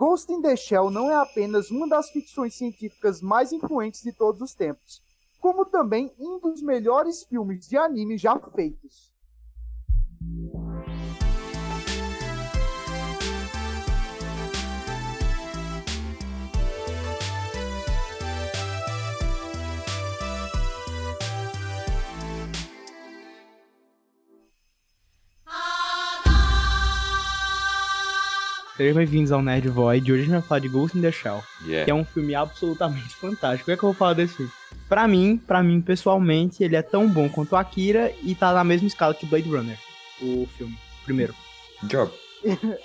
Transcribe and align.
Ghost 0.00 0.32
in 0.32 0.40
the 0.40 0.56
Shell 0.56 0.90
não 0.90 1.10
é 1.10 1.14
apenas 1.14 1.70
uma 1.70 1.86
das 1.86 2.08
ficções 2.08 2.54
científicas 2.54 3.20
mais 3.20 3.52
influentes 3.52 4.02
de 4.02 4.10
todos 4.14 4.40
os 4.40 4.54
tempos, 4.54 5.02
como 5.38 5.66
também 5.66 6.10
um 6.18 6.38
dos 6.40 6.62
melhores 6.62 7.22
filmes 7.22 7.68
de 7.68 7.76
anime 7.76 8.16
já 8.16 8.38
feitos. 8.38 9.12
Sejam 28.80 28.94
bem-vindos 28.96 29.30
ao 29.30 29.42
Nerd 29.42 29.68
Void. 29.68 30.10
Hoje 30.10 30.22
a 30.22 30.24
gente 30.24 30.32
vai 30.32 30.40
falar 30.40 30.58
de 30.60 30.68
Ghost 30.70 30.96
in 30.96 31.02
the 31.02 31.12
Shell, 31.12 31.44
Yeah. 31.66 31.84
que 31.84 31.90
é 31.90 31.94
um 31.94 32.02
filme 32.02 32.34
absolutamente 32.34 33.10
fantástico. 33.20 33.64
O 33.64 33.64
que 33.66 33.72
é 33.72 33.76
que 33.76 33.82
eu 33.82 33.90
vou 33.90 33.94
falar 33.94 34.14
desse 34.14 34.36
filme? 34.36 34.50
Pra 34.88 35.06
mim, 35.06 35.36
pra 35.36 35.62
mim 35.62 35.82
pessoalmente, 35.82 36.64
ele 36.64 36.74
é 36.76 36.80
tão 36.80 37.06
bom 37.06 37.28
quanto 37.28 37.56
Akira 37.56 38.10
e 38.22 38.34
tá 38.34 38.54
na 38.54 38.64
mesma 38.64 38.88
escala 38.88 39.12
que 39.12 39.26
Blade 39.26 39.50
Runner, 39.50 39.78
o 40.22 40.48
filme, 40.56 40.78
primeiro. 41.04 41.34
Job. 41.82 42.10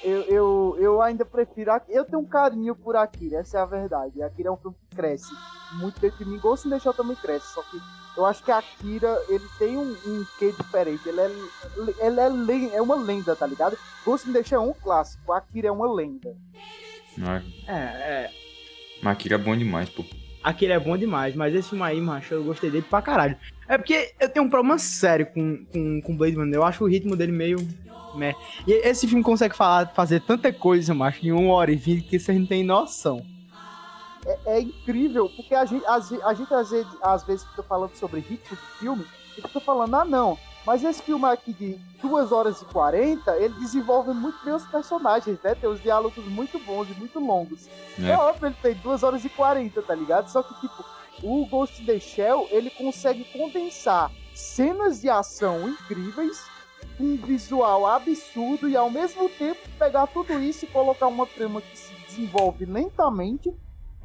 Eu, 0.03 0.21
eu, 0.23 0.77
eu 0.79 1.01
ainda 1.01 1.23
prefiro. 1.25 1.71
Eu 1.89 2.03
tenho 2.05 2.19
um 2.21 2.25
carinho 2.25 2.75
por 2.75 2.95
Akira, 2.95 3.39
essa 3.39 3.57
é 3.57 3.61
a 3.61 3.65
verdade. 3.65 4.21
Akira 4.21 4.49
é 4.49 4.51
um 4.51 4.57
filme 4.57 4.75
que 4.89 4.95
cresce 4.95 5.31
muito 5.73 5.99
dentro 5.99 6.17
de 6.23 6.29
mim. 6.29 6.37
Ghost 6.39 6.67
in 6.67 6.71
the 6.71 6.79
Shell 6.79 6.93
também 6.93 7.15
cresce, 7.15 7.53
só 7.53 7.61
que 7.63 7.77
eu 8.17 8.25
acho 8.25 8.43
que 8.43 8.51
Akira 8.51 9.17
ele 9.29 9.45
tem 9.57 9.77
um, 9.77 9.91
um 10.05 10.25
quê 10.37 10.53
diferente. 10.57 11.07
Ele 11.07 11.21
é, 11.21 11.31
ele 12.05 12.19
é, 12.19 12.29
len- 12.29 12.71
é 12.73 12.81
uma 12.81 12.95
lenda, 12.95 13.35
tá 13.35 13.45
ligado? 13.47 13.77
Ghost 14.05 14.29
in 14.29 14.33
the 14.33 14.43
Shell 14.43 14.61
é 14.61 14.65
um 14.65 14.73
clássico, 14.73 15.31
Akira 15.31 15.67
é 15.67 15.71
uma 15.71 15.91
lenda. 15.93 16.35
Mas 17.17 17.43
É, 17.67 17.73
é. 17.73 18.31
Akira 19.03 19.35
é 19.35 19.37
bom 19.37 19.55
demais, 19.55 19.89
pô. 19.89 20.03
Akira 20.43 20.75
é 20.75 20.79
bom 20.79 20.95
demais, 20.97 21.33
mas 21.35 21.55
esse 21.55 21.69
filme 21.69 21.83
aí, 21.83 21.99
macho, 21.99 22.33
eu 22.35 22.43
gostei 22.43 22.69
dele 22.69 22.85
pra 22.87 23.01
caralho. 23.01 23.35
É 23.67 23.77
porque 23.79 24.13
eu 24.19 24.29
tenho 24.29 24.45
um 24.45 24.49
problema 24.49 24.77
sério 24.77 25.25
com, 25.27 25.65
com, 25.65 26.01
com 26.01 26.15
Blade 26.15 26.35
Runner. 26.35 26.53
Eu 26.55 26.63
acho 26.63 26.83
o 26.83 26.87
ritmo 26.87 27.15
dele 27.15 27.31
meio. 27.31 27.57
Meh. 28.15 28.35
E 28.67 28.73
esse 28.87 29.07
filme 29.07 29.23
consegue 29.23 29.55
falar, 29.55 29.87
fazer 29.93 30.21
tanta 30.21 30.51
coisa, 30.53 30.93
macho, 30.93 31.25
em 31.25 31.31
uma 31.31 31.53
hora 31.53 31.71
e 31.71 31.75
vinte 31.75 32.03
que 32.07 32.19
vocês 32.19 32.37
não 32.39 32.45
têm 32.45 32.63
noção. 32.63 33.21
É, 34.25 34.55
é 34.57 34.61
incrível, 34.61 35.29
porque 35.35 35.53
a 35.53 35.65
gente, 35.65 35.85
às 35.85 36.09
ve- 36.09 36.21
a 36.23 36.33
gente 36.33 36.53
às, 36.53 36.69
vezes, 36.71 36.87
às 37.01 37.23
vezes 37.23 37.45
fica 37.45 37.61
falando 37.63 37.95
sobre 37.95 38.19
ritmo 38.21 38.57
de 38.57 38.79
filme 38.79 39.05
e 39.37 39.41
fica 39.41 39.59
falando, 39.59 39.93
ah 39.95 40.05
não, 40.05 40.35
mas 40.65 40.83
esse 40.83 41.03
filme 41.03 41.25
aqui 41.25 41.53
de 41.53 41.77
2 42.01 42.31
horas 42.31 42.59
e 42.61 42.65
40, 42.65 43.35
ele 43.37 43.53
desenvolve 43.59 44.13
muito 44.13 44.43
bem 44.43 44.53
os 44.55 44.65
personagens, 44.65 45.39
né? 45.43 45.53
Tem 45.53 45.69
os 45.69 45.79
diálogos 45.81 46.25
muito 46.25 46.57
bons 46.59 46.87
e 46.89 46.93
muito 46.99 47.19
longos. 47.19 47.67
É, 48.01 48.09
É. 48.11 48.17
óbvio, 48.17 48.47
ele 48.47 48.55
tem 48.61 48.73
2 48.75 49.03
horas 49.03 49.23
e 49.23 49.29
40, 49.29 49.79
tá 49.83 49.93
ligado? 49.93 50.27
Só 50.29 50.41
que, 50.41 50.53
tipo, 50.59 50.83
o 51.21 51.45
Ghost 51.45 51.81
in 51.81 51.85
the 51.85 51.99
Shell, 51.99 52.47
ele 52.49 52.71
consegue 52.71 53.25
condensar 53.25 54.11
cenas 54.33 55.01
de 55.01 55.09
ação 55.09 55.69
incríveis, 55.69 56.37
um 56.99 57.17
visual 57.17 57.85
absurdo 57.85 58.69
e 58.69 58.75
ao 58.75 58.89
mesmo 58.89 59.29
tempo 59.29 59.59
pegar 59.77 60.07
tudo 60.07 60.33
isso 60.39 60.65
e 60.65 60.67
colocar 60.67 61.07
uma 61.07 61.25
trama 61.25 61.61
que 61.61 61.77
se 61.77 61.93
desenvolve 62.05 62.65
lentamente 62.65 63.53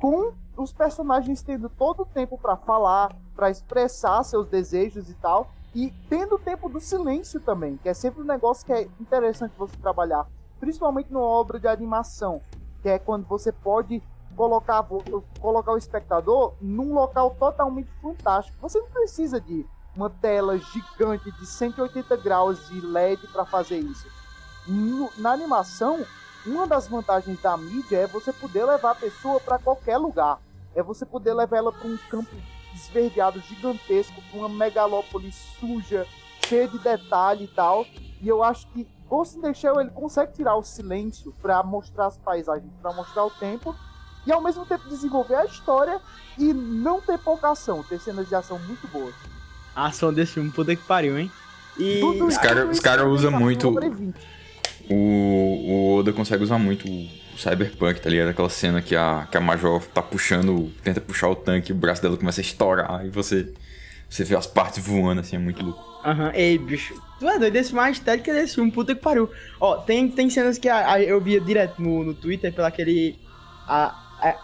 com 0.00 0.32
os 0.56 0.72
personagens 0.72 1.42
tendo 1.42 1.68
todo 1.68 2.02
o 2.02 2.06
tempo 2.06 2.36
pra 2.36 2.56
falar, 2.56 3.14
pra 3.34 3.50
expressar 3.50 4.22
seus 4.24 4.48
desejos 4.48 5.08
e 5.08 5.14
tal, 5.14 5.50
e 5.74 5.92
tendo 6.08 6.34
o 6.34 6.38
tempo 6.38 6.68
do 6.68 6.80
silêncio 6.80 7.40
também, 7.40 7.76
que 7.76 7.88
é 7.88 7.94
sempre 7.94 8.22
um 8.22 8.26
negócio 8.26 8.66
que 8.66 8.72
é 8.72 8.88
interessante 9.00 9.52
você 9.56 9.76
trabalhar, 9.76 10.26
principalmente 10.58 11.12
numa 11.12 11.24
obra 11.24 11.60
de 11.60 11.68
animação, 11.68 12.40
que 12.82 12.88
é 12.88 12.98
quando 12.98 13.26
você 13.26 13.52
pode 13.52 14.02
colocar, 14.34 14.86
colocar 15.38 15.72
o 15.72 15.76
espectador 15.76 16.54
num 16.60 16.92
local 16.92 17.36
totalmente 17.38 17.90
fantástico. 18.00 18.56
Você 18.60 18.80
não 18.80 18.88
precisa 18.88 19.40
de 19.40 19.66
uma 19.94 20.08
tela 20.10 20.58
gigante 20.58 21.30
de 21.32 21.46
180 21.46 22.16
graus 22.16 22.68
de 22.68 22.80
LED 22.80 23.26
para 23.28 23.44
fazer 23.44 23.78
isso. 23.78 24.06
No- 24.66 25.10
na 25.18 25.32
animação, 25.32 26.04
uma 26.46 26.66
das 26.66 26.86
vantagens 26.88 27.40
da 27.40 27.56
mídia 27.56 27.98
é 27.98 28.06
você 28.06 28.32
poder 28.32 28.64
levar 28.64 28.92
a 28.92 28.94
pessoa 28.94 29.40
para 29.40 29.58
qualquer 29.58 29.98
lugar. 29.98 30.38
É 30.74 30.82
você 30.82 31.04
poder 31.04 31.34
levar 31.34 31.56
ela 31.56 31.72
para 31.72 31.88
um 31.88 31.96
campo 32.08 32.34
esverdeado 32.74 33.40
gigantesco, 33.40 34.22
para 34.30 34.38
uma 34.38 34.48
megalópole 34.48 35.32
suja, 35.58 36.06
cheia 36.46 36.68
de 36.68 36.78
detalhe 36.78 37.44
e 37.44 37.48
tal. 37.48 37.84
E 38.22 38.28
eu 38.28 38.42
acho 38.44 38.66
que 38.68 38.86
Ghost 39.08 39.36
in 39.36 39.40
the 39.40 39.52
Shell 39.52 39.80
ele 39.80 39.90
consegue 39.90 40.32
tirar 40.34 40.54
o 40.54 40.62
silêncio 40.62 41.32
para 41.42 41.62
mostrar 41.64 42.06
as 42.06 42.16
paisagens, 42.18 42.72
para 42.80 42.92
mostrar 42.92 43.24
o 43.24 43.30
tempo 43.30 43.74
e 44.24 44.32
ao 44.32 44.40
mesmo 44.40 44.64
tempo 44.64 44.88
desenvolver 44.88 45.34
a 45.34 45.44
história 45.46 46.00
e 46.38 46.52
não 46.52 47.00
ter 47.00 47.18
pouca 47.18 47.50
ação, 47.50 47.82
ter 47.82 47.98
cenas 48.00 48.28
de 48.28 48.34
ação 48.36 48.58
muito 48.60 48.86
boas. 48.88 49.14
A 49.74 49.86
ação 49.86 50.12
desse 50.12 50.32
filme, 50.34 50.50
puta 50.50 50.74
que 50.74 50.82
pariu, 50.82 51.18
hein? 51.18 51.30
E. 51.78 52.02
Os 52.02 52.32
isso- 52.34 52.40
cara- 52.42 52.62
tudo 52.62 52.70
os 52.72 52.80
cara 52.80 52.98
também 53.02 53.14
usa 53.14 53.30
tá 53.30 53.38
muito-. 53.38 53.68
O, 54.88 54.94
o 54.94 55.96
Oda 55.98 56.12
consegue 56.12 56.42
usar 56.42 56.58
muito 56.58 56.88
o 56.88 57.38
Cyberpunk, 57.38 58.00
tá 58.00 58.10
ligado? 58.10 58.28
Aquela 58.30 58.48
cena 58.50 58.82
que 58.82 58.96
a, 58.96 59.26
que 59.30 59.36
a 59.36 59.40
Major 59.40 59.80
tá 59.86 60.02
puxando, 60.02 60.70
tenta 60.82 61.00
puxar 61.00 61.28
o 61.28 61.36
tanque, 61.36 61.72
o 61.72 61.74
braço 61.76 62.02
dela 62.02 62.16
começa 62.16 62.40
a 62.40 62.42
estourar 62.42 63.06
e 63.06 63.08
você, 63.08 63.52
você 64.08 64.24
vê 64.24 64.34
as 64.36 64.46
partes 64.46 64.84
voando, 64.84 65.20
assim, 65.20 65.36
é 65.36 65.38
muito 65.38 65.64
louco. 65.64 65.80
Aham, 66.04 66.32
ei, 66.34 66.58
bicho. 66.58 66.94
Tu 67.20 67.28
é 67.28 67.38
doido, 67.38 67.54
esse 67.56 67.74
mais 67.74 67.98
estética 67.98 68.32
desse 68.32 68.54
filme, 68.56 68.70
puta 68.72 68.94
que 68.94 69.00
pariu. 69.00 69.30
Ó, 69.60 69.76
tem, 69.76 70.08
tem 70.10 70.28
cenas 70.28 70.58
que 70.58 70.68
a- 70.68 70.94
a- 70.94 71.00
eu 71.02 71.20
via 71.20 71.40
direto 71.40 71.80
no, 71.80 72.02
no 72.02 72.14
Twitter 72.14 72.52
pela 72.52 72.68
aquele. 72.68 73.16
A, 73.68 73.94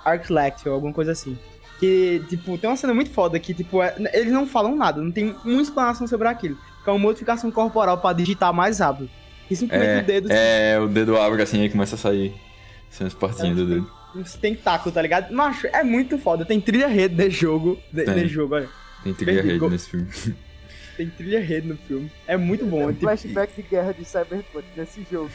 a 0.04 0.10
Arclect 0.12 0.68
ou 0.68 0.74
alguma 0.74 0.92
coisa 0.92 1.10
assim. 1.12 1.36
Que, 1.78 2.22
tipo, 2.28 2.56
tem 2.56 2.70
uma 2.70 2.76
cena 2.76 2.94
muito 2.94 3.10
foda 3.10 3.38
que, 3.38 3.52
tipo, 3.52 3.82
é- 3.82 3.94
eles 4.14 4.32
não 4.32 4.46
falam 4.46 4.74
nada, 4.76 5.00
não 5.02 5.12
tem 5.12 5.34
uma 5.44 5.60
explanação 5.60 6.06
sobre 6.06 6.26
aquilo. 6.28 6.56
Que 6.82 6.88
é 6.88 6.92
uma 6.92 6.98
modificação 6.98 7.50
corporal 7.50 7.98
pra 7.98 8.12
digitar 8.12 8.52
mais 8.52 8.78
rápido. 8.78 9.10
E 9.50 9.54
simplesmente 9.54 10.02
o 10.02 10.06
dedo. 10.06 10.28
É, 10.32 10.78
o 10.80 10.88
dedo 10.88 11.16
abre 11.18 11.42
assim 11.42 11.62
e 11.62 11.68
começa 11.68 11.94
a 11.94 11.98
sair. 11.98 12.34
São 12.90 13.06
as 13.06 13.14
partinhas 13.14 13.52
É, 13.58 13.60
do 13.60 13.66
dedo. 13.66 13.90
Uns 14.14 14.34
tentáculos, 14.34 14.94
tá 14.94 15.02
ligado? 15.02 15.30
Macho, 15.34 15.66
é 15.66 15.84
muito 15.84 16.16
foda. 16.16 16.44
Tem 16.44 16.58
trilha 16.60 16.88
rede 16.88 17.14
de 17.14 17.28
jogo. 17.28 17.78
De, 17.92 18.04
Tem. 18.04 18.14
de 18.14 18.28
jogo, 18.28 18.54
olha. 18.54 18.68
Tem 19.04 19.12
trilha 19.12 19.34
Perdi, 19.34 19.48
rede 19.48 19.58
go- 19.60 19.68
nesse 19.68 19.90
filme. 19.90 20.06
Tem 20.96 21.10
trilha 21.10 21.40
rede 21.40 21.68
no 21.68 21.76
filme. 21.76 22.10
É 22.26 22.38
muito 22.38 22.64
bom. 22.64 22.84
É, 22.88 22.92
tipo, 22.94 23.00
Flashback 23.02 23.54
de 23.54 23.68
guerra 23.68 23.92
de 23.92 24.04
Cyberpunk 24.06 24.64
nesse 24.74 25.06
jogo. 25.12 25.30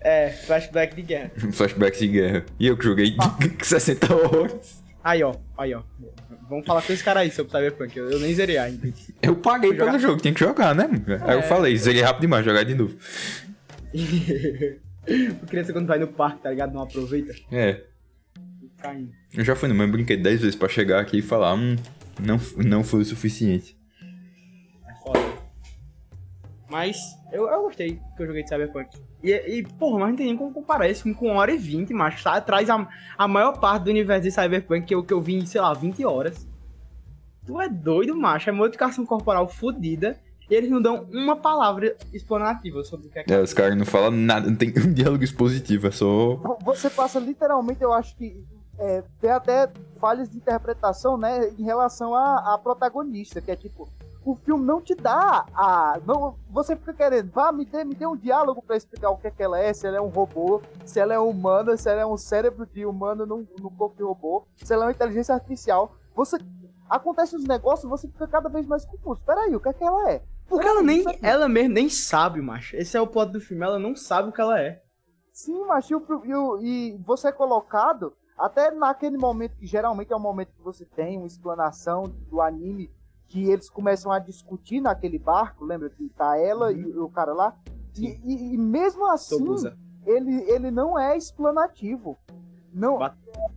é 0.00 0.30
flashback 0.30 0.96
de 0.96 1.02
guerra. 1.02 1.30
Flashbacks 1.52 1.98
de 1.98 2.08
guerra. 2.08 2.46
E 2.58 2.66
eu 2.66 2.76
que 2.78 2.84
joguei 2.84 3.14
60 3.62 4.14
horas. 4.14 4.82
Aí, 5.06 5.22
ó, 5.22 5.32
aí, 5.56 5.72
ó. 5.72 5.82
Vamos 6.48 6.66
falar 6.66 6.82
com 6.82 6.92
esse 6.92 7.04
cara 7.04 7.20
aí 7.20 7.30
sobre 7.30 7.52
Cyberpunk. 7.52 7.96
Eu, 7.96 8.10
eu 8.10 8.18
nem 8.18 8.34
zerei 8.34 8.58
ainda. 8.58 8.92
Eu 9.22 9.36
paguei 9.36 9.70
jogar. 9.70 9.84
pelo 9.86 9.98
jogo, 10.00 10.20
tem 10.20 10.34
que 10.34 10.40
jogar, 10.40 10.74
né? 10.74 10.88
Aí 11.22 11.34
eu 11.36 11.40
É. 11.40 11.42
falei, 11.42 11.76
zerei 11.76 12.02
rápido 12.02 12.22
demais, 12.22 12.44
jogar 12.44 12.64
de 12.64 12.74
novo. 12.74 12.96
Criança 15.48 15.72
quando 15.72 15.86
vai 15.86 16.00
no 16.00 16.08
parque, 16.08 16.40
tá 16.42 16.50
ligado? 16.50 16.72
Não 16.74 16.82
aproveita. 16.82 17.32
É, 17.52 17.84
Fica 18.74 18.94
indo. 18.94 19.12
eu 19.32 19.44
já 19.44 19.54
fui 19.54 19.68
no 19.68 19.76
mesmo 19.76 19.92
brinquedo 19.92 20.22
10 20.24 20.40
vezes 20.40 20.56
pra 20.56 20.68
chegar 20.68 21.00
aqui 21.00 21.18
e 21.18 21.22
falar, 21.22 21.54
hum, 21.54 21.76
não, 22.20 22.40
não 22.64 22.82
foi 22.82 23.02
o 23.02 23.04
suficiente. 23.04 23.78
É 24.88 24.94
foda. 25.04 25.20
Mas 26.68 26.96
eu, 27.36 27.48
eu 27.48 27.62
gostei 27.62 28.00
que 28.16 28.22
eu 28.22 28.26
joguei 28.26 28.42
de 28.42 28.48
Cyberpunk. 28.48 28.88
E, 29.22 29.30
e 29.32 29.62
porra, 29.62 30.00
mas 30.00 30.08
não 30.10 30.16
tem 30.16 30.26
nem 30.26 30.36
como 30.36 30.52
comparar 30.52 30.88
esse 30.88 31.02
filme 31.02 31.16
com 31.16 31.30
1 31.30 31.36
hora 31.36 31.52
e 31.52 31.56
20, 31.58 31.92
macho. 31.94 32.22
Tá? 32.24 32.40
Traz 32.40 32.68
a, 32.70 32.88
a 33.18 33.28
maior 33.28 33.58
parte 33.58 33.84
do 33.84 33.90
universo 33.90 34.22
de 34.24 34.30
Cyberpunk 34.30 34.86
que 34.86 34.94
eu, 34.94 35.02
que 35.04 35.12
eu 35.12 35.20
vi 35.20 35.34
em, 35.36 35.46
sei 35.46 35.60
lá, 35.60 35.72
20 35.74 36.04
horas. 36.04 36.46
Tu 37.46 37.60
é 37.60 37.68
doido, 37.68 38.14
macho. 38.16 38.48
É 38.50 38.52
modificação 38.52 39.04
corporal 39.06 39.46
fodida. 39.48 40.18
E 40.48 40.54
eles 40.54 40.70
não 40.70 40.80
dão 40.80 41.06
uma 41.12 41.34
palavra 41.36 41.96
explanativa 42.12 42.84
sobre 42.84 43.08
o 43.08 43.10
que 43.10 43.18
é 43.18 43.24
que 43.24 43.32
É, 43.34 43.40
os 43.40 43.52
caras 43.52 43.76
não 43.76 43.84
falam 43.84 44.12
nada, 44.12 44.48
não 44.48 44.54
tem 44.56 44.68
um 44.78 44.92
diálogo 44.94 45.24
expositivo, 45.24 45.88
é 45.88 45.90
só. 45.90 46.36
Vo- 46.36 46.58
Você 46.64 46.88
passa 46.88 47.18
literalmente, 47.18 47.82
eu 47.82 47.92
acho 47.92 48.14
que 48.16 48.44
é, 48.78 49.02
tem 49.20 49.30
até 49.30 49.68
falhas 50.00 50.30
de 50.30 50.36
interpretação, 50.36 51.16
né, 51.18 51.48
em 51.58 51.64
relação 51.64 52.14
à 52.14 52.56
protagonista, 52.62 53.40
que 53.40 53.50
é 53.50 53.56
tipo, 53.56 53.88
o 54.26 54.34
filme 54.34 54.64
não 54.64 54.80
te 54.82 54.94
dá 54.94 55.46
a. 55.54 56.00
Não, 56.04 56.36
você 56.50 56.74
fica 56.76 56.92
querendo, 56.92 57.30
vá, 57.30 57.52
me 57.52 57.64
dê, 57.64 57.84
me 57.84 57.94
dê 57.94 58.06
um 58.06 58.16
diálogo 58.16 58.60
pra 58.60 58.76
explicar 58.76 59.10
o 59.10 59.16
que 59.16 59.28
é 59.28 59.30
que 59.30 59.42
ela 59.42 59.58
é, 59.58 59.72
se 59.72 59.86
ela 59.86 59.96
é 59.98 60.00
um 60.00 60.08
robô, 60.08 60.60
se 60.84 60.98
ela 60.98 61.14
é 61.14 61.18
humana, 61.18 61.76
se 61.76 61.88
ela 61.88 62.00
é 62.00 62.06
um 62.06 62.16
cérebro 62.16 62.66
de 62.66 62.84
humano 62.84 63.24
no, 63.24 63.46
no 63.58 63.70
corpo 63.70 63.96
de 63.96 64.02
robô, 64.02 64.44
se 64.56 64.72
ela 64.72 64.84
é 64.84 64.86
uma 64.86 64.92
inteligência 64.92 65.34
artificial. 65.34 65.94
Você. 66.14 66.36
Acontece 66.88 67.34
os 67.34 67.42
negócios, 67.44 67.90
você 67.90 68.06
fica 68.06 68.28
cada 68.28 68.48
vez 68.48 68.64
mais 68.64 68.84
confuso. 68.84 69.20
Peraí, 69.24 69.54
o 69.56 69.60
que 69.60 69.68
é 69.68 69.72
que 69.72 69.82
ela 69.82 70.08
é? 70.10 70.22
Porque 70.48 70.66
ela 70.68 70.82
nem, 70.82 71.04
ela 71.20 71.48
mesmo 71.48 71.74
nem 71.74 71.88
sabe, 71.88 72.40
macho. 72.40 72.76
Esse 72.76 72.96
é 72.96 73.00
o 73.00 73.08
plot 73.08 73.32
do 73.32 73.40
filme, 73.40 73.64
ela 73.64 73.78
não 73.78 73.96
sabe 73.96 74.28
o 74.28 74.32
que 74.32 74.40
ela 74.40 74.60
é. 74.60 74.80
Sim, 75.32 75.64
mas 75.66 75.90
e, 75.90 75.94
e, 75.94 75.96
o- 76.34 76.58
e 76.60 76.96
você 77.04 77.28
é 77.28 77.32
colocado, 77.32 78.12
até 78.38 78.70
naquele 78.70 79.18
momento 79.18 79.56
que 79.56 79.66
geralmente 79.66 80.12
é 80.12 80.16
o 80.16 80.20
momento 80.20 80.52
que 80.52 80.62
você 80.62 80.84
tem 80.84 81.18
uma 81.18 81.26
explanação 81.26 82.04
do 82.30 82.40
anime, 82.40 82.88
que 83.28 83.50
eles 83.50 83.68
começam 83.68 84.10
a 84.12 84.18
discutir 84.18 84.80
naquele 84.80 85.18
barco, 85.18 85.64
lembra 85.64 85.90
que 85.90 86.08
tá 86.10 86.36
ela 86.38 86.72
e 86.72 86.84
o 86.84 87.08
cara 87.08 87.32
lá? 87.32 87.56
E, 87.98 88.06
e- 88.24 88.54
e 88.54 88.58
mesmo 88.58 89.06
assim, 89.10 89.38
Tobusa. 89.38 89.76
ele, 90.06 90.42
ele 90.50 90.70
não 90.70 90.98
é 90.98 91.16
explanativo. 91.16 92.16
Não, 92.72 92.98
Bat- 92.98 93.16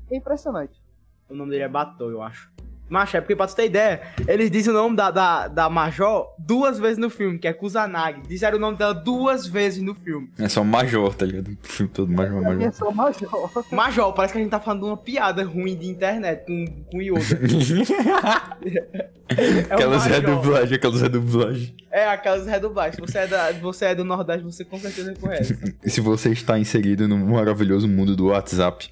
é 0.10 0.16
impressionante. 0.16 0.81
O 1.30 1.36
nome 1.36 1.51
dele 1.51 1.63
é 1.63 1.69
Batou, 1.69 2.10
eu 2.10 2.21
acho. 2.21 2.51
Macho, 2.89 3.18
é 3.18 3.21
porque 3.21 3.36
pra 3.36 3.47
tu 3.47 3.56
ter 3.56 3.65
ideia, 3.65 4.01
eles 4.27 4.50
dizem 4.50 4.71
o 4.74 4.75
nome 4.75 4.95
da, 4.95 5.12
da, 5.12 5.47
da 5.47 5.69
Major 5.69 6.25
duas 6.39 6.80
vezes 6.80 6.97
no 6.97 7.09
filme, 7.09 7.38
que 7.38 7.47
é 7.47 7.53
Kusanagi. 7.53 8.21
Disseram 8.27 8.57
o 8.57 8.62
nome 8.62 8.77
dela 8.77 8.94
duas 8.94 9.45
vezes 9.47 9.81
no 9.81 9.94
filme. 9.94 10.30
É 10.39 10.50
só 10.50 10.63
Major, 10.63 11.13
tá 11.13 11.25
ligado? 11.25 11.50
O 11.51 11.68
filme 11.68 11.91
todo 11.91 12.12
Major, 12.12 12.39
mim 12.39 12.45
é 12.45 12.56
Major. 12.56 12.74
só 12.74 12.91
major. 12.91 13.30
Major, 13.71 14.13
parece 14.13 14.33
que 14.33 14.39
a 14.39 14.41
gente 14.41 14.51
tá 14.51 14.59
falando 14.59 14.81
de 14.81 14.86
uma 14.88 14.97
piada 14.97 15.44
ruim 15.44 15.75
de 15.77 15.88
internet 15.88 16.45
com, 16.45 16.65
com 16.91 17.01
Yoda. 17.01 17.19
É 19.30 19.62
o 19.69 19.74
aquelas 19.75 20.03
Major. 20.07 20.21
redublagens, 20.21 20.71
aquelas 20.74 21.01
redublagens. 21.01 21.74
É, 21.91 22.07
aquelas 22.07 22.47
redublagens. 22.47 22.95
Se 22.95 23.01
você 23.01 23.18
é, 23.19 23.27
da, 23.27 23.51
você 23.53 23.86
é 23.86 23.95
do 23.95 24.03
Nordeste, 24.03 24.44
você 24.44 24.65
com 24.65 24.80
certeza 24.80 25.13
conhece. 25.19 25.56
E 25.86 25.89
se 25.89 26.01
você 26.01 26.30
está 26.31 26.57
inserido 26.57 27.07
no 27.07 27.15
maravilhoso 27.18 27.88
mundo 27.88 28.15
do 28.15 28.27
WhatsApp? 28.27 28.89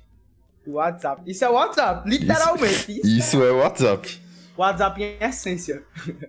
WhatsApp. 0.72 1.22
Isso 1.26 1.44
é 1.46 1.50
WhatsApp, 1.50 2.10
literalmente. 2.10 2.92
Isso. 3.00 3.08
Isso 3.08 3.44
é 3.44 3.52
WhatsApp. 3.52 4.20
WhatsApp 4.58 5.02
em 5.04 5.18
essência. 5.24 5.84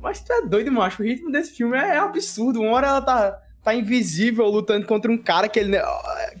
Mas 0.00 0.20
tu 0.20 0.32
é 0.32 0.42
doido, 0.42 0.70
macho. 0.70 1.02
O 1.02 1.06
ritmo 1.06 1.30
desse 1.32 1.52
filme 1.52 1.76
é 1.76 1.96
absurdo. 1.98 2.60
Uma 2.60 2.72
hora 2.72 2.86
ela 2.88 3.00
tá, 3.02 3.38
tá 3.62 3.74
invisível 3.74 4.46
lutando 4.46 4.86
contra 4.86 5.10
um 5.10 5.18
cara 5.18 5.48
que 5.48 5.58
ele, 5.58 5.76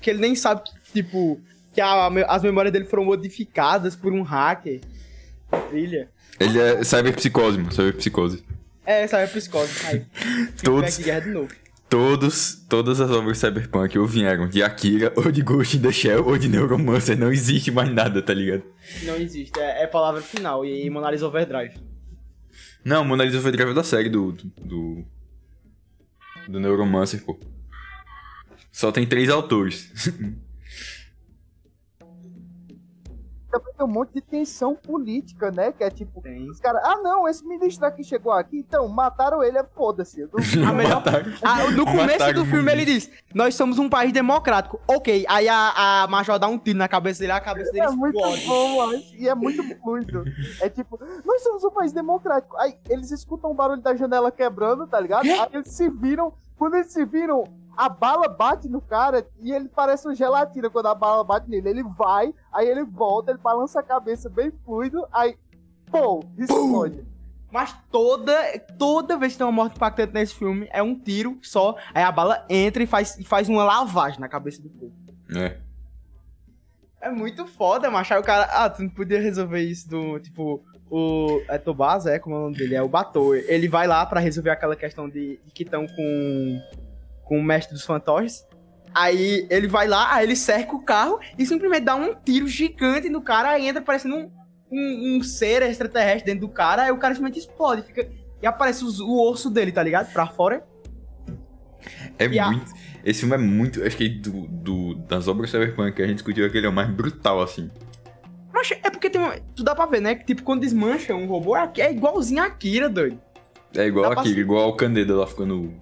que 0.00 0.10
ele 0.10 0.20
nem 0.20 0.34
sabe 0.36 0.62
que, 0.62 0.72
tipo, 0.92 1.40
que 1.72 1.80
a- 1.80 2.06
as 2.28 2.42
memórias 2.42 2.72
dele 2.72 2.84
foram 2.84 3.04
modificadas 3.04 3.96
por 3.96 4.12
um 4.12 4.22
hacker. 4.22 4.80
Trilha. 5.70 6.08
Ele 6.38 6.58
é 6.60 6.84
cyberpsicose, 6.84 7.58
mano. 7.58 7.72
Cyberpsicose. 7.72 8.44
É, 8.84 9.02
essa 9.02 9.18
é 9.18 9.24
a 9.24 9.28
psicose. 9.28 9.72
Aí, 9.86 10.04
Todos- 10.62 10.96
de 10.98 11.02
guerra 11.04 11.20
de 11.22 11.30
novo. 11.30 11.48
Todos, 11.88 12.64
todas 12.68 13.00
as 13.00 13.10
obras 13.10 13.38
cyberpunk 13.38 13.96
ou 13.96 14.06
vieram 14.06 14.48
de 14.48 14.62
Akira, 14.62 15.12
ou 15.16 15.30
de 15.30 15.40
Ghost 15.40 15.76
in 15.76 15.82
the 15.82 15.92
Shell, 15.92 16.26
ou 16.26 16.36
de 16.36 16.48
Neuromancer. 16.48 17.16
Não 17.16 17.32
existe 17.32 17.70
mais 17.70 17.90
nada, 17.92 18.20
tá 18.20 18.34
ligado? 18.34 18.64
Não 19.04 19.14
existe. 19.16 19.58
É, 19.60 19.84
é 19.84 19.86
palavra 19.86 20.20
final. 20.20 20.64
E 20.64 20.88
Mona 20.90 21.10
Lisa 21.10 21.26
Overdrive. 21.26 21.78
Não, 22.84 23.04
Mona 23.04 23.24
Lisa 23.24 23.40
foi 23.40 23.52
drive 23.52 23.74
da 23.74 23.84
série 23.84 24.08
do, 24.08 24.32
do, 24.32 24.44
do... 24.62 25.04
Do 26.48 26.60
Neuromancer, 26.60 27.24
pô. 27.24 27.38
Só 28.72 28.92
tem 28.92 29.06
três 29.06 29.28
autores. 29.28 29.90
Também 33.58 33.74
tem 33.74 33.86
um 33.86 33.90
monte 33.90 34.12
de 34.14 34.20
tensão 34.20 34.74
política, 34.74 35.50
né? 35.50 35.72
Que 35.72 35.84
é 35.84 35.90
tipo, 35.90 36.20
Tem. 36.20 36.48
os 36.50 36.60
caras, 36.60 36.82
ah 36.84 36.96
não, 37.02 37.28
esse 37.28 37.44
ministro 37.46 37.86
aqui 37.86 38.04
chegou 38.04 38.32
aqui, 38.32 38.58
então 38.58 38.88
mataram 38.88 39.42
ele, 39.42 39.58
é 39.58 39.64
foda-se. 39.64 40.20
Não- 40.22 40.36
A 40.68 40.72
melhor-. 40.72 41.02
Ah, 41.42 41.70
no 41.70 41.84
começo 41.84 42.06
Mataram 42.18 42.34
do 42.34 42.44
filme 42.46 42.70
ele 42.72 42.84
diz: 42.84 43.10
Nós 43.34 43.54
somos 43.54 43.78
um 43.78 43.88
país 43.88 44.12
democrático. 44.12 44.80
Ok, 44.88 45.24
aí 45.28 45.48
a, 45.48 46.02
a 46.02 46.06
Major 46.08 46.38
dá 46.38 46.48
um 46.48 46.58
tiro 46.58 46.78
na 46.78 46.88
cabeça 46.88 47.20
dele, 47.20 47.32
a 47.32 47.40
cabeça 47.40 47.72
dele 47.72 47.86
É 47.86 47.90
muito 47.90 48.18
explode. 48.18 48.46
bom, 48.46 48.92
e 49.18 49.28
é 49.28 49.34
muito 49.34 49.62
fluido. 49.80 50.24
É 50.60 50.68
tipo, 50.68 50.98
nós 51.24 51.42
somos 51.42 51.64
um 51.64 51.70
país 51.70 51.92
democrático. 51.92 52.56
Aí 52.58 52.76
eles 52.90 53.10
escutam 53.10 53.50
o 53.50 53.54
barulho 53.54 53.80
da 53.80 53.94
janela 53.94 54.30
quebrando, 54.30 54.86
tá 54.86 54.98
ligado? 55.00 55.26
Aí 55.26 55.48
eles 55.52 55.68
se 55.68 55.88
viram, 55.88 56.32
quando 56.58 56.74
eles 56.74 56.92
se 56.92 57.04
viram, 57.04 57.44
a 57.76 57.88
bala 57.88 58.28
bate 58.28 58.68
no 58.68 58.80
cara 58.80 59.26
e 59.40 59.52
ele 59.52 59.68
parece 59.68 60.08
um 60.08 60.14
gelatina 60.14 60.70
quando 60.70 60.86
a 60.86 60.94
bala 60.94 61.22
bate 61.22 61.48
nele. 61.48 61.68
Ele 61.68 61.82
vai, 61.82 62.34
aí 62.52 62.68
ele 62.68 62.84
volta, 62.84 63.30
ele 63.30 63.38
balança 63.38 63.80
a 63.80 63.82
cabeça 63.82 64.28
bem 64.28 64.50
fluido, 64.64 65.06
aí, 65.12 65.36
pô, 65.90 66.24
explode. 66.38 67.04
Mas 67.50 67.76
toda, 67.90 68.34
toda 68.78 69.16
vez 69.16 69.32
que 69.32 69.38
tem 69.38 69.46
uma 69.46 69.52
morte 69.52 69.76
impactante 69.76 70.12
nesse 70.12 70.34
filme, 70.34 70.68
é 70.72 70.82
um 70.82 70.98
tiro 70.98 71.38
só. 71.42 71.76
Aí 71.94 72.02
a 72.02 72.10
bala 72.10 72.44
entra 72.48 72.82
e 72.82 72.86
faz, 72.86 73.18
e 73.18 73.24
faz 73.24 73.48
uma 73.48 73.64
lavagem 73.64 74.20
na 74.20 74.28
cabeça 74.28 74.60
do 74.60 74.68
povo. 74.68 74.92
É. 75.34 75.58
É 77.00 77.10
muito 77.10 77.46
foda, 77.46 77.90
macho. 77.90 78.14
Aí 78.14 78.20
o 78.20 78.24
cara, 78.24 78.44
ah, 78.44 78.68
tu 78.68 78.82
não 78.82 78.88
podia 78.90 79.20
resolver 79.20 79.60
isso 79.60 79.88
do, 79.88 80.18
tipo, 80.18 80.64
o... 80.90 81.40
É 81.48 81.56
Tobasa, 81.56 82.10
é? 82.10 82.18
Como 82.18 82.34
é 82.34 82.38
o 82.38 82.42
nome 82.42 82.56
dele? 82.56 82.74
É 82.74 82.82
o 82.82 82.88
Batou. 82.88 83.34
Ele 83.34 83.68
vai 83.68 83.86
lá 83.86 84.04
pra 84.04 84.18
resolver 84.18 84.50
aquela 84.50 84.74
questão 84.74 85.08
de, 85.08 85.38
de 85.44 85.50
que 85.52 85.62
estão 85.62 85.86
com, 85.86 86.60
com 87.26 87.38
o 87.38 87.42
mestre 87.42 87.74
dos 87.74 87.84
fantoches. 87.84 88.46
Aí 88.94 89.46
ele 89.50 89.68
vai 89.68 89.86
lá, 89.86 90.14
aí 90.14 90.24
ele 90.24 90.34
cerca 90.36 90.74
o 90.74 90.82
carro 90.82 91.20
e 91.38 91.44
simplesmente 91.44 91.82
dá 91.84 91.94
um 91.94 92.14
tiro 92.14 92.48
gigante 92.48 93.10
no 93.10 93.20
cara, 93.20 93.50
aí 93.50 93.68
entra 93.68 93.82
parecendo 93.82 94.16
um, 94.16 94.30
um, 94.72 95.16
um 95.18 95.22
ser 95.22 95.60
extraterrestre 95.62 96.24
dentro 96.32 96.46
do 96.46 96.52
cara, 96.52 96.84
aí 96.84 96.90
o 96.92 96.96
cara 96.96 97.14
simplesmente 97.14 97.40
explode, 97.40 97.82
fica... 97.82 98.08
E 98.40 98.46
aparece 98.46 98.84
os- 98.84 99.00
o 99.00 99.20
osso 99.30 99.50
dele, 99.50 99.72
tá 99.72 99.82
ligado? 99.82 100.12
Pra 100.12 100.26
fora. 100.26 100.62
É 102.18 102.26
E 102.26 102.38
a- 102.38 102.50
muito. 102.50 102.70
Esse 103.04 103.20
filme 103.20 103.34
é 103.34 103.38
muito. 103.38 103.82
Acho 103.84 103.96
que 103.96 104.08
do, 104.08 104.46
do- 104.48 104.94
das 105.06 105.28
obras 105.28 105.50
cyberpunk 105.50 105.92
que 105.96 106.02
a 106.02 106.06
gente 106.06 106.16
discutiu 106.16 106.44
aquele 106.46 106.66
é 106.66 106.68
o 106.68 106.72
mais 106.72 106.88
brutal, 106.90 107.40
assim. 107.40 107.70
Mas 108.52 108.70
é 108.70 108.90
porque 108.90 109.08
tem 109.08 109.20
uma... 109.20 109.36
Tu 109.54 109.62
dá 109.62 109.74
pra 109.74 109.86
ver, 109.86 110.00
né? 110.00 110.14
Que 110.14 110.24
tipo, 110.24 110.42
quando 110.42 110.60
desmancha 110.62 111.14
um 111.14 111.26
robô, 111.26 111.56
é 111.56 111.70
é 111.78 111.92
igualzinho 111.92 112.42
a 112.42 112.46
Akira, 112.46 112.88
doido. 112.88 113.18
É 113.74 113.86
igual 113.86 114.04
Dá 114.04 114.10
pra 114.10 114.20
aquele, 114.20 114.34
ser- 114.34 114.40
igual 114.40 114.68
o 114.70 114.74
Caneda 114.76 115.14
lá 115.16 115.26
ficando. 115.26 115.72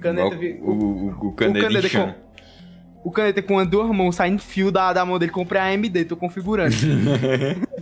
Caneta 0.00 0.36
vi- 0.36 0.58
o, 0.62 0.70
o, 0.70 1.28
o 1.28 1.32
Caneda, 1.34 1.66
Caneda 1.68 1.86
inchando. 1.86 2.14
O 3.04 3.12
caneta 3.12 3.40
com 3.40 3.56
as 3.58 3.68
duas 3.68 3.88
mãos 3.90 4.16
saindo 4.16 4.42
fio 4.42 4.72
da, 4.72 4.92
da 4.92 5.04
mão 5.06 5.18
dele, 5.20 5.30
comprei 5.30 5.60
a 5.60 5.66
AMD, 5.66 6.04
tô 6.04 6.16
configurando. 6.16 6.74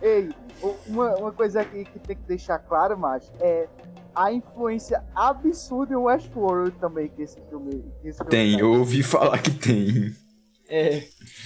Ei, 0.00 0.30
o- 0.62 0.74
uma, 0.86 1.14
uma 1.16 1.32
coisa 1.32 1.60
aqui 1.60 1.84
que 1.84 1.98
tem 1.98 2.16
que 2.16 2.22
deixar 2.22 2.58
claro, 2.60 2.96
macho, 2.98 3.30
é 3.40 3.68
a 4.14 4.32
influência 4.32 5.02
absurda 5.14 5.94
em 5.94 5.96
Westworld 5.96 6.70
também 6.78 7.08
que 7.08 7.22
esse 7.22 7.40
filme, 7.48 7.84
que 8.00 8.08
esse 8.08 8.18
filme 8.18 8.30
Tem, 8.30 8.50
tem. 8.52 8.60
eu 8.60 8.72
ouvi 8.74 9.02
falar 9.02 9.38
que 9.38 9.50
tem. 9.50 10.14
é. 10.68 11.02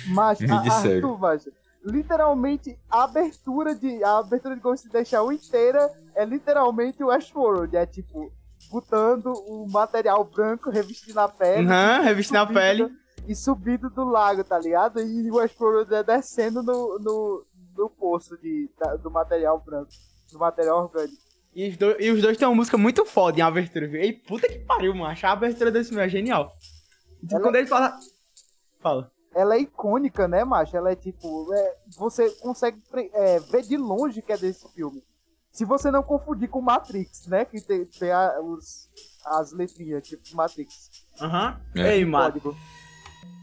Macho, 0.08 0.42
Me 0.46 0.60
disseram. 0.62 1.24
Arthur, 1.24 1.52
literalmente 1.84 2.78
a 2.90 3.04
abertura 3.04 3.74
de 3.74 4.02
a 4.04 4.18
abertura 4.18 4.54
de 4.54 4.60
Ghost 4.60 4.86
in 4.86 4.90
the 4.90 5.04
Shell 5.04 5.32
inteira 5.32 5.90
é 6.14 6.24
literalmente 6.24 7.02
Westworld, 7.02 7.74
é 7.76 7.86
tipo 7.86 8.30
botando 8.70 9.26
o 9.32 9.67
material 9.69 10.25
branco 10.25 10.70
revestindo 10.70 11.19
a 11.20 11.29
pele 11.29 11.67
Aham, 11.67 12.00
revestindo 12.03 12.38
a 12.38 12.47
pele. 12.47 12.91
e 13.26 13.35
subindo 13.35 13.88
do 13.91 14.05
lago, 14.05 14.44
tá 14.44 14.59
ligado? 14.59 15.00
E 15.00 15.31
o 15.31 15.41
é 15.41 16.03
descendo 16.05 16.62
no, 16.62 16.99
no, 16.99 17.47
no 17.76 17.91
poço 17.91 18.37
de, 18.38 18.70
da- 18.79 18.97
do 18.97 19.11
material 19.11 19.59
branco, 19.61 19.91
do 20.32 20.38
material 20.38 20.82
orgânico. 20.85 21.17
E 21.55 21.69
os, 21.70 21.76
dois, 21.76 21.97
e 21.99 22.11
os 22.11 22.23
dois 22.23 22.37
têm 22.37 22.47
uma 22.47 22.55
música 22.55 22.76
muito 22.79 23.05
foda 23.05 23.38
em 23.38 23.43
abertura, 23.43 23.88
viu? 23.88 24.00
Ei, 24.00 24.12
puta 24.12 24.47
que 24.47 24.59
pariu, 24.61 24.94
macho. 24.94 25.26
A 25.26 25.32
abertura 25.32 25.70
desse 25.70 25.88
filme 25.91 26.05
é 26.05 26.09
genial. 26.09 26.53
Tipo, 27.20 27.35
Ela- 27.35 27.43
quando 27.43 27.56
ele 27.56 27.67
fala. 27.67 27.99
Fala. 28.81 29.11
Ela 29.35 29.55
é 29.56 29.60
icônica, 29.60 30.27
né, 30.29 30.44
macho? 30.44 30.77
Ela 30.77 30.93
é 30.93 30.96
tipo. 30.96 31.53
é, 31.53 31.77
você 31.96 32.31
consegue 32.37 32.81
é, 33.13 33.41
ver 33.41 33.63
de 33.63 33.77
longe 33.77 34.22
que 34.22 34.32
é 34.32 34.37
desse 34.39 34.69
filme. 34.72 35.03
Se 35.58 35.65
você 35.65 35.91
não 35.91 36.05
confundir 36.05 36.48
com 36.48 36.60
Matrix, 36.60 37.27
né? 37.27 37.44
Que 37.44 37.60
tem, 37.60 37.84
tem 37.84 38.12
a- 38.12 38.41
os, 38.41 38.88
as 39.27 39.53
letrinhas, 39.53 40.06
tipo 40.06 40.22
Matrix. 40.36 40.88
Aham. 41.20 41.60
É. 41.74 41.96
Ei. 41.96 42.06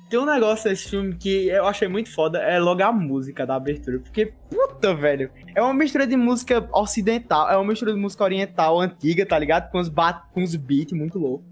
Tem 0.10 0.17
um 0.17 0.25
negócio 0.25 0.69
desse 0.69 0.88
filme 0.89 1.13
que 1.15 1.48
eu 1.50 1.65
achei 1.67 1.89
muito 1.89 2.10
foda, 2.13 2.38
é 2.38 2.57
logo 2.57 2.81
a 2.81 2.89
música 2.89 3.45
da 3.45 3.55
abertura. 3.55 4.00
Porque, 4.00 4.27
puta, 4.50 4.95
velho, 4.95 5.29
é 5.53 5.62
uma 5.62 5.74
mistura 5.74 6.07
de 6.07 6.15
música 6.15 6.65
ocidental, 6.72 7.50
é 7.51 7.57
uma 7.57 7.65
mistura 7.67 7.91
de 7.93 8.00
música 8.00 8.24
oriental 8.24 8.79
antiga, 8.79 9.25
tá 9.25 9.38
ligado? 9.38 9.69
Com 9.69 9.79
os, 9.79 9.89
bat, 9.89 10.24
com 10.31 10.41
os 10.41 10.55
beats 10.55 10.93
muito 10.98 11.19
loucos. 11.19 11.45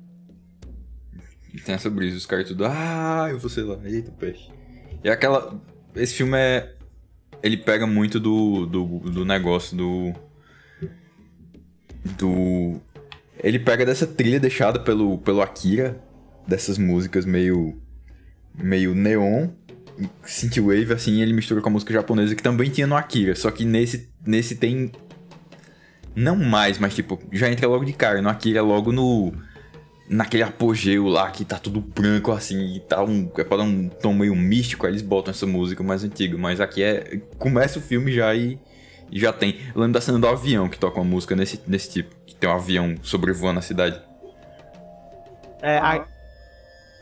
Tem 1.66 1.76
essa 1.76 1.90
brisa, 1.90 2.16
os 2.16 2.26
caras 2.26 2.48
tudo. 2.48 2.64
Ah, 2.66 3.28
eu 3.30 3.38
vou 3.38 3.50
sei 3.50 3.64
lá. 3.64 3.78
Eita, 3.84 4.12
peixe. 4.12 4.50
E 5.04 5.10
aquela. 5.10 5.60
Esse 5.94 6.14
filme 6.16 6.38
é. 6.38 6.74
Ele 7.44 7.58
pega 7.58 7.86
muito 7.86 8.18
do, 8.18 8.66
do, 8.66 8.86
do 9.10 9.26
negócio 9.26 9.76
do. 9.76 10.14
Do. 12.18 12.80
Ele 13.42 13.60
pega 13.60 13.86
dessa 13.86 14.06
trilha 14.06 14.40
deixada 14.40 14.80
pelo, 14.80 15.18
pelo 15.18 15.42
Akira, 15.42 16.02
dessas 16.48 16.78
músicas 16.78 17.26
meio. 17.26 17.78
meio 18.56 18.94
neon, 18.94 19.50
synthwave, 20.24 20.94
assim, 20.94 21.22
ele 21.22 21.34
mistura 21.34 21.62
com 21.62 21.70
a 21.70 21.72
música 21.72 21.94
japonesa 21.94 22.36
que 22.36 22.44
também 22.44 22.70
tinha 22.70 22.88
no 22.88 22.96
Akira, 22.96 23.36
só 23.36 23.52
que 23.52 23.66
nesse, 23.66 24.10
nesse 24.26 24.56
tem. 24.56 24.92
Não 26.16 26.36
mais, 26.36 26.78
mas 26.78 26.94
tipo, 26.94 27.20
já 27.32 27.50
entra 27.50 27.68
logo 27.68 27.84
de 27.84 27.94
cara. 27.94 28.22
No 28.22 28.30
Akira 28.30 28.60
é 28.60 28.62
logo 28.62 28.92
no 28.92 29.34
naquele 30.08 30.44
apogeu 30.44 31.08
lá 31.08 31.32
que 31.32 31.46
tá 31.46 31.58
tudo 31.58 31.80
branco 31.80 32.32
assim 32.32 32.76
e 32.76 32.80
tá 32.80 33.04
um, 33.04 33.32
é 33.38 33.44
pra 33.44 33.58
dar 33.58 33.64
um 33.64 33.88
tom 33.88 34.14
meio 34.14 34.36
místico, 34.36 34.86
aí 34.86 34.92
eles 34.92 35.02
botam 35.02 35.32
essa 35.32 35.46
música 35.46 35.82
mais 35.82 36.04
antiga, 36.04 36.38
mas 36.38 36.60
aqui 36.60 36.84
é 36.84 37.22
começa 37.38 37.80
o 37.80 37.82
filme 37.82 38.12
já 38.12 38.34
e, 38.36 38.60
e 39.16 39.20
já 39.20 39.32
tem. 39.32 39.58
Eu 39.76 39.80
lembro 39.82 39.94
da 39.94 40.02
cena 40.02 40.18
do 40.20 40.28
avião 40.28 40.68
que 40.68 40.78
toca 40.78 41.00
uma 41.00 41.06
música 41.10 41.36
nesse, 41.36 41.62
nesse 41.68 41.90
tipo, 41.92 42.16
que 42.26 42.36
tem 42.36 42.50
um 42.50 42.54
avião 42.54 42.96
sobrevoando 43.04 43.60
a 43.60 43.62
cidade. 43.62 44.02
É, 45.62 45.78
a- 45.78 46.06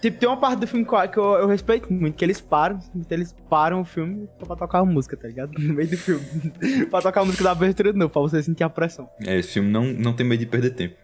tipo, 0.02 0.20
tem 0.20 0.30
uma 0.30 0.38
parte 0.38 0.60
do 0.60 0.68
filme 0.68 0.86
que 0.86 1.18
eu, 1.18 1.24
eu- 1.36 1.48
respeito 1.48 1.92
muito, 1.92 2.16
que 2.16 2.24
eles 2.26 2.40
param, 2.42 2.80
eles 3.10 3.34
param 3.50 3.82
o 3.82 3.86
filme 3.86 4.30
só 4.40 4.46
pra 4.46 4.56
tocar 4.56 4.80
a 4.80 4.86
música, 4.86 5.16
tá 5.18 5.28
ligado? 5.28 5.52
No 5.58 5.74
meio 5.74 5.90
do 5.90 5.98
filme. 5.98 6.24
pra 6.92 7.02
tocar 7.02 7.22
a 7.22 7.26
música 7.26 7.44
da 7.44 7.52
abertura 7.52 7.92
de 7.94 7.98
novo, 8.00 8.12
pra 8.12 8.22
você 8.22 8.42
sentir 8.44 8.64
a 8.64 8.70
pressão. 8.70 9.10
É, 9.26 9.38
esse 9.38 9.54
filme 9.54 9.70
não, 9.72 9.86
não 9.86 10.14
tem 10.16 10.26
medo 10.26 10.40
de 10.42 10.46
perder 10.46 10.72
tempo. 10.72 10.96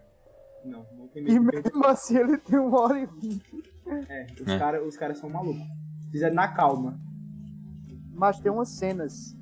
Não, 0.65 0.85
não 0.97 1.07
Tem 1.07 1.23
E 1.23 1.39
medo 1.39 1.61
de- 1.63 1.69
mesmo 1.71 1.85
assim 1.87 2.17
ele 2.17 2.37
tem 2.37 2.59
uma 2.59 2.79
hora 2.81 2.99
e 2.99 3.05
vinte. 3.05 3.43
É, 4.09 4.25
os 4.41 4.47
É. 4.51 4.59
caras 4.59 4.85
os 4.85 4.97
caras 4.97 5.17
são 5.17 5.29
malucos. 5.29 5.63
Fizeram 6.11 6.35
na 6.35 6.47
calma. 6.49 6.99
Mas 8.13 8.39
tem 8.39 8.51
umas 8.51 8.69
cenas 8.69 9.35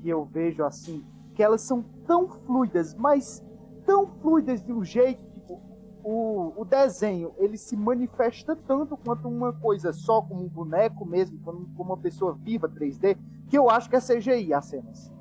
que 0.00 0.08
eu 0.08 0.24
vejo 0.24 0.64
assim, 0.64 1.04
que 1.34 1.42
elas 1.42 1.62
são 1.62 1.82
tão 2.06 2.28
fluidas, 2.28 2.94
mas 2.94 3.42
tão 3.84 4.06
fluidas 4.06 4.64
de 4.64 4.72
um 4.72 4.84
jeito, 4.84 5.24
tipo, 5.32 5.60
o, 6.02 6.52
o 6.56 6.64
desenho, 6.64 7.32
ele 7.38 7.56
se 7.56 7.76
manifesta 7.76 8.56
tanto 8.56 8.96
quanto 8.96 9.28
uma 9.28 9.52
coisa 9.52 9.92
só, 9.92 10.22
como 10.22 10.44
um 10.44 10.48
boneco 10.48 11.04
mesmo, 11.04 11.38
como, 11.40 11.66
como 11.76 11.90
uma 11.90 11.98
pessoa 11.98 12.34
viva 12.34 12.68
3D, 12.68 13.16
que 13.48 13.58
eu 13.58 13.68
acho 13.68 13.88
que 13.90 13.96
é 13.96 14.00
CGI 14.00 14.54
as 14.54 14.66
cenas. 14.66 15.12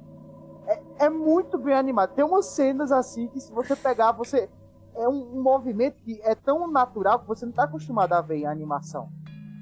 É, 0.67 1.05
é 1.05 1.09
muito 1.09 1.57
bem 1.57 1.73
animado. 1.73 2.13
Tem 2.13 2.23
umas 2.23 2.45
cenas 2.45 2.91
assim 2.91 3.27
que 3.27 3.39
se 3.39 3.51
você 3.51 3.75
pegar, 3.75 4.11
você. 4.11 4.49
É 4.95 5.07
um, 5.07 5.37
um 5.37 5.41
movimento 5.41 6.01
que 6.01 6.19
é 6.23 6.35
tão 6.35 6.69
natural 6.69 7.19
que 7.19 7.27
você 7.27 7.45
não 7.45 7.53
tá 7.53 7.63
acostumado 7.63 8.13
a 8.13 8.21
ver 8.21 8.37
em 8.37 8.45
animação. 8.45 9.09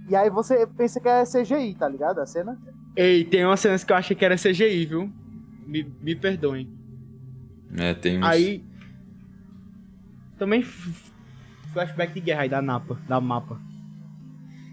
E 0.10 0.16
aí 0.16 0.30
você 0.30 0.66
pensa 0.66 1.00
que 1.00 1.08
é 1.08 1.24
CGI, 1.24 1.76
tá 1.76 1.88
ligado? 1.88 2.20
A 2.20 2.26
cena? 2.26 2.58
Ei, 2.98 3.24
tem 3.24 3.46
umas 3.46 3.60
cenas 3.60 3.84
que 3.84 3.94
eu 3.94 3.96
achei 3.96 4.16
que 4.16 4.26
era 4.26 4.36
CGI, 4.36 4.88
viu? 4.88 5.14
Me, 5.68 5.84
me 6.02 6.16
perdoem. 6.16 6.68
É, 7.78 7.94
tem 7.94 8.18
uns... 8.18 8.26
Aí. 8.26 8.66
Também 10.40 10.64
flashback 10.64 12.12
de 12.12 12.22
guerra 12.22 12.42
aí 12.42 12.50
da 12.50 12.60
Napa, 12.60 13.00
da 13.08 13.22
mapa. 13.22 13.62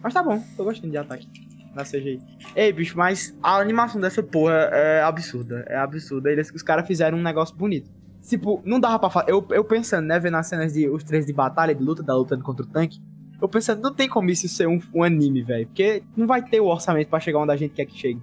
Mas 0.02 0.14
tá 0.14 0.22
bom, 0.22 0.42
tô 0.56 0.64
gostando 0.64 0.90
de 0.90 0.96
ataque. 0.96 1.28
Da 1.74 1.84
CGI. 1.84 2.18
Ei, 2.56 2.72
bicho, 2.72 2.96
mas 2.96 3.36
a 3.42 3.58
animação 3.58 4.00
dessa 4.00 4.22
porra 4.22 4.54
é 4.72 5.02
absurda. 5.02 5.62
É 5.68 5.76
absurda. 5.76 6.30
Eles, 6.32 6.50
os 6.50 6.62
caras 6.62 6.86
fizeram 6.86 7.18
um 7.18 7.22
negócio 7.22 7.54
bonito. 7.54 7.90
Tipo, 8.26 8.62
não 8.64 8.80
dava 8.80 8.98
pra 8.98 9.10
fazer. 9.10 9.32
Eu, 9.32 9.46
eu 9.50 9.64
pensando, 9.64 10.06
né, 10.06 10.18
vendo 10.18 10.38
as 10.38 10.46
cenas 10.46 10.72
de 10.72 10.88
os 10.88 11.04
três 11.04 11.26
de 11.26 11.32
batalha, 11.32 11.74
de 11.74 11.82
luta, 11.82 12.02
da 12.02 12.16
lutando 12.16 12.42
contra 12.42 12.64
o 12.64 12.68
tanque. 12.68 13.02
Eu 13.40 13.48
pensando, 13.48 13.82
não 13.82 13.92
tem 13.92 14.08
como 14.08 14.30
isso 14.30 14.48
ser 14.48 14.66
um, 14.68 14.80
um 14.94 15.02
anime, 15.02 15.42
velho. 15.42 15.66
Porque 15.66 16.02
não 16.16 16.26
vai 16.26 16.42
ter 16.42 16.60
o 16.60 16.66
orçamento 16.66 17.08
pra 17.08 17.20
chegar 17.20 17.40
onde 17.40 17.52
a 17.52 17.56
gente 17.56 17.74
quer 17.74 17.84
que 17.84 17.96
chegue. 17.96 18.20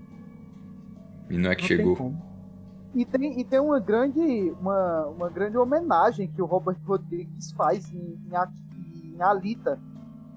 E 1.30 1.38
não 1.38 1.52
é 1.52 1.56
que 1.56 1.62
Não 1.62 1.68
chegou. 1.68 2.14
E 2.94 3.06
tem, 3.06 3.40
e 3.40 3.44
tem 3.44 3.60
uma 3.60 3.80
grande 3.80 4.54
uma, 4.60 5.06
uma 5.08 5.30
grande 5.30 5.58
homenagem 5.58 6.28
que 6.28 6.42
o 6.42 6.46
Robert 6.46 6.78
Rodrigues 6.86 7.52
faz 7.52 7.90
em, 7.94 8.20
em, 8.30 9.16
em 9.16 9.22
Alita 9.22 9.80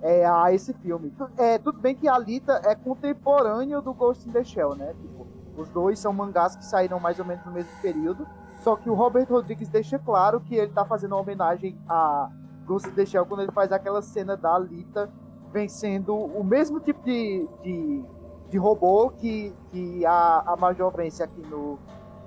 é, 0.00 0.24
a 0.24 0.52
esse 0.52 0.72
filme. 0.74 1.12
É, 1.36 1.58
tudo 1.58 1.80
bem 1.80 1.96
que 1.96 2.06
Alita 2.06 2.60
é 2.64 2.74
contemporâneo 2.74 3.80
do 3.82 3.92
Ghost 3.92 4.28
in 4.28 4.32
the 4.32 4.44
Shell, 4.44 4.76
né? 4.76 4.94
Tipo, 5.00 5.26
os 5.56 5.68
dois 5.70 5.98
são 5.98 6.12
mangás 6.12 6.54
que 6.54 6.64
saíram 6.64 7.00
mais 7.00 7.18
ou 7.18 7.24
menos 7.24 7.44
no 7.44 7.52
mesmo 7.52 7.72
período. 7.80 8.26
Só 8.60 8.76
que 8.76 8.88
o 8.88 8.94
Robert 8.94 9.26
Rodrigues 9.28 9.68
deixa 9.68 9.98
claro 9.98 10.40
que 10.40 10.54
ele 10.54 10.70
tá 10.72 10.84
fazendo 10.84 11.12
uma 11.12 11.20
homenagem 11.20 11.76
a 11.88 12.30
Ghost 12.64 12.88
in 12.88 12.92
the 12.92 13.06
Shell 13.06 13.26
quando 13.26 13.42
ele 13.42 13.52
faz 13.52 13.70
aquela 13.72 14.02
cena 14.02 14.36
da 14.36 14.54
Alita 14.54 15.10
vencendo 15.52 16.14
o 16.16 16.42
mesmo 16.42 16.80
tipo 16.80 17.02
de, 17.04 17.46
de, 17.62 18.04
de 18.50 18.58
robô 18.58 19.10
que, 19.10 19.52
que 19.70 20.04
a, 20.04 20.42
a 20.46 20.56
Major 20.56 20.90
vence 20.96 21.22
aqui 21.22 21.40
no, 21.42 21.78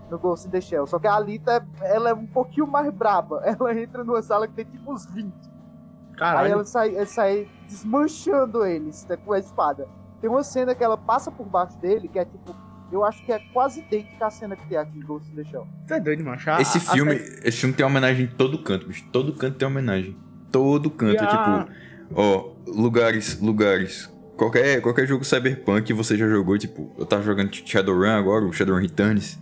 no 0.09 0.17
Ghost 0.17 0.47
in 0.47 0.51
the 0.51 0.61
Shell. 0.61 0.87
Só 0.87 0.97
que 0.99 1.07
a 1.07 1.15
Alita, 1.15 1.67
ela 1.81 2.09
é 2.09 2.13
um 2.13 2.25
pouquinho 2.27 2.67
mais 2.67 2.89
braba. 2.93 3.41
Ela 3.45 3.73
entra 3.77 4.03
numa 4.03 4.21
sala 4.21 4.47
que 4.47 4.53
tem 4.53 4.65
tipo 4.65 4.91
uns 4.93 5.05
20. 5.07 5.25
Aí 5.27 6.17
Caralho. 6.17 6.51
ela 6.53 6.63
sai, 6.65 6.95
ela 6.95 7.05
sai 7.05 7.47
desmanchando 7.67 8.65
eles 8.65 9.05
né, 9.07 9.17
com 9.17 9.33
a 9.33 9.39
espada. 9.39 9.87
Tem 10.21 10.29
uma 10.29 10.43
cena 10.43 10.73
que 10.73 10.83
ela 10.83 10.97
passa 10.97 11.29
por 11.29 11.45
baixo 11.45 11.77
dele, 11.79 12.07
que 12.07 12.17
é 12.17 12.25
tipo, 12.25 12.55
eu 12.91 13.03
acho 13.05 13.23
que 13.25 13.31
é 13.31 13.39
quase 13.53 13.81
idêntica 13.81 14.25
à 14.25 14.29
cena 14.31 14.55
que 14.55 14.65
tem 14.67 14.77
aqui 14.77 14.97
em 14.97 15.01
Ghost 15.01 15.31
in 15.31 15.35
the 15.35 15.43
Shell. 15.43 15.67
É 15.89 15.99
doido, 15.99 16.23
macho. 16.23 16.49
A- 16.49 16.59
Esse 16.61 16.77
a- 16.79 16.81
a 16.81 16.93
filme, 16.93 17.19
série- 17.19 17.47
esse 17.47 17.57
filme 17.59 17.75
tem 17.75 17.85
homenagem 17.85 18.25
em 18.25 18.29
todo 18.29 18.57
canto, 18.63 18.87
bicho. 18.87 19.05
Todo 19.11 19.33
canto 19.33 19.57
tem 19.57 19.67
homenagem. 19.67 20.17
Todo 20.51 20.89
canto, 20.89 21.23
a- 21.23 21.27
tipo, 21.27 21.73
ó, 22.15 22.49
lugares, 22.67 23.39
lugares. 23.39 24.09
Qualquer, 24.35 24.81
qualquer 24.81 25.07
jogo 25.07 25.23
cyberpunk 25.25 25.83
que 25.87 25.93
você 25.93 26.15
já 26.15 26.27
jogou, 26.27 26.57
tipo, 26.57 26.93
eu 26.97 27.05
tava 27.05 27.23
jogando 27.23 27.51
Shadowrun 27.53 28.11
agora, 28.11 28.45
o 28.45 28.53
Shadowrun 28.53 28.81
Returns, 28.81 29.37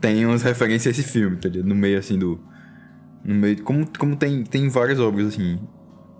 tem 0.00 0.24
umas 0.24 0.42
referências 0.42 0.96
a 0.96 1.00
esse 1.00 1.08
filme, 1.10 1.36
tá 1.36 1.48
ligado? 1.48 1.66
No 1.68 1.74
meio, 1.74 1.98
assim, 1.98 2.18
do... 2.18 2.40
No 3.24 3.34
meio... 3.34 3.60
Como, 3.62 3.86
como 3.98 4.14
tem, 4.16 4.44
tem 4.44 4.68
várias 4.68 5.00
obras, 5.00 5.26
assim, 5.28 5.58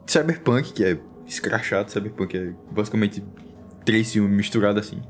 cyberpunk, 0.07 0.73
que 0.73 0.85
é 0.85 0.99
escrachado, 1.27 1.91
cyberpunk 1.93 2.37
é 2.37 2.53
basicamente 2.73 3.23
três 3.85 4.13
filmes 4.13 4.37
misturados, 4.37 4.85
assim. 4.87 5.01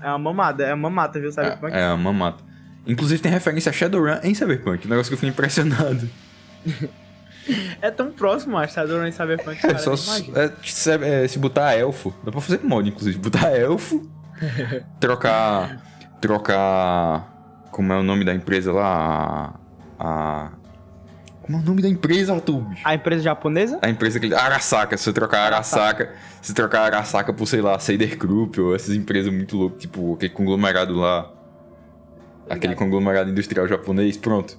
É 0.00 0.08
uma 0.10 0.18
mamada, 0.18 0.64
é 0.64 0.74
uma 0.74 0.90
mata, 0.90 1.18
viu, 1.18 1.32
sabe? 1.32 1.58
É, 1.72 1.82
é 1.82 1.92
uma 1.92 2.12
mata. 2.12 2.44
Inclusive 2.86 3.20
tem 3.20 3.32
referência 3.32 3.70
a 3.70 3.72
Shadowrun 3.72 4.20
em 4.22 4.34
Cyberpunk, 4.34 4.86
um 4.86 4.90
negócio 4.90 5.10
que 5.10 5.14
eu 5.14 5.18
fui 5.18 5.28
impressionado. 5.28 6.08
É 7.80 7.90
tão 7.90 8.10
próximo, 8.10 8.56
acho, 8.58 8.74
Shadowrun 8.74 9.06
e 9.06 9.12
Cyberpunk. 9.12 9.58
É 9.58 9.60
cara, 9.60 9.78
só 9.78 9.94
é, 9.94 10.50
se, 10.62 10.90
é, 10.90 11.28
se 11.28 11.38
botar 11.38 11.74
elfo, 11.74 12.14
dá 12.24 12.30
pra 12.30 12.40
fazer 12.40 12.60
mod, 12.62 12.88
inclusive. 12.88 13.18
Botar 13.18 13.50
elfo, 13.56 14.08
trocar. 15.00 15.82
Trocar. 16.20 17.68
Como 17.70 17.92
é 17.92 17.98
o 17.98 18.02
nome 18.02 18.24
da 18.24 18.34
empresa 18.34 18.72
lá? 18.72 19.54
A. 19.98 20.50
como 21.42 21.58
é 21.58 21.60
o 21.60 21.64
nome 21.64 21.82
da 21.82 21.88
empresa, 21.88 22.34
Arthur? 22.34 22.64
A 22.84 22.94
empresa 22.94 23.22
japonesa? 23.22 23.78
A 23.82 23.88
empresa 23.88 24.18
que. 24.18 24.32
Arasaka, 24.34 24.96
se 24.96 25.12
trocar 25.12 25.52
Arasaka. 25.52 26.12
Se 26.42 26.54
trocar 26.54 26.82
Arasaka 26.82 27.32
por, 27.32 27.46
sei 27.46 27.60
lá, 27.60 27.78
Seider 27.78 28.16
Group 28.16 28.58
ou 28.58 28.74
essas 28.74 28.94
empresas 28.94 29.32
muito 29.32 29.56
loucas, 29.56 29.80
tipo 29.80 30.14
aquele 30.14 30.32
conglomerado 30.32 30.94
lá. 30.94 31.30
Aquele 32.48 32.74
conglomerado 32.74 33.30
industrial 33.30 33.68
japonês, 33.68 34.16
pronto. 34.16 34.56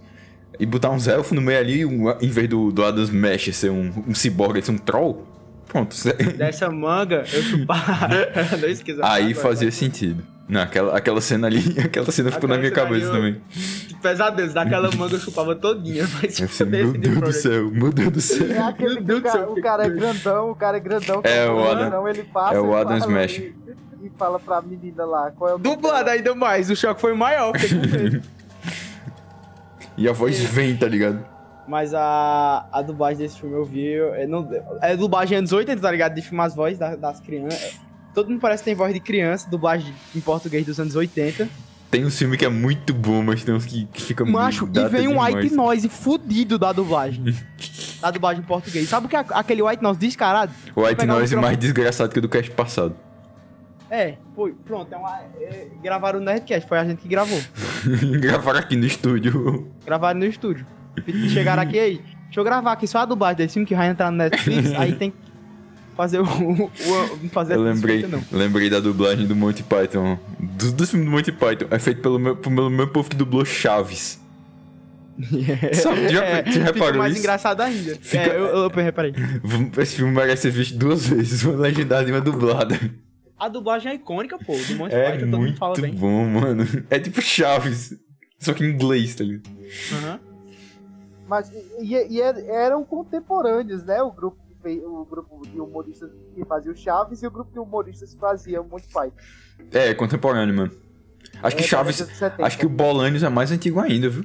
E 0.59 0.65
botar 0.65 0.89
uns 0.89 1.07
elfos 1.07 1.31
no 1.31 1.41
meio 1.41 1.57
ali, 1.57 1.85
um, 1.85 2.09
em 2.19 2.29
vez 2.29 2.49
do, 2.49 2.71
do 2.71 2.83
Adams 2.83 3.09
Mesh 3.09 3.55
ser 3.55 3.69
um, 3.69 3.91
um 4.07 4.13
ciborgue, 4.13 4.61
ser 4.61 4.71
um 4.71 4.77
troll. 4.77 5.25
Pronto. 5.67 5.95
Dessa 6.37 6.69
manga, 6.69 7.23
eu 7.31 7.59
não 8.59 8.67
esqueci. 8.69 8.99
Aí 9.01 9.31
agora, 9.31 9.35
fazia 9.35 9.71
sentido. 9.71 10.23
Não, 10.49 10.61
aquela, 10.61 10.97
aquela 10.97 11.21
cena 11.21 11.45
ali, 11.45 11.63
aquela 11.79 12.11
cena 12.11 12.31
ficou 12.31 12.49
na 12.49 12.57
minha 12.57 12.69
Aquela 12.69 12.87
cabeça 12.87 13.11
ali, 13.11 13.15
também. 13.15 13.41
Pesadelos, 14.01 14.53
daquela 14.53 14.89
manga 14.97 15.13
eu 15.15 15.19
chupava 15.19 15.55
todinha. 15.55 16.07
Mas 16.21 16.39
foda-se 16.39 16.65
meu 16.65 16.91
de 16.91 16.97
Deus 16.97 17.19
do 17.21 17.31
céu, 17.33 17.71
meu 17.71 17.91
Deus 17.93 18.11
do 18.11 18.21
céu. 18.21 18.51
É 18.51 18.57
aquele 18.57 18.95
que 18.97 19.03
Deus 19.03 19.19
o 19.19 19.21
do 19.21 19.25
cara, 19.31 19.39
céu, 19.45 19.53
o 19.53 19.61
cara 19.61 19.85
é 19.85 19.89
grandão, 19.89 20.49
o 20.51 20.55
cara 20.55 20.77
é 20.77 20.79
grandão. 20.79 21.21
É, 21.23 21.49
o 21.49 21.59
Adam- 21.63 21.77
grandão, 21.77 22.07
ele 22.09 22.23
passa 22.23 22.55
é 22.55 22.59
o 22.59 22.75
Adam 22.75 22.97
Smash. 22.97 23.37
E, 23.37 23.53
e 24.01 24.11
fala 24.17 24.39
pra 24.39 24.61
menina 24.61 25.05
lá 25.05 25.31
qual 25.37 25.51
é 25.51 25.53
o 25.53 25.57
Dublado 25.59 26.09
ainda 26.09 26.33
mais, 26.33 26.69
o 26.71 26.75
choque 26.75 26.99
foi 26.99 27.13
maior. 27.13 27.53
medo. 27.53 28.21
E 29.99 30.07
a 30.09 30.13
voz 30.13 30.39
vem, 30.39 30.75
tá 30.75 30.87
ligado? 30.87 31.23
Mas 31.67 31.93
a, 31.93 32.65
a 32.71 32.81
dublagem 32.81 33.19
desse 33.19 33.39
filme 33.39 33.55
eu 33.55 33.65
vi. 33.65 33.85
eu- 33.85 34.13
é, 34.15 34.25
não, 34.25 34.47
é 34.81 34.95
dublagem 34.95 35.37
anos 35.37 35.51
80, 35.51 35.79
tá 35.81 35.91
ligado? 35.91 36.15
De 36.15 36.21
filmar 36.21 36.47
as 36.47 36.55
vozes 36.55 36.79
da- 36.79 36.95
das 36.95 37.19
crianças. 37.19 37.61
É, 37.61 37.71
Todo 38.13 38.29
mundo 38.29 38.39
parece 38.41 38.63
que 38.63 38.69
tem 38.69 38.75
voz 38.75 38.91
de 38.93 38.99
criança, 38.99 39.47
dublagem 39.49 39.93
em 40.15 40.19
português 40.19 40.65
dos 40.65 40.79
anos 40.79 40.95
80. 40.95 41.47
Tem 41.91 42.05
uns 42.05 42.17
filmes 42.17 42.37
que 42.39 42.45
é 42.45 42.49
muito 42.49 42.93
bom, 42.93 43.21
mas 43.23 43.43
tem 43.43 43.53
uns 43.53 43.65
que, 43.65 43.85
que 43.85 44.01
fica 44.01 44.25
Macho, 44.25 44.65
muito 44.65 44.77
e 44.79 44.83
data 44.83 44.89
vem 44.89 45.07
um 45.07 45.11
demais. 45.11 45.35
white 45.35 45.55
noise 45.55 45.89
fudido 45.89 46.57
da 46.57 46.71
dublagem. 46.71 47.23
da 48.01 48.09
dublagem 48.11 48.41
em 48.43 48.45
português. 48.45 48.87
Sabe 48.89 49.05
o 49.05 49.09
que 49.09 49.15
é 49.15 49.23
aquele 49.29 49.61
white 49.61 49.81
noise 49.83 49.99
descarado? 49.99 50.51
O 50.75 50.81
White 50.81 51.05
Noise 51.05 51.33
é 51.33 51.37
microfone- 51.37 51.41
mais 51.41 51.57
desgraçado 51.57 52.11
que 52.11 52.19
o 52.19 52.21
do 52.21 52.29
cast 52.29 52.49
passado. 52.51 52.95
É, 53.91 54.15
foi, 54.36 54.53
pronto, 54.65 54.93
é 54.93 54.98
uma, 54.98 55.19
é, 55.39 55.67
gravaram 55.81 56.19
no 56.19 56.25
Nerdcast, 56.25 56.67
foi 56.69 56.77
a 56.77 56.86
gente 56.86 57.01
que 57.01 57.08
gravou. 57.08 57.39
Gravaram 58.22 58.60
aqui 58.60 58.75
no 58.75 58.86
estúdio. 58.86 59.67
Gravaram 59.86 60.19
no 60.19 60.25
estúdio. 60.25 60.65
Chegaram 61.29 61.63
aqui 61.63 61.79
aí, 61.79 61.96
deixa 62.25 62.39
eu 62.39 62.43
gravar 62.43 62.74
aqui 62.74 62.86
só 62.88 63.00
a 63.00 63.05
dublagem 63.05 63.38
desse 63.38 63.53
filme 63.55 63.65
que 63.65 63.74
vai 63.75 63.88
entrar 63.89 64.12
no 64.12 64.17
Netflix, 64.17 64.74
aí 64.77 64.93
tem 64.93 65.10
que 65.12 65.17
fazer 65.96 66.19
o... 66.19 66.24
o, 66.24 66.65
o 66.65 67.29
fazer 67.29 67.55
Eu 67.55 67.62
lembrei, 67.63 68.05
lembrei 68.31 68.69
da 68.69 68.79
dublagem 68.79 69.25
do 69.25 69.36
Monty 69.36 69.63
Python. 69.63 70.19
Dos, 70.39 70.72
dos 70.72 70.91
filmes 70.91 71.08
do 71.10 71.12
Monty 71.15 71.31
Python. 71.31 71.65
É 71.72 71.79
feito 71.79 72.01
pelo 72.01 72.19
meu, 72.19 72.36
pelo 72.38 72.69
meu 72.69 72.88
povo 72.88 73.10
que 73.10 73.15
dublou 73.15 73.43
Chaves. 73.43 74.19
Sabe, 75.74 76.08
já- 76.10 76.43
já 76.43 76.43
fica 76.43 76.63
reparou 76.65 76.98
mais 77.00 77.12
isso? 77.13 77.19
engraçado 77.22 77.60
ainda. 77.62 77.96
Fica- 78.01 78.24
É, 78.24 78.38
eu, 78.38 78.46
eu, 78.46 78.69
eu 78.69 78.84
reparei. 78.84 79.13
Esse 79.77 79.96
filme 79.96 80.13
merece 80.13 80.43
ser 80.43 80.51
visto 80.51 80.77
duas 80.77 81.08
vezes. 81.08 81.43
Uma 81.43 81.58
legendada 81.58 82.08
e 82.08 82.12
uma 82.13 82.22
dublada. 82.22 82.79
A 83.39 83.48
dublagem 83.48 83.91
é 83.91 83.96
icônica, 83.96 84.38
pô, 84.38 84.53
do 84.53 84.75
Monty 84.75 84.93
É 84.96 85.12
Python, 85.12 85.19
todo 85.19 85.29
mundo 85.31 85.39
muito 85.41 85.58
fala 85.58 85.75
bem. 85.75 85.93
bom, 85.93 86.25
mano. 86.25 86.63
É 86.89 87.00
tipo 87.00 87.22
Chaves. 87.22 87.98
Só 88.38 88.53
que 88.53 88.63
em 88.63 88.69
inglês, 88.69 89.15
tá 89.15 89.24
ligado? 89.24 89.50
Aham. 89.93 90.19
Mas 91.27 91.51
e, 91.79 91.93
e 92.10 92.22
er- 92.22 92.46
eram 92.50 92.84
contemporâneos, 92.84 93.86
né? 93.86 94.01
O 94.01 94.12
grupo, 94.12 94.38
que 94.48 94.62
fez, 94.62 94.84
o 94.84 95.05
grupo 95.05 95.46
de 95.48 95.60
humoristas 95.60 96.12
que 96.36 96.43
fazia 96.46 96.72
o 96.72 96.75
Chaves 96.75 97.22
e 97.22 97.27
o 97.27 97.31
grupo 97.31 97.51
de 97.51 97.60
humoristas 97.60 98.13
que 98.13 98.19
fazia 98.19 98.62
o 98.62 98.67
Monty 98.67 98.88
Python. 98.88 99.13
É, 99.72 99.93
contemporâneo, 99.93 100.55
mano. 100.55 100.72
Acho 101.43 101.55
que 101.55 101.63
É, 101.63 101.67
Chaves. 101.67 101.98
de 101.98 102.05
70. 102.15 102.46
Acho 102.46 102.58
que 102.58 102.65
o 102.65 102.69
Bolanios 102.69 103.22
é 103.24 103.29
mais 103.29 103.51
antigo 103.51 103.79
ainda, 103.79 104.10
viu? 104.10 104.24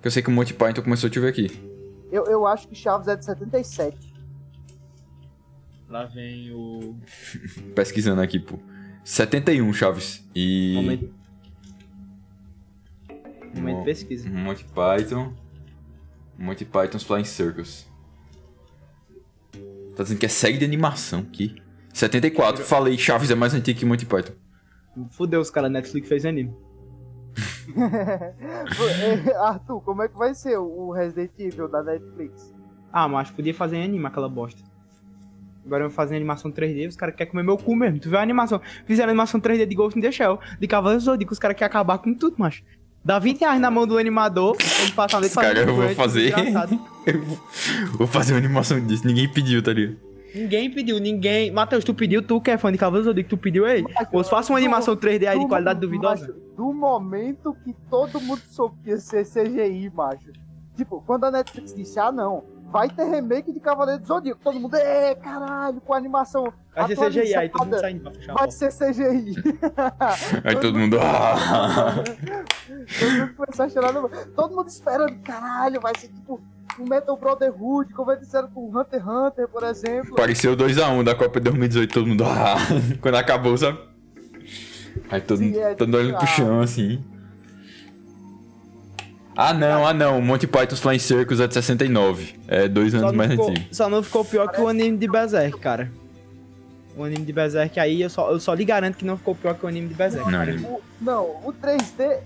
Que 0.00 0.08
eu 0.08 0.10
sei 0.10 0.22
que 0.22 0.28
o 0.28 0.32
Monty 0.32 0.54
Python 0.54 0.82
começou, 0.82 1.10
deixa 1.10 1.18
eu 1.20 1.22
ver 1.24 1.28
aqui. 1.30 1.70
eu, 2.10 2.24
eu 2.24 2.46
acho 2.46 2.66
que 2.68 2.74
Chaves 2.74 3.06
é 3.08 3.16
de 3.16 3.24
77. 3.24 4.13
Lá 5.88 6.04
vem 6.06 6.50
o... 6.52 6.96
Pesquisando 7.74 8.20
aqui, 8.20 8.38
pô. 8.38 8.58
71, 9.04 9.72
Chaves. 9.72 10.26
E. 10.34 10.72
Momento... 10.74 11.14
Momento 13.54 13.78
Mo- 13.78 13.84
pesquisa. 13.84 14.28
Monty 14.28 14.64
Python. 14.64 15.32
Monty 16.38 16.64
Python's 16.64 17.02
Flying 17.04 17.24
Circus. 17.24 17.86
Tá 19.94 20.02
dizendo 20.02 20.18
que 20.18 20.26
é 20.26 20.28
série 20.28 20.58
de 20.58 20.64
animação 20.64 21.20
aqui. 21.20 21.62
74. 21.92 22.64
Falei, 22.64 22.98
Chaves 22.98 23.30
é 23.30 23.34
mais 23.36 23.54
antigo 23.54 23.78
que 23.78 23.84
Monty 23.86 24.06
Python. 24.06 24.32
Fudeu 25.10 25.40
os 25.40 25.50
caras, 25.50 25.70
Netflix 25.70 26.08
fez 26.08 26.24
anime. 26.24 26.52
Arthur, 29.40 29.80
como 29.82 30.02
é 30.02 30.08
que 30.08 30.16
vai 30.16 30.34
ser 30.34 30.56
o 30.58 30.90
Resident 30.90 31.30
Evil 31.38 31.68
da 31.68 31.82
Netflix? 31.82 32.52
Ah, 32.92 33.08
mas 33.08 33.30
podia 33.30 33.54
fazer 33.54 33.76
em 33.76 33.84
anime 33.84 34.06
aquela 34.06 34.28
bosta. 34.28 34.62
Agora 35.64 35.84
eu 35.84 35.88
vou 35.88 35.94
fazer 35.94 36.16
animação 36.16 36.50
3D, 36.50 36.88
os 36.88 36.96
caras 36.96 37.14
querem 37.14 37.30
comer 37.30 37.42
meu 37.42 37.56
cu 37.56 37.74
mesmo. 37.74 37.98
Tu 37.98 38.08
viu 38.08 38.18
a 38.18 38.22
animação? 38.22 38.60
Fizeram 38.86 39.10
animação 39.10 39.40
3D 39.40 39.66
de 39.66 39.74
Ghost 39.74 39.98
in 39.98 40.02
the 40.02 40.12
Shell, 40.12 40.38
de 40.60 40.66
Cavaleiros 40.66 41.04
do 41.04 41.10
Zodíaco, 41.10 41.32
os 41.32 41.38
caras 41.38 41.56
querem 41.56 41.68
acabar 41.68 41.98
com 41.98 42.14
tudo, 42.14 42.36
macho. 42.38 42.62
Dá 43.04 43.18
20 43.18 43.40
reais 43.40 43.60
na 43.60 43.70
mão 43.70 43.86
do 43.86 43.98
animador, 43.98 44.56
ele 44.82 44.92
passa 44.92 45.20
dele 45.20 45.34
Cara, 45.34 45.58
eu 45.58 45.74
vou 45.74 45.84
é 45.84 45.94
fazer. 45.94 46.32
eu 47.06 47.22
vou, 47.22 47.38
vou 47.98 48.06
fazer 48.06 48.32
uma 48.32 48.38
animação 48.38 48.84
disso. 48.84 49.06
Ninguém 49.06 49.28
pediu, 49.28 49.62
tá 49.62 49.72
ligado? 49.72 49.98
Ninguém 50.34 50.70
pediu, 50.70 50.98
ninguém. 50.98 51.50
Matheus, 51.50 51.84
tu 51.84 51.94
pediu, 51.94 52.22
tu 52.22 52.40
que 52.40 52.50
é 52.50 52.58
fã 52.58 52.72
de 52.72 52.78
Cavaleiros 52.78 53.06
Zodíaco, 53.06 53.30
tu 53.30 53.36
pediu 53.36 53.66
aí. 53.66 53.84
Ou 54.10 54.24
faça 54.24 54.52
uma 54.52 54.58
animação 54.58 54.96
3D 54.96 55.28
aí 55.28 55.38
de 55.38 55.46
qualidade 55.46 55.80
duvidosa. 55.80 56.26
Macho, 56.26 56.40
do 56.56 56.72
momento 56.72 57.54
que 57.62 57.74
todo 57.88 58.20
mundo 58.20 58.40
soube 58.48 58.76
que 58.82 58.90
ia 58.90 58.98
ser 58.98 59.24
CGI, 59.24 59.90
macho. 59.94 60.32
Tipo, 60.76 61.02
quando 61.06 61.24
a 61.24 61.30
Netflix 61.30 61.74
disse, 61.74 62.00
ah 62.00 62.10
não, 62.10 62.42
vai 62.74 62.90
ter 62.90 63.04
remake 63.04 63.52
de 63.52 63.60
Cavaleiro 63.60 64.00
do 64.00 64.06
Zodíaco. 64.08 64.40
Todo 64.42 64.58
mundo, 64.58 64.74
é, 64.74 65.14
caralho, 65.14 65.80
com 65.80 65.94
animação. 65.94 66.52
Vai 66.74 66.88
ser 66.88 66.96
CGI 67.08 67.34
aí, 67.36 67.48
todo 67.48 67.64
mundo 67.66 67.78
saindo 67.78 68.02
pra 68.02 68.10
fechar 68.10 68.32
a 68.32 68.34
Vai 68.34 68.50
ser 68.50 68.72
CGI. 68.72 69.34
Aí 70.42 70.56
todo 70.56 70.76
mundo. 70.76 70.98
"Ah." 71.00 71.94
todo 72.98 73.12
mundo 73.12 73.34
começou 73.36 73.64
a 73.64 73.68
chorar. 73.68 73.92
no- 73.92 74.08
Todo 74.34 74.56
mundo 74.56 74.66
esperando, 74.66 75.16
caralho, 75.22 75.80
vai 75.80 75.92
ser 75.96 76.08
tipo 76.08 76.40
um 76.80 76.88
Metal 76.88 77.16
Brotherhood, 77.16 77.94
como 77.94 78.10
eles 78.10 78.24
fizeram 78.26 78.48
com 78.48 78.68
Hunter 78.76 78.98
x 79.00 79.08
Hunter, 79.08 79.48
por 79.48 79.62
exemplo. 79.62 80.16
Pareceu 80.16 80.56
2x1 80.56 81.04
da 81.04 81.14
Copa 81.14 81.38
de 81.38 81.44
2018, 81.44 81.94
todo 81.94 82.06
mundo. 82.08 82.24
"Ah." 82.24 82.56
Quando 83.00 83.14
acabou, 83.14 83.56
sabe? 83.56 83.78
Aí 85.10 85.20
todo, 85.20 85.38
Sim, 85.38 85.56
é, 85.56 85.74
todo 85.76 85.86
mundo 85.86 85.98
olhando 85.98 86.16
pro 86.16 86.24
ah. 86.24 86.26
chão 86.26 86.60
assim. 86.60 87.04
Ah 89.36 89.52
não, 89.52 89.86
ah 89.86 89.92
não, 89.92 90.20
Monty 90.22 90.46
Python's 90.46 90.80
Flying 90.80 90.98
Circus 90.98 91.40
é 91.40 91.46
de 91.48 91.54
69. 91.54 92.36
É 92.46 92.68
dois 92.68 92.94
anos 92.94 93.12
mais 93.12 93.30
ficou, 93.32 93.50
antigo. 93.50 93.66
só 93.72 93.88
não 93.88 94.02
ficou 94.02 94.24
pior 94.24 94.48
que 94.48 94.60
o 94.60 94.68
anime 94.68 94.96
de 94.96 95.08
Berserk, 95.08 95.58
cara. 95.58 95.90
O 96.96 97.02
anime 97.02 97.24
de 97.24 97.32
Berserk 97.32 97.80
aí, 97.80 98.02
eu 98.02 98.10
só, 98.10 98.30
eu 98.30 98.38
só 98.38 98.54
lhe 98.54 98.64
garanto 98.64 98.96
que 98.96 99.04
não 99.04 99.16
ficou 99.16 99.34
pior 99.34 99.54
que 99.54 99.64
o 99.64 99.68
anime 99.68 99.88
de 99.88 99.94
Berserk. 99.94 100.30
Não, 100.30 100.74
O- 100.74 100.82
não, 101.00 101.24
o 101.44 101.52
3D 101.52 102.18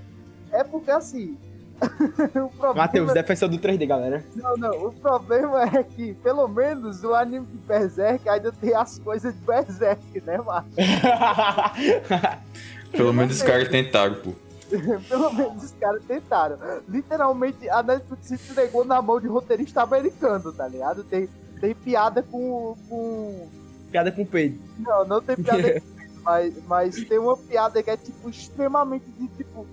é 0.52 0.64
porque 0.64 0.90
assim. 0.90 1.36
o 1.80 2.48
problema 2.48 2.74
Matheus, 2.74 3.12
defensor 3.14 3.48
do 3.48 3.56
3D, 3.56 3.86
galera. 3.86 4.22
Não, 4.34 4.56
não. 4.56 4.86
O 4.88 4.92
problema 4.92 5.62
é 5.62 5.82
que, 5.84 6.12
pelo 6.22 6.46
menos, 6.48 7.04
o 7.04 7.14
anime 7.14 7.46
de 7.46 7.56
Berserk 7.58 8.28
ainda 8.28 8.50
tem 8.52 8.74
as 8.74 8.98
coisas 8.98 9.32
de 9.32 9.40
Berserk, 9.46 10.02
né, 10.26 10.38
Marcos? 10.38 10.74
Pelo 12.92 13.12
menos 13.12 13.36
os 13.36 13.42
caras 13.42 13.68
tentaram, 13.68 14.14
pô. 14.16 14.32
Pelo 15.08 15.32
menos 15.32 15.64
os 15.64 15.72
caras 15.72 16.02
tentaram. 16.06 16.58
Literalmente, 16.88 17.68
a 17.68 17.82
Netflix 17.82 18.26
se 18.26 18.34
entregou 18.34 18.84
na 18.84 19.00
mão 19.00 19.20
de 19.20 19.26
roteirista 19.26 19.82
americano, 19.82 20.52
tá 20.52 20.68
ligado? 20.68 21.04
Tem, 21.04 21.28
tem 21.60 21.74
piada 21.74 22.22
com, 22.22 22.76
com. 22.88 23.48
Piada 23.90 24.12
com 24.12 24.24
peido. 24.24 24.58
Não, 24.78 25.04
não 25.06 25.20
tem 25.22 25.36
piada 25.36 25.80
com 25.80 25.98
mas, 26.22 26.54
mas 26.66 27.04
tem 27.04 27.18
uma 27.18 27.36
piada 27.36 27.82
que 27.82 27.90
é, 27.90 27.96
tipo, 27.96 28.28
extremamente 28.28 29.06
de, 29.18 29.28
tipo, 29.28 29.66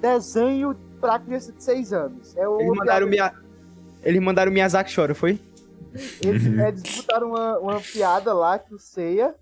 desenho 0.00 0.76
pra 1.00 1.18
criança 1.18 1.52
de 1.52 1.62
6 1.62 1.92
anos. 1.92 2.36
É 2.36 2.44
Eles 2.44 2.76
mandaram, 2.76 3.06
Mia... 3.06 3.32
Eles 4.02 4.22
mandaram 4.22 4.50
o 4.50 4.54
Miyazaki 4.54 4.94
chora, 4.94 5.14
foi? 5.14 5.40
Eles, 6.22 6.44
eles 6.44 6.96
botaram 6.96 7.28
uma, 7.28 7.58
uma 7.58 7.80
piada 7.80 8.32
lá 8.32 8.58
que 8.58 8.74
o 8.74 8.78
Seiya, 8.78 9.34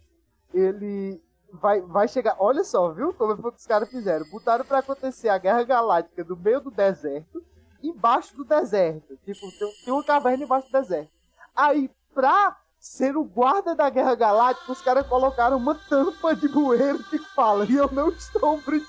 ele 0.53 1.21
vai, 1.55 1.81
vai 1.81 2.09
chegar. 2.09 2.37
Olha 2.39 2.65
só, 2.65 2.91
viu? 2.91 3.13
Como 3.15 3.37
foi 3.37 3.51
que 3.53 3.59
os 3.59 3.67
caras 3.67 3.89
fizeram? 3.91 4.27
Botaram 4.31 4.65
pra 4.65 4.79
acontecer 4.79 5.29
a 5.29 5.39
Guerra 5.39 5.63
Galáctica 5.65 6.25
no 6.25 6.37
meio 6.37 6.61
do 6.61 6.71
deserto, 6.71 7.43
embaixo 7.83 8.37
do 8.37 8.45
deserto. 8.45 9.17
Tipo, 9.25 9.41
tem, 9.59 9.73
tem 9.85 9.93
uma 9.95 10.05
caverna 10.05 10.45
embaixo 10.45 10.69
do 10.69 10.73
deserto. 10.73 11.11
Aí, 11.55 11.91
pra 12.15 12.57
ser 12.79 13.17
o 13.17 13.25
guarda 13.25 13.75
da 13.75 13.91
Guerra 13.91 14.15
Galáctica, 14.15 14.73
os 14.73 14.81
caras 14.81 15.07
colocaram 15.07 15.57
uma 15.59 15.75
tampa 15.75 16.35
de 16.35 16.49
bueiro 16.49 17.03
que 17.05 17.19
fala. 17.35 17.65
E 17.67 17.75
eu 17.75 17.91
não 17.93 18.09
estou 18.09 18.59
brincando. 18.61 18.87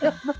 eu, 0.00 0.12
não- 0.24 0.34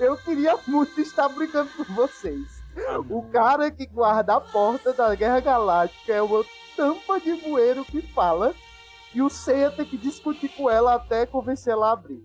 eu 0.00 0.16
queria 0.18 0.58
muito 0.66 1.00
estar 1.00 1.28
brincando 1.28 1.70
com 1.76 1.84
vocês. 1.94 2.62
O 3.08 3.22
cara 3.30 3.70
que 3.70 3.86
guarda 3.86 4.36
a 4.36 4.40
porta 4.40 4.92
da 4.92 5.14
Guerra 5.14 5.40
Galáctica 5.40 6.12
é 6.12 6.20
uma 6.20 6.44
tampa 6.76 7.18
de 7.20 7.32
bueiro 7.36 7.84
que 7.86 8.02
fala. 8.12 8.54
E 9.14 9.22
o 9.22 9.28
Seiya 9.30 9.70
tem 9.70 9.84
que 9.84 9.96
discutir 9.96 10.48
com 10.50 10.68
ela 10.70 10.94
até 10.94 11.24
convencer 11.26 11.72
ela 11.72 11.88
a 11.88 11.92
abrir. 11.92 12.22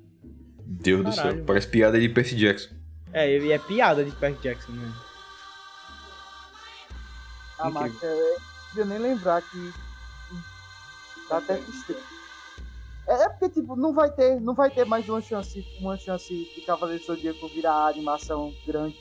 Deus 0.65 1.04
do 1.06 1.15
Caralho. 1.15 1.36
céu, 1.38 1.46
parece 1.46 1.67
piada 1.67 2.00
de 2.00 2.10
Percy 2.10 2.36
Jackson. 2.36 2.76
É, 3.13 3.38
e 3.38 3.52
é 3.52 3.58
piada 3.60 4.04
de 4.04 4.12
Percy 4.12 4.41
Jackson, 4.41 4.72
né? 4.72 4.94
A 7.60 7.70
marca 7.70 8.06
é. 8.06 8.36
Não 8.36 8.70
queria 8.70 8.86
nem 8.86 8.98
lembrar 8.98 9.41
que. 9.41 9.74
Dá 11.30 11.38
até 11.38 11.56
tristeza. 11.58 12.00
É, 13.08 13.24
é 13.26 13.30
porque, 13.30 13.50
tipo, 13.50 13.76
não 13.76 13.94
vai 13.94 14.10
ter, 14.12 14.39
não 14.41 14.54
vai 14.54 14.70
ter 14.70 14.86
mais 14.86 15.08
uma 15.08 15.22
chance, 15.22 15.65
uma 15.80 15.98
chance 15.98 16.28
de 16.56 16.62
Cavaleiro 16.62 17.02
do 17.02 17.06
Zodíaco 17.08 17.48
virar 17.50 17.88
animação 17.88 18.54
grande. 18.65 18.98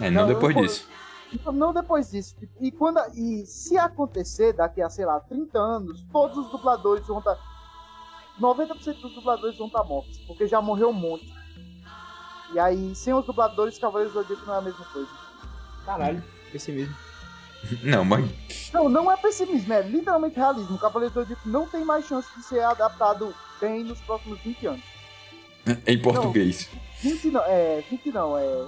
É, 0.00 0.10
não, 0.10 0.22
Não, 0.22 0.28
depois 0.34 0.54
eu- 0.56 0.62
disso. 0.62 0.88
Então, 1.32 1.52
Não 1.52 1.72
depois 1.72 2.10
disso. 2.10 2.36
E, 2.60 2.70
quando, 2.70 3.00
e 3.14 3.44
se 3.46 3.76
acontecer 3.76 4.52
daqui 4.52 4.80
a, 4.80 4.88
sei 4.88 5.04
lá, 5.04 5.20
30 5.20 5.58
anos, 5.58 6.04
todos 6.12 6.38
os 6.38 6.50
dubladores 6.50 7.06
vão 7.06 7.18
estar. 7.18 7.36
90% 8.40 9.00
dos 9.00 9.14
dubladores 9.14 9.56
vão 9.56 9.66
estar 9.66 9.82
mortos, 9.84 10.18
porque 10.26 10.46
já 10.46 10.60
morreu 10.60 10.90
um 10.90 10.92
monte. 10.92 11.32
E 12.52 12.58
aí, 12.58 12.94
sem 12.94 13.12
os 13.12 13.24
dubladores, 13.26 13.78
Cavaleiros 13.78 14.14
do 14.14 14.22
Zodíaco 14.22 14.46
não 14.46 14.54
é 14.54 14.58
a 14.58 14.62
mesma 14.62 14.84
coisa. 14.84 15.10
Caralho, 15.84 16.22
esse 16.54 16.70
mesmo. 16.70 16.94
Não, 17.82 18.04
mas. 18.04 18.24
Não, 18.72 18.88
não 18.88 19.10
é 19.10 19.16
pessimismo, 19.16 19.72
é 19.72 19.82
literalmente 19.82 20.36
realismo. 20.36 20.78
Cavaleiros 20.78 21.14
do 21.14 21.20
Zodíaco 21.22 21.48
não 21.48 21.66
tem 21.66 21.84
mais 21.84 22.06
chance 22.06 22.28
de 22.36 22.42
ser 22.44 22.60
adaptado 22.60 23.34
bem 23.60 23.82
nos 23.82 24.00
próximos 24.02 24.38
20 24.40 24.66
anos. 24.66 24.84
Em 25.86 26.00
português. 26.00 26.68
20 27.00 27.30
não, 27.30 27.42
é. 27.42 27.84
20 27.90 28.12
não, 28.12 28.38
é. 28.38 28.66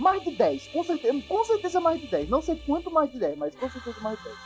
Mais 0.00 0.22
de 0.24 0.30
10, 0.30 0.68
com 0.68 0.82
certeza. 0.82 1.22
Com 1.28 1.44
certeza 1.44 1.80
mais 1.80 2.00
de 2.00 2.06
10. 2.06 2.28
Não 2.30 2.40
sei 2.40 2.60
quanto 2.66 2.90
mais 2.90 3.12
de 3.12 3.18
10, 3.18 3.36
mas 3.36 3.54
com 3.54 3.70
certeza 3.70 3.96
mais 4.00 4.18
de 4.18 4.24
10. 4.24 4.36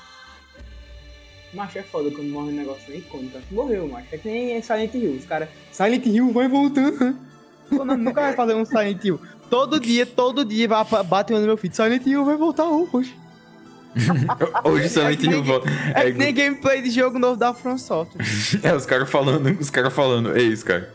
Macho 1.55 1.79
é 1.79 1.83
foda 1.83 2.11
quando 2.11 2.29
morre 2.29 2.49
um 2.49 2.57
negócio 2.57 2.83
nem 2.89 2.99
icônico. 2.99 3.39
Morreu, 3.53 3.87
macho. 3.87 4.09
É 4.11 4.19
que 4.19 4.29
nem 4.29 4.61
Silent 4.61 4.93
Hill. 4.93 5.13
Os 5.13 5.25
caras. 5.25 5.49
Silent 5.71 6.05
Hill 6.05 6.33
vai 6.33 6.49
voltando. 6.49 7.17
Nunca 7.71 8.21
vai 8.21 8.33
fazer 8.35 8.55
um 8.55 8.65
Silent 8.65 9.05
Hill. 9.05 9.21
Todo 9.49 9.79
dia, 9.79 10.05
todo 10.05 10.45
dia 10.45 10.67
vai 10.67 10.85
bater 11.05 11.39
no 11.39 11.47
meu 11.47 11.57
filho. 11.57 11.75
Silent 11.75 12.05
Hill 12.05 12.25
vai 12.25 12.37
voltar 12.37 12.65
hoje. 12.65 13.15
Hoje 14.65 14.89
Silent 14.89 15.23
É 15.23 15.27
Hill 15.27 15.45
volta. 15.45 15.69
É 15.95 16.09
É, 16.09 16.11
que 16.11 16.19
nem 16.19 16.35
gameplay 16.35 16.83
de 16.83 16.91
jogo 16.91 17.17
novo 17.17 17.37
da 17.37 17.55
From 17.55 17.79
Software. 17.79 18.25
é, 18.61 18.75
os 18.75 18.85
caras 18.85 19.09
falando, 19.09 19.57
os 19.61 19.71
caras 19.71 19.93
falando. 19.93 20.37
É 20.37 20.43
isso, 20.43 20.65
cara. 20.65 20.93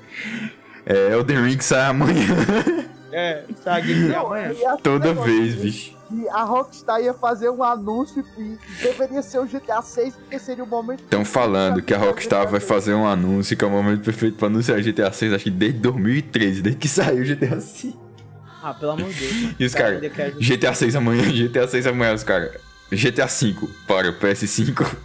É, 0.85 1.13
Elden 1.13 1.43
Ring 1.43 1.59
sai 1.61 1.85
amanhã. 1.85 2.27
É, 3.11 3.43
tá 3.63 3.79
gameplay 3.79 4.15
amanhã. 4.15 4.51
E 4.53 4.65
assim, 4.65 4.81
Toda 4.83 5.13
vez, 5.13 5.55
bicho. 5.55 5.95
que 6.09 6.29
a 6.29 6.43
Rockstar 6.43 7.01
ia 7.01 7.13
fazer 7.13 7.49
um 7.49 7.63
anúncio 7.63 8.23
e 8.37 8.57
deveria 8.81 9.21
ser 9.21 9.39
o 9.39 9.45
GTA 9.45 9.81
6, 9.81 10.15
porque 10.15 10.39
seria 10.39 10.63
o 10.63 10.67
momento. 10.67 11.03
Estão 11.03 11.23
falando 11.25 11.81
que 11.81 11.93
a 11.93 11.97
Rockstar 11.97 12.47
vai 12.47 12.59
fazer 12.59 12.93
um 12.93 13.07
anúncio 13.07 13.55
que 13.57 13.63
é 13.63 13.67
o 13.67 13.71
momento 13.71 14.03
perfeito 14.03 14.37
pra 14.37 14.47
anunciar 14.47 14.79
GTA 14.81 15.11
6, 15.11 15.33
acho 15.33 15.43
que 15.45 15.49
desde 15.51 15.79
2013, 15.79 16.61
desde 16.61 16.79
que 16.79 16.87
saiu 16.87 17.21
o 17.23 17.25
GTA 17.25 17.59
6. 17.59 17.93
Ah, 18.61 18.73
pelo 18.73 18.91
amor 18.91 19.09
de 19.09 19.19
Deus. 19.19 19.33
mano. 19.41 19.55
E 19.59 19.65
os 19.65 19.73
Cara, 19.73 19.95
caras, 19.99 20.13
quer- 20.13 20.31
GTA 20.57 20.73
6 20.73 20.95
amanhã, 20.95 21.23
GTA 21.31 21.67
6 21.67 21.87
amanhã, 21.87 22.13
os 22.13 22.23
caras. 22.23 22.51
GTA 22.91 23.27
5 23.27 23.67
para 23.87 24.09
o 24.09 24.13
PS5. 24.19 24.95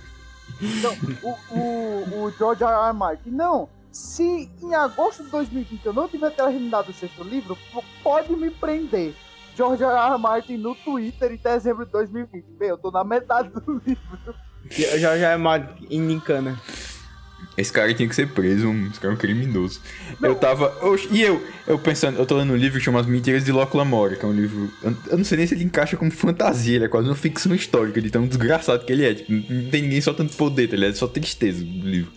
Não, 0.60 0.92
o, 1.22 1.54
o, 1.54 2.24
o 2.26 2.32
George 2.38 2.62
R. 2.64 2.70
R. 2.88 2.92
Martin. 2.94 3.30
Não, 3.30 3.68
se 3.94 4.50
em 4.60 4.74
agosto 4.74 5.22
de 5.22 5.30
2020 5.30 5.86
eu 5.86 5.92
não 5.92 6.08
tiver 6.08 6.30
terminado 6.30 6.90
o 6.90 6.94
sexto 6.94 7.22
livro, 7.22 7.56
pode 8.02 8.32
me 8.34 8.50
prender. 8.50 9.14
George 9.56 9.84
R. 9.84 9.92
R. 9.92 10.18
Martin 10.18 10.56
no 10.56 10.74
Twitter 10.74 11.30
em 11.32 11.36
dezembro 11.36 11.86
de 11.86 11.92
2020. 11.92 12.44
Bem, 12.58 12.70
eu 12.70 12.76
tô 12.76 12.90
na 12.90 13.04
metade 13.04 13.50
do 13.50 13.80
livro. 13.86 14.34
Já, 14.68 15.16
já 15.16 15.28
é 15.30 15.36
mal 15.36 15.60
em 15.88 16.00
Nincana. 16.00 16.60
Esse 17.56 17.72
cara 17.72 17.94
tinha 17.94 18.08
que 18.08 18.16
ser 18.16 18.32
preso, 18.32 18.66
um- 18.66 18.88
esse 18.88 18.98
cara 18.98 19.12
é 19.12 19.14
um 19.14 19.18
criminoso. 19.18 19.80
Eu 20.20 20.34
tava. 20.34 20.76
Oxe, 20.84 21.06
e 21.12 21.22
eu? 21.22 21.40
Eu 21.68 21.78
pensando, 21.78 22.18
eu 22.18 22.26
tô 22.26 22.36
lendo 22.36 22.52
um 22.52 22.56
livro 22.56 22.78
que 22.80 22.84
chama 22.84 22.98
As 22.98 23.06
Mentiras 23.06 23.44
de 23.44 23.52
Locke 23.52 23.76
Lamora, 23.76 24.16
que 24.16 24.24
é 24.24 24.28
um 24.28 24.32
livro. 24.32 24.68
Eu, 24.82 24.96
eu 25.10 25.18
não 25.18 25.24
sei 25.24 25.38
nem 25.38 25.46
se 25.46 25.54
ele 25.54 25.62
encaixa 25.62 25.96
como 25.96 26.10
fantasia, 26.10 26.74
ele 26.74 26.86
é 26.86 26.88
quase 26.88 27.08
uma 27.08 27.14
ficção 27.14 27.54
histórica, 27.54 28.00
de 28.02 28.10
tão 28.10 28.26
desgraçado 28.26 28.84
que 28.84 28.92
ele 28.92 29.06
é. 29.06 29.14
Tipo, 29.14 29.30
não 29.30 29.70
tem 29.70 29.82
ninguém 29.82 30.00
só 30.00 30.12
tanto 30.12 30.34
poder, 30.36 30.66
tá 30.68 30.74
ligado? 30.74 30.94
É 30.94 30.96
só 30.96 31.06
tristeza 31.06 31.62
o 31.62 31.64
livro. 31.64 32.10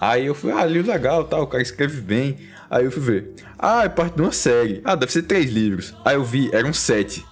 Aí 0.00 0.26
eu 0.26 0.34
fui, 0.34 0.52
ah, 0.52 0.64
livro 0.64 0.90
legal 0.90 1.24
tal, 1.24 1.42
o 1.42 1.46
cara 1.46 1.62
escreve 1.62 2.00
bem. 2.00 2.36
Aí 2.70 2.84
eu 2.84 2.90
fui 2.90 3.02
ver. 3.02 3.32
Ah, 3.58 3.84
é 3.84 3.88
parte 3.88 4.16
de 4.16 4.22
uma 4.22 4.32
série. 4.32 4.80
Ah, 4.84 4.94
deve 4.94 5.12
ser 5.12 5.22
três 5.22 5.50
livros. 5.50 5.94
Aí 6.04 6.16
eu 6.16 6.24
vi, 6.24 6.50
eram 6.52 6.72
sete. 6.72 7.24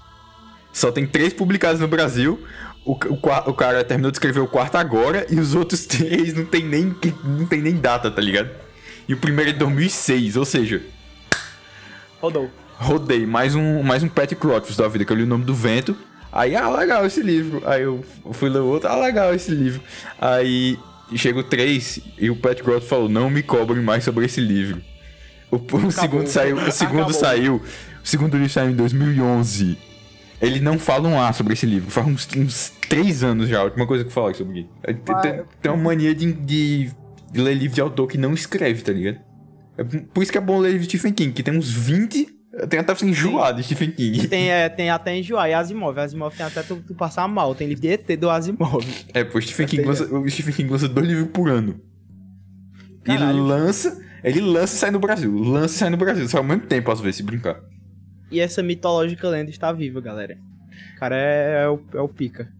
Só 0.73 0.91
tem 0.91 1.07
três 1.07 1.33
publicados 1.35 1.81
no 1.81 1.89
Brasil. 1.89 2.41
O, 2.85 2.93
o, 2.93 3.51
o 3.51 3.55
cara 3.55 3.85
terminou 3.85 4.11
de 4.11 4.17
escrever 4.17 4.41
o 4.41 4.49
quarto 4.49 4.77
agora 4.77 5.27
e 5.31 5.39
os 5.39 5.55
outros 5.55 5.85
três 5.87 6.35
não 6.35 6.45
tem 6.45 6.65
nem, 6.65 6.95
não 7.25 7.47
tem 7.47 7.61
nem 7.61 7.77
data, 7.77 8.11
tá 8.11 8.21
ligado? 8.21 8.51
E 9.09 9.15
o 9.15 9.17
primeiro 9.17 9.51
é 9.51 9.53
de 9.53 9.59
2006, 9.59 10.37
ou 10.37 10.45
seja, 10.45 10.81
Rodou. 12.21 12.49
rodei 12.77 13.27
mais 13.27 13.55
um, 13.55 13.83
mais 13.83 14.03
um 14.03 14.09
Pat 14.09 14.33
Crockfus 14.35 14.77
da 14.77 14.89
vida, 14.89 15.05
que 15.05 15.13
eu 15.13 15.17
li 15.17 15.25
o 15.25 15.27
nome 15.27 15.45
do 15.45 15.55
vento. 15.55 15.97
Aí, 16.33 16.57
ah, 16.57 16.71
legal 16.71 17.05
esse 17.05 17.21
livro. 17.21 17.63
Aí 17.67 17.83
eu 17.83 18.03
fui 18.33 18.49
ler 18.49 18.61
o 18.61 18.67
outro, 18.67 18.89
ah, 18.89 18.97
legal 18.97 19.35
esse 19.35 19.51
livro. 19.51 19.83
Aí 20.19 20.79
chega 21.19 21.39
o 21.39 21.45
3 21.45 22.01
e 22.19 22.31
o 22.31 22.37
Pat 22.37 22.61
Crockfus 22.63 22.89
falou: 22.89 23.09
não 23.09 23.29
me 23.31 23.43
cobrem 23.43 23.83
mais 23.83 24.05
sobre 24.05 24.25
esse 24.27 24.41
livro. 24.41 24.81
O, 25.51 25.57
o 25.57 25.91
segundo 25.91 26.27
saiu, 26.27 26.57
o 26.57 26.71
segundo 26.73 27.01
Acabou. 27.03 27.13
saiu, 27.21 27.57
o 28.03 28.07
segundo 28.07 28.37
livro 28.37 28.51
saiu 28.51 28.71
em 28.71 28.75
2011. 28.77 29.77
Ele 30.41 30.59
não 30.61 30.79
fala 30.79 31.09
um 31.09 31.21
A 31.21 31.33
sobre 31.33 31.53
esse 31.53 31.67
livro. 31.67 31.91
Faz 31.91 32.07
uns, 32.07 32.29
uns 32.37 32.73
3 32.89 33.23
anos 33.23 33.49
já, 33.49 33.61
a 33.61 33.65
última 33.65 33.87
coisa 33.87 34.05
que 34.05 34.11
falei 34.13 34.35
sobre 34.35 34.61
ele. 34.61 34.99
Tem, 35.05 35.45
tem- 35.61 35.71
uma 35.73 35.77
mania 35.91 36.15
de, 36.15 36.33
de, 36.33 36.91
de 37.31 37.41
ler 37.41 37.55
livro 37.55 37.75
de 37.75 37.81
autor 37.81 38.09
que 38.09 38.19
não 38.19 38.33
escreve, 38.35 38.83
tá 38.83 38.93
ligado? 38.93 39.19
É 39.79 39.85
por 39.85 40.23
isso 40.23 40.33
que 40.33 40.39
é 40.39 40.41
bom 40.41 40.59
ler 40.59 40.73
livro 40.73 40.87
de 40.87 40.99
Stephen 40.99 41.13
King, 41.13 41.33
que 41.33 41.43
tem 41.43 41.57
uns 41.57 41.71
20. 41.71 42.29
Tem 42.69 42.81
até 42.81 42.95
você 42.95 43.07
enjoado 43.07 43.59
de 43.59 43.65
Stephen 43.65 43.91
King. 43.93 44.29
Tem, 44.29 44.51
é, 44.51 44.69
tem 44.69 44.91
até 44.91 45.17
enjoar. 45.17 45.49
E 45.49 45.55
Asimov. 45.55 45.99
Asimov 45.99 46.37
tem 46.37 46.45
até 46.45 46.63
tu, 46.63 46.77
tu 46.87 46.95
passar 46.95 47.27
mal. 47.27 47.55
Tem 47.55 47.67
livro 47.67 47.81
de 47.81 47.89
ET 47.89 48.07
do 48.19 48.29
Asimov. 48.29 48.85
É, 49.15 49.25
pô, 49.25 49.39
o 49.39 49.43
Stephen 49.43 49.67
King 49.67 49.85
lança, 49.85 50.05
o 50.15 50.29
Stephen 50.29 50.55
King 50.55 50.71
lança 50.71 50.87
dois 50.89 51.07
livros 51.07 51.29
por 51.33 51.49
ano. 51.49 51.81
E 53.03 53.07
Caralho. 53.07 53.43
lança. 53.43 54.01
Ele 54.23 54.41
lança 54.41 54.77
e 54.77 54.79
sai 54.79 54.91
no 54.91 54.99
Brasil. 55.01 55.35
Lança 55.35 55.75
e 55.75 55.79
sai 55.79 55.91
no 55.91 55.97
Brasil. 55.97 56.29
Sai 56.29 56.41
ao 56.41 56.47
mesmo 56.47 56.67
tempo, 56.67 56.91
às 56.91 57.01
vezes, 57.01 57.17
se 57.17 57.23
brincar. 57.23 57.59
E 58.31 58.39
essa 58.39 58.63
mitológica 58.63 59.29
lenda 59.29 59.51
está 59.51 59.73
viva, 59.73 60.01
galera. 60.01 60.37
O 60.95 60.99
cara 60.99 61.17
é, 61.17 61.65
é 61.65 61.69
o, 61.69 61.81
é 61.95 62.01
o 62.01 62.09
pica. 62.09 62.53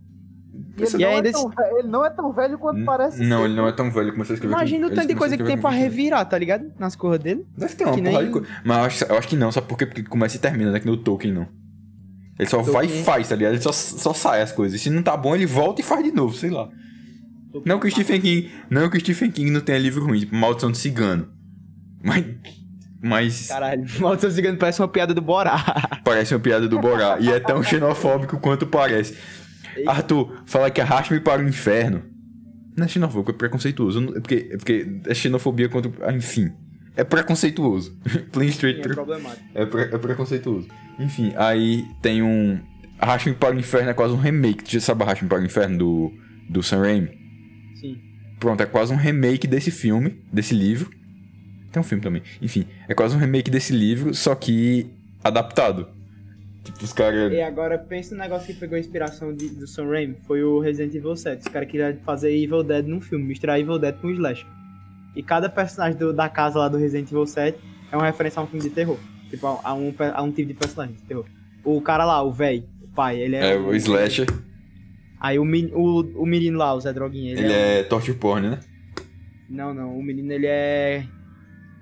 E 0.77 0.83
ele, 0.83 0.91
E 0.95 0.99
não 1.07 1.09
ainda 1.17 1.29
é 1.29 1.33
tão, 1.33 1.49
ve- 1.49 1.79
ele 1.79 1.89
não 1.89 2.05
é 2.05 2.11
tão 2.11 2.33
velho 2.33 2.59
quanto 2.59 2.85
parece 2.85 3.23
Não, 3.25 3.39
ser. 3.39 3.45
ele 3.47 3.55
não 3.55 3.67
é 3.69 3.73
tão 3.73 3.91
velho, 3.91 4.05
ele 4.05 4.13
começou 4.13 4.33
a 4.33 4.37
escrever. 4.37 4.55
Imagina 4.55 4.87
o 4.87 4.91
tanto 4.91 5.09
de 5.09 5.15
coisa 5.15 5.37
que 5.37 5.45
tem 5.45 5.57
pra 5.59 5.71
com 5.71 5.77
20 5.77 5.83
revirar, 5.83 6.25
tá 6.29 6.39
ligado? 6.39 6.73
Nas 6.79 6.95
coisas 6.97 7.19
dele. 7.23 7.47
Deve 7.57 7.75
ter 7.75 7.85
uma 7.85 7.95
Que 7.95 8.01
porrada 8.03 8.19
nem- 8.19 8.27
de 8.27 8.33
coisa. 8.33 8.49
Mas 8.65 8.77
eu 8.79 8.85
acho, 8.85 9.05
eu 9.05 9.19
acho 9.19 9.29
que 9.29 9.37
não, 9.37 9.51
sabe 9.53 9.67
por 9.67 9.79
quê? 9.79 9.87
Porque 9.87 10.03
começa 10.03 10.37
e 10.37 10.41
termina, 10.41 10.71
né? 10.71 10.81
Que 10.81 10.87
no 10.87 10.97
Tolkien 10.97 11.33
não. 11.33 11.49
Ele 12.39 12.49
só 12.49 12.61
vai 12.63 12.85
e 12.85 12.89
Tolkien- 12.89 13.05
faz, 13.05 13.29
tá 13.29 13.37
ligado? 13.37 13.53
Ele 13.55 13.63
só, 13.63 13.73
só 13.73 14.13
sai 14.15 14.43
as 14.43 14.53
coisas. 14.53 14.81
Se 14.81 14.91
não 14.91 15.03
tá 15.03 15.17
bom, 15.17 15.35
ele 15.35 15.47
volta 15.47 15.81
e 15.81 15.85
faz 15.85 16.03
de 16.05 16.13
novo, 16.13 16.35
sei 16.35 16.51
lá. 16.51 16.69
Não 17.67 17.79
que 17.79 17.87
o 17.87 17.91
Stephen 17.91 18.21
King. 18.21 18.51
Não 18.71 18.89
que 18.89 18.97
o 18.97 19.01
Stephen 19.01 19.31
King 19.31 19.51
não 19.51 19.61
tenha 19.61 19.79
livro 19.79 20.05
ruim, 20.05 20.21
tipo 20.21 20.35
Maldição 20.35 20.71
do 20.71 20.77
Cigano. 20.77 21.29
Mas. 22.03 22.25
Mas. 23.03 23.49
Caralho, 23.49 23.85
Maldição 24.01 24.31
Cigano 24.31 24.57
parece 24.59 24.81
uma 24.81 24.89
piada 24.89 25.13
do 25.13 25.21
Borá. 25.21 25.63
Parece 26.05 26.35
uma 26.35 26.41
piada 26.41 26.67
do 26.69 26.79
Borá. 26.81 27.19
e 27.21 27.29
é 27.31 27.39
tão 27.41 27.63
xenofóbico 27.63 28.39
quanto 28.39 28.67
parece. 28.67 29.17
Arthur, 29.87 30.43
fala 30.47 30.71
que 30.71 30.81
arraste-me 30.81 31.21
para 31.21 31.43
o 31.43 31.49
inferno. 31.49 32.03
Não 32.77 32.85
é 32.85 32.89
xenofóbico, 32.89 33.31
é 33.31 33.35
preconceituoso. 33.35 34.15
É 34.17 34.21
porque, 34.21 34.49
é 34.51 34.57
porque 34.57 35.01
é 35.07 35.15
xenofobia 35.15 35.69
contra. 35.69 35.91
ah, 36.07 36.13
Enfim. 36.13 36.51
É 36.97 37.05
preconceituoso. 37.05 37.97
Plain 38.33 38.49
straight 38.49 38.81
É 38.81 38.89
problemático. 38.95 39.43
é, 39.55 39.67
pre- 39.67 39.83
é 39.95 39.99
preconceituoso. 39.99 40.69
Enfim, 40.99 41.33
aí 41.37 41.85
tem 42.03 42.23
um. 42.23 42.59
Arraste-me 42.99 43.35
para 43.35 43.55
o 43.55 43.59
inferno 43.59 43.91
é 43.91 43.95
quase 43.95 44.15
um 44.15 44.19
remake. 44.19 44.63
Tu 44.65 44.73
já 44.73 44.81
sabe 44.81 45.03
Arraste-me 45.03 45.29
para 45.29 45.41
o 45.41 45.45
inferno 45.45 45.77
do, 45.79 46.13
do 46.49 46.63
Sam 46.63 46.81
Raimi? 46.83 47.09
Sim. 47.75 47.99
Pronto, 48.39 48.61
é 48.63 48.67
quase 48.67 48.93
um 48.93 48.97
remake 48.97 49.47
desse 49.47 49.71
filme, 49.71 50.23
desse 50.33 50.55
livro. 50.55 50.91
Tem 51.73 51.81
um 51.81 51.85
filme 51.85 52.03
também. 52.03 52.23
Enfim, 52.41 52.67
é 52.89 52.95
quase 52.95 53.17
um 53.17 53.19
remake 53.19 53.51
desse 53.51 53.73
livro, 53.73 54.15
só 54.15 54.35
que 54.35 54.87
adaptado. 55.25 55.89
Tipo, 56.65 56.85
os 56.85 56.93
caras. 56.93 57.33
E 57.33 57.41
agora, 57.41 57.77
pensa 57.79 58.15
no 58.15 58.21
negócio 58.21 58.47
que 58.47 58.55
pegou 58.61 58.77
a 58.77 58.81
inspiração 58.81 59.35
de- 59.35 59.49
do 59.51 59.67
Sam 59.67 59.89
Raimi. 59.89 60.17
Foi 60.27 60.43
o 60.45 60.61
Resident 60.61 60.95
Evil 60.95 61.17
7. 61.17 61.41
Os 61.41 61.49
caras 61.49 61.69
queriam 61.69 61.97
fazer 62.05 62.33
Evil 62.37 62.63
Dead 62.63 62.87
num 62.87 63.01
filme. 63.01 63.25
Misturar 63.25 63.59
Evil 63.59 63.79
Dead 63.79 63.97
com 63.97 64.09
Slash. 64.11 64.47
E 65.17 65.23
cada 65.23 65.49
personagem 65.49 65.99
do- 65.99 66.13
da 66.13 66.29
casa 66.29 66.59
lá 66.61 66.69
do 66.69 66.79
Resident 66.79 67.11
Evil 67.11 67.27
7 67.27 67.59
é 67.91 67.97
uma 67.97 68.07
referência 68.07 68.39
a 68.41 68.45
um 68.45 68.47
filme 68.47 68.63
de 68.63 68.71
terror. 68.71 68.97
Tipo, 69.29 69.47
a, 69.47 69.61
a 69.65 69.75
um, 69.75 69.93
a 70.15 70.23
um 70.23 70.31
tipo 70.31 70.49
de 70.49 70.55
personagem 70.55 70.95
de 70.95 71.03
terror. 71.03 71.25
O 71.65 71.81
cara 71.81 72.05
lá, 72.05 72.23
o 72.23 72.31
velho, 72.33 72.65
o 72.83 72.89
pai, 72.89 73.19
ele 73.19 73.35
é... 73.37 73.55
É, 73.55 73.57
o 73.59 73.75
Slasher. 73.75 74.27
Aí 75.21 75.39
o, 75.39 75.45
men- 75.45 75.71
o, 75.75 76.01
o 76.23 76.27
menino 76.27 76.59
lá, 76.59 76.75
o 76.75 76.81
Zé 76.81 76.93
Droguinha, 76.93 77.33
ele, 77.33 77.41
Ele 77.45 77.53
é... 77.53 77.81
é 77.81 77.83
torture 77.83 78.17
porn, 78.17 78.49
né? 78.51 78.61
Não, 79.49 79.73
não. 79.75 79.97
O 79.99 80.03
menino, 80.03 80.33
ele 80.33 80.47
é... 80.47 81.05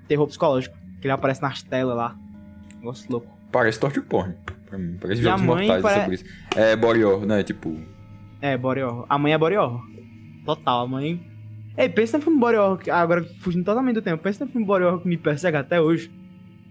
Terror 0.07 0.27
psicológico. 0.27 0.75
Que 0.99 1.07
ele 1.07 1.13
aparece 1.13 1.41
nas 1.41 1.61
telas 1.63 1.95
lá. 1.95 2.15
Negócio 2.77 3.09
louco. 3.11 3.27
Parece 3.51 3.79
torture 3.79 4.05
porn. 4.05 4.35
Pra 4.71 4.79
mim. 4.79 4.97
Parece 5.01 5.19
E 5.19 5.23
jogos 5.25 5.41
mortais 5.41 5.81
pare- 5.81 5.99
sobre 5.99 6.15
isso. 6.15 6.23
É 6.55 6.75
body 6.77 7.03
horror, 7.03 7.25
né? 7.25 7.43
Tipo. 7.43 7.77
É, 8.41 8.57
body 8.57 8.81
horror. 8.81 9.05
A 9.09 9.17
mãe 9.17 9.33
é 9.33 9.37
body 9.37 9.57
horror. 9.57 9.81
Total, 10.45 10.85
a 10.85 10.87
mãe... 10.87 11.21
Ei, 11.77 11.87
pensa 11.89 12.17
no 12.17 12.23
filme 12.23 12.39
que- 12.83 12.89
agora 12.89 13.23
fugindo 13.41 13.63
totalmente 13.65 13.95
do 13.95 14.01
tempo, 14.01 14.23
pensa 14.23 14.45
no 14.45 14.51
filme 14.51 14.65
body 14.65 14.83
horror 14.85 15.01
que 15.01 15.07
me 15.09 15.17
persegue 15.17 15.57
até 15.57 15.79
hoje. 15.79 16.09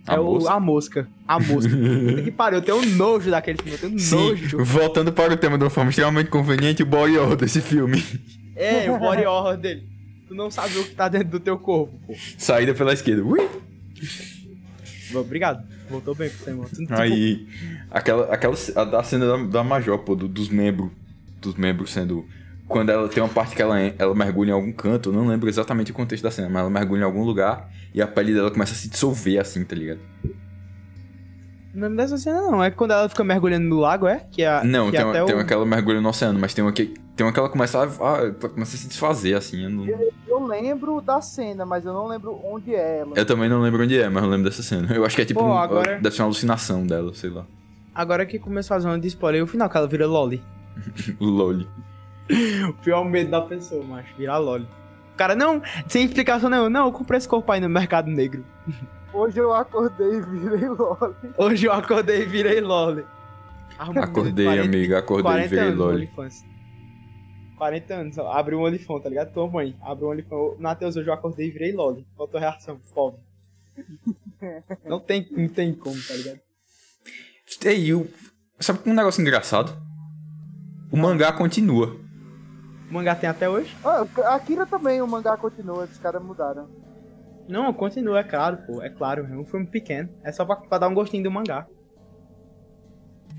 A 0.06 0.14
é 0.14 0.18
Mosca? 0.18 0.48
o 0.50 0.52
A 0.56 0.60
Mosca. 0.60 1.08
A 1.28 1.38
Mosca. 1.38 1.70
Puta 2.08 2.22
que 2.22 2.30
pariu, 2.30 2.58
eu 2.58 2.62
tenho 2.62 2.78
um 2.78 2.86
nojo 2.96 3.30
daquele 3.30 3.58
filme, 3.58 3.72
eu 3.72 3.78
tenho 3.78 3.94
um 3.94 3.98
Sim, 3.98 4.16
nojo. 4.30 4.64
voltando 4.64 5.12
para 5.12 5.32
o 5.34 5.36
tema 5.36 5.58
de 5.58 5.64
uma 5.64 5.70
forma 5.70 5.90
extremamente 5.90 6.30
conveniente, 6.30 6.82
o 6.82 6.86
body 6.86 7.18
horror 7.18 7.36
desse 7.36 7.60
filme. 7.60 8.02
É, 8.56 8.90
o 8.90 8.98
body 8.98 9.24
horror 9.26 9.56
dele. 9.58 9.86
Tu 10.26 10.34
não 10.34 10.50
sabe 10.50 10.76
o 10.78 10.84
que 10.84 10.94
tá 10.94 11.06
dentro 11.08 11.28
do 11.28 11.40
teu 11.40 11.58
corpo, 11.58 11.98
pô. 12.06 12.14
Saída 12.38 12.72
pela 12.74 12.92
esquerda. 12.92 13.22
Ui! 13.22 13.40
Obrigado. 15.18 15.66
Voltou 15.88 16.14
bem 16.14 16.30
pro 16.30 16.44
tema. 16.44 16.66
Aí, 16.90 17.46
aquela, 17.90 18.32
aquela 18.32 18.54
a 18.76 18.84
da 18.84 19.02
cena 19.02 19.26
da, 19.26 19.36
da 19.44 19.64
Major, 19.64 19.98
pô, 19.98 20.14
do- 20.14 20.28
dos 20.28 20.48
membros. 20.48 20.90
Dos 21.40 21.54
membros 21.54 21.90
sendo. 21.92 22.24
Quando 22.68 22.90
ela 22.90 23.08
tem 23.08 23.20
uma 23.22 23.28
parte 23.28 23.56
que 23.56 23.62
ela, 23.62 23.78
ela 23.80 24.14
mergulha 24.14 24.50
em 24.50 24.52
algum 24.52 24.70
canto, 24.72 25.08
eu 25.08 25.12
não 25.12 25.26
lembro 25.26 25.48
exatamente 25.48 25.90
o 25.90 25.94
contexto 25.94 26.22
da 26.22 26.30
cena, 26.30 26.48
mas 26.48 26.60
ela 26.60 26.70
mergulha 26.70 27.00
em 27.00 27.04
algum 27.04 27.24
lugar 27.24 27.68
e 27.92 28.00
a 28.00 28.06
pele 28.06 28.32
dela 28.32 28.50
começa 28.50 28.72
a 28.72 28.76
se 28.76 28.88
dissolver 28.88 29.40
assim, 29.40 29.64
tá 29.64 29.74
ligado? 29.74 29.98
Não 31.72 31.82
lembro 31.82 31.96
dessa 31.98 32.18
cena, 32.18 32.40
não. 32.42 32.62
É 32.62 32.70
quando 32.70 32.90
ela 32.92 33.08
fica 33.08 33.22
mergulhando 33.22 33.68
no 33.68 33.78
lago, 33.78 34.06
é? 34.06 34.24
Que 34.30 34.42
é 34.42 34.64
Não, 34.64 34.90
que 34.90 34.96
tem, 34.96 35.04
uma, 35.04 35.12
até 35.12 35.24
tem 35.24 35.34
o... 35.34 35.38
uma 35.38 35.44
que 35.44 35.52
ela 35.52 35.64
mergulha 35.64 36.00
no 36.00 36.08
oceano, 36.08 36.38
mas 36.38 36.52
tem 36.52 36.64
uma 36.64 36.72
que, 36.72 36.86
tem 37.14 37.24
uma 37.24 37.32
que 37.32 37.38
ela 37.38 37.48
começa 37.48 37.78
a, 37.78 37.84
a, 37.84 38.32
começa 38.48 38.74
a 38.74 38.78
se 38.78 38.88
desfazer, 38.88 39.34
assim. 39.34 39.62
Eu, 39.62 39.70
não- 39.70 39.86
Eu 40.26 40.44
lembro 40.46 41.00
da 41.00 41.20
cena, 41.20 41.64
mas 41.64 41.84
eu 41.84 41.92
não 41.92 42.06
lembro 42.08 42.40
onde 42.44 42.74
é 42.74 42.98
ela. 43.00 43.12
eu 43.14 43.24
também 43.24 43.48
não 43.48 43.60
lembro 43.60 43.84
onde 43.84 43.96
é, 44.00 44.08
mas 44.08 44.22
eu 44.24 44.28
lembro 44.30 44.50
dessa 44.50 44.62
cena. 44.64 44.92
Eu 44.92 45.04
acho 45.04 45.14
que 45.14 45.22
é 45.22 45.24
tipo. 45.24 45.38
Pô, 45.40 45.46
um- 45.46 45.56
agora- 45.56 45.98
Deve 46.00 46.14
ser 46.14 46.22
uma 46.22 46.26
alucinação 46.26 46.84
dela, 46.84 47.14
sei 47.14 47.30
lá. 47.30 47.44
Agora 47.94 48.26
que 48.26 48.38
começou 48.38 48.76
a 48.76 48.80
zona 48.80 48.98
de 48.98 49.06
spoiler, 49.08 49.42
o 49.42 49.46
final 49.46 49.68
que 49.70 49.76
ela 49.76 49.86
vira 49.86 50.06
Loli. 50.06 50.42
Loli. 51.20 51.68
O 52.68 52.72
pior 52.82 53.04
medo 53.04 53.30
da 53.30 53.40
pessoa, 53.42 53.84
macho, 53.84 54.14
virar 54.16 54.38
Loli. 54.38 54.66
O 55.14 55.16
cara, 55.16 55.34
não, 55.34 55.60
sem 55.88 56.04
explicação 56.04 56.48
nenhuma. 56.50 56.70
Não, 56.70 56.86
eu 56.86 56.92
comprei 56.92 57.18
esse 57.18 57.28
corpo 57.28 57.50
aí 57.52 57.60
no 57.60 57.68
mercado 57.68 58.08
negro. 58.10 58.44
Hoje 59.12 59.40
eu 59.40 59.52
acordei 59.52 60.14
e 60.14 60.20
virei 60.20 60.68
Loli. 60.68 61.34
Hoje 61.36 61.66
eu 61.66 61.72
acordei 61.72 62.22
e 62.22 62.26
virei 62.26 62.60
Loli. 62.60 63.04
Arrumou 63.76 64.04
Acordei, 64.04 64.44
40 64.44 64.64
amiga, 64.64 64.98
acordei 64.98 65.32
e 65.32 65.48
40 65.48 65.48
virei 65.48 65.70
Loli. 65.70 65.96
OnlyFans. 65.96 66.44
40 67.56 67.94
anos, 67.94 68.18
abre 68.18 68.54
um 68.54 68.62
OnlyFans, 68.62 69.02
tá 69.02 69.08
ligado? 69.08 69.32
Tua 69.32 69.48
mãe, 69.48 69.76
abre 69.82 70.04
um. 70.04 70.34
Ô, 70.34 70.56
Matheus, 70.58 70.96
hoje 70.96 71.08
eu 71.08 71.14
acordei 71.14 71.48
e 71.48 71.50
virei 71.50 71.72
Loli. 71.72 72.06
Qual 72.16 72.28
a 72.28 72.30
tua 72.30 72.40
reação, 72.40 72.80
pobre? 72.94 73.20
não, 74.86 75.00
tem, 75.00 75.26
não 75.30 75.48
tem 75.48 75.74
como, 75.74 76.00
tá 76.06 76.14
ligado? 76.14 76.40
E 77.62 77.68
aí, 77.68 77.92
o... 77.92 78.08
sabe 78.60 78.80
um 78.86 78.94
negócio 78.94 79.20
engraçado? 79.20 79.76
O 80.90 80.96
mangá 80.96 81.32
continua. 81.32 81.96
O 82.88 82.94
mangá 82.94 83.14
tem 83.14 83.28
até 83.28 83.48
hoje? 83.48 83.76
Ah, 83.84 84.06
a 84.24 84.34
Akira 84.36 84.66
também, 84.66 85.02
o 85.02 85.06
mangá 85.06 85.36
continua, 85.36 85.84
os 85.84 85.98
caras 85.98 86.22
mudaram. 86.22 86.68
Não, 87.48 87.72
continua, 87.72 88.20
é 88.20 88.24
claro, 88.24 88.58
pô. 88.66 88.82
É 88.82 88.88
claro, 88.88 89.26
é 89.26 89.36
um 89.36 89.44
filme 89.44 89.66
pequeno. 89.66 90.08
É 90.22 90.30
só 90.32 90.44
pra, 90.44 90.56
pra 90.56 90.78
dar 90.78 90.88
um 90.88 90.94
gostinho 90.94 91.24
do 91.24 91.30
mangá. 91.30 91.66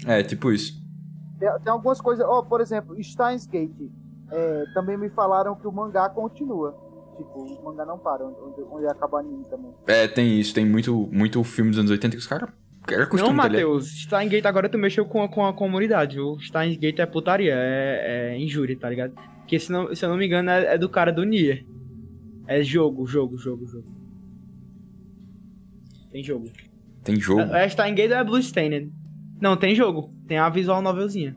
É, 0.06 0.24
tipo 0.24 0.52
isso. 0.52 0.74
Tem, 1.40 1.50
tem 1.64 1.72
algumas 1.72 2.02
coisas, 2.02 2.26
ó, 2.26 2.42
por 2.42 2.62
exemplo, 2.62 2.96
Steins 3.04 3.46
Gate. 3.48 3.90
é, 4.32 4.64
também 4.74 4.98
me 4.98 5.10
falaram 5.10 5.56
que 5.56 5.68
o 5.68 5.72
mangá 5.72 6.10
continua. 6.10 6.76
Tipo, 7.18 7.40
o 7.40 7.64
mangá 7.64 7.86
não 7.86 7.98
para, 8.00 8.26
onde, 8.26 8.62
onde 8.70 8.88
acaba 8.88 9.18
o 9.18 9.20
anime 9.20 9.44
também. 9.46 9.74
É, 9.86 10.08
tem 10.08 10.40
isso, 10.40 10.54
tem 10.54 10.66
muito, 10.66 11.10
muito 11.12 11.44
filme 11.44 11.70
dos 11.72 11.80
anos 11.80 11.92
80 11.92 12.16
que 12.16 12.20
os 12.20 12.28
caras. 12.28 12.50
Era 12.90 13.06
costume, 13.06 13.32
não, 13.32 13.38
tá? 13.38 13.50
Matheus, 13.50 14.02
Steins 14.04 14.32
Gate 14.32 14.46
agora 14.46 14.68
tu 14.68 14.78
mexeu 14.78 15.06
com 15.06 15.22
a, 15.22 15.30
com 15.30 15.46
a 15.46 15.54
comunidade, 15.54 16.16
viu? 16.16 16.40
Steins 16.40 16.78
Gate 16.78 17.00
é 17.00 17.06
putaria, 17.06 17.54
é, 17.56 18.32
é 18.34 18.40
injúria, 18.40 18.78
tá 18.78 18.90
ligado? 18.90 19.14
Porque 19.40 19.60
se, 19.60 19.72
não, 19.72 19.94
se 19.94 20.04
eu 20.04 20.10
não 20.10 20.18
me 20.18 20.26
engano 20.26 20.50
é, 20.50 20.74
é 20.74 20.78
do 20.78 20.90
cara 20.90 21.12
do 21.12 21.24
Nier. 21.24 21.64
É 22.52 22.62
jogo, 22.64 23.06
jogo, 23.08 23.38
jogo, 23.38 23.66
jogo. 23.66 23.88
Tem 26.10 26.22
jogo. 26.22 26.50
Tem 27.02 27.16
jogo. 27.18 27.42
É, 27.54 27.64
é 27.66 27.70
Steins 27.70 27.96
Gate 27.96 28.12
ou 28.12 28.18
é 28.18 28.24
Bloodstained? 28.26 28.92
Não, 29.40 29.56
tem 29.56 29.74
jogo. 29.74 30.10
Tem 30.28 30.38
a 30.38 30.50
visual 30.50 30.82
novelzinha. 30.82 31.34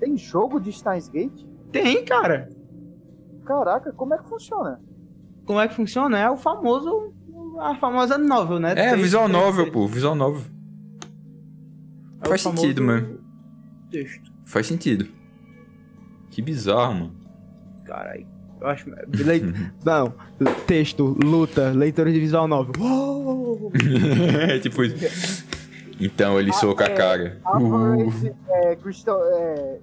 Tem 0.00 0.16
jogo 0.16 0.58
de 0.58 0.72
Steins 0.72 1.08
Gate? 1.08 1.44
Tem, 1.70 2.02
cara. 2.02 2.48
Caraca, 3.44 3.92
como 3.92 4.14
é 4.14 4.18
que 4.18 4.26
funciona? 4.26 4.80
Como 5.44 5.60
é 5.60 5.68
que 5.68 5.74
funciona? 5.74 6.18
É 6.18 6.30
o 6.30 6.36
famoso. 6.38 7.12
A 7.60 7.74
famosa 7.76 8.16
novel, 8.16 8.58
né? 8.58 8.72
É, 8.72 8.92
Tem- 8.92 9.02
visual 9.02 9.24
tem- 9.28 9.32
novel, 9.32 9.70
pô, 9.70 9.86
visual 9.86 10.14
novel. 10.14 10.42
é 12.22 12.28
faz 12.28 12.40
sentido 12.40 12.82
mesmo. 12.82 13.18
texto. 13.90 14.32
Faz 14.46 14.66
sentido. 14.66 15.06
Que 16.30 16.40
bizarro, 16.40 16.94
mano. 16.94 17.14
Caralho. 17.84 18.26
Eu 18.60 18.68
acho. 18.68 18.90
Leit... 19.24 19.44
Não, 19.84 20.14
texto, 20.66 21.16
luta, 21.22 21.70
leitura 21.70 22.12
de 22.12 22.18
visual 22.18 22.48
novel. 22.48 22.72
Uou! 22.78 23.72
é 24.48 24.58
tipo 24.58 24.82
isso. 24.84 25.46
Então 26.00 26.38
ele 26.38 26.52
soca 26.52 26.84
a 26.84 26.88
é, 26.88 26.94
cara. 26.94 27.38
Uh. 27.44 27.76
Average, 27.76 28.32
é, 28.48 28.76
Crystal, 28.76 29.20
é, 29.24 29.78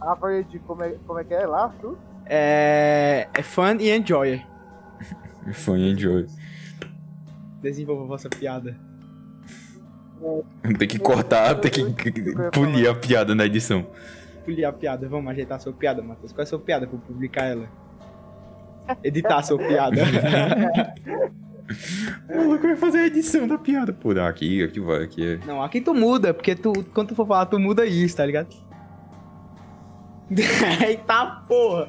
average, 0.00 0.58
como 0.60 0.82
é, 0.82 0.90
como 1.06 1.18
é 1.18 1.24
que 1.24 1.34
é 1.34 1.46
lá? 1.46 1.68
Tu? 1.80 1.98
É. 2.26 3.28
É 3.34 3.42
fun 3.42 3.76
e 3.80 3.90
enjoy. 3.90 4.42
Fun 5.52 5.76
e 5.76 5.92
enjoy. 5.92 6.26
Desenvolva 7.60 8.04
a 8.04 8.06
vossa 8.06 8.28
piada. 8.28 8.76
Tem 10.78 10.86
que 10.86 11.00
cortar, 11.00 11.56
tem 11.56 11.92
que 11.92 12.32
polir 12.52 12.88
a 12.88 12.94
piada 12.94 13.34
na 13.34 13.44
edição. 13.44 13.86
Polir 14.44 14.64
a 14.64 14.72
piada, 14.72 15.08
vamos 15.08 15.30
ajeitar 15.32 15.56
a 15.56 15.60
sua 15.60 15.72
piada, 15.72 16.00
Matheus. 16.00 16.32
Qual 16.32 16.40
é 16.40 16.44
a 16.44 16.46
sua 16.46 16.60
piada 16.60 16.86
pra 16.86 16.96
eu 16.96 17.00
publicar 17.00 17.44
ela? 17.44 17.68
Editar 19.04 19.38
a 19.38 19.42
sua 19.42 19.58
piada. 19.58 19.96
O 22.28 22.36
maluco 22.36 22.62
vai 22.62 22.76
fazer 22.76 22.98
a 22.98 23.06
edição 23.06 23.46
da 23.48 23.56
piada. 23.58 23.92
Pô, 23.92 24.12
não, 24.12 24.26
aqui, 24.26 24.62
aqui 24.62 24.80
vai, 24.80 25.04
aqui 25.04 25.34
é. 25.34 25.38
Não, 25.46 25.62
aqui 25.62 25.80
tu 25.80 25.94
muda, 25.94 26.32
porque 26.34 26.54
tu, 26.54 26.72
quando 26.94 27.08
tu 27.08 27.14
for 27.14 27.26
falar, 27.26 27.46
tu 27.46 27.58
muda 27.58 27.84
isso, 27.86 28.16
tá 28.16 28.26
ligado? 28.26 28.48
Eita 30.86 31.42
porra! 31.46 31.88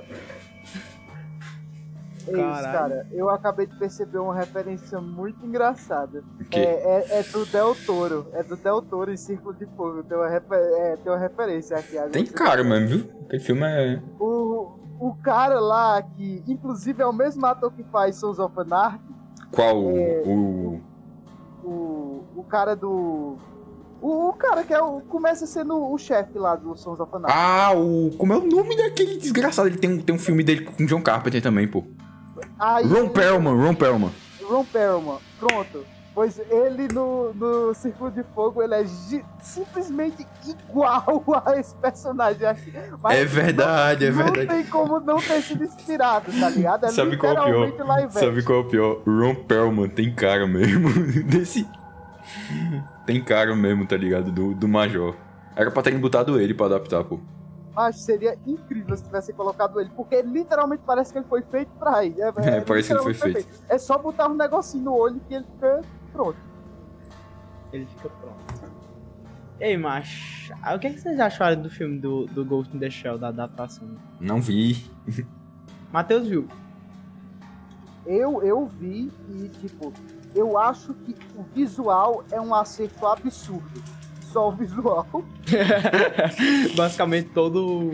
É 2.25 2.31
isso, 2.31 2.37
Caralho. 2.39 2.71
cara. 2.71 3.07
Eu 3.11 3.29
acabei 3.29 3.67
de 3.67 3.75
perceber 3.77 4.17
uma 4.17 4.33
referência 4.33 5.01
muito 5.01 5.45
engraçada. 5.45 6.23
É, 6.51 6.59
é, 6.61 7.19
é 7.19 7.23
do 7.23 7.45
Del 7.45 7.75
Toro. 7.85 8.27
É 8.31 8.41
do 8.41 8.55
Del 8.55 8.81
Toro 8.81 9.11
em 9.11 9.17
Círculo 9.17 9.53
de 9.53 9.65
Fogo. 9.75 10.03
Tem 10.03 10.17
uma, 10.17 10.29
refer- 10.29 10.57
é, 10.57 10.95
tem 10.95 11.11
uma 11.11 11.19
referência 11.19 11.75
aqui. 11.75 11.97
Tem 12.13 12.25
cara 12.25 12.63
mesmo, 12.63 12.87
viu? 12.87 13.21
Aquele 13.25 13.43
filme 13.43 13.63
é. 13.65 14.01
O, 14.17 14.79
o 15.07 15.13
cara 15.15 15.59
lá, 15.59 16.01
que 16.01 16.41
inclusive 16.47 17.01
é 17.01 17.05
o 17.05 17.11
mesmo 17.11 17.45
ator 17.45 17.71
que 17.73 17.83
faz 17.83 18.15
Sons 18.15 18.39
of 18.39 18.57
Anarchy, 18.57 19.13
Qual? 19.51 19.89
É. 19.91 20.23
O. 20.25 20.81
o, 21.63 22.23
o 22.37 22.43
cara 22.43 22.73
do... 22.73 23.37
O, 24.01 24.29
o 24.29 24.33
cara 24.33 24.63
que 24.63 24.73
é 24.73 24.81
o, 24.81 25.01
começa 25.01 25.45
sendo 25.45 25.91
o 25.91 25.97
chefe 25.97 26.39
lá 26.39 26.55
do 26.55 26.75
Sons 26.75 26.99
of 26.99 27.13
Anarchy. 27.13 27.37
Ah, 27.37 27.71
o. 27.75 28.11
Como 28.17 28.33
é 28.33 28.37
o 28.37 28.45
nome 28.45 28.77
daquele 28.77 29.17
desgraçado? 29.17 29.67
Ele 29.67 29.77
tem 29.77 29.91
um, 29.91 30.01
tem 30.01 30.15
um 30.15 30.19
filme 30.19 30.43
dele 30.43 30.65
com 30.65 30.85
John 30.85 31.01
Carpenter 31.01 31.41
também, 31.41 31.67
pô. 31.67 31.83
Aí, 32.57 32.85
Ron 32.85 33.09
Perlman, 33.09 33.55
Ron 33.55 33.75
Perlman. 33.75 34.11
Ron 34.41 34.65
Perlman, 34.65 35.17
pronto. 35.39 35.85
Pois 36.15 36.37
ele 36.37 36.87
no, 36.93 37.33
no 37.33 37.73
Círculo 37.73 38.11
de 38.11 38.21
Fogo, 38.35 38.61
ele 38.61 38.75
é 38.75 38.85
simplesmente 39.39 40.27
igual 40.47 41.23
a 41.43 41.57
esse 41.57 41.73
personagem 41.75 42.45
aqui. 42.45 42.71
Mas 43.01 43.17
É 43.19 43.25
verdade, 43.25 44.05
é 44.05 44.11
não 44.11 44.23
verdade. 44.25 44.47
tem 44.47 44.65
como 44.67 44.99
não 44.99 45.17
ter 45.17 45.41
sido 45.41 45.63
inspirado, 45.63 46.31
tá 46.39 46.49
ligado? 46.49 46.85
É 46.85 46.91
Sabe 46.91 47.17
qual 47.17 47.33
é 47.35 47.41
o 47.41 47.71
pior? 47.71 47.87
live 47.87 48.13
Sabe 48.13 48.43
qual 48.43 48.59
é 48.59 48.61
o 48.61 48.65
pior? 48.67 49.01
Ron 49.07 49.35
Perlman 49.43 49.89
tem 49.89 50.13
cara 50.13 50.45
mesmo 50.45 50.89
desse. 51.25 51.67
Tem 53.07 53.23
cara 53.23 53.55
mesmo, 53.55 53.85
tá 53.87 53.97
ligado? 53.97 54.31
Do, 54.31 54.53
do 54.53 54.67
Major. 54.67 55.15
Era 55.55 55.71
pra 55.71 55.81
terem 55.81 55.99
botado 55.99 56.39
ele 56.39 56.53
pra 56.53 56.67
adaptar, 56.67 57.03
pô. 57.03 57.19
Mas 57.75 58.01
seria 58.01 58.37
incrível 58.45 58.95
se 58.95 59.03
tivessem 59.03 59.33
colocado 59.33 59.81
ele, 59.81 59.89
porque 59.95 60.21
literalmente 60.21 60.83
parece 60.85 61.11
que 61.11 61.17
ele 61.17 61.25
foi 61.27 61.41
feito 61.41 61.71
pra 61.79 62.05
ir. 62.05 62.13
É, 62.21 62.61
parece 62.61 62.87
que 62.89 62.93
ele 62.93 63.01
foi 63.01 63.13
literalmente 63.13 63.47
É 63.67 63.79
só 63.79 63.97
botar 63.97 64.27
um 64.27 64.35
negocinho 64.35 64.83
no 64.83 64.93
olho 64.95 65.19
que 65.27 65.33
ele 65.33 65.43
fica 65.45 65.81
pronto. 66.13 66.37
Ele 67.73 67.85
fica 67.85 68.09
pronto. 68.09 68.73
Ei, 69.59 69.77
macho, 69.77 70.53
ah, 70.61 70.75
o 70.75 70.79
que, 70.79 70.87
é 70.87 70.89
que 70.91 70.99
vocês 70.99 71.19
acharam 71.19 71.61
do 71.61 71.69
filme 71.69 71.99
do, 71.99 72.25
do 72.27 72.43
Ghost 72.45 72.75
in 72.75 72.79
the 72.79 72.89
Shell, 72.89 73.17
da 73.17 73.29
adaptação? 73.29 73.87
Não 74.19 74.41
vi. 74.41 74.85
Matheus 75.91 76.27
viu. 76.27 76.47
Eu, 78.05 78.43
eu 78.43 78.65
vi 78.65 79.11
e, 79.29 79.49
tipo, 79.61 79.93
eu 80.35 80.57
acho 80.57 80.93
que 80.93 81.15
o 81.35 81.43
visual 81.43 82.23
é 82.31 82.39
um 82.39 82.53
acerto 82.53 83.05
absurdo. 83.07 83.81
Só 84.21 84.49
o 84.49 84.51
visual. 84.51 85.07
Basicamente 86.75 87.29
todo 87.29 87.91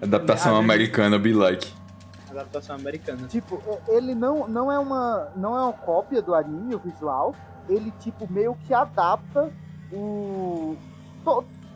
Adaptação 0.00 0.56
americana, 0.56 1.18
be 1.18 1.32
like. 1.32 1.79
Adaptação 2.30 2.76
americana. 2.76 3.26
Tipo, 3.28 3.60
é- 3.66 3.96
ele 3.96 4.14
não, 4.14 4.46
não, 4.48 4.70
é 4.70 4.78
uma, 4.78 5.28
não 5.36 5.56
é 5.58 5.62
uma 5.64 5.72
cópia 5.72 6.20
do 6.22 6.34
anime, 6.34 6.74
o 6.74 6.78
visual. 6.78 7.34
Ele, 7.68 7.90
tipo, 8.00 8.30
meio 8.32 8.56
que 8.66 8.74
adapta 8.74 9.52
o. 9.92 10.76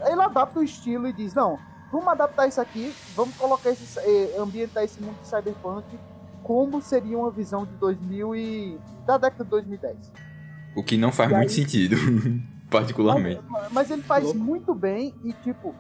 Ele 0.07 0.21
adapta 0.23 0.59
o 0.61 0.63
estilo 0.65 1.07
e 1.07 1.13
diz: 1.13 1.35
não, 1.35 1.59
vamos 1.93 2.09
adaptar 2.09 2.47
isso 2.49 2.61
aqui, 2.61 2.95
vamos 3.15 3.37
colocar 3.37 3.71
esse. 3.71 3.99
eh, 4.01 4.37
ambientar 4.39 4.83
esse 4.83 5.01
mundo 5.03 5.17
de 5.21 5.27
cyberpunk 5.29 5.85
como 6.43 6.83
seria 6.83 7.17
uma 7.19 7.31
visão 7.31 7.65
de 7.65 7.73
2000 7.77 8.35
e. 8.35 8.79
da 9.07 9.17
década 9.19 9.45
de 9.45 9.51
2010. 9.51 10.13
O 10.77 10.83
que 10.83 10.97
não 10.97 11.13
faz 11.13 11.31
E 11.31 11.35
muito 11.35 11.49
aí- 11.51 11.55
sentido, 11.55 11.97
particularmente. 12.71 13.43
Mas, 13.49 13.73
mas 13.73 13.91
ele 13.91 14.03
faz 14.03 14.25
Louco. 14.25 14.39
muito 14.39 14.75
bem 14.75 15.15
e, 15.23 15.33
tipo. 15.33 15.75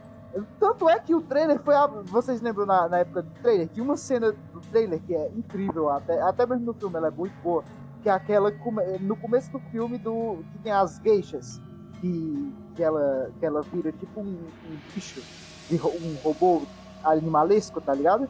Tanto 0.58 0.88
é 0.88 0.98
que 0.98 1.14
o 1.14 1.20
trailer 1.20 1.60
foi. 1.60 1.74
A, 1.76 1.86
vocês 1.86 2.40
lembram 2.40 2.66
na, 2.66 2.88
na 2.88 2.98
época 2.98 3.22
do 3.22 3.30
trailer? 3.40 3.68
Tinha 3.68 3.84
uma 3.84 3.96
cena 3.96 4.34
trailer 4.66 5.00
que 5.00 5.14
é 5.14 5.30
incrível, 5.36 5.90
até, 5.90 6.20
até 6.20 6.46
mesmo 6.46 6.66
no 6.66 6.74
filme 6.74 6.96
ela 6.96 7.08
é 7.08 7.10
muito 7.10 7.34
boa. 7.42 7.64
Que 8.02 8.08
é 8.08 8.12
aquela 8.12 8.52
no 9.00 9.16
começo 9.16 9.50
do 9.50 9.58
filme 9.58 9.96
do 9.96 10.44
que 10.52 10.58
tem 10.58 10.72
as 10.72 11.00
geixas. 11.02 11.60
Que, 12.00 12.52
que, 12.74 12.82
ela, 12.82 13.30
que 13.38 13.46
ela 13.46 13.62
vira 13.62 13.90
tipo 13.92 14.20
um, 14.20 14.24
um 14.34 14.76
bicho, 14.94 15.22
de 15.70 15.76
um 15.76 16.16
robô 16.22 16.62
animalesco, 17.02 17.80
tá 17.80 17.94
ligado? 17.94 18.28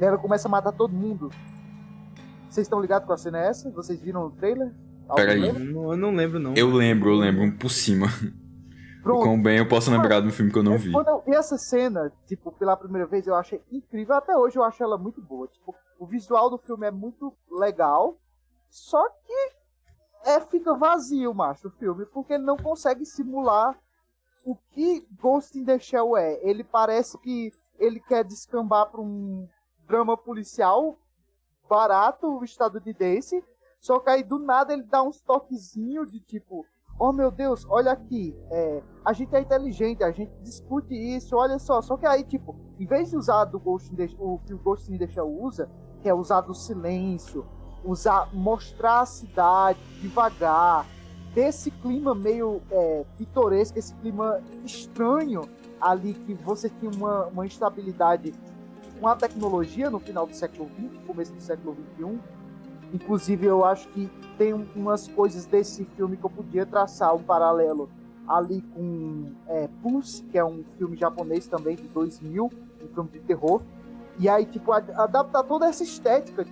E 0.00 0.04
ela 0.04 0.16
começa 0.16 0.46
a 0.46 0.50
matar 0.50 0.72
todo 0.72 0.92
mundo. 0.92 1.30
Vocês 2.48 2.66
estão 2.66 2.80
ligados 2.80 3.06
com 3.06 3.12
a 3.12 3.16
cena 3.16 3.38
é 3.38 3.48
essa? 3.48 3.70
Vocês 3.70 4.00
viram 4.00 4.26
o 4.26 4.30
trailer? 4.30 4.72
Peraí. 5.14 5.40
lembra? 5.40 5.62
Eu 5.62 5.72
não, 5.72 5.90
eu 5.92 5.96
não 5.96 6.14
lembro, 6.14 6.38
não. 6.38 6.54
Eu 6.54 6.70
lembro, 6.70 7.10
eu 7.10 7.16
lembro, 7.16 7.42
um 7.42 7.50
por 7.50 7.70
cima. 7.70 8.06
O 9.06 9.10
Pronto. 9.10 9.22
quão 9.22 9.40
bem 9.40 9.58
eu 9.58 9.68
posso 9.68 9.88
lembrar 9.90 10.20
de 10.20 10.26
um 10.26 10.32
filme 10.32 10.50
que 10.50 10.58
eu 10.58 10.64
não 10.64 10.76
vi. 10.76 10.90
Quando 10.90 11.08
eu 11.08 11.20
vi 11.20 11.32
essa 11.32 11.56
cena, 11.56 12.12
tipo, 12.26 12.50
pela 12.50 12.76
primeira 12.76 13.06
vez, 13.06 13.26
eu 13.26 13.36
achei 13.36 13.62
incrível. 13.70 14.16
Até 14.16 14.36
hoje 14.36 14.58
eu 14.58 14.64
acho 14.64 14.82
ela 14.82 14.98
muito 14.98 15.22
boa. 15.22 15.46
Tipo, 15.46 15.74
o 15.98 16.06
visual 16.06 16.50
do 16.50 16.58
filme 16.58 16.86
é 16.86 16.90
muito 16.90 17.32
legal. 17.48 18.18
Só 18.68 19.08
que 19.08 19.52
é, 20.24 20.40
fica 20.40 20.74
vazio, 20.74 21.32
macho, 21.32 21.68
o 21.68 21.70
filme, 21.70 22.04
porque 22.06 22.32
ele 22.32 22.42
não 22.42 22.56
consegue 22.56 23.06
simular 23.06 23.78
o 24.44 24.56
que 24.72 25.06
Ghost 25.20 25.56
in 25.56 25.64
the 25.64 25.78
Shell 25.78 26.16
é. 26.16 26.40
Ele 26.42 26.64
parece 26.64 27.16
que 27.18 27.52
ele 27.78 28.00
quer 28.00 28.24
descambar 28.24 28.90
pra 28.90 29.00
um 29.00 29.48
drama 29.86 30.16
policial 30.16 30.98
barato, 31.68 32.42
estadunidense. 32.42 33.42
Só 33.78 34.00
que 34.00 34.10
aí 34.10 34.24
do 34.24 34.38
nada 34.38 34.72
ele 34.72 34.82
dá 34.82 35.02
uns 35.02 35.20
toquezinhos 35.20 36.10
de 36.10 36.18
tipo, 36.18 36.66
oh 36.98 37.12
meu 37.12 37.30
Deus, 37.30 37.66
olha 37.68 37.92
aqui, 37.92 38.34
é, 38.50 38.82
a 39.04 39.12
gente 39.12 39.34
é 39.34 39.40
inteligente, 39.40 40.02
a 40.02 40.10
gente 40.10 40.32
discute 40.42 40.94
isso, 40.94 41.36
olha 41.36 41.58
só. 41.58 41.80
Só 41.82 41.96
que 41.96 42.06
aí, 42.06 42.24
tipo, 42.24 42.56
em 42.78 42.86
vez 42.86 43.10
de 43.10 43.16
usar 43.16 43.44
do 43.44 43.58
Ghost 43.58 43.94
the, 43.94 44.08
o 44.18 44.38
que 44.38 44.54
o 44.54 44.58
Ghost 44.58 44.92
in 44.92 44.98
the 44.98 45.06
Shell 45.06 45.28
usa, 45.28 45.68
que 46.02 46.08
é 46.08 46.14
usar 46.14 46.40
do 46.40 46.54
silêncio, 46.54 47.46
usar, 47.84 48.28
mostrar 48.32 49.00
a 49.00 49.06
cidade 49.06 49.78
devagar, 50.00 50.86
ter 51.34 51.48
esse 51.48 51.70
clima 51.70 52.14
meio 52.14 52.62
é, 52.70 53.04
pitoresco, 53.18 53.78
esse 53.78 53.94
clima 53.94 54.40
estranho 54.64 55.42
ali 55.80 56.14
que 56.14 56.34
você 56.34 56.70
tinha 56.70 56.90
uma, 56.90 57.26
uma 57.26 57.46
instabilidade 57.46 58.32
com 58.98 59.06
a 59.06 59.14
tecnologia 59.14 59.90
no 59.90 59.98
final 59.98 60.26
do 60.26 60.34
século 60.34 60.70
XX, 60.70 61.06
começo 61.06 61.34
do 61.34 61.40
século 61.40 61.76
XXI. 61.96 62.18
Inclusive, 62.92 63.46
eu 63.46 63.64
acho 63.64 63.88
que 63.88 64.10
tem 64.38 64.54
um- 64.54 64.66
umas 64.74 65.08
coisas 65.08 65.44
desse 65.46 65.84
filme 65.84 66.16
que 66.16 66.24
eu 66.24 66.30
podia 66.30 66.64
traçar 66.64 67.14
um 67.14 67.22
paralelo 67.22 67.88
ali 68.28 68.60
com 68.74 69.32
é, 69.48 69.68
Pulse, 69.82 70.22
que 70.24 70.36
é 70.38 70.44
um 70.44 70.64
filme 70.76 70.96
japonês 70.96 71.46
também 71.46 71.76
de 71.76 71.86
2000, 71.88 72.50
um 72.82 72.88
filme 72.88 73.10
de 73.10 73.20
terror. 73.20 73.62
E 74.18 74.28
aí, 74.28 74.46
tipo, 74.46 74.72
ad- 74.72 74.90
adaptar 74.92 75.42
toda 75.44 75.66
essa 75.68 75.82
estética 75.82 76.44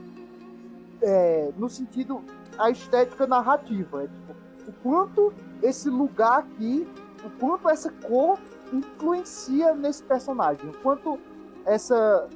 é, 1.02 1.50
no 1.56 1.68
sentido 1.68 2.22
a 2.58 2.70
estética 2.70 3.26
narrativa. 3.26 4.04
É, 4.04 4.06
tipo, 4.06 4.34
o 4.68 4.72
quanto 4.82 5.32
esse 5.62 5.88
lugar 5.90 6.40
aqui, 6.40 6.86
o 7.24 7.30
quanto 7.38 7.68
essa 7.68 7.90
cor 7.90 8.38
influencia 8.72 9.74
nesse 9.74 10.02
personagem, 10.02 10.68
o 10.70 10.72
quanto 10.78 11.18
essa 11.64 12.28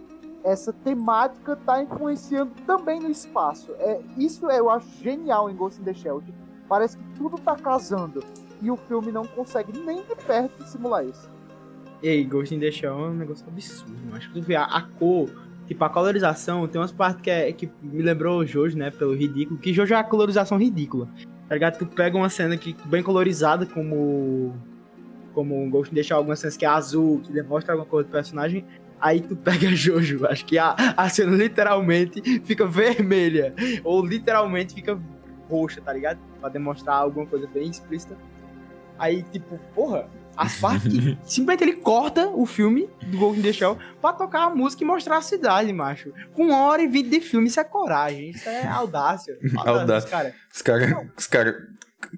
essa 0.44 0.72
temática 0.72 1.56
tá 1.56 1.82
influenciando 1.82 2.52
também 2.66 3.00
no 3.00 3.10
espaço. 3.10 3.72
É, 3.78 4.00
isso 4.16 4.50
eu 4.50 4.70
acho 4.70 4.88
genial 5.02 5.50
em 5.50 5.56
Ghost 5.56 5.80
in 5.80 5.84
the 5.84 5.94
Shell. 5.94 6.22
Parece 6.68 6.96
que 6.96 7.04
tudo 7.16 7.38
tá 7.38 7.56
casando 7.56 8.22
e 8.60 8.70
o 8.70 8.76
filme 8.76 9.12
não 9.12 9.24
consegue 9.24 9.78
nem 9.78 10.02
de 10.02 10.14
perto 10.26 10.62
simular 10.64 11.04
isso. 11.04 11.28
Ei, 12.02 12.24
Ghost 12.24 12.54
in 12.54 12.60
the 12.60 12.70
Shell 12.70 12.92
é 12.92 13.08
um 13.08 13.14
negócio 13.14 13.46
absurdo. 13.48 13.94
Acho 14.12 14.28
que 14.28 14.34
tu 14.34 14.42
vê 14.42 14.54
a, 14.54 14.64
a 14.64 14.82
cor, 14.82 15.28
tipo, 15.66 15.84
a 15.84 15.88
colorização, 15.88 16.66
tem 16.68 16.80
umas 16.80 16.92
partes 16.92 17.20
que, 17.22 17.30
é, 17.30 17.52
que 17.52 17.68
me 17.82 18.02
lembrou 18.02 18.38
o 18.38 18.46
Jojo, 18.46 18.76
né? 18.76 18.90
Pelo 18.90 19.14
ridículo. 19.14 19.58
Que 19.58 19.72
Jojo 19.72 19.94
é 19.94 19.96
a 19.96 20.04
colorização 20.04 20.58
ridícula. 20.58 21.08
Tá 21.48 21.54
ligado? 21.54 21.78
Tu 21.78 21.86
pega 21.86 22.16
uma 22.16 22.28
cena 22.28 22.56
que 22.56 22.76
bem 22.84 23.02
colorizada, 23.02 23.66
como. 23.66 24.54
como 25.34 25.68
Ghost 25.70 25.92
in 25.92 25.96
the 25.96 26.02
Shell, 26.02 26.18
algumas 26.18 26.38
cenas 26.38 26.56
que 26.56 26.64
é 26.64 26.68
azul, 26.68 27.20
que 27.20 27.32
demonstra 27.32 27.72
alguma 27.72 27.88
coisa 27.88 28.08
do 28.08 28.12
personagem, 28.12 28.64
aí 29.00 29.20
tu 29.20 29.36
pega 29.36 29.68
Jojo, 29.74 30.26
acho 30.26 30.44
que 30.44 30.58
a, 30.58 30.74
a 30.96 31.08
cena 31.08 31.36
literalmente 31.36 32.40
fica 32.44 32.66
vermelha, 32.66 33.54
ou 33.84 34.04
literalmente 34.04 34.74
fica 34.74 34.98
roxa, 35.48 35.80
tá 35.80 35.92
ligado? 35.92 36.18
Pra 36.40 36.48
demonstrar 36.48 36.96
alguma 36.96 37.26
coisa 37.26 37.46
bem 37.46 37.70
explícita. 37.70 38.16
Aí, 38.98 39.22
tipo, 39.22 39.58
porra, 39.74 40.08
as 40.36 40.58
partes 40.60 40.92
que 40.92 41.18
simplesmente 41.24 41.62
ele 41.64 41.76
corta 41.76 42.28
o 42.28 42.44
filme 42.46 42.88
do 43.06 43.34
in 43.34 43.42
the 43.42 43.52
Shell 43.52 43.78
pra 44.00 44.12
tocar 44.12 44.44
a 44.44 44.50
música 44.50 44.82
e 44.82 44.86
mostrar 44.86 45.18
a 45.18 45.22
cidade, 45.22 45.72
macho. 45.72 46.12
Com 46.32 46.46
uma 46.46 46.62
hora 46.62 46.82
e 46.82 46.86
vinte 46.86 47.08
de 47.08 47.20
filme, 47.20 47.48
isso 47.48 47.60
é 47.60 47.64
coragem, 47.64 48.30
isso 48.30 48.48
é 48.48 48.66
audácia. 48.68 49.38
Audácia. 49.56 50.10
cara. 50.10 50.34
Os 50.52 50.62
caras. 50.62 50.94
Os 51.16 51.26
cara, 51.26 51.68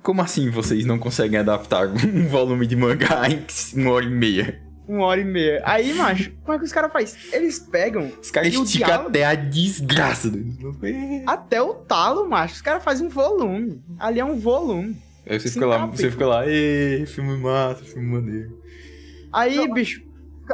como 0.03 0.21
assim 0.23 0.51
vocês 0.51 0.85
não 0.85 0.99
conseguem 0.99 1.39
adaptar 1.39 1.87
um 1.89 2.27
volume 2.29 2.67
de 2.67 2.77
mangá 2.77 3.29
em 3.29 3.45
uma 3.81 3.93
hora 3.93 4.05
e 4.05 4.11
meia? 4.11 4.70
Uma 4.91 5.05
hora 5.07 5.21
e 5.21 5.25
meia. 5.25 5.63
Aí, 5.65 5.95
macho, 5.95 6.33
como 6.43 6.55
é 6.55 6.59
que 6.59 6.65
os 6.65 6.73
caras 6.73 6.93
fazem? 6.93 7.17
Eles 7.33 7.61
pegam. 7.61 8.11
Os 8.21 8.29
caras 8.31 8.53
esticam 8.53 8.87
diálogo? 8.89 9.09
até 9.11 9.25
a 9.25 9.35
desgraça. 9.37 10.29
Até 11.27 11.63
o 11.63 11.75
talo, 11.75 12.29
macho. 12.29 12.55
Os 12.55 12.61
caras 12.63 12.83
fazem 12.83 13.07
um 13.07 13.11
volume. 13.11 13.81
Ali 14.01 14.19
é 14.19 14.25
um 14.25 14.37
volume. 14.37 15.01
Aí 15.25 15.39
você 15.39 15.49
fica 15.49 15.65
lá, 15.67 15.87
você 15.87 16.11
fica 16.11 16.27
lá, 16.27 16.43
ê, 16.49 17.05
filme 17.07 17.37
massa, 17.39 17.85
filme 17.85 18.09
maneiro. 18.09 18.61
Aí, 19.33 19.57
Não, 19.57 19.73
bicho, 19.73 20.03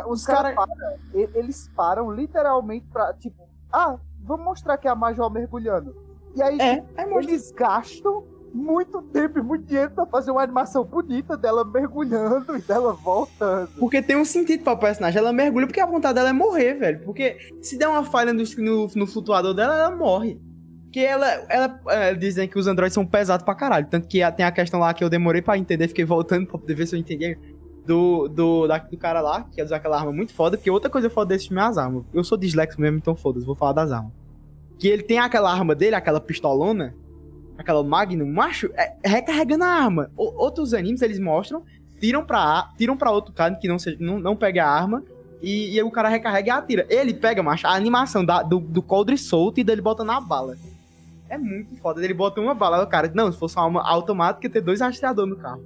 Os 0.06 0.20
Os 0.20 0.26
caras 0.26 0.54
cara- 0.54 0.66
param, 0.66 0.96
e- 1.14 1.30
eles 1.34 1.70
param 1.74 2.10
literalmente 2.10 2.84
pra, 2.92 3.14
tipo, 3.14 3.42
ah, 3.72 3.96
vamos 4.22 4.44
mostrar 4.44 4.76
que 4.76 4.86
é 4.86 4.90
a 4.90 4.94
Major 4.94 5.30
mergulhando. 5.32 5.96
E 6.34 6.42
aí, 6.42 6.58
é, 6.60 6.84
é 6.98 7.18
eles 7.18 7.50
gastam 7.52 8.22
muito 8.56 9.02
tempo 9.02 9.38
e 9.38 9.42
muito 9.42 9.66
dinheiro 9.66 9.90
pra 9.90 10.06
fazer 10.06 10.30
uma 10.30 10.42
animação 10.42 10.84
bonita 10.84 11.36
dela 11.36 11.64
mergulhando 11.64 12.56
e 12.56 12.60
dela 12.62 12.92
voltando. 12.92 13.68
Porque 13.78 14.00
tem 14.02 14.16
um 14.16 14.24
sentido 14.24 14.64
pra 14.64 14.74
personagem. 14.76 15.18
Ela 15.18 15.32
mergulha 15.32 15.66
porque 15.66 15.80
a 15.80 15.86
vontade 15.86 16.14
dela 16.14 16.30
é 16.30 16.32
morrer, 16.32 16.74
velho. 16.74 17.00
Porque 17.04 17.36
se 17.60 17.76
der 17.78 17.88
uma 17.88 18.04
falha 18.04 18.32
no, 18.32 18.42
no, 18.58 18.88
no 18.96 19.06
flutuador 19.06 19.52
dela, 19.54 19.74
ela 19.78 19.94
morre. 19.94 20.40
Porque 20.84 21.00
ela, 21.00 21.26
ela, 21.50 21.80
é, 21.88 22.14
dizem 22.14 22.48
que 22.48 22.58
os 22.58 22.66
androides 22.66 22.94
são 22.94 23.04
pesados 23.04 23.44
pra 23.44 23.54
caralho. 23.54 23.86
Tanto 23.90 24.08
que 24.08 24.20
tem 24.32 24.46
a 24.46 24.50
questão 24.52 24.80
lá 24.80 24.94
que 24.94 25.04
eu 25.04 25.10
demorei 25.10 25.42
pra 25.42 25.58
entender, 25.58 25.88
fiquei 25.88 26.04
voltando 26.04 26.46
pra 26.46 26.58
poder 26.58 26.74
ver 26.74 26.86
se 26.86 26.96
eu 26.96 27.00
entendi. 27.00 27.38
Do, 27.84 28.26
do, 28.26 28.66
da- 28.66 28.78
do 28.78 28.96
cara 28.96 29.20
lá, 29.20 29.44
que 29.44 29.62
usa 29.62 29.76
aquela 29.76 29.96
arma 29.98 30.10
muito 30.12 30.32
foda. 30.34 30.56
Porque 30.56 30.70
outra 30.70 30.90
coisa 30.90 31.08
foda 31.08 31.34
desse 31.34 31.48
filme 31.48 31.60
é 31.62 31.64
as 31.66 31.78
armas. 31.78 32.02
Eu 32.12 32.24
sou 32.24 32.36
dislexo 32.36 32.80
mesmo, 32.80 32.96
então 32.98 33.14
foda-se, 33.14 33.46
vou 33.46 33.54
falar 33.54 33.72
das 33.74 33.92
armas. 33.92 34.10
Que 34.78 34.88
ele 34.88 35.02
tem 35.02 35.18
aquela 35.18 35.52
arma 35.52 35.74
dele, 35.74 35.94
aquela 35.94 36.20
pistolona, 36.20 36.94
aquela 37.58 37.82
Magnum, 37.82 38.26
macho, 38.32 38.70
é, 38.74 38.94
é 39.02 39.08
recarregando 39.08 39.64
a 39.64 39.68
arma. 39.68 40.10
O- 40.16 40.42
outros 40.42 40.74
animes 40.74 41.02
eles 41.02 41.18
mostram, 41.18 41.64
tiram 42.00 42.24
pra, 42.24 42.70
tiram 42.76 42.96
pra 42.96 43.10
outro 43.10 43.32
cara 43.32 43.54
que 43.54 43.68
não, 43.68 43.78
seja, 43.78 43.96
não, 44.00 44.18
não 44.18 44.36
pegue 44.36 44.58
a 44.58 44.68
arma. 44.68 45.02
E, 45.42 45.76
e 45.76 45.82
o 45.82 45.90
cara 45.90 46.08
recarrega 46.08 46.48
e 46.48 46.50
atira. 46.50 46.86
Ele 46.88 47.12
pega, 47.12 47.42
macho, 47.42 47.66
a 47.66 47.74
animação 47.74 48.24
da, 48.24 48.42
do, 48.42 48.58
do 48.58 48.82
coldre 48.82 49.18
solto 49.18 49.60
e 49.60 49.64
dele 49.64 49.82
bota 49.82 50.02
na 50.02 50.20
bala. 50.20 50.56
É 51.28 51.36
muito 51.36 51.76
foda. 51.76 52.02
Ele 52.02 52.14
bota 52.14 52.40
uma 52.40 52.54
bala. 52.54 52.82
O 52.82 52.86
cara, 52.86 53.10
não, 53.14 53.30
se 53.30 53.38
fosse 53.38 53.56
uma 53.56 53.64
arma 53.64 53.82
automática, 53.82 54.46
ia 54.46 54.50
ter 54.52 54.60
dois 54.62 54.80
rastreadores 54.80 55.30
no 55.30 55.36
carro. 55.36 55.62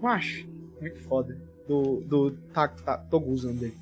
Macho, 0.00 0.46
muito 0.80 1.00
foda. 1.00 1.36
Do, 1.66 2.02
do 2.06 2.30
tá, 2.52 2.68
tá, 2.68 2.98
Toguzan 2.98 3.54
dele. 3.54 3.76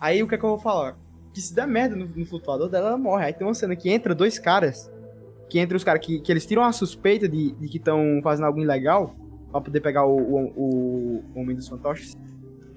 Aí 0.00 0.22
o 0.22 0.28
que 0.28 0.34
é 0.34 0.38
que 0.38 0.44
eu 0.44 0.50
vou 0.50 0.58
falar? 0.58 0.96
Que 1.32 1.40
se 1.40 1.54
der 1.54 1.66
merda 1.66 1.94
no, 1.96 2.06
no 2.06 2.26
flutuador 2.26 2.68
dela, 2.68 2.88
ela 2.88 2.98
morre. 2.98 3.26
Aí 3.26 3.32
tem 3.32 3.46
uma 3.46 3.54
cena 3.54 3.76
que 3.76 3.90
entra 3.90 4.14
dois 4.14 4.38
caras. 4.38 4.90
Que 5.48 5.58
entra 5.58 5.76
os 5.76 5.84
caras 5.84 6.04
que, 6.04 6.20
que 6.20 6.30
eles 6.30 6.44
tiram 6.44 6.64
a 6.64 6.72
suspeita 6.72 7.28
de, 7.28 7.52
de 7.52 7.68
que 7.68 7.78
estão 7.78 8.20
fazendo 8.22 8.46
algo 8.46 8.60
ilegal. 8.60 9.14
Pra 9.50 9.60
poder 9.60 9.80
pegar 9.80 10.04
o, 10.04 10.16
o, 10.16 10.52
o, 10.56 11.24
o 11.34 11.40
homem 11.40 11.56
dos 11.56 11.68
fantoches. 11.68 12.16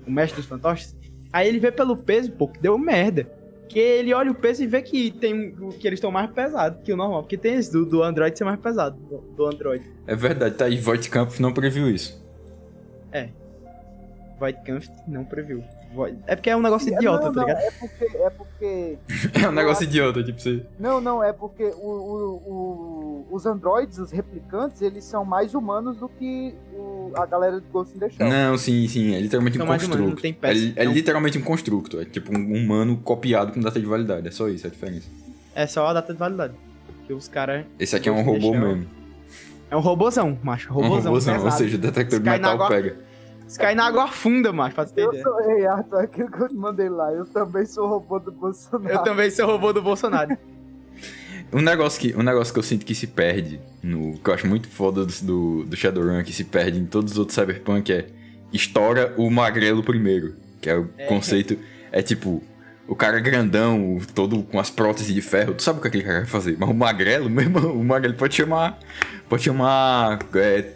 O 0.07 0.11
mestre 0.11 0.37
dos 0.37 0.49
fantoches. 0.49 0.95
Aí 1.33 1.47
ele 1.47 1.59
vê 1.59 1.71
pelo 1.71 1.97
peso, 1.97 2.31
pô, 2.31 2.47
que 2.47 2.59
deu 2.59 2.77
merda. 2.77 3.29
Que 3.67 3.79
ele 3.79 4.13
olha 4.13 4.31
o 4.31 4.35
peso 4.35 4.63
e 4.63 4.67
vê 4.67 4.81
que 4.81 5.11
tem 5.11 5.55
que 5.79 5.87
eles 5.87 5.97
estão 5.97 6.11
mais 6.11 6.29
pesados 6.31 6.81
que 6.83 6.91
o 6.91 6.97
normal. 6.97 7.23
Porque 7.23 7.37
tem 7.37 7.55
esse 7.55 7.71
do, 7.71 7.85
do 7.85 8.03
Android 8.03 8.37
ser 8.37 8.43
mais 8.43 8.59
pesado. 8.59 8.97
Do, 8.97 9.17
do 9.35 9.45
Android. 9.45 9.85
É 10.07 10.15
verdade, 10.15 10.55
tá 10.55 10.65
aí, 10.65 10.77
Voight 10.77 11.09
Campos 11.09 11.39
não 11.39 11.53
previu 11.53 11.89
isso. 11.89 12.21
Voidkampf 14.41 14.89
não 15.07 15.23
previu. 15.23 15.63
É 16.27 16.35
porque 16.35 16.49
é 16.49 16.55
um 16.55 16.61
negócio 16.61 16.87
idiota, 16.93 17.25
não, 17.25 17.33
tá 17.33 17.41
não, 17.41 17.47
ligado? 17.47 17.61
é 17.63 17.71
porque, 17.71 18.17
é 18.17 18.29
porque, 18.29 18.97
É 19.43 19.49
um 19.49 19.51
negócio 19.51 19.83
idiota, 19.83 20.23
tipo, 20.23 20.39
você... 20.39 20.65
não, 20.79 21.01
não, 21.01 21.23
é 21.23 21.33
porque 21.33 21.65
o, 21.65 21.87
o- 21.87 22.51
o- 22.51 23.27
os 23.35 23.45
androides, 23.45 23.97
os 23.99 24.11
replicantes, 24.11 24.81
eles 24.81 25.03
são 25.03 25.25
mais 25.25 25.53
humanos 25.53 25.97
do 25.97 26.07
que 26.07 26.53
o- 26.73 27.11
a 27.15 27.25
galera 27.25 27.59
do 27.59 27.67
Ghost 27.71 27.95
in 27.95 27.99
the 27.99 28.09
Shell. 28.09 28.29
Não, 28.29 28.57
sim, 28.57 28.87
sim, 28.87 29.15
é 29.15 29.19
literalmente 29.19 29.57
um 29.57 29.59
São 29.61 29.67
não 29.67 29.77
construto. 29.77 30.25
É, 30.43 30.81
é 30.81 30.85
literalmente 30.85 31.37
um 31.37 31.41
construto, 31.41 31.99
é 31.99 32.05
tipo 32.05 32.31
um 32.37 32.53
humano 32.55 32.97
copiado 32.97 33.51
com 33.51 33.59
data 33.59 33.79
de 33.79 33.85
validade, 33.85 34.27
é 34.27 34.31
só 34.31 34.47
isso 34.47 34.67
a 34.67 34.69
diferença. 34.69 35.07
É 35.53 35.67
só 35.67 35.87
a 35.87 35.93
data 35.93 36.13
de 36.13 36.19
validade. 36.19 36.53
Que 37.07 37.13
os 37.13 37.27
caras. 37.27 37.65
Esse 37.79 37.95
aqui 37.95 38.07
é 38.07 38.11
um 38.11 38.21
robô 38.21 38.53
mesmo. 38.53 38.87
É 39.69 39.75
um 39.75 39.79
robôzão, 39.81 40.37
macho. 40.43 40.69
Um 40.71 40.75
Robôzão. 40.75 41.03
robôzão, 41.11 41.43
ou 41.45 41.51
seja, 41.51 41.75
o 41.75 41.79
detector 41.79 42.19
de 42.19 42.29
metal 42.29 42.53
água- 42.53 42.67
pega. 42.67 42.97
Se 43.51 43.59
cair 43.59 43.75
na 43.75 43.85
água 43.85 44.05
afunda, 44.05 44.53
macho, 44.53 44.75
pra 44.75 44.85
tu 44.85 44.93
ter 44.93 45.01
Eu 45.03 45.09
ideia. 45.09 45.23
sou, 45.23 45.51
ei, 45.51 45.65
Arthur, 45.65 45.99
aquilo 45.99 46.31
que 46.31 46.41
eu 46.41 46.47
te 46.47 46.55
mandei 46.55 46.87
lá, 46.89 47.11
eu 47.11 47.25
também 47.25 47.65
sou 47.65 47.87
robô 47.87 48.17
do 48.19 48.31
Bolsonaro. 48.31 48.95
Eu 48.95 49.03
também 49.03 49.29
sou 49.29 49.45
robô 49.45 49.73
do 49.73 49.81
Bolsonaro. 49.81 50.37
Um 51.53 51.59
negócio, 51.61 51.99
que, 51.99 52.15
um 52.17 52.23
negócio 52.23 52.53
que 52.53 52.59
eu 52.59 52.63
sinto 52.63 52.85
que 52.85 52.95
se 52.95 53.07
perde, 53.07 53.59
no, 53.83 54.17
que 54.19 54.29
eu 54.29 54.33
acho 54.33 54.47
muito 54.47 54.69
foda 54.69 55.05
do, 55.05 55.13
do, 55.21 55.63
do 55.65 55.75
Shadowrun, 55.75 56.23
que 56.23 56.31
se 56.31 56.45
perde 56.45 56.79
em 56.79 56.85
todos 56.85 57.11
os 57.11 57.17
outros 57.17 57.35
Cyberpunk, 57.35 57.91
é 57.91 58.07
estoura 58.53 59.13
o 59.17 59.29
magrelo 59.29 59.83
primeiro. 59.83 60.33
Que 60.61 60.69
é 60.69 60.77
o 60.77 60.87
É. 60.97 61.07
conceito. 61.07 61.57
É 61.91 62.01
tipo, 62.01 62.41
o 62.87 62.95
cara 62.95 63.19
grandão, 63.19 63.99
todo 64.15 64.43
com 64.43 64.61
as 64.61 64.69
próteses 64.69 65.13
de 65.13 65.21
ferro, 65.21 65.53
tu 65.53 65.61
sabe 65.61 65.79
o 65.79 65.81
que 65.81 65.89
aquele 65.89 66.03
cara 66.05 66.19
vai 66.19 66.25
fazer. 66.27 66.55
Mas 66.57 66.69
o 66.69 66.73
magrelo, 66.73 67.29
meu 67.29 67.43
irmão, 67.43 67.73
o 67.73 67.83
magrelo 67.83 68.15
pode 68.15 68.33
chamar. 68.33 68.79
Pode 69.27 69.43
chamar. 69.43 70.19
é, 70.35 70.69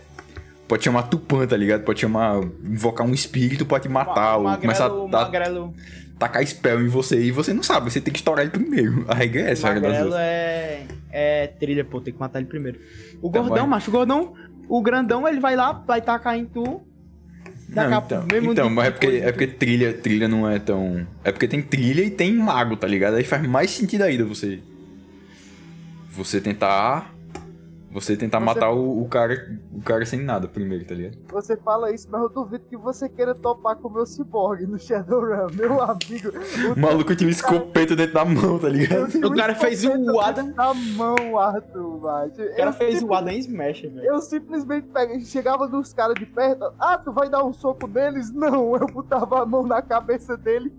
pode 0.67 0.84
chamar 0.84 1.04
Tupã, 1.04 1.45
tá 1.45 1.56
ligado? 1.58 1.84
Pode 1.84 1.99
chamar. 1.99 2.41
Invocar 2.63 3.06
um 3.06 3.13
espírito 3.13 3.65
pra 3.65 3.80
te 3.80 3.89
matar, 3.89 4.38
o 4.38 4.47
ou 4.49 4.58
começar 4.58 4.86
a, 4.86 5.08
magrelo, 5.08 5.73
tacar 6.17 6.45
spell 6.45 6.82
em 6.82 6.88
você 6.88 7.19
e 7.21 7.32
você 7.32 7.54
não 7.54 7.63
sabe, 7.63 7.91
você 7.91 7.99
tem 8.01 8.13
que 8.13 8.19
estourar 8.19 8.43
ele 8.43 8.51
primeiro. 8.51 9.06
A 9.10 9.13
regra 9.15 9.41
é 9.41 9.51
essa, 9.51 9.67
a 9.69 9.73
regra 9.73 9.89
das 9.89 9.99
magrelo 9.99 10.15
é, 10.17 10.84
é 11.12 11.47
trilha, 11.47 11.84
pô, 11.84 11.99
tem 12.01 12.13
que 12.13 12.19
matar 12.19 12.39
ele 12.39 12.47
primeiro. 12.47 12.80
O 13.21 13.30
Tá 13.30 13.39
gordão, 13.39 13.65
bom. 13.65 13.69
macho, 13.69 13.89
o 13.89 13.93
gordão, 13.93 14.34
o 14.67 14.82
grandão, 14.82 15.28
ele 15.28 15.39
vai 15.39 15.56
lá, 15.56 15.71
vai 15.73 16.01
tacar 16.01 16.38
em 16.38 16.45
tu. 16.45 16.82
Não, 17.67 17.97
então, 17.97 18.25
mesmo 18.32 18.51
então 18.51 18.69
mas 18.69 18.88
é 18.88 18.91
porque, 18.91 19.08
é 19.08 19.32
porque 19.32 19.47
trilha, 19.47 19.93
trilha 19.93 20.28
não 20.28 20.47
é 20.49 20.60
tão. 20.60 21.06
É 21.23 21.32
porque 21.32 21.47
tem 21.47 21.62
trilha 21.62 22.04
e 22.04 22.12
tem 22.12 22.34
mago, 22.34 22.78
tá 22.78 22.86
ligado? 22.88 23.15
Aí 23.15 23.23
faz 23.23 23.45
mais 23.45 23.71
sentido 23.71 24.04
ainda 24.04 24.23
você. 24.23 24.60
Você 26.12 26.39
tentar. 26.39 27.14
Você 27.95 28.15
tentar 28.17 28.39
Você- 28.39 28.45
matar 28.45 28.71
o, 28.71 29.01
o 29.01 29.08
cara 29.08 29.58
o 29.73 29.81
cara 29.81 30.05
sem 30.05 30.21
nada 30.21 30.47
primeiro, 30.49 30.86
tá 30.86 30.93
ligado? 30.93 31.17
Você 31.31 31.55
fala 31.55 31.91
isso, 31.93 32.08
mas 32.12 32.21
eu 32.21 32.29
duvido 32.29 32.65
que 32.69 32.75
você 32.75 33.08
queira 33.08 33.34
topar 33.34 33.77
com 33.77 33.88
o 33.88 33.91
meu 33.91 34.05
cyborg 34.05 34.67
no 34.67 34.77
Shadowrun, 34.77 35.47
meu 35.53 35.81
amigo. 35.81 36.31
O 36.75 36.79
maluco 36.79 37.15
tinha 37.15 37.27
um 37.27 37.31
escopeta 37.31 37.95
dentro 37.95 38.13
da 38.15 38.25
mão, 38.25 38.60
tá 38.60 38.67
ligado? 38.67 39.15
O 39.25 39.34
cara 39.36 39.55
fez 39.55 39.84
o 39.86 40.19
Adam. 40.19 40.53
Na 40.55 40.73
mão, 40.73 41.39
Arthur, 41.39 42.01
macho. 42.01 42.41
O 42.41 42.55
cara 42.55 42.73
fez 42.73 43.01
o 43.01 43.13
Adam 43.13 43.34
Smash, 43.34 43.81
velho. 43.84 44.03
Eu 44.03 44.19
simplesmente 44.19 44.88
peguei, 44.93 45.21
chegava 45.21 45.67
nos 45.67 45.93
caras 45.93 46.15
de 46.15 46.25
perto, 46.25 46.73
ah, 46.79 46.97
tu 46.97 47.12
vai 47.13 47.29
dar 47.29 47.45
um 47.45 47.53
soco 47.53 47.88
neles? 47.88 48.31
Não, 48.34 48.75
eu 48.75 48.88
botava 48.88 49.41
a 49.41 49.45
mão 49.45 49.65
na 49.65 49.81
cabeça 49.81 50.36
dele, 50.36 50.73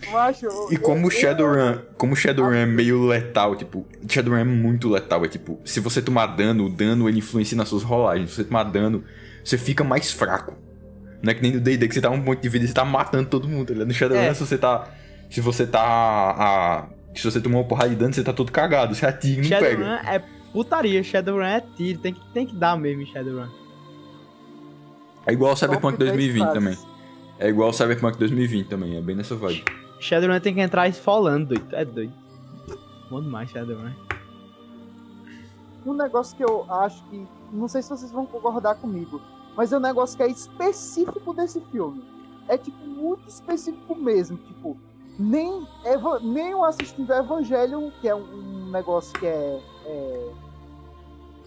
E 0.00 0.12
macho. 0.12 0.46
eu- 0.46 0.80
como 0.80 1.08
o 1.08 1.10
Shadowrun, 1.10 1.78
como 1.96 2.12
o 2.12 2.16
Shadowrun 2.16 2.52
é 2.54 2.66
meio 2.66 3.04
letal, 3.06 3.56
tipo, 3.56 3.84
Shadowrun 4.08 4.38
é 4.38 4.44
muito 4.44 4.88
letal, 4.88 5.24
é 5.24 5.28
tipo, 5.28 5.58
se 5.64 5.80
você 5.80 6.00
tomar 6.00 6.26
dano, 6.26 6.66
o 6.66 6.68
dano 6.70 7.08
ele 7.08 7.18
influencia 7.18 7.56
nas 7.56 7.68
suas 7.68 7.82
rolagens. 7.82 8.30
Se 8.30 8.36
você 8.36 8.44
tomar 8.44 8.64
dano, 8.64 9.02
você 9.44 9.58
fica 9.58 9.82
mais 9.82 10.12
fraco. 10.12 10.54
Não 11.22 11.30
é 11.32 11.34
que 11.34 11.42
nem 11.42 11.52
no 11.52 11.60
D&D 11.60 11.88
que 11.88 11.94
você 11.94 12.00
tá 12.00 12.10
um 12.10 12.22
ponto 12.22 12.40
de 12.40 12.48
vida 12.48 12.64
e 12.64 12.68
você 12.68 12.74
tá 12.74 12.84
matando 12.84 13.28
todo 13.28 13.48
mundo, 13.48 13.66
tá 13.66 13.72
ligado? 13.72 13.88
No 13.88 13.94
Shadowrun, 13.94 14.22
É. 14.22 14.34
se 14.34 14.40
você 14.46 14.56
tá... 14.58 14.88
Se 15.30 15.40
você 15.40 15.66
tá... 15.66 15.80
A, 15.82 16.86
se 17.14 17.24
você 17.24 17.40
tomar 17.40 17.58
uma 17.58 17.64
porrada 17.64 17.90
de 17.90 17.96
dano, 17.96 18.14
você 18.14 18.22
tá 18.22 18.32
todo 18.32 18.52
cagado. 18.52 18.94
Você 18.94 19.04
atira 19.04 19.34
e 19.34 19.36
não 19.38 19.44
Shadowrun 19.44 19.76
pega. 19.96 20.14
é 20.14 20.22
putaria, 20.52 21.02
Shadowrun 21.02 21.42
é 21.44 21.60
tiro, 21.76 21.98
tem 21.98 22.14
que, 22.14 22.20
tem 22.32 22.46
que 22.46 22.54
dar 22.54 22.78
mesmo 22.78 23.02
em 23.02 23.06
Shadowrun. 23.06 23.48
É 25.26 25.32
igual 25.32 25.50
ao 25.50 25.56
Cyberpunk 25.56 25.98
Top 25.98 26.04
10 26.04 26.12
2020 26.12 26.38
frases. 26.40 26.54
também. 26.54 26.97
É 27.38 27.48
igual 27.48 27.68
ao 27.68 27.72
Cyberpunk 27.72 28.18
2020 28.18 28.68
também, 28.68 28.96
é 28.96 29.00
bem 29.00 29.14
nessa 29.14 29.36
vibe. 29.36 29.64
Shadowrun 30.00 30.40
tem 30.40 30.54
que 30.54 30.60
entrar 30.60 30.88
esfolando, 30.88 31.54
doido. 31.54 31.74
É 31.74 31.84
doido. 31.84 32.12
Bom 33.10 33.20
demais, 33.22 33.50
Shadowrun. 33.50 33.92
Um 35.86 35.94
negócio 35.94 36.36
que 36.36 36.44
eu 36.44 36.64
acho 36.70 37.02
que, 37.04 37.26
não 37.52 37.68
sei 37.68 37.82
se 37.82 37.88
vocês 37.88 38.10
vão 38.10 38.26
concordar 38.26 38.74
comigo, 38.74 39.20
mas 39.56 39.72
é 39.72 39.76
um 39.76 39.80
negócio 39.80 40.16
que 40.16 40.22
é 40.22 40.28
específico 40.28 41.32
desse 41.32 41.60
filme. 41.72 42.02
É, 42.48 42.56
tipo, 42.58 42.78
muito 42.84 43.28
específico 43.28 43.94
mesmo, 43.94 44.36
tipo, 44.38 44.76
nem, 45.18 45.66
Eva- 45.84 46.18
nem 46.20 46.50
eu 46.50 46.64
assistindo 46.64 47.12
Evangelion, 47.12 47.90
que 48.00 48.08
é 48.08 48.14
um, 48.14 48.20
um 48.22 48.70
negócio 48.70 49.18
que 49.18 49.26
é, 49.26 49.60
é, 49.84 50.30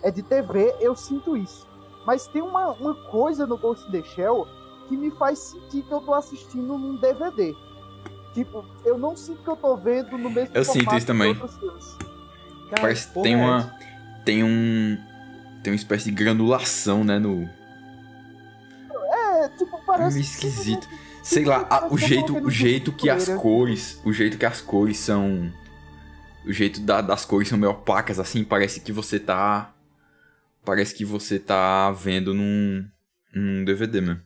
é 0.04 0.12
de 0.12 0.22
TV, 0.24 0.76
eu 0.80 0.96
sinto 0.96 1.36
isso. 1.36 1.68
Mas 2.06 2.28
tem 2.28 2.42
uma, 2.42 2.72
uma 2.72 2.96
coisa 3.10 3.46
no 3.46 3.58
Ghost 3.58 3.88
in 3.90 3.92
the 3.92 4.04
Shell 4.04 4.48
que 4.92 4.98
me 4.98 5.10
faz 5.12 5.40
sentir 5.40 5.84
que 5.84 5.92
eu 5.92 6.02
tô 6.02 6.14
assistindo 6.14 6.78
num 6.78 6.98
DVD. 6.98 7.56
Tipo, 8.34 8.66
eu 8.86 8.98
não 8.98 9.16
sinto 9.16 9.42
que 9.44 9.50
eu 9.50 9.56
tô 9.56 9.76
vendo 9.78 10.18
no 10.18 10.30
mesmo 10.30 10.52
Eu 10.56 10.64
sinto 10.66 10.90
isso 10.96 11.00
que 11.02 11.06
também. 11.06 11.34
Cara, 11.36 12.82
Parece 12.82 13.08
que 13.08 13.22
tem 13.22 13.34
é 13.34 13.38
uma. 13.38 13.58
essa? 13.60 13.76
Tem 14.26 14.44
um. 14.44 14.98
Tem 15.64 15.72
uma 15.74 15.76
espécie 15.78 16.06
de 16.06 16.12
granulação, 16.12 17.04
né? 17.04 17.20
No. 17.20 17.50
É, 19.14 19.50
tipo, 19.58 19.80
parece. 19.86 20.14
meio 20.16 20.24
esquisito. 20.26 20.88
Sei 21.24 21.46
lá, 21.46 21.68
a- 21.70 21.88
o 21.88 21.96
que 21.98 22.08
jeito, 22.08 22.38
o 22.38 22.50
jeito 22.50 22.92
que 22.92 23.10
as 23.10 23.28
cores. 23.30 24.02
O 24.06 24.12
jeito 24.14 24.38
que 24.38 24.46
as 24.46 24.62
cores 24.62 24.98
são. 24.98 25.52
O 26.46 26.52
jeito 26.52 26.80
da- 26.82 27.02
das 27.02 27.24
cores 27.26 27.48
são 27.50 27.58
meio 27.58 27.72
opacas, 27.72 28.20
assim, 28.20 28.44
parece 28.44 28.80
que 28.82 28.92
você 28.92 29.20
tá. 29.20 29.74
Parece 30.66 30.94
que 30.96 31.04
você 31.06 31.38
tá 31.40 31.92
vendo 31.92 32.34
num. 32.34 32.86
num 33.34 33.64
DVD 33.64 34.02
mesmo. 34.02 34.22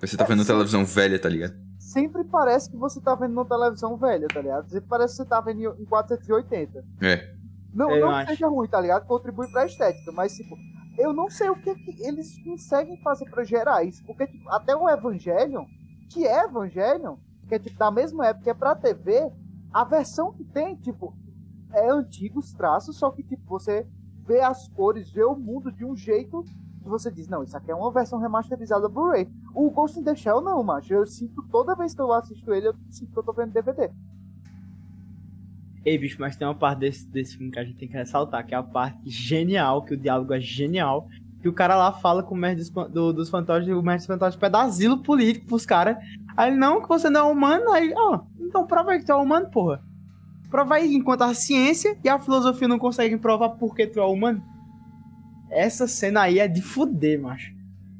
Você 0.00 0.16
tá 0.16 0.24
É, 0.24 0.26
vendo 0.26 0.40
sim. 0.42 0.46
televisão 0.46 0.84
velha, 0.84 1.18
tá 1.18 1.28
ligado? 1.28 1.54
Sempre 1.78 2.24
parece 2.24 2.70
que 2.70 2.76
você 2.76 3.00
tá 3.00 3.14
vendo 3.14 3.32
numa 3.34 3.44
televisão 3.44 3.96
velha, 3.96 4.26
tá 4.28 4.40
ligado? 4.40 4.68
Sempre 4.68 4.88
parece 4.88 5.14
que 5.16 5.22
você 5.22 5.28
tá 5.28 5.40
vendo 5.40 5.60
em 5.80 5.84
480. 5.84 6.84
É. 7.00 7.34
Não, 7.72 7.90
Eu 7.90 8.06
não 8.10 8.20
que 8.24 8.30
seja 8.30 8.48
ruim, 8.48 8.68
tá 8.68 8.80
ligado? 8.80 9.06
Contribui 9.06 9.48
pra 9.50 9.66
estética, 9.66 10.10
mas, 10.12 10.32
tipo, 10.34 10.56
eu 10.98 11.12
não 11.12 11.30
sei 11.30 11.48
o 11.50 11.56
que, 11.56 11.74
que 11.74 12.02
eles 12.06 12.42
conseguem 12.42 12.96
fazer 13.02 13.26
pra 13.30 13.44
gerar 13.44 13.84
isso. 13.84 14.02
Porque, 14.04 14.26
tipo, 14.26 14.48
até 14.50 14.74
o 14.74 14.88
Evangelion, 14.88 15.64
que 16.10 16.26
é 16.26 16.44
Evangelion, 16.44 17.16
que 17.48 17.54
é, 17.54 17.58
tipo, 17.58 17.78
da 17.78 17.90
mesma 17.90 18.26
época, 18.26 18.44
que 18.44 18.50
é 18.50 18.54
pra 18.54 18.74
TV, 18.74 19.30
a 19.72 19.84
versão 19.84 20.32
que 20.32 20.44
tem, 20.44 20.74
tipo, 20.76 21.14
é 21.72 21.90
antigos 21.90 22.52
traços, 22.52 22.96
só 22.98 23.10
que, 23.10 23.22
tipo, 23.22 23.42
você 23.46 23.86
vê 24.26 24.40
as 24.40 24.68
cores, 24.68 25.10
vê 25.10 25.22
o 25.24 25.36
mundo 25.36 25.70
de 25.70 25.84
um 25.84 25.94
jeito 25.94 26.44
que 26.86 26.90
você 26.90 27.10
diz, 27.10 27.28
não, 27.28 27.42
isso 27.42 27.56
aqui 27.56 27.70
é 27.70 27.74
uma 27.74 27.90
versão 27.90 28.18
remasterizada 28.18 28.88
Blu-ray. 28.88 29.28
O 29.54 29.68
Ghost 29.70 29.98
in 29.98 30.04
the 30.04 30.14
Shell, 30.14 30.40
não, 30.40 30.62
macho. 30.62 30.94
Eu 30.94 31.04
sinto, 31.06 31.42
toda 31.50 31.74
vez 31.74 31.94
que 31.94 32.00
eu 32.00 32.12
assisto 32.12 32.54
ele, 32.54 32.68
eu 32.68 32.74
sinto 32.90 33.12
que 33.12 33.18
eu 33.18 33.22
tô 33.22 33.32
vendo 33.32 33.52
DVD. 33.52 33.90
Ei, 35.84 35.96
bicho, 35.98 36.16
mas 36.18 36.34
tem 36.36 36.46
uma 36.46 36.54
parte 36.54 36.80
desse, 36.80 37.06
desse 37.08 37.36
filme 37.36 37.52
que 37.52 37.58
a 37.58 37.64
gente 37.64 37.76
tem 37.78 37.88
que 37.88 37.94
ressaltar, 37.96 38.44
que 38.46 38.54
é 38.54 38.58
a 38.58 38.62
parte 38.62 39.08
genial, 39.08 39.82
que 39.84 39.94
o 39.94 39.96
diálogo 39.96 40.32
é 40.34 40.40
genial. 40.40 41.08
Que 41.42 41.48
o 41.48 41.52
cara 41.52 41.76
lá 41.76 41.92
fala 41.92 42.22
com 42.24 42.34
o 42.34 42.38
mestre 42.38 42.72
dos, 42.72 42.90
do- 42.92 43.12
dos 43.12 43.30
fantoches, 43.30 43.68
o 43.68 43.82
mestre 43.82 43.98
dos 43.98 44.06
fantoches 44.06 44.38
pede 44.40 44.56
asilo 44.56 45.02
político 45.02 45.46
pros 45.46 45.64
caras. 45.64 45.96
Aí 46.36 46.50
ele, 46.50 46.58
não, 46.58 46.82
que 46.82 46.88
você 46.88 47.08
não 47.08 47.28
é 47.28 47.32
humano. 47.32 47.70
Aí, 47.72 47.92
ó, 47.96 48.20
então 48.40 48.66
prova 48.66 48.92
aí 48.92 48.98
que 48.98 49.06
tu 49.06 49.12
é 49.12 49.16
humano, 49.16 49.48
porra. 49.50 49.80
Prova 50.50 50.74
aí, 50.76 50.94
enquanto 50.94 51.22
a 51.22 51.34
ciência 51.34 51.96
e 52.02 52.08
a 52.08 52.18
filosofia 52.18 52.66
não 52.68 52.78
conseguem 52.78 53.18
provar 53.18 53.50
por 53.50 53.74
que 53.74 53.86
tu 53.86 54.00
é 54.00 54.04
humano. 54.06 54.42
Essa 55.50 55.86
cena 55.86 56.22
aí 56.22 56.38
é 56.38 56.48
de 56.48 56.60
fuder, 56.60 57.20
macho. 57.20 57.54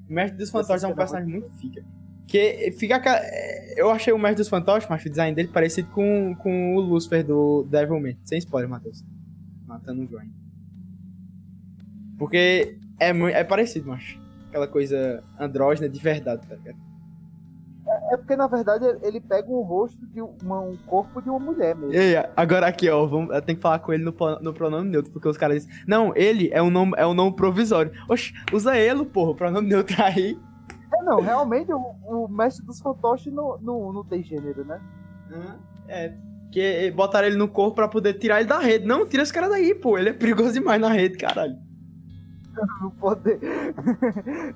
O 0.09 0.13
mestre 0.13 0.39
dos 0.39 0.51
fantoches 0.51 0.85
é 0.85 0.89
um 0.89 0.95
personagem 0.95 1.29
muito 1.29 1.51
fica. 1.59 1.85
Que 2.27 2.71
fica. 2.79 3.01
é, 3.07 3.81
Eu 3.81 3.91
achei 3.91 4.13
o 4.13 4.19
mestre 4.19 4.39
dos 4.39 4.49
fantoches, 4.49 4.89
macho, 4.89 5.07
o 5.07 5.11
design 5.11 5.35
dele 5.35 5.49
parecido 5.49 5.89
com, 5.91 6.35
com 6.37 6.75
o 6.77 6.81
Lucifer 6.81 7.25
do 7.25 7.65
Devilman. 7.65 8.17
Sem 8.25 8.39
spoiler, 8.39 8.69
Matheus. 8.69 9.05
Matando 9.67 10.03
o 10.03 10.07
Join. 10.07 10.31
Porque 12.19 12.79
é, 12.99 13.11
é 13.11 13.45
parecido, 13.45 13.89
macho. 13.89 14.19
Aquela 14.49 14.67
coisa 14.67 15.23
andrógena 15.39 15.89
de 15.89 15.99
verdade, 16.01 16.47
tá 16.47 16.55
ligado? 16.55 16.79
É 18.11 18.17
porque, 18.17 18.35
na 18.35 18.47
verdade, 18.49 18.85
ele 19.03 19.21
pega 19.21 19.49
um 19.49 19.61
rosto 19.63 20.05
de 20.09 20.21
uma- 20.21 20.61
um 20.61 20.77
corpo 20.87 21.23
de 21.23 21.31
uma 21.31 21.39
mulher 21.39 21.75
mesmo. 21.77 21.93
E 21.95 21.99
aí, 22.17 22.27
agora 22.37 22.67
aqui, 22.67 22.89
ó, 22.91 23.07
vamos, 23.07 23.35
eu 23.35 23.41
tenho 23.43 23.57
que 23.57 23.63
falar 23.63 23.79
com 23.79 23.93
ele 23.93 24.03
no, 24.05 24.13
no 24.41 24.53
pronome 24.53 24.91
neutro, 24.91 25.13
porque 25.13 25.29
os 25.29 25.37
caras 25.39 25.63
dizem, 25.65 25.85
não, 25.87 26.13
ele 26.17 26.51
é 26.53 26.61
um 26.63 26.71
nome, 26.71 26.93
é 26.97 27.07
um 27.07 27.15
nome 27.15 27.35
provisório. 27.37 27.93
Oxe, 28.09 28.33
usa 28.53 28.77
ele, 28.77 29.05
porra, 29.05 29.31
o 29.31 29.35
pronome 29.37 29.69
neutro 29.69 29.97
aí. 30.03 30.37
É, 30.93 31.03
não, 31.03 31.21
realmente 31.21 31.73
o, 31.73 31.79
o 31.79 32.29
mestre 32.29 32.65
dos 32.67 32.81
fantoches 32.81 33.33
não, 33.33 33.59
não, 33.61 33.93
não 33.93 34.05
tem 34.05 34.23
gênero, 34.23 34.65
né? 34.65 34.81
É, 35.89 36.13
que 36.51 36.91
botaram 36.93 37.27
ele 37.29 37.37
no 37.37 37.49
corpo 37.49 37.77
pra 37.77 37.89
poder 37.89 38.15
tirar 38.15 38.41
ele 38.41 38.49
da 38.49 38.59
rede. 38.59 38.87
Não, 38.87 39.07
tira 39.07 39.23
esse 39.23 39.33
cara 39.33 39.49
daí, 39.49 39.75
pô, 39.75 39.99
ele 39.99 40.11
é 40.11 40.13
perigoso 40.13 40.53
demais 40.53 40.81
na 40.81 40.89
rede, 40.89 41.17
caralho. 41.17 41.57
Não 42.81 42.91
poder. 42.91 43.39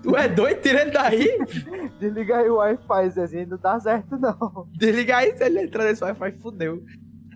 Tu 0.03 0.17
é 0.17 0.29
doido? 0.29 0.61
Tira 0.61 0.83
ele 0.83 0.91
daí? 0.91 1.39
Desliga 2.01 2.39
aí 2.39 2.49
o 2.51 2.57
Wi-Fi, 2.57 3.11
Zezinho, 3.11 3.47
não 3.49 3.59
dá 3.59 3.79
certo, 3.81 4.17
não. 4.19 4.67
Desliga 4.73 5.19
aí, 5.19 5.37
se 5.37 5.45
ele 5.45 5.63
entrar 5.63 5.85
nesse 5.85 6.03
Wi-Fi, 6.03 6.33
fudeu. 6.33 6.83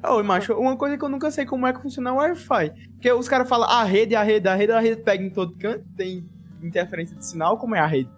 Ô, 0.02 0.22
macho, 0.22 0.52
uma 0.54 0.76
coisa 0.76 0.98
que 0.98 1.04
eu 1.04 1.08
nunca 1.08 1.30
sei 1.30 1.46
como 1.46 1.66
é 1.66 1.72
que 1.72 1.80
funciona 1.80 2.12
o 2.12 2.16
Wi-Fi. 2.16 2.72
Porque 2.92 3.12
os 3.12 3.28
caras 3.28 3.48
falam 3.48 3.68
a 3.68 3.84
rede, 3.84 4.14
a 4.14 4.22
rede, 4.22 4.48
a 4.48 4.54
rede, 4.54 4.72
a 4.72 4.80
rede 4.80 5.02
pega 5.02 5.22
em 5.22 5.30
todo 5.30 5.54
canto, 5.58 5.84
tem 5.96 6.28
interferência 6.62 7.16
de 7.16 7.24
sinal, 7.26 7.56
como 7.58 7.74
é 7.74 7.80
a 7.80 7.86
rede? 7.86 8.10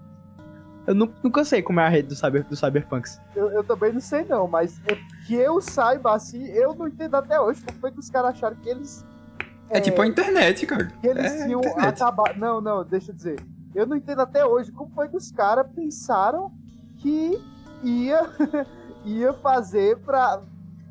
Eu 0.86 0.94
nu- 0.94 1.12
nunca 1.22 1.44
sei 1.44 1.62
como 1.62 1.80
é 1.80 1.84
a 1.86 1.88
rede 1.88 2.08
do, 2.08 2.14
cyber, 2.14 2.44
do 2.44 2.54
Cyberpunks. 2.54 3.20
Eu, 3.34 3.50
eu 3.50 3.64
também 3.64 3.92
não 3.92 4.00
sei, 4.00 4.24
não, 4.24 4.46
mas 4.46 4.80
é 4.86 4.96
que 5.26 5.34
eu 5.34 5.60
saiba 5.60 6.14
assim, 6.14 6.44
eu 6.46 6.74
não 6.76 6.86
entendo 6.86 7.16
até 7.16 7.40
hoje 7.40 7.60
como 7.64 7.78
foi 7.80 7.90
que 7.90 7.98
os 7.98 8.08
caras 8.08 8.30
acharam 8.30 8.54
que 8.56 8.68
eles. 8.68 9.04
É, 9.70 9.80
tipo 9.80 10.00
a 10.00 10.06
internet, 10.06 10.66
cara. 10.66 10.86
que 11.00 11.06
eles 11.06 11.32
é, 11.32 11.44
tinham 11.44 11.60
internet. 11.60 12.02
acabado. 12.02 12.38
Não, 12.38 12.60
não, 12.60 12.84
deixa 12.84 13.10
eu 13.10 13.14
dizer. 13.14 13.40
Eu 13.74 13.86
não 13.86 13.96
entendo 13.96 14.20
até 14.20 14.44
hoje 14.44 14.72
como 14.72 14.90
foi 14.90 15.08
que 15.08 15.16
os 15.16 15.30
caras 15.30 15.66
pensaram 15.74 16.50
que 16.98 17.38
ia, 17.82 18.20
ia 19.04 19.32
fazer 19.34 19.98
pra. 19.98 20.40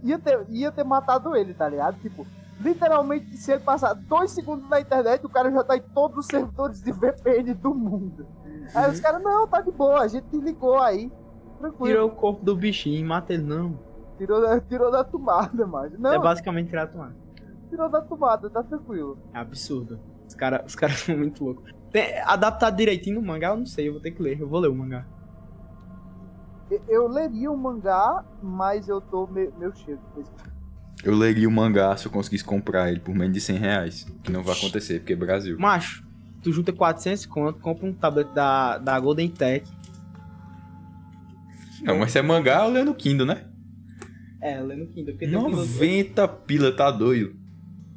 Ia 0.04 0.20
ter, 0.20 0.46
ia 0.50 0.72
ter 0.72 0.84
matado 0.84 1.36
ele, 1.36 1.54
tá 1.54 1.68
ligado? 1.68 2.00
Tipo, 2.00 2.28
literalmente, 2.60 3.36
se 3.38 3.52
ele 3.52 3.62
passar 3.62 3.94
dois 3.94 4.32
segundos 4.32 4.70
na 4.70 4.80
internet, 4.80 5.26
o 5.26 5.30
cara 5.30 5.52
já 5.52 5.64
tá 5.64 5.78
em 5.78 5.82
todos 5.82 6.20
os 6.20 6.26
servidores 6.28 6.82
de 6.82 6.92
VPN 6.92 7.54
do 7.56 7.74
mundo. 7.74 8.28
Aí 8.74 8.92
os 8.92 9.00
caras, 9.00 9.22
não, 9.24 9.48
tá 9.48 9.62
de 9.62 9.72
boa, 9.72 10.02
a 10.02 10.08
gente 10.08 10.36
ligou 10.38 10.80
aí. 10.80 11.12
Tranquilo. 11.58 11.88
Tirou 11.88 12.08
o 12.10 12.12
corpo 12.12 12.46
do 12.46 12.56
bichinho 12.56 13.08
mata 13.08 13.34
ele, 13.34 13.44
não. 13.44 13.80
Tirou, 14.18 14.42
da, 14.42 14.60
tirou 14.60 14.92
da 14.92 15.04
tomada, 15.04 15.66
mano. 15.66 15.96
Não, 15.98 16.14
É 16.14 16.20
basicamente 16.20 16.70
criar 16.70 16.88
tomada. 16.88 17.25
Tirou 17.76 17.90
da 17.90 18.02
tomada, 18.02 18.50
tá 18.50 18.64
tranquilo. 18.64 19.18
É 19.34 19.38
absurdo. 19.40 20.00
Os 20.28 20.34
caras 20.34 20.66
os 20.66 20.76
cara 20.76 20.94
são 20.96 21.18
muito 21.18 21.44
loucos. 21.44 21.72
Tem- 21.92 22.20
adaptado 22.22 22.76
direitinho 22.76 23.20
no 23.22 23.28
mangá, 23.28 23.50
eu 23.50 23.58
não 23.58 23.66
sei, 23.66 23.90
eu 23.90 23.94
vou 23.94 24.02
ter 24.02 24.12
que 24.12 24.22
ler. 24.22 24.40
Eu 24.40 24.48
vou 24.48 24.60
ler 24.60 24.70
o 24.70 24.76
mangá. 24.76 25.06
Eu, 26.72 26.82
eu 26.88 27.08
leria 27.08 27.52
o 27.52 27.58
mangá, 27.58 28.26
mas 28.42 28.88
eu 28.88 29.00
tô 29.00 29.28
meio, 29.28 29.54
meio 29.58 29.76
cheio 29.76 29.98
depois. 29.98 30.28
Eu 31.04 31.14
leria 31.16 31.48
o 31.48 31.52
mangá 31.52 31.96
se 31.96 32.08
eu 32.08 32.12
conseguisse 32.12 32.44
comprar 32.44 32.90
ele 32.90 33.00
por 33.00 33.14
menos 33.14 33.34
de 33.34 33.42
100 33.42 33.58
reais. 33.58 34.04
Que 34.24 34.32
não 34.32 34.42
vai 34.42 34.56
acontecer, 34.58 35.00
porque 35.00 35.14
é 35.14 35.16
Brasil. 35.16 35.60
Macho, 35.60 36.04
tu 36.42 36.52
junta 36.52 36.74
400 36.74 37.26
conto, 37.28 37.60
compra 37.60 37.86
um 37.86 37.94
tablet 37.94 38.34
da, 38.34 38.80
da 38.80 39.00
Golden 39.00 39.30
Tech. 39.30 39.68
Não, 41.84 42.00
mas 42.00 42.12
se 42.12 42.18
é 42.18 42.22
mangá, 42.24 42.66
eu 42.66 42.72
leio 42.72 42.86
no 42.86 42.96
Kindle, 42.96 43.28
né? 43.28 43.46
É, 44.42 44.60
no 44.60 44.88
Kindle. 44.88 45.14
Porque 45.14 45.28
teu 45.28 45.44
Kindle, 45.44 45.50
90 45.50 46.28
pila, 46.28 46.72
tá 46.72 46.90
doido. 46.90 47.45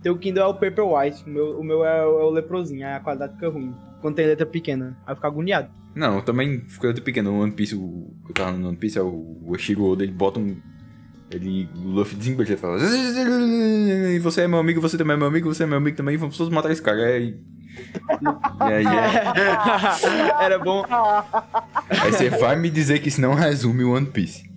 Teu 0.02 0.16
Kindle 0.18 0.44
é 0.44 0.46
o 0.46 0.54
Paperwhite, 0.54 1.24
o 1.26 1.30
meu, 1.30 1.60
o 1.60 1.64
meu 1.64 1.84
é, 1.84 2.04
o- 2.06 2.20
é 2.20 2.24
o 2.24 2.30
leprosinho, 2.30 2.86
aí 2.86 2.94
a 2.94 3.00
qualidade 3.00 3.34
fica 3.34 3.48
ruim. 3.48 3.74
Quando 4.00 4.14
tem 4.14 4.26
letra 4.26 4.46
pequena, 4.46 4.96
aí 5.06 5.14
fica 5.14 5.26
agoniado. 5.26 5.68
Não, 5.94 6.16
eu 6.16 6.22
também 6.22 6.60
ficou 6.68 6.88
até 6.90 7.00
pequeno. 7.00 7.32
No 7.32 7.42
One 7.42 7.50
Piece, 7.52 7.74
o 7.74 8.12
que 8.24 8.30
eu 8.30 8.34
tava 8.34 8.52
no 8.52 8.68
One 8.68 8.76
Piece, 8.76 8.98
é 8.98 9.02
o, 9.02 9.06
o 9.06 9.50
Oshiro 9.52 9.84
Oda, 9.84 10.04
ele 10.04 10.12
bota 10.12 10.38
um. 10.38 10.56
Ele. 11.30 11.68
O 11.76 11.88
Luffy 11.88 12.16
desembeja, 12.16 12.52
ele 12.52 12.60
fala. 12.60 12.78
"E 12.80 14.18
Você 14.20 14.42
é 14.42 14.48
meu 14.48 14.58
amigo, 14.60 14.80
você 14.80 14.96
também 14.96 15.14
é 15.14 15.18
meu 15.18 15.26
amigo, 15.26 15.52
você 15.52 15.64
é 15.64 15.66
meu 15.66 15.76
amigo 15.78 15.96
também, 15.96 16.16
vamos 16.16 16.36
todos 16.38 16.52
matar 16.52 16.70
esse 16.70 16.80
cara. 16.80 17.04
Aí. 17.04 17.36
E 18.60 18.72
aí, 18.72 18.84
Era 20.40 20.58
bom. 20.58 20.84
aí 21.90 22.12
você 22.12 22.30
vai 22.30 22.56
me 22.56 22.70
dizer 22.70 23.00
que 23.00 23.08
isso 23.08 23.20
não 23.20 23.34
resume 23.34 23.84
o 23.84 23.92
One 23.94 24.06
Piece. 24.06 24.47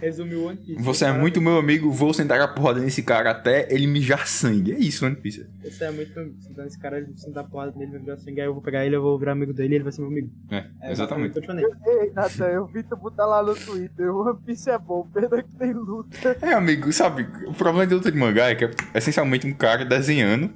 Resumir 0.00 0.36
o 0.36 0.46
One 0.46 0.56
Piece. 0.56 0.82
Você 0.82 1.04
é 1.04 1.12
muito 1.12 1.40
meu 1.40 1.58
amigo, 1.58 1.90
vou 1.90 2.14
sentar 2.14 2.40
a 2.40 2.48
porrada 2.48 2.80
nesse 2.80 3.02
cara 3.02 3.30
até 3.30 3.66
ele 3.72 3.86
mijar 3.86 4.26
sangue. 4.26 4.72
É 4.72 4.78
isso, 4.78 5.04
One 5.04 5.16
Piece. 5.16 5.46
Você 5.62 5.84
é 5.84 5.90
muito 5.90 6.14
meu 6.14 6.24
amigo. 6.24 6.38
Então 6.50 6.64
esse 6.66 6.78
cara, 6.78 6.98
ele 6.98 7.16
sentar 7.16 7.44
a 7.44 7.46
porrada 7.48 7.72
nele, 7.76 7.90
vai 7.92 8.00
virar 8.00 8.16
sangue, 8.16 8.40
aí 8.40 8.46
eu 8.46 8.52
vou 8.54 8.62
pegar 8.62 8.86
ele, 8.86 8.94
eu 8.96 9.02
vou 9.02 9.18
virar 9.18 9.32
amigo 9.32 9.52
dele 9.52 9.74
e 9.74 9.76
ele 9.76 9.84
vai 9.84 9.92
ser 9.92 10.00
meu 10.00 10.10
amigo. 10.10 10.30
É, 10.50 10.66
É 10.82 10.92
exatamente. 10.92 11.32
que 11.32 11.38
eu 11.38 11.42
te 11.42 11.46
falei. 11.46 11.64
Ei, 11.86 12.12
Nathan, 12.14 12.46
eu 12.46 12.66
vi 12.66 12.82
tu 12.82 12.96
botar 12.96 13.26
lá 13.26 13.42
no 13.42 13.54
Twitter. 13.54 14.14
O 14.14 14.28
One 14.28 14.38
Piece 14.44 14.70
é 14.70 14.78
bom, 14.78 15.06
pena 15.12 15.42
que 15.42 15.50
tem 15.58 15.72
luta. 15.72 16.36
É, 16.40 16.52
amigo, 16.52 16.92
sabe, 16.92 17.26
o 17.46 17.52
problema 17.52 17.86
de 17.86 17.94
luta 17.94 18.12
de 18.12 18.18
mangá 18.18 18.50
é 18.50 18.54
que 18.54 18.64
é 18.64 18.70
essencialmente 18.94 19.46
um 19.46 19.52
cara 19.52 19.84
desenhando. 19.84 20.50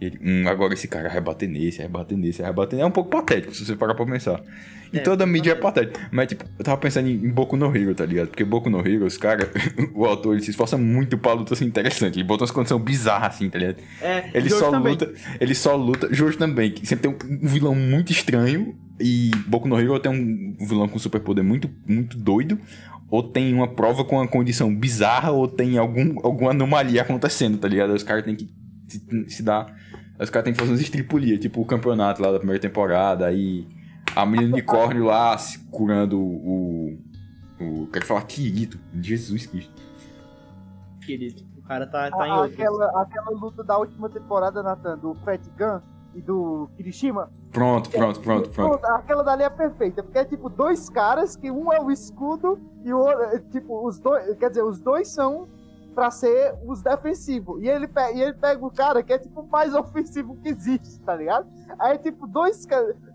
Ele, 0.00 0.18
hum, 0.22 0.48
agora 0.48 0.74
esse 0.74 0.86
cara 0.88 1.08
vai 1.08 1.20
bater 1.20 1.48
nesse, 1.48 1.78
vai 1.78 1.88
bater 1.88 2.18
nesse, 2.18 2.42
vai 2.42 2.52
bater 2.52 2.76
nesse. 2.76 2.84
É 2.84 2.86
um 2.86 2.90
pouco 2.90 3.10
patético, 3.10 3.54
se 3.54 3.64
você 3.64 3.74
parar 3.74 3.94
pra 3.94 4.04
pensar. 4.04 4.42
E 4.92 4.98
É, 4.98 5.00
toda 5.00 5.26
mídia 5.26 5.52
é 5.52 5.54
patética. 5.54 6.08
Mas, 6.12 6.28
tipo, 6.28 6.44
eu 6.58 6.64
tava 6.64 6.76
pensando 6.76 7.08
em, 7.08 7.14
em 7.14 7.30
Boku 7.30 7.56
no 7.56 7.74
Hero, 7.74 7.94
tá 7.94 8.04
ligado? 8.04 8.28
Porque 8.28 8.44
Boku 8.44 8.70
no 8.70 8.86
Hero, 8.86 9.06
os 9.06 9.16
caras, 9.16 9.48
o 9.94 10.04
autor, 10.04 10.34
ele 10.34 10.42
se 10.42 10.50
esforça 10.50 10.76
muito 10.76 11.16
pra 11.18 11.32
luta 11.32 11.54
ser 11.54 11.64
interessante. 11.64 12.16
Ele 12.18 12.24
bota 12.24 12.42
umas 12.42 12.50
condições 12.50 12.82
bizarras, 12.82 13.34
assim, 13.34 13.48
tá 13.48 13.58
ligado? 13.58 13.78
É, 14.00 14.30
Ele 14.34 14.48
Jojo 14.48 14.60
só 14.64 14.70
também. 14.70 14.92
luta. 14.92 15.12
Ele 15.40 15.54
só 15.54 15.76
luta. 15.76 16.08
Jojo 16.14 16.38
também, 16.38 16.70
que 16.70 16.86
sempre 16.86 17.10
tem 17.10 17.30
um, 17.30 17.48
vilão 17.48 17.74
muito 17.74 18.12
estranho. 18.12 18.76
E 19.00 19.30
Boku 19.46 19.66
no 19.68 19.78
Hero 19.80 19.98
tem 19.98 20.12
um 20.12 20.66
vilão 20.66 20.88
com 20.88 20.98
superpoder 20.98 21.42
muito, 21.42 21.70
muito 21.86 22.16
doido. 22.16 22.58
Ou 23.10 23.22
tem 23.22 23.54
uma 23.54 23.68
prova 23.68 24.04
com 24.04 24.16
uma 24.16 24.28
condição 24.28 24.74
bizarra, 24.74 25.30
ou 25.30 25.48
tem 25.48 25.78
algum, 25.78 26.18
alguma 26.24 26.50
anomalia 26.50 27.02
acontecendo, 27.02 27.56
tá 27.58 27.68
ligado? 27.68 27.92
Os 27.94 28.02
caras 28.02 28.24
têm 28.24 28.34
que 28.34 28.48
se, 28.88 29.00
se 29.28 29.42
dar. 29.42 29.66
Aí 30.18 30.24
Os 30.24 30.30
caras 30.30 30.44
têm 30.44 30.52
que 30.52 30.58
fazer 30.58 30.72
umas 30.72 30.80
estripulias, 30.80 31.40
tipo 31.40 31.60
o 31.60 31.64
campeonato 31.66 32.22
lá 32.22 32.30
da 32.32 32.38
primeira 32.38 32.60
temporada, 32.60 33.26
aí. 33.26 33.66
A 34.14 34.24
menina 34.24 34.52
unicórnio 34.54 35.04
lá 35.04 35.36
se 35.36 35.58
curando 35.70 36.18
o. 36.18 36.96
o 37.60 37.86
quero 37.92 38.06
falar 38.06 38.22
Kirito. 38.22 38.78
Jesus 38.94 39.46
Cristo. 39.46 39.82
Querido. 41.04 41.42
O 41.58 41.62
cara 41.62 41.86
tá, 41.86 42.10
tá 42.10 42.26
em 42.26 42.30
A- 42.30 42.40
outro. 42.42 42.54
aquela, 42.54 43.02
aquela 43.02 43.30
luta 43.30 43.62
da 43.64 43.76
última 43.76 44.08
temporada, 44.08 44.62
Nathan, 44.62 44.96
do 44.98 45.14
Fat 45.16 45.40
Gun 45.58 45.80
e 46.14 46.22
do 46.22 46.68
Kirishima. 46.76 47.30
Pronto, 47.52 47.90
pronto, 47.90 48.20
pronto, 48.20 48.50
pronto. 48.50 48.84
Aquela 48.86 49.22
dali 49.22 49.42
é 49.42 49.50
perfeita, 49.50 50.02
porque 50.02 50.18
é 50.18 50.24
tipo 50.24 50.48
dois 50.48 50.88
caras 50.88 51.34
que 51.36 51.50
um 51.50 51.72
é 51.72 51.80
o 51.80 51.90
escudo 51.90 52.58
e 52.84 52.92
o 52.92 52.98
outro, 52.98 53.22
é, 53.24 53.38
tipo, 53.40 53.86
os 53.86 53.98
dois, 53.98 54.36
quer 54.38 54.48
dizer, 54.48 54.62
os 54.62 54.78
dois 54.80 55.08
são 55.08 55.48
pra 55.96 56.10
ser 56.10 56.54
os 56.66 56.82
defensivos. 56.82 57.62
E 57.62 57.68
ele, 57.68 57.88
e 58.14 58.20
ele 58.20 58.34
pega 58.34 58.64
o 58.64 58.70
cara 58.70 59.02
que 59.02 59.14
é 59.14 59.18
tipo 59.18 59.40
o 59.40 59.48
mais 59.48 59.74
ofensivo 59.74 60.36
que 60.42 60.50
existe, 60.50 61.00
tá 61.00 61.16
ligado? 61.16 61.48
Aí 61.78 61.94
é 61.94 61.98
tipo 61.98 62.26
dois, 62.26 62.66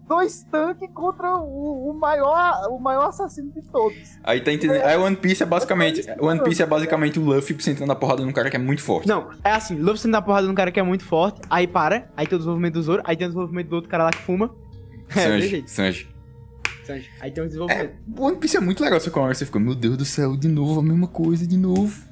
dois 0.07 0.43
tanques 0.45 0.89
contra 0.91 1.37
o, 1.37 1.91
o 1.91 1.93
maior, 1.93 2.67
o 2.71 2.79
maior 2.79 3.09
assassino 3.09 3.51
de 3.51 3.61
todos. 3.61 4.17
Aí 4.23 4.41
tá 4.41 4.51
entendendo. 4.51 4.81
Aí 4.81 4.97
One 4.97 5.15
Piece 5.15 5.43
é 5.43 5.45
basicamente. 5.45 6.01
One 6.19 6.43
Piece 6.43 6.63
é 6.63 6.65
basicamente 6.65 7.19
o 7.19 7.23
Luffy 7.23 7.61
sentando 7.61 7.91
a 7.91 7.95
porrada 7.95 8.25
num 8.25 8.33
cara 8.33 8.49
que 8.49 8.55
é 8.55 8.59
muito 8.59 8.81
forte. 8.81 9.07
Não, 9.07 9.29
é 9.43 9.51
assim, 9.51 9.75
Luffy 9.75 9.99
sendo 9.99 10.13
na 10.13 10.21
porrada 10.21 10.47
de 10.47 10.51
um 10.51 10.55
cara 10.55 10.71
que 10.71 10.79
é 10.79 10.83
muito 10.83 11.05
forte, 11.05 11.39
aí 11.51 11.67
para, 11.67 12.09
aí 12.17 12.25
tem 12.25 12.35
o 12.35 12.39
desenvolvimento 12.39 12.73
do 12.73 12.81
Zoro, 12.81 13.03
aí 13.05 13.15
tem 13.15 13.27
o 13.27 13.29
desenvolvimento 13.29 13.67
do 13.67 13.75
outro 13.75 13.91
cara 13.91 14.05
lá 14.05 14.09
que 14.09 14.21
fuma. 14.23 14.49
É, 15.13 15.27
Sanji, 15.27 15.47
jeito, 15.49 15.69
Sanji. 15.69 16.09
Sanji. 16.85 17.11
Aí 17.19 17.31
tem 17.31 17.43
o 17.43 17.45
desenvolvimento. 17.45 17.95
One 18.17 18.37
Piece 18.37 18.55
é 18.55 18.61
muito 18.61 18.81
legal 18.81 18.95
essa 18.95 19.11
conversa. 19.11 19.39
Você 19.39 19.45
fica, 19.45 19.59
meu 19.59 19.75
Deus 19.75 19.97
do 19.97 20.05
céu, 20.05 20.37
de 20.37 20.47
novo, 20.47 20.79
a 20.79 20.83
mesma 20.83 21.05
coisa, 21.05 21.45
de 21.45 21.57
novo. 21.57 22.10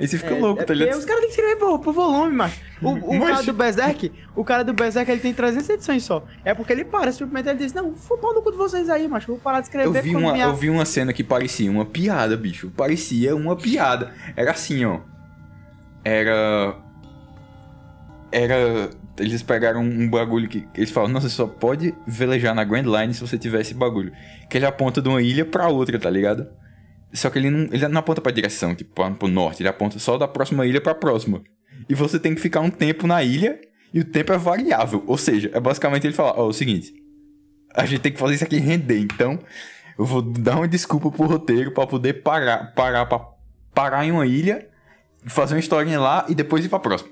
Aí 0.00 0.06
você 0.06 0.16
fica 0.18 0.34
É, 0.34 0.38
louco, 0.38 0.62
é 0.62 0.64
tá 0.64 0.72
ligado? 0.74 0.96
Os 0.98 1.04
caras 1.04 1.20
têm 1.22 1.30
que 1.30 1.34
escrever 1.36 1.56
por, 1.56 1.78
por 1.80 1.92
volume, 1.92 2.32
macho. 2.34 2.60
O, 2.80 2.88
o 2.90 3.18
Mas- 3.18 3.30
cara 3.30 3.42
do 3.42 3.52
Berserk, 3.52 4.12
o 4.36 4.44
cara 4.44 4.62
do 4.64 4.72
Berserk, 4.72 5.10
ele 5.10 5.20
tem 5.20 5.34
300 5.34 5.68
edições 5.70 6.04
só. 6.04 6.24
É 6.44 6.54
porque 6.54 6.72
ele 6.72 6.84
para, 6.84 7.10
simplesmente 7.10 7.48
ele 7.48 7.58
diz, 7.58 7.72
não, 7.72 7.92
vou 7.92 8.16
pau 8.18 8.32
no 8.32 8.40
cu 8.42 8.52
de 8.52 8.56
vocês 8.56 8.88
aí, 8.88 9.08
macho, 9.08 9.26
vou 9.26 9.38
parar 9.38 9.60
de 9.60 9.66
escrever. 9.66 9.86
Eu 9.98 10.02
vi, 10.02 10.14
uma, 10.14 10.32
minha- 10.32 10.44
eu 10.46 10.54
vi 10.54 10.70
uma 10.70 10.84
cena 10.84 11.12
que 11.12 11.24
parecia 11.24 11.70
uma 11.70 11.84
piada, 11.84 12.36
bicho. 12.36 12.70
Parecia 12.76 13.34
uma 13.34 13.56
piada. 13.56 14.12
Era 14.36 14.52
assim, 14.52 14.84
ó. 14.84 15.00
Era. 16.04 16.76
Era. 18.30 18.90
Eles 19.18 19.42
pegaram 19.42 19.80
um 19.82 20.08
bagulho 20.08 20.48
que. 20.48 20.68
Eles 20.74 20.90
falam, 20.90 21.08
nossa, 21.10 21.28
você 21.28 21.34
só 21.34 21.46
pode 21.46 21.92
velejar 22.06 22.54
na 22.54 22.62
Grand 22.62 22.84
Line 22.84 23.12
se 23.12 23.20
você 23.20 23.36
tiver 23.36 23.60
esse 23.62 23.74
bagulho. 23.74 24.12
Que 24.48 24.58
ele 24.58 24.66
aponta 24.66 25.02
de 25.02 25.08
uma 25.08 25.20
ilha 25.20 25.44
pra 25.44 25.68
outra, 25.68 25.98
tá 25.98 26.08
ligado? 26.08 26.46
Só 27.12 27.30
que 27.30 27.38
ele 27.38 27.50
não, 27.50 27.68
ele 27.72 27.88
não 27.88 28.00
aponta 28.00 28.20
pra 28.20 28.32
direção, 28.32 28.74
tipo, 28.74 28.92
pro 29.14 29.28
norte. 29.28 29.62
Ele 29.62 29.68
aponta 29.68 29.98
só 29.98 30.18
da 30.18 30.28
próxima 30.28 30.66
ilha 30.66 30.80
pra 30.80 30.94
próxima. 30.94 31.42
E 31.88 31.94
você 31.94 32.18
tem 32.18 32.34
que 32.34 32.40
ficar 32.40 32.60
um 32.60 32.70
tempo 32.70 33.06
na 33.06 33.22
ilha 33.22 33.60
e 33.92 34.00
o 34.00 34.04
tempo 34.04 34.32
é 34.32 34.38
variável. 34.38 35.02
Ou 35.06 35.16
seja, 35.16 35.50
é 35.54 35.60
basicamente 35.60 36.06
ele 36.06 36.14
falar, 36.14 36.34
ó, 36.38 36.46
é 36.46 36.48
o 36.48 36.52
seguinte. 36.52 36.92
A 37.74 37.86
gente 37.86 38.00
tem 38.00 38.12
que 38.12 38.18
fazer 38.18 38.34
isso 38.34 38.44
aqui 38.44 38.58
render, 38.58 38.98
então 38.98 39.38
eu 39.98 40.04
vou 40.04 40.22
dar 40.22 40.56
uma 40.56 40.68
desculpa 40.68 41.10
pro 41.10 41.26
roteiro 41.26 41.72
pra 41.72 41.86
poder 41.86 42.22
parar, 42.22 42.72
parar, 42.74 43.06
pra, 43.06 43.20
parar 43.74 44.04
em 44.06 44.10
uma 44.12 44.26
ilha, 44.26 44.68
fazer 45.26 45.54
uma 45.54 45.60
historinha 45.60 46.00
lá 46.00 46.26
e 46.28 46.34
depois 46.34 46.64
ir 46.64 46.68
pra 46.68 46.78
próxima. 46.78 47.10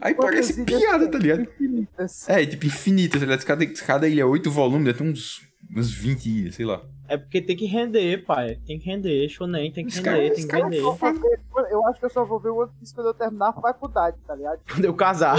Aí 0.00 0.14
Quantas 0.14 0.52
parece 0.52 0.64
piada, 0.64 1.04
tem? 1.04 1.10
tá 1.10 1.18
ligado? 1.18 1.42
Infinitas. 1.42 2.28
É, 2.28 2.44
tipo, 2.44 2.66
infinita, 2.66 3.18
tá 3.18 3.24
ligado? 3.24 3.44
Cada, 3.44 3.66
cada 3.66 4.08
ilha 4.08 4.22
é 4.22 4.24
8 4.24 4.50
volumes, 4.50 4.84
deve 4.84 4.98
ter 4.98 5.04
uns, 5.04 5.40
uns 5.76 5.90
20 5.92 6.26
ilhas, 6.26 6.54
sei 6.54 6.66
lá. 6.66 6.82
É 7.06 7.18
porque 7.18 7.42
tem 7.42 7.54
que 7.54 7.66
render, 7.66 8.24
pai. 8.24 8.58
Tem 8.66 8.78
que 8.78 8.86
render, 8.86 9.28
shonen, 9.28 9.70
tem 9.70 9.84
que 9.84 9.90
Os 9.90 9.96
render, 9.98 10.10
caras- 10.10 10.34
tem 10.36 10.44
que 10.44 10.50
caras 10.50 10.64
vender. 10.70 11.70
Eu, 11.70 11.86
acho 11.86 11.98
que 12.00 12.06
eu 12.06 12.10
só 12.10 12.24
vou 12.24 12.40
ver 12.40 12.48
o 12.48 12.56
One 12.62 12.70
Piece 12.80 12.94
quando 12.94 13.08
eu 13.08 13.14
terminar 13.14 13.48
a 13.50 13.52
faculdade, 13.52 14.16
tá 14.26 14.34
ligado? 14.34 14.58
Quando 14.72 14.84
eu 14.86 14.94
casar, 14.94 15.36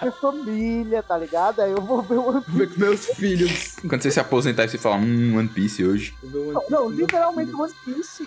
Ter 0.00 0.12
família, 0.12 1.02
tá 1.02 1.16
ligado? 1.16 1.60
Aí 1.60 1.70
eu 1.70 1.80
vou 1.80 2.02
ver 2.02 2.16
o 2.16 2.28
One 2.28 2.40
Piece. 2.42 2.58
ver 2.58 2.74
com 2.74 2.80
meus 2.80 3.06
filhos. 3.06 3.76
Quando 3.88 4.02
você 4.02 4.10
se 4.10 4.18
aposentar 4.20 4.64
e 4.64 4.68
você 4.68 4.76
falar, 4.78 4.96
hum, 4.96 5.36
One 5.38 5.48
Piece 5.48 5.84
hoje. 5.84 6.14
One 6.22 6.32
Não, 6.34 6.54
Piece 6.60 6.70
não, 6.70 6.90
literalmente. 6.90 7.54
One 7.54 7.72
Piece. 7.84 8.24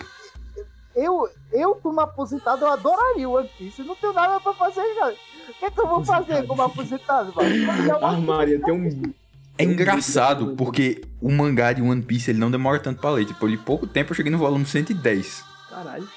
Eu, 0.96 1.28
eu, 1.52 1.74
como 1.76 2.00
aposentado, 2.00 2.64
eu 2.64 2.72
adoraria 2.72 3.28
o 3.28 3.32
One 3.36 3.48
Piece. 3.56 3.82
Não 3.84 3.94
tenho 3.94 4.12
nada 4.14 4.40
pra 4.40 4.52
fazer, 4.54 4.82
cara. 4.98 5.14
O 5.48 5.52
que, 5.58 5.64
é 5.64 5.70
que 5.70 5.80
eu 5.80 5.86
vou 5.86 6.04
fazer 6.04 6.46
como 6.46 6.62
aposentado, 6.62 7.32
mano? 7.36 8.20
Maria, 8.26 8.60
tem 8.60 8.74
um. 8.74 9.12
É 9.58 9.64
engraçado 9.64 10.54
porque 10.56 11.02
o 11.20 11.30
mangá 11.30 11.72
de 11.72 11.82
One 11.82 12.02
Piece 12.02 12.30
ele 12.30 12.38
não 12.38 12.50
demora 12.50 12.78
tanto 12.78 13.00
pra 13.00 13.10
ler. 13.10 13.24
Tipo, 13.26 13.44
eu 13.44 13.50
li 13.50 13.56
pouco 13.56 13.86
tempo, 13.86 14.12
eu 14.12 14.16
cheguei 14.16 14.30
no 14.30 14.38
volume 14.38 14.64
110. 14.64 15.42
Caralho. 15.68 16.08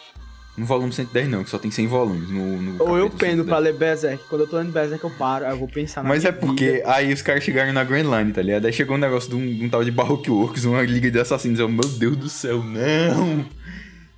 No 0.58 0.66
volume 0.66 0.92
110 0.92 1.30
não, 1.30 1.44
que 1.44 1.50
só 1.50 1.58
tem 1.58 1.72
100 1.72 1.88
volumes. 1.88 2.30
No, 2.30 2.62
no 2.62 2.84
Ou 2.84 2.98
eu 2.98 3.10
pendo 3.10 3.44
110. 3.44 3.48
pra 3.48 3.58
ler 3.58 3.74
Berserk. 3.74 4.24
Quando 4.30 4.42
eu 4.42 4.48
tô 4.48 4.58
lendo 4.58 4.72
Berserk, 4.72 5.04
eu 5.04 5.10
paro. 5.12 5.46
Aí 5.46 5.52
eu 5.52 5.58
vou 5.58 5.68
pensar 5.68 6.04
na 6.04 6.10
Mas 6.10 6.24
é 6.26 6.32
porque 6.32 6.72
vida. 6.74 6.92
aí 6.94 7.12
os 7.12 7.22
caras 7.22 7.44
chegaram 7.44 7.72
na 7.74 7.84
Grand 7.84 8.04
Line, 8.20 8.32
tá 8.34 8.42
ligado? 8.42 8.66
Aí 8.66 8.74
chegou 8.74 8.96
um 8.96 9.00
negócio 9.00 9.30
de 9.30 9.36
um, 9.36 9.54
de 9.58 9.66
um 9.66 9.70
tal 9.70 9.84
de 9.84 9.92
Baroque 9.92 10.30
Works, 10.30 10.66
uma 10.66 10.82
liga 10.84 11.10
de 11.10 11.20
assassinos. 11.20 11.60
Eu, 11.60 11.70
meu 11.70 11.88
Deus 11.88 12.18
do 12.18 12.30
céu, 12.30 12.62
não! 12.64 13.46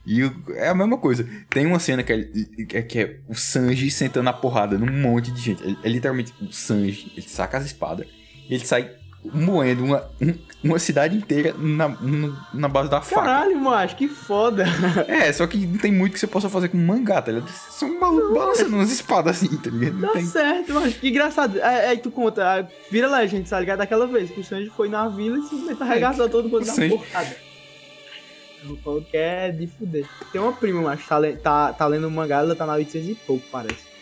E 0.05 0.21
o- 0.23 0.43
é 0.55 0.67
a 0.67 0.75
mesma 0.75 0.97
coisa. 0.97 1.25
Tem 1.49 1.65
uma 1.65 1.79
cena 1.79 2.03
que 2.03 2.11
é, 2.11 2.27
é- 2.73 2.81
que 2.81 2.99
é 2.99 3.19
o 3.29 3.35
Sanji 3.35 3.89
sentando 3.89 4.27
a 4.27 4.33
porrada 4.33 4.77
num 4.77 4.91
monte 4.91 5.31
de 5.31 5.39
gente. 5.39 5.63
É, 5.63 5.87
é 5.87 5.89
literalmente 5.89 6.33
o 6.41 6.51
Sanji, 6.51 7.11
ele 7.15 7.25
saca 7.29 7.57
as 7.57 7.65
espadas 7.65 8.05
e 8.49 8.53
ele 8.53 8.65
sai 8.65 8.91
moendo 9.31 9.83
uma, 9.85 10.03
um- 10.21 10.33
uma 10.63 10.79
cidade 10.79 11.15
inteira 11.17 11.53
na, 11.57 11.89
na, 11.89 12.47
na 12.53 12.67
base 12.67 12.89
da 12.89 13.01
faca. 13.01 13.21
Caralho, 13.27 13.59
macho, 13.59 13.95
que 13.95 14.07
foda. 14.07 14.65
É, 15.07 15.31
só 15.33 15.45
que 15.45 15.57
não 15.65 15.77
tem 15.77 15.91
muito 15.91 16.13
que 16.13 16.19
você 16.19 16.27
possa 16.27 16.49
fazer 16.49 16.69
com 16.69 16.77
mangá, 16.77 17.21
tá 17.21 17.31
ligado? 17.31 17.49
São 17.49 17.99
malucos 17.99 18.33
balançando 18.33 18.75
umas 18.75 18.91
espadas 18.91 19.37
assim, 19.37 19.55
tá 19.57 19.69
ligado? 19.69 19.93
Não 19.99 20.07
Tá 20.07 20.13
tem. 20.13 20.25
certo, 20.25 20.73
macho. 20.73 20.99
Que 20.99 21.09
engraçado. 21.09 21.59
É, 21.59 21.87
aí 21.89 21.97
tu 21.97 22.09
conta, 22.09 22.67
vira 22.89 23.07
legend, 23.09 23.49
tá 23.49 23.59
ligado? 23.59 23.79
Daquela 23.79 24.07
vez 24.07 24.29
que 24.31 24.39
o 24.39 24.43
Sanji 24.43 24.71
foi 24.75 24.87
na 24.89 25.07
vila 25.09 25.37
e 25.37 25.41
simplesmente 25.43 25.83
arregaçou 25.83 26.29
todo 26.29 26.47
mundo 26.49 26.65
na 26.65 26.73
Sanji- 26.73 26.89
porrada. 26.97 27.35
O 28.65 28.77
pau 28.77 29.01
que 29.01 29.17
é 29.17 29.51
de 29.51 29.67
fuder. 29.67 30.05
Tem 30.31 30.39
uma 30.39 30.53
prima, 30.53 30.81
macho, 30.81 31.05
tá, 31.05 31.19
tá, 31.43 31.73
tá 31.73 31.85
lendo 31.85 32.07
um 32.07 32.09
mangá, 32.09 32.37
ela 32.39 32.55
tá 32.55 32.65
na 32.65 32.73
800 32.75 33.09
e 33.09 33.15
pouco, 33.15 33.43
parece. 33.51 33.92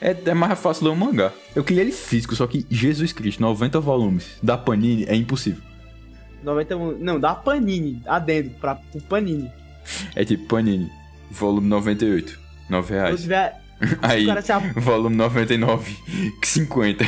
É, 0.00 0.16
é 0.26 0.34
mais 0.34 0.58
fácil 0.58 0.84
ler 0.84 0.90
um 0.90 0.96
mangá. 0.96 1.32
Eu 1.56 1.64
queria 1.64 1.82
ele 1.82 1.92
físico, 1.92 2.34
só 2.36 2.46
que 2.46 2.64
Jesus 2.70 3.12
Cristo, 3.12 3.40
90 3.42 3.80
volumes 3.80 4.26
da 4.42 4.56
Panini 4.56 5.04
é 5.04 5.14
impossível. 5.16 5.62
91. 6.42 6.98
Não, 6.98 7.18
dá 7.18 7.34
Panini, 7.34 8.00
adendo, 8.06 8.50
pra, 8.60 8.76
pro 8.76 9.00
Panini. 9.02 9.50
É 10.14 10.24
tipo 10.24 10.46
Panini, 10.46 10.88
volume 11.30 11.66
98, 11.68 12.38
9 12.70 12.86
Se 12.86 12.92
reais. 12.92 13.20
tiver. 13.22 13.60
Aí, 14.02 14.24
O 14.24 14.28
cara 14.28 14.42
se 14.42 14.52
a- 14.52 14.58
volume 14.58 15.16
99, 15.16 15.96
50. 16.44 17.04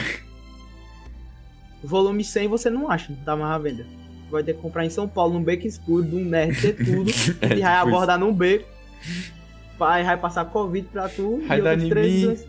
volume 1.82 2.24
100 2.24 2.48
você 2.48 2.70
não 2.70 2.90
acha, 2.90 3.12
tá 3.24 3.36
mais 3.36 3.52
à 3.52 3.58
venda. 3.58 3.86
Vai 4.30 4.42
ter 4.44 4.54
que 4.54 4.60
comprar 4.60 4.84
em 4.84 4.90
São 4.90 5.08
Paulo, 5.08 5.34
num 5.34 5.42
beco 5.42 5.66
escuro, 5.66 6.04
de 6.04 6.14
um 6.16 6.24
nerd, 6.24 6.60
ter 6.60 6.74
tudo. 6.84 7.10
É, 7.40 7.56
e 7.56 7.60
vai 7.60 7.74
abordar 7.76 8.18
num 8.18 8.32
beco. 8.32 8.68
Vai, 9.78 10.04
vai 10.04 10.16
passar 10.16 10.44
Covid 10.44 10.86
pra 10.92 11.08
tu. 11.08 11.42
Vai 11.48 11.58
e 11.58 11.62
dar 11.62 11.74
em 11.78 11.82
mim. 11.82 11.88
doenças. 11.88 12.46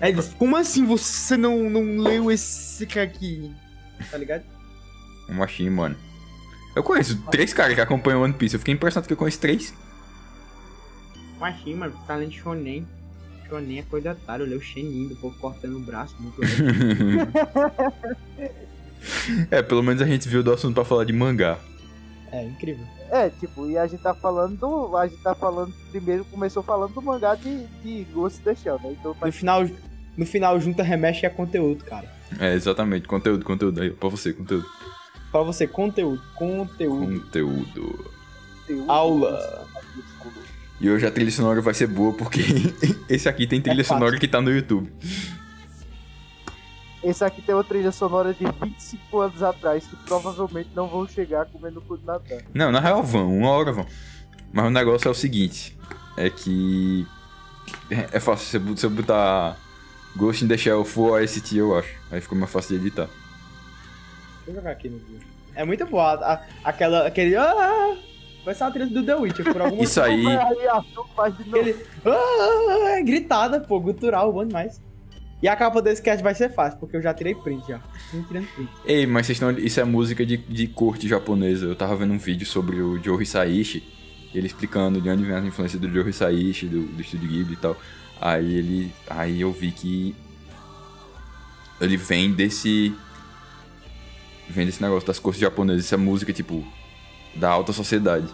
Aí 0.00 0.12
disse, 0.12 0.34
como 0.36 0.56
assim 0.56 0.86
você 0.86 1.36
não, 1.36 1.68
não 1.68 1.98
leu 1.98 2.30
esse 2.30 2.84
aqui? 2.98 3.52
Tá 4.10 4.16
ligado? 4.16 4.44
Um 5.28 5.34
machinho, 5.34 5.72
mano. 5.72 5.96
Eu 6.74 6.82
conheço 6.82 7.20
três 7.30 7.52
caras 7.52 7.74
que 7.74 7.80
acompanham 7.80 8.22
One 8.22 8.32
Piece. 8.32 8.54
Eu 8.54 8.60
fiquei 8.60 8.74
impressionado 8.74 9.06
que 9.06 9.12
eu 9.12 9.16
conheço 9.16 9.40
três. 9.40 9.74
Machinho, 11.38 11.76
mano, 11.76 11.94
tá 12.06 12.16
lendo 12.16 12.32
shonen. 12.32 12.86
Shonen 13.48 13.78
é 13.78 13.82
coisa 13.82 14.12
otária, 14.12 14.42
eu 14.42 14.46
leio 14.46 14.60
o 14.60 14.62
Shenin, 14.62 15.08
do 15.08 15.16
povo 15.16 15.36
cortando 15.38 15.76
o 15.76 15.80
braço, 15.80 16.14
muito 16.20 16.40
é, 19.50 19.62
pelo 19.62 19.82
menos 19.82 20.02
a 20.02 20.06
gente 20.06 20.28
viu 20.28 20.42
do 20.42 20.52
assunto 20.52 20.74
pra 20.74 20.84
falar 20.84 21.04
de 21.04 21.12
mangá. 21.12 21.58
É, 22.30 22.44
incrível. 22.44 22.84
É, 23.10 23.30
tipo, 23.30 23.66
e 23.66 23.78
a 23.78 23.86
gente 23.86 24.02
tá 24.02 24.14
falando 24.14 24.56
do. 24.56 24.96
A 24.96 25.06
gente 25.06 25.22
tá 25.22 25.34
falando. 25.34 25.72
Primeiro 25.90 26.24
começou 26.26 26.62
falando 26.62 26.92
do 26.92 27.02
mangá 27.02 27.34
de, 27.34 27.66
de 27.82 28.04
Ghost 28.12 28.40
the 28.42 28.54
Shell, 28.54 28.78
né? 28.82 28.96
Então 28.98 29.16
No 29.20 29.32
final, 29.32 29.66
no 30.16 30.26
final 30.26 30.60
junta, 30.60 30.82
remexe 30.82 31.24
e 31.24 31.26
é 31.26 31.30
conteúdo, 31.30 31.84
cara. 31.84 32.12
É, 32.38 32.52
exatamente. 32.54 33.08
Conteúdo, 33.08 33.44
conteúdo. 33.44 33.80
Aí, 33.80 33.90
pra 33.90 34.08
você, 34.08 34.32
conteúdo. 34.32 34.66
Pra 35.30 35.42
você, 35.42 35.66
conteúdo, 35.66 36.22
conteúdo. 36.34 37.20
Conteúdo. 37.20 37.64
conteúdo. 38.66 38.90
Aula. 38.90 39.66
E 40.80 40.88
hoje 40.88 41.06
a 41.06 41.10
trilha 41.10 41.30
sonora 41.30 41.60
vai 41.60 41.74
ser 41.74 41.86
boa 41.86 42.12
porque 42.12 42.40
esse 43.08 43.28
aqui 43.28 43.46
tem 43.46 43.60
trilha 43.60 43.80
É 43.80 43.84
sonora 43.84 44.18
que 44.18 44.28
tá 44.28 44.40
no 44.40 44.50
YouTube. 44.50 44.92
Esse 47.02 47.24
aqui 47.24 47.40
tem 47.40 47.54
uma 47.54 47.62
trilha 47.62 47.92
sonora 47.92 48.34
de 48.34 48.44
25 48.44 49.20
anos 49.20 49.42
atrás, 49.42 49.86
que 49.86 49.94
provavelmente 50.04 50.70
não 50.74 50.88
vão 50.88 51.06
chegar 51.06 51.46
comendo 51.46 51.80
cu 51.80 51.96
de 51.96 52.04
Natan. 52.04 52.38
Não, 52.52 52.72
na 52.72 52.80
real 52.80 53.02
vão, 53.04 53.38
uma 53.38 53.50
hora 53.50 53.70
vão. 53.72 53.86
Mas 54.52 54.66
o 54.66 54.70
negócio 54.70 55.06
é 55.06 55.10
o 55.10 55.14
seguinte: 55.14 55.78
é 56.16 56.28
que. 56.28 57.06
É 58.12 58.18
fácil 58.18 58.46
você, 58.46 58.58
bot- 58.58 58.80
você 58.80 58.88
botar 58.88 59.56
Ghost 60.16 60.44
in 60.44 60.48
the 60.48 60.56
Shell 60.56 60.84
Full 60.84 61.12
OST, 61.12 61.56
eu 61.56 61.78
acho. 61.78 61.94
Aí 62.10 62.20
ficou 62.20 62.36
mais 62.36 62.50
fácil 62.50 62.76
de 62.78 62.86
editar. 62.86 63.06
Deixa 63.06 64.50
eu 64.50 64.54
jogar 64.56 64.70
aqui 64.72 64.88
no 64.88 64.98
Google. 64.98 65.20
É 65.54 65.64
muito 65.64 65.86
boa. 65.86 66.14
a- 66.14 66.42
aquela, 66.64 67.06
aquele. 67.06 67.36
Ah, 67.36 67.96
vai 68.44 68.54
ser 68.54 68.64
uma 68.64 68.70
trilha 68.72 68.86
do 68.90 69.04
The 69.04 69.14
Witcher, 69.14 69.52
por 69.52 69.60
alguma 69.60 69.84
Isso 69.84 70.00
aí. 70.00 70.26
Aí, 70.26 70.66
Arthur 70.68 71.06
faz 71.14 71.36
de 71.36 71.44
novo. 71.44 71.58
Aquele. 71.60 71.86
Ah, 72.04 72.98
é 72.98 73.02
gritada, 73.02 73.60
pô, 73.60 73.78
gutural, 73.78 74.32
bom 74.32 74.44
demais. 74.44 74.80
E 75.40 75.46
a 75.48 75.54
capa 75.54 75.80
desse 75.80 76.02
cast 76.02 76.22
vai 76.22 76.34
ser 76.34 76.52
fácil, 76.52 76.80
porque 76.80 76.96
eu 76.96 77.02
já 77.02 77.14
tirei 77.14 77.34
print 77.34 77.64
já. 77.68 77.80
Tirando 78.26 78.46
print. 78.54 78.68
Ei, 78.84 79.06
mas 79.06 79.26
vocês 79.26 79.36
estão. 79.36 79.50
Isso 79.52 79.78
é 79.80 79.84
música 79.84 80.26
de, 80.26 80.36
de 80.36 80.66
corte 80.66 81.06
japonesa. 81.06 81.66
Eu 81.66 81.76
tava 81.76 81.94
vendo 81.94 82.12
um 82.12 82.18
vídeo 82.18 82.44
sobre 82.46 82.80
o 82.80 83.00
Joe 83.02 83.22
Hisaishi, 83.22 83.84
ele 84.34 84.46
explicando 84.48 85.00
de 85.00 85.08
onde 85.08 85.22
vem 85.22 85.36
a 85.36 85.40
influência 85.40 85.78
do 85.78 85.88
Joe 85.88 86.10
Hisaishi, 86.10 86.66
do, 86.66 86.82
do 86.88 87.00
Estúdio 87.00 87.28
Ghibli 87.28 87.52
e 87.54 87.56
tal. 87.56 87.76
Aí 88.20 88.52
ele. 88.56 88.92
Aí 89.08 89.40
eu 89.40 89.52
vi 89.52 89.70
que. 89.70 90.14
Ele 91.80 91.96
vem 91.96 92.32
desse. 92.32 92.92
Vem 94.48 94.66
desse 94.66 94.82
negócio 94.82 95.06
das 95.06 95.18
cortes 95.20 95.40
japonesas. 95.40 95.84
Isso 95.84 95.94
é 95.94 95.98
música, 95.98 96.32
tipo. 96.32 96.66
Da 97.36 97.48
alta 97.50 97.72
sociedade. 97.72 98.26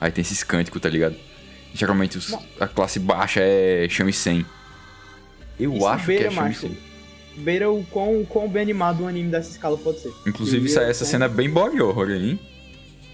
Aí 0.00 0.10
tem 0.10 0.22
esses 0.22 0.42
cânticos, 0.42 0.80
tá 0.82 0.88
ligado? 0.88 1.14
Geralmente 1.72 2.18
os- 2.18 2.34
a 2.58 2.66
classe 2.66 2.98
baixa 2.98 3.40
é 3.40 3.86
shamisen. 3.88 4.44
Eu 5.58 5.74
Isso 5.74 5.86
acho 5.86 6.00
que 6.00 6.06
beira, 6.06 6.26
é 6.26 6.30
macho. 6.30 6.60
shamisen. 6.60 6.78
Beira 7.38 7.70
o 7.70 7.84
quão, 7.90 8.24
quão 8.24 8.48
bem 8.48 8.62
animado 8.62 9.04
um 9.04 9.08
anime 9.08 9.30
dessa 9.30 9.50
escala 9.50 9.76
pode 9.76 10.00
ser. 10.00 10.12
Inclusive, 10.26 10.66
isso- 10.66 10.80
essa 10.80 11.04
cena 11.04 11.26
é 11.26 11.28
bem 11.28 11.50
body 11.50 11.80
horror, 11.82 12.10
hein? 12.10 12.38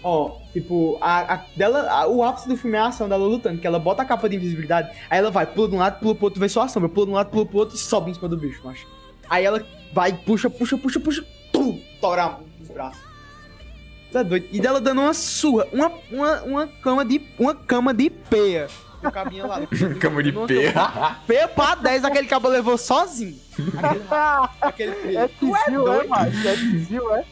Ó, 0.01 0.37
tipo, 0.51 0.97
a, 1.01 1.33
a- 1.35 1.45
dela, 1.55 1.89
a- 1.89 2.07
o 2.07 2.23
ápice 2.23 2.47
do 2.47 2.57
filme 2.57 2.75
é 2.75 2.79
a 2.81 2.87
ação 2.87 3.07
dela 3.07 3.25
lutando, 3.25 3.59
que 3.59 3.67
ela 3.67 3.79
bota 3.79 4.01
a 4.01 4.05
capa 4.05 4.27
de 4.27 4.35
invisibilidade, 4.35 4.89
aí 5.09 5.19
ela 5.19 5.31
vai, 5.31 5.45
pula 5.45 5.69
de 5.69 5.75
um 5.75 5.79
lado, 5.79 5.99
pula 5.99 6.13
pro 6.15 6.25
outro, 6.25 6.39
vê 6.41 6.49
só 6.49 6.61
a 6.63 6.67
sombra, 6.67 6.89
pula 6.89 7.05
de 7.05 7.11
um 7.13 7.15
lado, 7.15 7.29
pula 7.29 7.45
pro 7.45 7.57
outro 7.59 7.75
e 7.75 7.79
sobe 7.79 8.11
em 8.11 8.13
cima 8.13 8.27
do 8.27 8.35
bicho, 8.37 8.59
macho. 8.65 8.85
Aí 9.29 9.45
ela 9.45 9.65
vai, 9.93 10.11
puxa, 10.13 10.49
puxa, 10.49 10.77
puxa, 10.77 10.99
puxa, 10.99 11.25
tum, 11.53 11.79
tora 12.01 12.37
os 12.61 12.67
braços. 12.69 13.01
Tá 14.13 14.23
doido? 14.23 14.47
E 14.51 14.61
dela 14.61 14.79
dando 14.79 15.01
uma 15.01 15.13
surra, 15.13 15.67
uma, 15.73 15.91
uma, 16.11 16.41
uma 16.43 16.67
cama 16.67 17.03
de, 17.03 17.19
uma 17.39 17.55
cama 17.55 17.93
de 17.93 18.09
peia. 18.09 18.67
O 19.03 19.11
cabinho 19.11 19.45
lá. 19.47 19.59
Cama 19.99 20.23
de 20.23 20.31
peia. 20.31 20.73
Peia 21.27 21.45
pra 21.49 21.75
10, 21.75 22.05
aquele 22.05 22.25
cabo 22.25 22.47
levou 22.47 22.77
sozinho. 22.77 23.35
Aquele, 24.61 24.93
aquele 24.93 25.17
É 25.17 25.27
Tu 25.27 25.53
é 25.53 25.59
tizil, 25.65 25.81
é, 25.81 25.85
doido? 25.97 26.09
macho? 26.09 26.47
É 26.47 26.55
tizil, 26.55 27.15
é? 27.15 27.25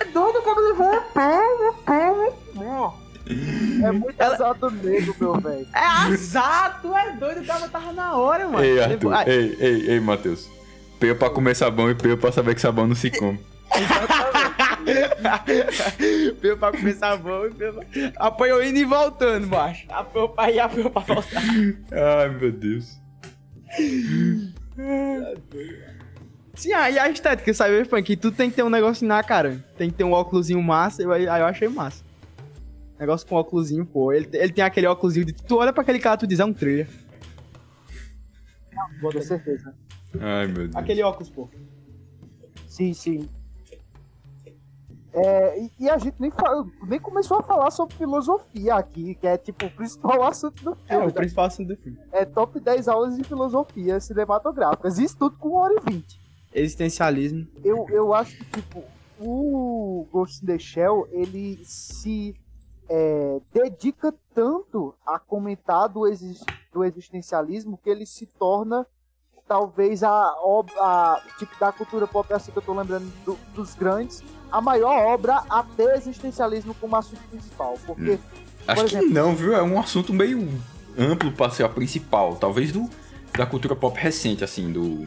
é 0.00 0.04
doido, 0.12 0.38
o 0.38 0.42
cabo 0.42 0.60
levou 0.60 0.86
uma 0.86 1.00
peia, 1.00 1.56
uma 1.60 1.72
peia. 1.72 2.92
É 3.88 3.90
muito 3.92 4.14
Ela- 4.18 4.34
azado 4.34 4.70
negro, 4.70 5.16
meu 5.20 5.34
velho. 5.40 5.66
É 5.74 5.84
azar, 5.84 6.78
tu 6.80 6.96
é 6.96 7.12
doido, 7.16 7.40
o 7.40 7.46
cara 7.46 7.68
tava 7.68 7.92
na 7.92 8.14
hora, 8.14 8.46
mano. 8.46 8.64
Ei, 8.64 8.80
Arthur. 8.80 9.12
Ai, 9.14 9.24
Ei, 9.28 9.56
ei, 9.58 9.90
ei, 9.90 10.00
Matheus. 10.00 10.48
Peio 11.00 11.16
pra 11.16 11.28
comer 11.28 11.56
sabão 11.56 11.90
e 11.90 11.94
peio 11.96 12.16
pra 12.16 12.30
saber 12.30 12.54
que 12.54 12.60
sabão 12.60 12.86
não 12.86 12.94
se 12.94 13.10
come. 13.10 13.40
Veio 16.40 16.56
pra 16.56 16.72
comer 16.72 16.94
sabão 16.94 17.46
e 17.46 17.50
pra... 17.50 17.72
Apanhou 18.16 18.62
indo 18.62 18.78
e 18.78 18.84
voltando, 18.84 19.46
macho. 19.46 19.86
Apanhou 19.88 20.28
pra 20.28 20.50
ir, 20.50 20.60
apanhou 20.60 20.90
pra 20.90 21.02
voltar. 21.02 21.42
Ai, 21.92 22.28
meu 22.30 22.52
Deus. 22.52 23.00
Sim, 26.54 26.72
aí 26.72 26.98
a 26.98 27.08
estética, 27.08 27.52
cyberpunk, 27.54 28.16
tu 28.16 28.32
tem 28.32 28.50
que 28.50 28.56
ter 28.56 28.62
um 28.62 28.70
negocinho 28.70 29.08
na 29.08 29.22
cara. 29.22 29.64
Tem 29.76 29.90
que 29.90 29.96
ter 29.96 30.04
um 30.04 30.12
óculosinho 30.12 30.62
massa, 30.62 31.02
eu, 31.02 31.12
aí 31.12 31.24
eu 31.24 31.46
achei 31.46 31.68
massa. 31.68 32.04
Negócio 32.98 33.26
com 33.26 33.36
óculosinho, 33.36 33.86
pô. 33.86 34.12
Ele, 34.12 34.28
ele 34.32 34.52
tem 34.52 34.64
aquele 34.64 34.86
óculosinho 34.86 35.24
de... 35.24 35.32
Tu 35.32 35.56
olha 35.56 35.72
pra 35.72 35.82
aquele 35.82 36.00
cara, 36.00 36.16
tu 36.16 36.26
diz, 36.26 36.40
é 36.40 36.44
um 36.44 36.52
trailer. 36.52 36.88
Com 39.00 39.22
certeza. 39.22 39.72
Ai, 40.18 40.46
meu 40.46 40.68
Deus. 40.68 40.76
Aquele 40.76 41.02
óculos, 41.02 41.30
pô. 41.30 41.48
Sim, 42.66 42.92
sim. 42.92 43.28
É, 45.12 45.58
e, 45.60 45.72
e 45.80 45.90
a 45.90 45.96
gente 45.98 46.16
nem, 46.20 46.30
fa- 46.30 46.64
nem 46.86 47.00
começou 47.00 47.38
a 47.38 47.42
falar 47.42 47.70
sobre 47.70 47.94
filosofia 47.96 48.74
aqui, 48.74 49.14
que 49.14 49.26
é 49.26 49.36
tipo 49.38 49.66
o 49.66 49.70
principal 49.70 50.22
assunto 50.28 50.62
do 50.62 50.72
É, 50.72 50.76
filme. 50.88 51.04
o 51.04 51.06
né? 51.06 51.12
principal 51.12 51.44
assunto 51.46 51.68
do 51.68 51.76
filme. 51.76 51.98
É 52.12 52.24
top 52.24 52.60
10 52.60 52.88
aulas 52.88 53.16
de 53.16 53.24
filosofia 53.24 53.98
cinematográficas. 54.00 54.98
Isso 54.98 55.16
tudo 55.16 55.38
com 55.38 55.48
1 55.50 55.54
hora 55.54 55.74
e 55.86 55.90
20. 55.92 56.20
Existencialismo. 56.54 57.46
Eu, 57.64 57.86
eu 57.90 58.12
acho 58.14 58.36
que, 58.36 58.44
tipo, 58.62 58.82
o 59.18 60.06
Ghost 60.12 60.42
in 60.44 60.46
the 60.46 60.58
Shell, 60.58 61.08
ele 61.10 61.58
se 61.64 62.34
é, 62.88 63.40
dedica 63.52 64.14
tanto 64.34 64.94
a 65.06 65.18
comentar 65.18 65.88
do, 65.88 66.06
exis- 66.06 66.44
do 66.72 66.84
existencialismo 66.84 67.78
que 67.82 67.88
ele 67.90 68.06
se 68.06 68.26
torna 68.26 68.86
talvez 69.46 70.02
a 70.04 70.36
obra 70.42 71.22
tipo 71.38 71.58
da 71.58 71.72
cultura 71.72 72.06
pop 72.06 72.30
assim 72.34 72.52
que 72.52 72.58
eu 72.58 72.62
tô 72.62 72.74
lembrando 72.74 73.10
do- 73.24 73.38
dos 73.54 73.74
grandes 73.74 74.22
a 74.50 74.60
maior 74.60 75.14
obra 75.14 75.42
a 75.48 75.62
ter 75.62 75.94
existencialismo 75.96 76.74
como 76.74 76.96
assunto 76.96 77.20
principal 77.30 77.74
porque 77.86 78.18
Acho 78.66 78.82
por 78.82 78.90
que 78.90 78.96
exemplo- 78.96 79.14
não, 79.14 79.34
viu? 79.34 79.54
É 79.54 79.62
um 79.62 79.78
assunto 79.80 80.12
meio 80.12 80.46
amplo 80.98 81.32
pra 81.32 81.48
ser 81.50 81.64
a 81.64 81.68
principal. 81.68 82.36
Talvez 82.36 82.70
do, 82.70 82.88
da 83.32 83.46
cultura 83.46 83.74
pop 83.74 83.98
recente, 83.98 84.44
assim, 84.44 84.70
do, 84.70 85.06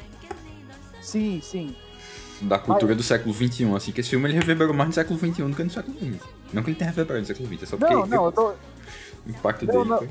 sim 1.02 1.39
sim 1.42 1.76
da 2.42 2.58
cultura 2.58 2.96
do 2.96 3.04
século 3.04 3.34
XXI, 3.34 3.76
assim. 3.76 3.92
Que 3.92 4.02
esse 4.02 4.10
filme 4.10 4.28
ele 4.28 4.34
reverberou 4.39 4.74
mais 4.74 4.88
no 4.89 4.94
século 4.96 5.20
XXI 5.20 5.44
do 5.44 5.56
que 5.56 5.64
no 5.64 5.70
século 5.70 5.96
XX. 5.98 6.18
Não 6.52 6.64
que 6.64 6.72
ele 6.72 6.78
tenha 6.78 6.89
reverberado 6.89 7.22
no 7.22 7.28
século 7.28 7.48
XX, 7.48 7.64
é 7.64 7.66
só 7.68 7.78
porque 7.78 7.94
não 7.94 8.06
não 8.08 8.26
eu 8.26 8.32
tô, 8.32 8.48
o 8.50 8.56
impacto 9.30 9.66
Não, 9.66 9.74
dele 9.74 9.89
não. 9.89 9.98
foi... 10.00 10.10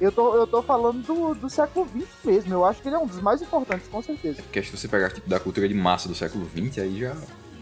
eu 0.00 0.10
tô 0.10 0.34
eu 0.34 0.46
tô 0.46 0.62
falando 0.62 1.02
do, 1.02 1.34
do 1.34 1.50
século 1.50 1.86
XX 1.86 2.06
mesmo 2.24 2.54
eu 2.54 2.64
acho 2.64 2.80
que 2.80 2.88
ele 2.88 2.96
é 2.96 2.98
um 2.98 3.06
dos 3.06 3.20
mais 3.20 3.42
importantes 3.42 3.86
com 3.88 4.02
certeza 4.02 4.40
Porque 4.42 4.58
acho 4.60 4.70
que 4.70 4.76
se 4.78 4.80
você 4.82 4.88
pegar 4.88 5.10
tipo, 5.10 5.28
da 5.28 5.38
cultura 5.38 5.68
de 5.68 5.74
massa 5.74 6.08
do 6.08 6.14
século 6.14 6.48
XX, 6.56 6.78
aí 6.78 7.00
já, 7.00 7.14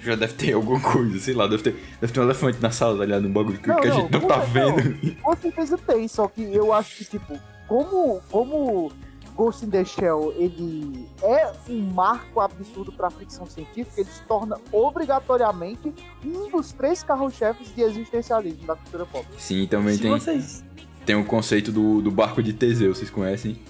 já 0.06 0.16
deve 0.16 0.34
ter 0.34 0.52
alguma 0.52 0.80
coisa, 0.80 1.18
sei 1.18 1.34
lá, 1.34 1.46
deve 1.46 1.62
ter, 1.62 1.76
deve 2.00 2.12
ter 2.12 2.20
um 2.20 2.24
elefante 2.24 2.58
na 2.60 2.70
sala, 2.70 2.98
tá 2.98 3.04
ligado? 3.04 3.26
Um 3.26 3.32
bagulho 3.32 3.58
que, 3.58 3.68
Não, 3.68 3.80
que 3.80 3.88
a 3.88 3.90
gente 3.90 4.12
não 4.12 4.20
não 4.20 4.28
tá 4.28 4.38
vendo. 4.38 5.16
Com 5.22 5.36
certeza 5.36 5.78
tem, 5.78 6.08
só 6.08 6.28
que 6.28 6.42
eu 6.42 6.72
acho 6.72 6.96
que, 6.96 7.04
tipo, 7.04 7.38
como, 7.66 8.20
como 8.30 8.92
Ghost 9.36 9.64
in 9.64 9.70
the 9.70 9.84
Shell, 9.84 10.32
ele 10.36 11.06
é 11.22 11.52
um 11.68 11.80
marco 11.92 12.40
absurdo 12.40 12.90
pra 12.90 13.10
ficção 13.10 13.46
científica, 13.46 14.00
ele 14.00 14.08
se 14.08 14.22
torna 14.22 14.56
obrigatoriamente 14.72 15.92
um 16.24 16.50
dos 16.50 16.72
três 16.72 17.02
carros-chefes 17.02 17.74
de 17.74 17.82
existencialismo 17.82 18.66
da 18.66 18.74
cultura 18.76 19.04
pop. 19.04 19.26
Sim, 19.36 19.66
também 19.66 19.94
Se 19.94 20.02
tem, 20.02 20.10
vocês... 20.10 20.64
tem 21.04 21.16
o 21.16 21.24
conceito 21.24 21.70
do, 21.70 22.00
do 22.00 22.10
barco 22.10 22.42
de 22.42 22.54
Teseu, 22.54 22.94
vocês 22.94 23.10
conhecem? 23.10 23.60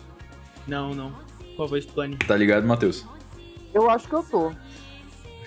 Não, 0.69 0.95
não. 0.95 1.11
Por 1.57 1.65
favor, 1.65 1.79
explane. 1.79 2.17
Tá 2.17 2.37
ligado, 2.37 2.67
Matheus? 2.67 3.05
Eu 3.75 3.91
acho 3.91 4.09
que 4.09 4.15
eu 4.15 4.23
tô. 4.23 4.53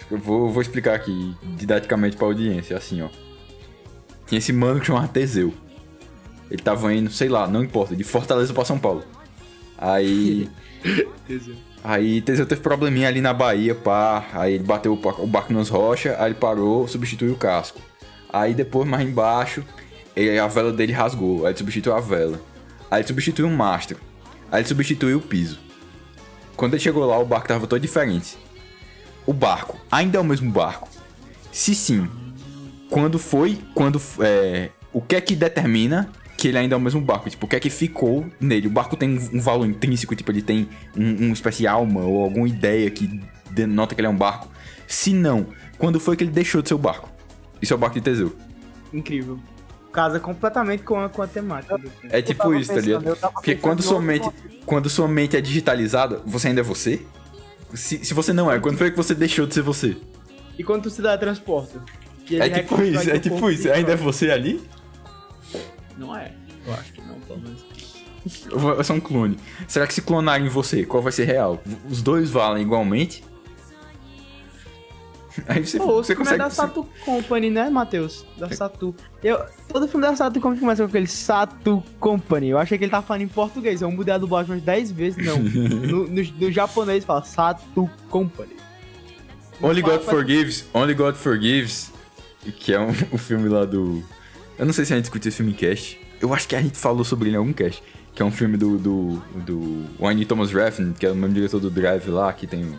Eu 0.10 0.18
vou, 0.18 0.50
vou 0.52 0.62
explicar 0.62 0.96
aqui 0.96 1.36
didaticamente 1.56 2.18
pra 2.18 2.26
audiência, 2.28 2.76
assim, 2.76 3.02
ó. 3.02 3.10
Tinha 4.28 4.40
esse 4.40 4.52
mano 4.54 4.80
que 4.80 4.88
chamava 4.88 5.08
Teseu. 5.08 5.54
Ele 6.50 6.62
tava 6.62 6.94
indo, 6.94 7.12
sei 7.12 7.30
lá, 7.30 7.48
não 7.48 7.64
importa, 7.64 7.96
de 7.96 8.04
Fortaleza 8.04 8.54
pra 8.54 8.66
São 8.66 8.80
Paulo. 8.80 9.04
Aí. 9.78 10.50
Aí 11.84 12.22
Teseu 12.22 12.46
teve 12.46 12.62
probleminha 12.62 13.08
ali 13.08 13.22
na 13.22 13.34
Bahia, 13.34 13.74
pá. 13.76 14.26
Aí 14.34 14.56
ele 14.56 14.64
bateu 14.64 14.94
o 14.94 15.28
barco 15.28 15.54
nas 15.54 15.70
rochas, 15.70 16.14
aí 16.20 16.28
ele 16.28 16.36
parou, 16.36 16.88
substituiu 16.88 17.34
o 17.34 17.38
casco. 17.38 17.80
Aí 18.34 18.54
depois, 18.54 18.88
mais 18.88 19.08
embaixo, 19.08 19.64
ele- 20.16 20.38
a 20.38 20.48
vela 20.48 20.74
dele 20.74 20.92
rasgou. 20.92 21.46
Aí 21.46 21.52
ele 21.52 21.58
substituiu 21.58 21.96
a 21.96 22.02
vela. 22.02 22.42
Aí 22.92 23.00
ele 23.02 23.08
substituiu 23.08 23.48
o 23.48 23.52
mastro. 23.52 23.98
Aí 24.52 24.60
ele 24.62 24.68
substituiu 24.68 25.20
o 25.20 25.22
piso. 25.22 25.58
Quando 26.58 26.74
ele 26.74 26.82
chegou 26.84 27.06
lá, 27.06 27.18
o 27.18 27.26
barco 27.26 27.48
tava 27.48 27.66
todo 27.68 27.80
diferente. 27.80 28.38
O 29.30 29.34
barco 29.34 29.80
ainda 29.92 30.18
é 30.18 30.20
o 30.20 30.24
mesmo 30.24 30.52
barco? 30.52 30.90
Se 31.52 31.76
sim, 31.76 32.10
quando 32.90 33.20
foi, 33.20 33.60
quando 33.76 34.02
é, 34.22 34.72
o 34.92 35.04
que 35.04 35.16
é 35.16 35.22
que 35.22 35.36
determina 35.36 36.10
que 36.36 36.48
ele 36.48 36.58
ainda 36.58 36.74
é 36.74 36.78
o 36.78 36.82
mesmo 36.82 37.00
barco? 37.00 37.30
Tipo, 37.30 37.46
o 37.46 37.48
que 37.48 37.56
é 37.56 37.60
que 37.60 37.70
ficou 37.70 38.26
nele? 38.42 38.66
O 38.66 38.72
barco 38.72 38.98
tem 38.98 39.20
um, 39.32 39.40
valor 39.40 39.68
intrínseco, 39.68 40.16
tipo, 40.16 40.32
ele 40.32 40.42
tem 40.42 40.68
um, 40.98 41.26
uma 41.26 41.34
espécie 41.34 41.60
de 41.60 41.68
alma 41.68 42.02
ou 42.02 42.24
alguma 42.24 42.48
ideia 42.48 42.90
que 42.90 43.22
denota 43.52 43.94
que 43.94 44.02
ele 44.02 44.08
é 44.08 44.10
um 44.10 44.18
barco? 44.18 44.48
Se 44.88 45.14
não, 45.14 45.46
quando 45.78 46.00
foi 46.00 46.18
que 46.18 46.24
ele 46.24 46.32
deixou 46.32 46.64
de 46.64 46.70
ser 46.70 46.74
o 46.74 46.80
barco? 46.80 47.08
Isso 47.62 47.72
é 47.72 47.76
o 47.76 47.80
barco 47.80 47.98
de 47.98 48.02
Teseu. 48.02 48.36
Incrível. 48.92 49.38
Casa 49.94 50.20
completamente 50.20 50.82
com 50.82 51.00
a, 51.00 51.08
com 51.08 51.22
a 51.22 51.28
temática 51.28 51.78
do 51.78 51.88
filme. 51.88 52.10
É 52.10 52.20
tipo 52.20 52.52
isso, 52.56 52.70
tá 52.70 52.74
pensando, 52.78 52.86
ligado? 52.88 53.08
eu 53.10 53.16
tava 53.16 53.34
Porque 53.34 53.54
quando 53.54 53.84
sua 53.84 54.02
mente, 54.02 54.28
quando 54.66 54.90
sua 54.90 55.08
mente 55.08 55.38
é 55.38 55.42
digitalizada, 55.42 56.20
você 56.26 56.48
ainda 56.48 56.62
é 56.62 56.64
você? 56.64 57.06
Se, 57.74 58.04
se 58.04 58.14
você 58.14 58.34
não 58.34 58.52
é, 58.52 58.60
quando 58.60 58.78
foi 58.78 58.92
que 58.92 58.98
você 58.98 59.14
deixou 59.14 59.46
de 59.46 59.54
ser 59.54 59.62
você? 59.62 59.96
E 60.58 60.64
quando 60.64 60.84
tu 60.84 60.90
se 60.90 61.02
dá 61.02 61.18
transporta? 61.18 61.82
Ele 62.30 62.44
É 62.44 62.50
tipo 62.50 62.82
isso, 62.82 63.10
é 63.10 63.20
tipo 63.20 63.50
isso. 63.50 63.72
Ainda 63.72 63.94
é 63.94 63.96
você 63.96 64.30
ali? 64.30 64.62
Não 65.98 66.16
é. 66.16 66.32
Eu 66.66 66.74
acho 66.74 66.94
que 66.94 67.02
não, 67.02 67.20
pelo 67.22 67.40
menos. 67.40 67.66
Vai 68.52 68.84
ser 68.84 68.94
um 68.94 69.00
clone? 69.00 69.38
Será 69.68 69.88
que 69.88 69.94
se 69.94 70.02
clonarem 70.02 70.48
você, 70.50 70.86
qual 70.86 71.02
vai 71.02 71.12
ser 71.12 71.26
real? 71.26 71.62
Os 71.90 72.02
dois 72.02 72.30
valem 72.30 72.64
igualmente? 72.64 73.24
Aí 75.48 75.66
você, 75.66 75.78
Pô, 75.78 76.04
você 76.04 76.14
é 76.14 76.16
consegue. 76.16 76.38
da 76.38 76.50
Satu 76.50 76.88
Company, 77.06 77.50
né, 77.50 77.70
Matheus? 77.70 78.26
Da 78.38 78.50
Satu. 78.50 78.96
Eu, 79.24 79.40
todo 79.68 79.88
filme 79.88 80.06
da 80.06 80.16
Satu 80.16 80.40
Company 80.40 80.60
começa 80.60 80.84
com 80.84 80.90
aquele 80.90 81.08
Satu 81.08 81.84
Company. 82.00 82.50
Eu 82.50 82.58
achei 82.58 82.78
que 82.78 82.84
ele 82.84 82.92
tava 82.92 83.06
falando 83.06 83.24
em 83.24 83.28
português. 83.28 83.82
Eu 83.82 83.92
mudei 83.92 84.14
a 84.14 84.18
dublagem 84.18 84.54
umas 84.54 84.64
10 84.64 84.92
vezes, 84.92 85.26
não. 85.26 85.38
no, 85.40 86.08
no, 86.08 86.24
no 86.24 86.52
japonês 86.52 87.06
fala 87.06 87.24
Satu 87.24 87.90
Company. 88.10 88.58
Only 89.62 89.82
God 89.82 90.02
Forgives, 90.02 90.66
Only 90.74 90.94
God 90.94 91.16
Forgives, 91.16 91.92
que 92.60 92.74
é 92.74 92.80
um, 92.80 92.92
o 93.12 93.18
filme 93.18 93.50
lá 93.50 93.66
do. 93.66 94.04
Eu 94.58 94.66
não 94.66 94.74
sei 94.74 94.86
se 94.86 94.94
a 94.94 94.96
gente 94.96 95.06
discutiu 95.06 95.30
esse 95.30 95.38
filme 95.38 95.52
em 95.52 95.56
cast. 95.56 96.00
Eu 96.22 96.34
acho 96.34 96.48
que 96.48 96.56
a 96.56 96.62
gente 96.62 96.78
falou 96.78 97.04
sobre 97.04 97.30
ele 97.30 97.36
em 97.36 97.40
algum 97.40 97.54
cast. 97.54 97.82
que 98.14 98.22
é 98.22 98.26
um 98.26 98.32
filme 98.32 98.58
do, 98.58 98.78
do, 98.78 99.24
do 99.36 99.86
Wayne 100.00 100.26
Thomas 100.26 100.52
Refn, 100.52 100.92
que 100.94 101.06
é 101.06 101.12
o 101.12 101.16
mesmo 101.16 101.34
diretor 101.34 101.60
do 101.60 101.70
Drive 101.70 102.08
lá, 102.08 102.32
que 102.34 102.46
tem 102.46 102.78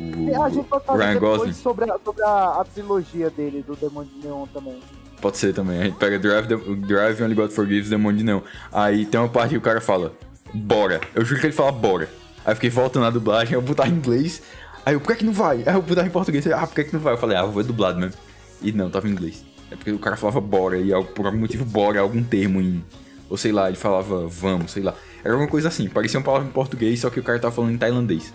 o, 0.00 0.30
E 0.30 0.34
a 0.34 0.48
gente 0.48 0.66
pode 0.68 0.84
falar 0.84 1.04
Ryan 1.04 1.14
depois 1.14 1.38
Gosling. 1.38 1.52
sobre, 1.54 1.90
a, 1.90 1.98
sobre 2.04 2.22
a, 2.22 2.60
a 2.60 2.64
trilogia 2.64 3.30
dele, 3.30 3.62
do 3.66 3.74
Demônio 3.76 4.10
de 4.14 4.26
Neon 4.26 4.46
também. 4.52 4.78
Pode 5.20 5.36
ser 5.38 5.54
também. 5.54 5.80
A 5.80 5.84
gente 5.84 5.96
pega 5.98 6.18
Drive, 6.18 6.48
The- 6.48 6.74
Drive 6.86 7.22
Only 7.22 7.34
God 7.34 7.50
Forgives, 7.52 7.88
Demônio 7.90 8.18
de 8.18 8.24
Não. 8.24 8.42
Aí 8.72 9.06
tem 9.06 9.20
uma 9.20 9.28
parte 9.28 9.50
que 9.50 9.58
o 9.58 9.60
cara 9.60 9.80
fala, 9.80 10.12
bora. 10.52 11.00
Eu 11.14 11.24
juro 11.24 11.40
que 11.40 11.46
ele 11.46 11.52
fala 11.54 11.70
bora. 11.70 12.08
Aí 12.44 12.52
eu 12.52 12.56
fiquei 12.56 12.70
voltando 12.70 13.04
na 13.04 13.10
dublagem, 13.10 13.54
eu 13.54 13.62
botar 13.62 13.86
em 13.88 13.92
inglês. 13.92 14.42
Aí 14.84 14.94
eu, 14.94 15.00
por 15.00 15.12
que 15.12 15.18
que 15.20 15.24
não 15.24 15.32
vai? 15.32 15.62
Aí 15.64 15.74
eu 15.74 15.80
botar 15.82 16.04
em 16.04 16.10
português, 16.10 16.44
ah, 16.48 16.66
por 16.66 16.74
que 16.74 16.84
que 16.84 16.92
não 16.92 17.00
vai? 17.00 17.12
Eu 17.14 17.18
falei, 17.18 17.36
ah, 17.36 17.44
vou 17.44 17.52
ver 17.52 17.64
dublado 17.64 18.00
mesmo. 18.00 18.20
E 18.60 18.72
não, 18.72 18.90
tava 18.90 19.06
em 19.08 19.12
inglês. 19.12 19.44
É 19.70 19.76
porque 19.76 19.92
o 19.92 19.98
cara 19.98 20.16
falava 20.16 20.40
bora, 20.40 20.76
e 20.76 20.90
por 21.14 21.24
algum 21.24 21.38
motivo 21.38 21.64
bora 21.64 21.98
é 21.98 22.00
algum 22.00 22.22
termo 22.22 22.60
em... 22.60 22.84
Ou 23.30 23.36
sei 23.38 23.52
lá, 23.52 23.68
ele 23.68 23.76
falava 23.78 24.26
vamos, 24.26 24.72
sei 24.72 24.82
lá. 24.82 24.92
Era 25.24 25.34
alguma 25.34 25.48
coisa 25.48 25.68
assim, 25.68 25.88
parecia 25.88 26.18
uma 26.18 26.24
palavra 26.26 26.48
em 26.48 26.50
português, 26.50 26.98
só 27.00 27.08
que 27.08 27.20
o 27.20 27.22
cara 27.22 27.38
tava 27.38 27.54
falando 27.54 27.72
em 27.72 27.78
tailandês. 27.78 28.34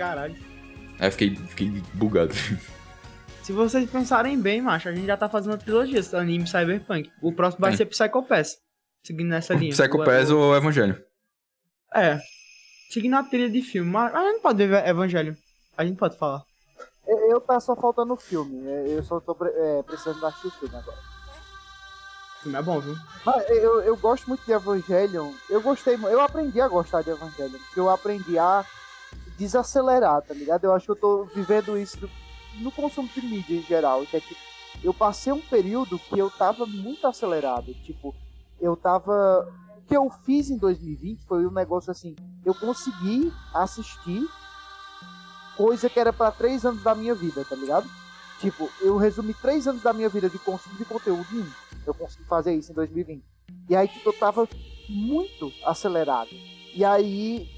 Caralho. 0.00 0.34
Aí 0.98 1.08
eu 1.08 1.12
fiquei, 1.12 1.36
fiquei 1.36 1.68
bugado. 1.94 2.32
Se 3.42 3.52
vocês 3.52 3.88
pensarem 3.90 4.40
bem, 4.40 4.62
macho, 4.62 4.88
a 4.88 4.94
gente 4.94 5.06
já 5.06 5.16
tá 5.16 5.28
fazendo 5.28 5.52
uma 5.52 5.58
trilogia, 5.58 6.00
anime 6.18 6.46
Cyberpunk. 6.46 7.10
O 7.22 7.32
próximo 7.32 7.60
vai 7.60 7.70
Tem. 7.70 7.78
ser 7.78 7.86
Psycho 7.86 8.22
Pass. 8.22 8.58
Seguindo 9.04 9.28
nessa 9.28 9.54
linha. 9.54 9.72
Psycho 9.72 10.04
Pass 10.04 10.30
ou 10.30 10.54
Evangelho? 10.56 11.02
É. 11.94 12.18
Seguindo 12.90 13.14
a 13.16 13.22
trilha 13.22 13.50
de 13.50 13.60
filme. 13.62 13.90
Mas 13.90 14.14
a 14.14 14.18
gente 14.22 14.32
não 14.34 14.40
pode 14.40 14.66
ver 14.66 14.86
Evangelho. 14.86 15.36
A 15.76 15.84
gente 15.84 15.96
pode 15.98 16.16
falar. 16.16 16.42
Eu, 17.06 17.18
eu 17.30 17.40
tá 17.40 17.58
só 17.60 17.74
faltando 17.74 18.12
o 18.14 18.16
filme. 18.16 18.66
é, 18.68 18.86
Eu 18.98 19.02
só 19.02 19.20
tô 19.20 19.34
pre- 19.34 19.50
é, 19.54 19.82
precisando 19.82 20.24
assistir 20.26 20.46
o 20.48 20.50
filme 20.52 20.76
agora. 20.76 20.98
O 22.38 22.42
filme 22.42 22.58
é 22.58 22.62
bom, 22.62 22.80
viu? 22.80 22.96
Mas 23.24 23.48
eu, 23.50 23.80
eu 23.82 23.96
gosto 23.96 24.28
muito 24.28 24.44
de 24.46 24.52
Evangelion. 24.52 25.32
Eu 25.48 25.60
gostei, 25.60 25.94
eu 25.96 26.20
aprendi 26.20 26.60
a 26.60 26.68
gostar 26.68 27.02
de 27.02 27.10
Evangelion. 27.10 27.58
Porque 27.58 27.80
eu 27.80 27.90
aprendi 27.90 28.38
a 28.38 28.64
desacelerar, 29.40 30.20
tá 30.20 30.34
ligado? 30.34 30.64
Eu 30.64 30.74
acho 30.74 30.84
que 30.84 30.92
eu 30.92 30.96
tô 30.96 31.24
vivendo 31.24 31.78
isso 31.78 31.98
no 32.56 32.70
consumo 32.70 33.08
de 33.08 33.22
mídia 33.22 33.56
em 33.56 33.62
geral. 33.62 34.04
Que 34.04 34.18
é 34.18 34.20
tipo, 34.20 34.40
eu 34.84 34.92
passei 34.92 35.32
um 35.32 35.40
período 35.40 35.98
que 35.98 36.18
eu 36.18 36.30
tava 36.30 36.66
muito 36.66 37.06
acelerado. 37.06 37.72
Tipo, 37.82 38.14
eu 38.60 38.76
tava. 38.76 39.50
O 39.78 39.82
que 39.88 39.96
eu 39.96 40.10
fiz 40.24 40.50
em 40.50 40.58
2020 40.58 41.24
foi 41.24 41.46
um 41.46 41.50
negócio 41.50 41.90
assim. 41.90 42.14
Eu 42.44 42.54
consegui 42.54 43.32
assistir 43.54 44.22
coisa 45.56 45.88
que 45.88 45.98
era 45.98 46.12
pra 46.12 46.30
três 46.30 46.64
anos 46.64 46.82
da 46.82 46.94
minha 46.94 47.14
vida, 47.14 47.44
tá 47.44 47.56
ligado? 47.56 47.88
Tipo, 48.40 48.70
eu 48.80 48.96
resumi 48.96 49.34
três 49.34 49.66
anos 49.66 49.82
da 49.82 49.92
minha 49.92 50.08
vida 50.08 50.28
de 50.28 50.38
consumo 50.38 50.76
de 50.76 50.84
conteúdo 50.84 51.26
em 51.32 51.40
um. 51.40 51.50
Eu 51.86 51.94
consegui 51.94 52.24
fazer 52.24 52.54
isso 52.54 52.72
em 52.72 52.74
2020. 52.74 53.24
E 53.68 53.74
aí, 53.76 53.88
tipo, 53.88 54.10
eu 54.10 54.12
tava 54.12 54.48
muito 54.88 55.52
acelerado. 55.64 56.30
E 56.74 56.84
aí, 56.84 57.48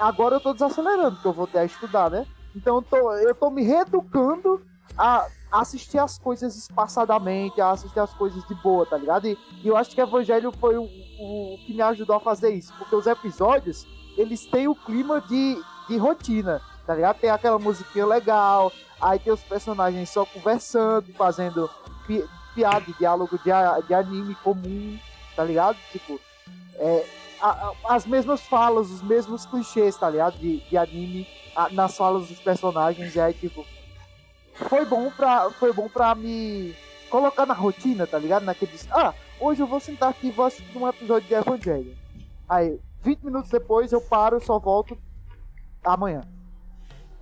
agora 0.00 0.36
eu 0.36 0.40
tô 0.40 0.52
desacelerando, 0.52 1.12
porque 1.12 1.28
eu 1.28 1.32
voltei 1.32 1.60
a 1.60 1.64
estudar, 1.64 2.10
né? 2.10 2.26
Então 2.54 2.76
eu 2.76 2.82
tô, 2.82 3.12
eu 3.12 3.34
tô 3.34 3.50
me 3.50 3.62
reeducando 3.62 4.60
a 4.98 5.26
assistir 5.52 5.98
as 5.98 6.18
coisas 6.18 6.56
espaçadamente, 6.56 7.60
a 7.60 7.70
assistir 7.70 8.00
as 8.00 8.12
coisas 8.14 8.44
de 8.46 8.54
boa, 8.56 8.86
tá 8.86 8.96
ligado? 8.96 9.26
E, 9.28 9.38
e 9.62 9.68
eu 9.68 9.76
acho 9.76 9.90
que 9.90 10.00
Evangelho 10.00 10.52
foi 10.52 10.76
o, 10.76 10.82
o 10.84 11.58
que 11.66 11.72
me 11.74 11.82
ajudou 11.82 12.16
a 12.16 12.20
fazer 12.20 12.50
isso, 12.50 12.72
porque 12.78 12.94
os 12.94 13.06
episódios, 13.06 13.86
eles 14.16 14.46
têm 14.46 14.66
o 14.68 14.74
clima 14.74 15.20
de, 15.20 15.60
de 15.88 15.96
rotina, 15.96 16.60
tá 16.86 16.94
ligado? 16.94 17.18
Tem 17.18 17.30
aquela 17.30 17.58
musiquinha 17.58 18.06
legal, 18.06 18.72
aí 19.00 19.18
tem 19.18 19.32
os 19.32 19.42
personagens 19.42 20.08
só 20.10 20.24
conversando, 20.24 21.12
fazendo 21.14 21.70
pi- 22.06 22.24
piada, 22.54 22.84
diálogo 22.98 23.38
de, 23.38 23.50
de 23.86 23.94
anime 23.94 24.34
comum, 24.36 24.98
tá 25.36 25.44
ligado? 25.44 25.76
Tipo, 25.92 26.18
é, 26.76 27.06
a- 27.42 27.72
as 27.94 28.06
mesmas 28.06 28.40
falas, 28.42 28.90
os 28.90 29.02
mesmos 29.02 29.46
clichês, 29.46 29.96
tá 29.96 30.08
ligado? 30.10 30.38
De, 30.38 30.58
de 30.60 30.76
anime 30.76 31.26
a- 31.56 31.68
nas 31.70 31.96
falas 31.96 32.28
dos 32.28 32.38
personagens, 32.40 33.14
e 33.14 33.20
aí, 33.20 33.32
tipo, 33.34 33.64
foi 34.54 34.84
bom 34.84 35.10
pra, 35.10 35.50
foi 35.50 35.72
bom 35.72 35.88
pra 35.88 36.14
me 36.14 36.74
colocar 37.08 37.46
na 37.46 37.54
rotina, 37.54 38.06
tá 38.06 38.18
ligado? 38.18 38.44
Naqueles, 38.44 38.86
ah, 38.92 39.14
hoje 39.40 39.60
eu 39.62 39.66
vou 39.66 39.80
sentar 39.80 40.10
aqui 40.10 40.28
e 40.28 40.30
vou 40.30 40.46
assistir 40.46 40.76
um 40.78 40.88
episódio 40.88 41.26
de 41.28 41.34
Evangelho. 41.34 41.96
Aí, 42.48 42.78
20 43.02 43.22
minutos 43.24 43.50
depois 43.50 43.92
eu 43.92 44.00
paro, 44.00 44.40
só 44.40 44.58
volto 44.58 44.96
amanhã. 45.84 46.22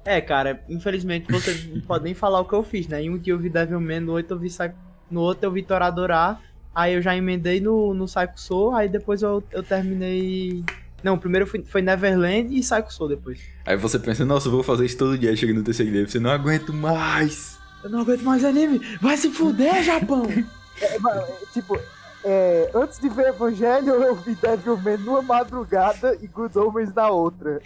É, 0.04 0.20
cara, 0.20 0.64
infelizmente 0.68 1.30
você 1.30 1.52
não 1.72 1.80
pode 1.82 2.04
nem 2.04 2.14
falar 2.14 2.40
o 2.40 2.44
que 2.44 2.54
eu 2.54 2.62
fiz, 2.62 2.86
né? 2.88 3.02
Em 3.02 3.10
um 3.10 3.18
dia 3.18 3.32
eu 3.34 3.38
vi 3.38 3.48
Devilman, 3.50 4.00
no 4.00 4.12
outro 4.12 4.34
eu 4.36 4.38
vi, 4.38 4.48
Psy- 4.48 4.72
no 5.10 5.20
outro 5.20 5.46
eu 5.46 5.52
vi 5.52 5.62
Toradora, 5.62 6.38
aí 6.74 6.94
eu 6.94 7.02
já 7.02 7.16
emendei 7.16 7.60
no, 7.60 7.94
no 7.94 8.04
Psycho 8.06 8.36
Soul, 8.36 8.74
aí 8.74 8.88
depois 8.88 9.22
eu, 9.22 9.42
eu 9.50 9.62
terminei... 9.62 10.64
Não, 11.02 11.16
primeiro 11.16 11.46
foi, 11.46 11.64
foi 11.64 11.80
Neverland 11.80 12.54
e 12.54 12.60
Psycho 12.60 12.92
Soul 12.92 13.08
depois. 13.10 13.40
Aí 13.64 13.76
você 13.76 13.98
pensa, 13.98 14.24
nossa, 14.24 14.48
eu 14.48 14.52
vou 14.52 14.62
fazer 14.62 14.84
isso 14.84 14.98
todo 14.98 15.16
dia, 15.16 15.34
chega 15.36 15.52
no 15.52 15.62
terceiro 15.62 15.92
dia, 15.92 16.06
você 16.06 16.18
não 16.18 16.30
aguento 16.30 16.72
mais. 16.72 17.58
Eu 17.82 17.90
não 17.90 18.00
aguento 18.00 18.22
mais 18.22 18.44
anime, 18.44 18.80
vai 19.00 19.16
se 19.16 19.30
fuder, 19.30 19.82
Japão! 19.82 20.26
É, 20.80 20.96
mas, 21.00 21.16
é, 21.16 21.34
tipo, 21.52 21.76
é, 22.24 22.70
antes 22.74 22.98
de 22.98 23.08
ver 23.08 23.28
Evangelho, 23.28 23.94
eu 23.94 24.14
vi 24.14 24.34
Devilman 24.34 24.98
numa 24.98 25.22
madrugada 25.22 26.18
e 26.20 26.26
Good 26.26 26.58
Omens 26.58 26.92
na 26.92 27.08
outra. 27.08 27.60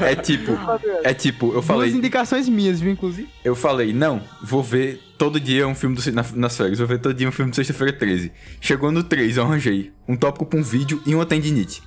É 0.00 0.14
tipo, 0.14 0.52
é 1.02 1.14
tipo, 1.14 1.52
eu 1.52 1.62
falei, 1.62 1.90
Duas 1.90 1.98
indicações 1.98 2.48
minhas, 2.48 2.80
viu, 2.80 2.90
inclusive? 2.92 3.28
eu 3.44 3.54
falei, 3.54 3.92
não, 3.92 4.20
vou 4.42 4.62
ver 4.62 5.00
todo 5.18 5.38
dia 5.40 5.66
um 5.66 5.74
filme 5.74 5.96
do, 5.96 6.12
na- 6.12 6.24
nas 6.34 6.56
férias, 6.56 6.78
vou 6.78 6.86
ver 6.86 6.98
todo 6.98 7.14
dia 7.14 7.28
um 7.28 7.32
filme 7.32 7.50
do 7.50 7.54
Sexta-feira 7.56 7.92
13. 7.92 8.32
Chegou 8.60 8.90
no 8.92 9.02
3, 9.02 9.36
eu 9.36 9.44
arranjei 9.44 9.92
um 10.08 10.16
tópico 10.16 10.46
pra 10.46 10.58
um 10.58 10.62
vídeo 10.62 11.02
e 11.06 11.14
uma 11.14 11.26
tendinite. 11.26 11.82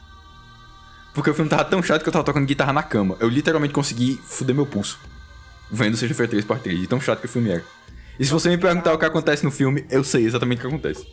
Porque 1.14 1.30
o 1.30 1.34
filme 1.34 1.50
tava 1.50 1.66
tão 1.66 1.82
chato 1.82 2.04
que 2.04 2.10
eu 2.10 2.14
tava 2.14 2.24
tocando 2.24 2.46
guitarra 2.46 2.72
na 2.74 2.84
cama. 2.84 3.18
Eu 3.20 3.28
literalmente 3.30 3.74
consegui 3.74 4.20
fuder 4.24 4.56
meu 4.56 4.66
pulso. 4.66 5.00
Vendo 5.72 5.98
Sexta-feira 5.98 6.30
13 6.30 6.46
parte 6.46 6.64
3, 6.64 6.80
de 6.82 6.88
tão 6.88 7.00
chato 7.02 7.20
que 7.20 7.26
o 7.26 7.30
filme 7.30 7.50
era. 7.50 7.64
E 8.20 8.26
se 8.26 8.32
você 8.32 8.50
me 8.50 8.58
perguntar 8.58 8.94
o 8.94 8.98
que 8.98 9.06
acontece 9.06 9.44
no 9.44 9.52
filme, 9.52 9.86
eu 9.90 10.04
sei 10.04 10.26
exatamente 10.26 10.60
o 10.60 10.62
que 10.62 10.68
acontece. 10.68 11.08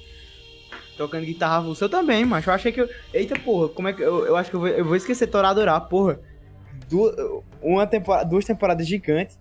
Tocando 0.96 1.26
guitarra 1.26 1.58
avulsa 1.58 1.84
eu 1.84 1.88
também, 1.88 2.24
mas 2.24 2.46
eu 2.46 2.52
achei 2.52 2.72
que 2.72 2.80
eu... 2.80 2.88
Eita, 3.12 3.38
porra, 3.38 3.68
como 3.68 3.86
é 3.88 3.92
que... 3.92 4.02
Eu, 4.02 4.24
eu 4.26 4.36
acho 4.36 4.48
que 4.50 4.56
eu 4.56 4.60
vou, 4.60 4.68
eu 4.68 4.84
vou 4.84 4.96
esquecer 4.96 5.26
Toradora, 5.26 5.78
porra. 5.80 6.18
Du... 6.88 7.42
Uma 7.62 7.86
temporada, 7.86 8.28
duas 8.28 8.44
temporadas 8.44 8.86
gigantes. 8.86 9.38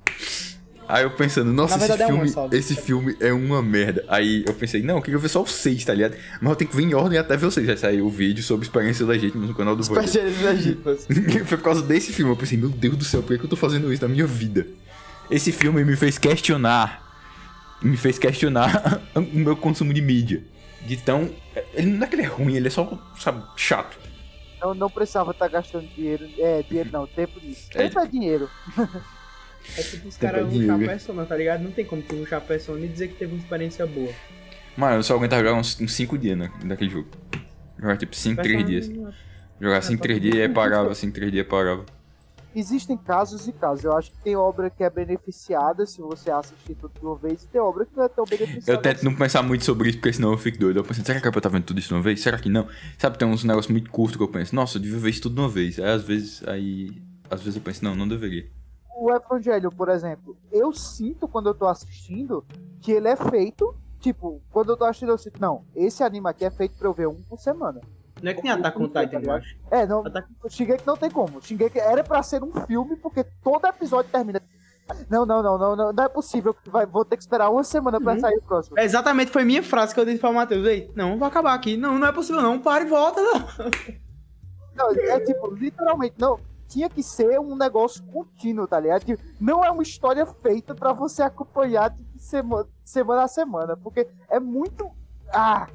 Aí 0.87 1.03
eu 1.03 1.11
pensando, 1.11 1.51
nossa, 1.51 1.77
esse, 1.77 1.91
é 1.91 2.05
filme, 2.05 2.33
esse 2.51 2.75
filme 2.75 3.17
é 3.19 3.33
uma 3.33 3.61
merda. 3.61 4.05
Aí 4.07 4.43
eu 4.47 4.53
pensei, 4.53 4.83
não, 4.83 4.97
eu 4.97 5.01
queria 5.01 5.19
ver 5.19 5.29
só 5.29 5.41
o 5.41 5.47
6, 5.47 5.83
tá 5.83 5.93
ligado? 5.93 6.15
Mas 6.39 6.49
eu 6.49 6.55
tenho 6.55 6.69
que 6.69 6.75
ver 6.75 6.83
em 6.83 6.93
ordem 6.93 7.17
até 7.17 7.35
ver 7.35 7.47
o 7.47 7.51
6. 7.51 7.69
Aí 7.69 7.77
saiu 7.77 8.05
o 8.05 8.09
vídeo 8.09 8.43
sobre 8.43 8.65
experiências 8.65 9.07
legítimas 9.07 9.49
no 9.49 9.55
canal 9.55 9.75
do 9.75 9.83
Void. 9.83 10.07
Foi 11.45 11.57
por 11.57 11.63
causa 11.63 11.81
desse 11.81 12.13
filme. 12.13 12.31
Eu 12.31 12.37
pensei, 12.37 12.57
meu 12.57 12.69
Deus 12.69 12.97
do 12.97 13.03
céu, 13.03 13.23
por 13.23 13.29
que 13.29 13.39
que 13.39 13.45
eu 13.45 13.49
tô 13.49 13.55
fazendo 13.55 13.91
isso 13.91 14.03
na 14.03 14.07
minha 14.07 14.27
vida? 14.27 14.67
Esse 15.29 15.51
filme 15.51 15.83
me 15.83 15.95
fez 15.95 16.19
questionar. 16.19 17.03
Me 17.81 17.97
fez 17.97 18.19
questionar 18.19 19.01
o 19.15 19.21
meu 19.21 19.55
consumo 19.55 19.91
de 19.91 20.01
mídia. 20.01 20.43
De 20.85 20.97
tão. 20.97 21.31
Ele 21.73 21.87
não 21.87 22.05
é 22.05 22.07
que 22.07 22.15
ele 22.15 22.21
é 22.21 22.27
ruim, 22.27 22.55
ele 22.55 22.67
é 22.67 22.71
só, 22.71 22.87
sabe, 23.17 23.43
chato. 23.57 23.97
Eu 24.61 24.75
não 24.75 24.89
precisava 24.89 25.31
estar 25.31 25.47
gastando 25.47 25.87
dinheiro. 25.87 26.27
É, 26.37 26.61
dinheiro 26.61 26.89
não, 26.91 27.07
tempo 27.07 27.39
nisso. 27.41 27.69
É. 27.73 27.87
Tempo 27.87 27.99
é 27.99 28.07
dinheiro. 28.07 28.49
É 29.77 29.81
tipo 29.81 30.07
os 30.07 30.17
caras 30.17 30.41
pra 30.41 30.49
ruxar 30.49 30.59
dinheiro. 30.67 30.85
persona, 30.85 31.25
tá 31.25 31.35
ligado? 31.35 31.61
Não 31.63 31.71
tem 31.71 31.85
como 31.85 32.01
tu 32.01 32.15
ruxar 32.15 32.41
persona 32.41 32.85
e 32.85 32.87
dizer 32.87 33.07
que 33.09 33.15
teve 33.15 33.33
uma 33.33 33.39
experiência 33.41 33.85
boa. 33.85 34.11
Mano, 34.77 34.95
eu 34.97 35.03
só 35.03 35.15
aguentava 35.15 35.41
jogar 35.43 35.57
uns 35.57 35.75
5 35.87 36.17
dias 36.17 36.37
né, 36.37 36.51
daquele 36.65 36.89
jogo. 36.89 37.07
Jogar 37.79 37.97
tipo 37.97 38.15
5, 38.15 38.41
3 38.41 38.57
Persona 38.63 38.69
dias. 38.69 38.89
não 38.89 39.09
é- 39.09 39.13
Jogar 39.61 39.81
5, 39.81 40.01
3 40.03 40.21
dias 40.21 40.35
e 40.35 40.41
aí 40.41 40.49
parava, 40.49 40.93
5, 40.93 41.13
3 41.13 41.31
dias 41.31 41.45
e 41.45 41.49
parava. 41.49 41.85
Existem 42.53 42.95
casos 42.97 43.47
e 43.49 43.51
casos. 43.51 43.83
Eu 43.83 43.97
acho 43.97 44.11
que 44.11 44.17
tem 44.23 44.35
obra 44.35 44.69
que 44.69 44.81
é 44.81 44.89
beneficiada 44.89 45.85
se 45.85 45.99
você 46.01 46.31
assistir 46.31 46.73
tudo 46.75 46.93
de 46.97 47.05
uma 47.05 47.17
vez, 47.17 47.43
e 47.43 47.47
tem 47.47 47.59
obra 47.59 47.85
que 47.85 47.91
não 47.97 48.05
é 48.05 48.07
tão 48.09 48.23
beneficiada. 48.23 48.71
Eu 48.71 48.77
tento 48.81 49.03
não 49.03 49.13
pensar 49.13 49.43
muito 49.43 49.65
sobre 49.65 49.89
isso, 49.89 49.97
porque 49.97 50.13
senão 50.13 50.31
eu 50.31 50.37
fico 50.37 50.57
doido. 50.57 50.77
Eu 50.79 50.83
penso, 50.83 51.03
será 51.03 51.19
que 51.19 51.27
é 51.27 51.31
pra 51.31 51.37
eu 51.37 51.39
estar 51.39 51.49
vendo 51.49 51.63
tudo 51.65 51.79
isso 51.79 51.89
de 51.89 51.93
uma 51.95 52.01
vez? 52.01 52.21
Será 52.21 52.37
que 52.39 52.47
não? 52.47 52.65
Sabe, 52.97 53.17
tem 53.17 53.27
uns 53.27 53.43
negócios 53.43 53.69
muito 53.71 53.89
curtos 53.91 54.15
que 54.15 54.23
eu 54.23 54.27
penso, 54.29 54.55
nossa, 54.55 54.77
eu 54.77 54.81
devia 54.81 54.99
ver 54.99 55.09
isso 55.09 55.21
tudo 55.23 55.35
de 55.35 55.41
uma 55.41 55.49
vez. 55.49 55.77
Aí 55.79 55.85
às 55.89 56.03
vezes, 56.03 56.47
aí. 56.47 56.91
Às 57.29 57.41
vezes 57.41 57.55
eu 57.57 57.61
penso, 57.61 57.83
não, 57.83 57.93
não 57.95 58.07
deveria. 58.07 58.45
O 58.97 59.11
Evangelho, 59.13 59.69
por 59.71 59.89
exemplo, 59.89 60.37
eu 60.51 60.71
sinto 60.71 61.27
quando 61.27 61.49
eu 61.49 61.53
tô 61.53 61.67
assistindo 61.67 62.45
que 62.81 62.91
ele 62.91 63.07
é 63.09 63.15
feito. 63.15 63.75
Tipo, 63.99 64.41
quando 64.51 64.69
eu 64.71 64.77
tô 64.77 64.85
assistindo, 64.85 65.09
eu 65.11 65.17
sinto, 65.17 65.41
não, 65.41 65.65
esse 65.75 66.03
anime 66.03 66.29
aqui 66.29 66.45
é 66.45 66.51
feito 66.51 66.75
pra 66.77 66.87
eu 66.87 66.93
ver 66.93 67.07
um 67.07 67.21
por 67.23 67.39
semana. 67.39 67.81
Não 68.21 68.31
é 68.31 68.33
que 68.33 68.41
nem 68.43 68.51
Attack 68.51 68.77
on 68.81 68.87
Titan, 68.87 69.19
eu 69.23 69.31
acho. 69.33 69.57
É, 69.69 69.85
não, 69.85 69.99
Attack- 70.05 70.27
Shingeki 70.47 70.85
não 70.87 70.95
tem 70.95 71.09
como. 71.11 71.41
Shingeki 71.41 71.79
era 71.79 72.03
pra 72.03 72.21
ser 72.23 72.41
um 72.43 72.51
filme, 72.65 72.95
porque 72.95 73.23
todo 73.43 73.65
episódio 73.67 74.09
termina. 74.11 74.41
Não, 75.09 75.25
não, 75.25 75.41
não, 75.41 75.57
não, 75.57 75.75
não, 75.75 75.91
não 75.91 76.03
é 76.03 76.07
possível. 76.07 76.53
que 76.53 76.69
Vai, 76.69 76.85
vou 76.85 77.03
ter 77.03 77.17
que 77.17 77.23
esperar 77.23 77.49
uma 77.49 77.63
semana 77.63 77.99
pra 77.99 78.13
Uhum. 78.13 78.19
sair 78.19 78.37
o 78.37 78.41
próximo. 78.43 78.77
É, 78.79 78.85
Exatamente, 78.85 79.31
foi 79.31 79.43
minha 79.43 79.63
frase 79.63 79.93
que 79.93 79.99
eu 79.99 80.05
disse 80.05 80.19
pra 80.19 80.31
Matheus. 80.31 80.65
Ei, 80.67 80.89
não, 80.95 81.17
vai 81.17 81.27
acabar 81.27 81.53
aqui. 81.55 81.75
Não, 81.75 81.97
não 81.97 82.07
é 82.07 82.11
possível 82.11 82.41
não. 82.41 82.59
Para 82.59 82.83
e 82.85 82.87
volta, 82.87 83.19
não. 83.21 83.39
Não, 84.75 84.91
é 84.91 85.19
tipo, 85.21 85.49
literalmente, 85.51 86.15
não. 86.19 86.39
Tinha 86.75 86.89
que 86.89 87.01
ser 87.01 87.39
um 87.39 87.55
negócio 87.55 88.03
contínuo, 88.07 88.67
tá 88.67 88.77
ligado? 88.77 89.05
Não 89.39 89.63
é 89.63 89.71
uma 89.71 89.81
história 89.81 90.25
feita 90.25 90.75
pra 90.75 90.91
você 90.91 91.23
acompanhar 91.23 91.95
tipo, 91.95 92.19
semana, 92.19 92.67
semana 92.83 93.23
a 93.23 93.27
semana, 93.29 93.77
porque 93.77 94.05
é 94.29 94.41
muito. 94.41 94.91
Ah! 95.33 95.69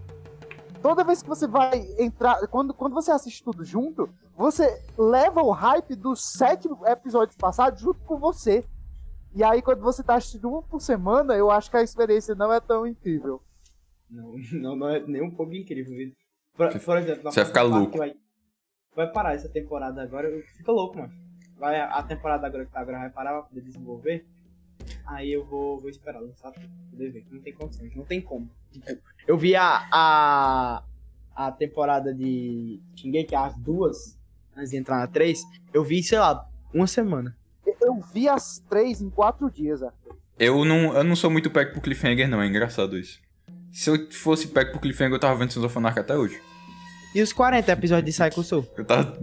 toda 0.82 1.02
vez 1.02 1.22
que 1.22 1.28
você 1.28 1.46
vai 1.46 1.86
entrar, 1.98 2.46
quando, 2.48 2.74
quando 2.74 2.92
você 2.92 3.10
assiste 3.10 3.42
tudo 3.42 3.64
junto, 3.64 4.10
você 4.36 4.82
leva 4.98 5.42
o 5.42 5.52
hype 5.52 5.96
dos 5.96 6.22
sete 6.32 6.68
episódios 6.86 7.34
passados 7.34 7.80
junto 7.80 8.00
com 8.04 8.18
você. 8.18 8.62
E 9.34 9.42
aí, 9.42 9.62
quando 9.62 9.80
você 9.80 10.02
tá 10.02 10.16
assistindo 10.16 10.54
um 10.54 10.60
por 10.60 10.82
semana, 10.82 11.34
eu 11.34 11.50
acho 11.50 11.70
que 11.70 11.78
a 11.78 11.82
experiência 11.82 12.34
não 12.34 12.52
é 12.52 12.60
tão 12.60 12.86
incrível. 12.86 13.40
Não, 14.10 14.34
não, 14.52 14.76
não 14.76 14.88
é 14.90 15.00
nem 15.00 15.22
um 15.22 15.30
pouco 15.30 15.54
incrível. 15.54 15.94
Por, 16.54 16.78
por 16.78 16.98
exemplo, 16.98 17.22
Você 17.30 17.40
vai 17.40 17.46
ficar 17.46 17.62
louco. 17.62 17.96
Vai, 17.96 18.14
vai 19.00 19.12
parar 19.12 19.34
essa 19.34 19.48
temporada 19.48 20.02
agora, 20.02 20.28
eu 20.28 20.42
fico 20.56 20.72
louco, 20.72 20.98
mano. 20.98 21.12
Vai, 21.58 21.80
a 21.80 22.02
temporada 22.02 22.46
agora 22.46 22.64
que 22.64 22.72
tá 22.72 22.80
agora 22.80 22.98
vai 22.98 23.10
parar 23.10 23.32
pra 23.32 23.42
poder 23.42 23.60
desenvolver. 23.62 24.26
Aí 25.06 25.32
eu 25.32 25.44
vou, 25.44 25.78
vou 25.78 25.90
esperar 25.90 26.20
lançar 26.20 26.50
pra 26.52 26.62
poder 26.90 27.10
ver. 27.10 27.26
Não 27.30 27.40
tem 27.40 27.52
condições, 27.52 27.94
não 27.94 28.04
tem 28.04 28.20
como. 28.20 28.50
Eu 29.26 29.36
vi 29.36 29.54
a, 29.54 29.86
a, 29.92 30.82
a 31.34 31.52
temporada 31.52 32.14
de 32.14 32.80
Shingeki, 32.96 33.34
as 33.34 33.56
duas, 33.58 34.18
antes 34.56 34.70
de 34.70 34.76
entrar 34.76 34.98
na 34.98 35.06
três, 35.06 35.42
eu 35.72 35.84
vi, 35.84 36.02
sei 36.02 36.18
lá, 36.18 36.46
uma 36.72 36.86
semana. 36.86 37.36
Eu 37.80 38.00
vi 38.00 38.28
as 38.28 38.60
três 38.68 39.00
em 39.00 39.10
quatro 39.10 39.50
dias, 39.50 39.82
Arthur. 39.82 40.16
Eu 40.38 40.64
não, 40.64 40.94
eu 40.94 41.04
não 41.04 41.16
sou 41.16 41.30
muito 41.30 41.50
pack 41.50 41.72
pro 41.72 41.80
Cliffhanger, 41.80 42.28
não. 42.28 42.40
É 42.40 42.46
engraçado 42.46 42.98
isso. 42.98 43.20
Se 43.70 43.90
eu 43.90 44.10
fosse 44.10 44.48
pack 44.48 44.70
pro 44.70 44.80
Cliffhanger, 44.80 45.14
eu 45.14 45.20
tava 45.20 45.38
vendo 45.38 45.52
Sons 45.52 45.64
of 45.64 45.76
Anarchy 45.76 46.00
até 46.00 46.16
hoje. 46.16 46.40
E 47.14 47.22
os 47.22 47.32
40 47.32 47.72
episódios 47.72 48.14
de 48.14 48.22
Psycho 48.22 48.42
Soul? 48.42 48.66
Eu 48.76 48.84
tava, 48.84 49.18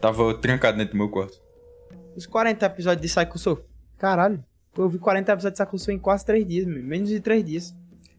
tava 0.00 0.34
trancado 0.38 0.76
dentro 0.78 0.92
do 0.94 0.98
meu 0.98 1.08
quarto. 1.08 1.40
Os 2.16 2.26
40 2.26 2.66
episódios 2.66 3.02
de 3.02 3.08
Psycho 3.20 3.38
Soul? 3.38 3.60
Caralho. 3.98 4.44
Eu 4.76 4.88
vi 4.88 4.98
40 4.98 5.32
episódios 5.32 5.58
de 5.58 5.64
Psycho 5.64 5.78
Soul 5.78 5.96
em 5.96 5.98
quase 6.00 6.24
3 6.26 6.46
dias, 6.46 6.66
meu. 6.66 6.82
menos 6.82 7.08
de 7.08 7.20
3 7.20 7.44
dias. 7.44 7.74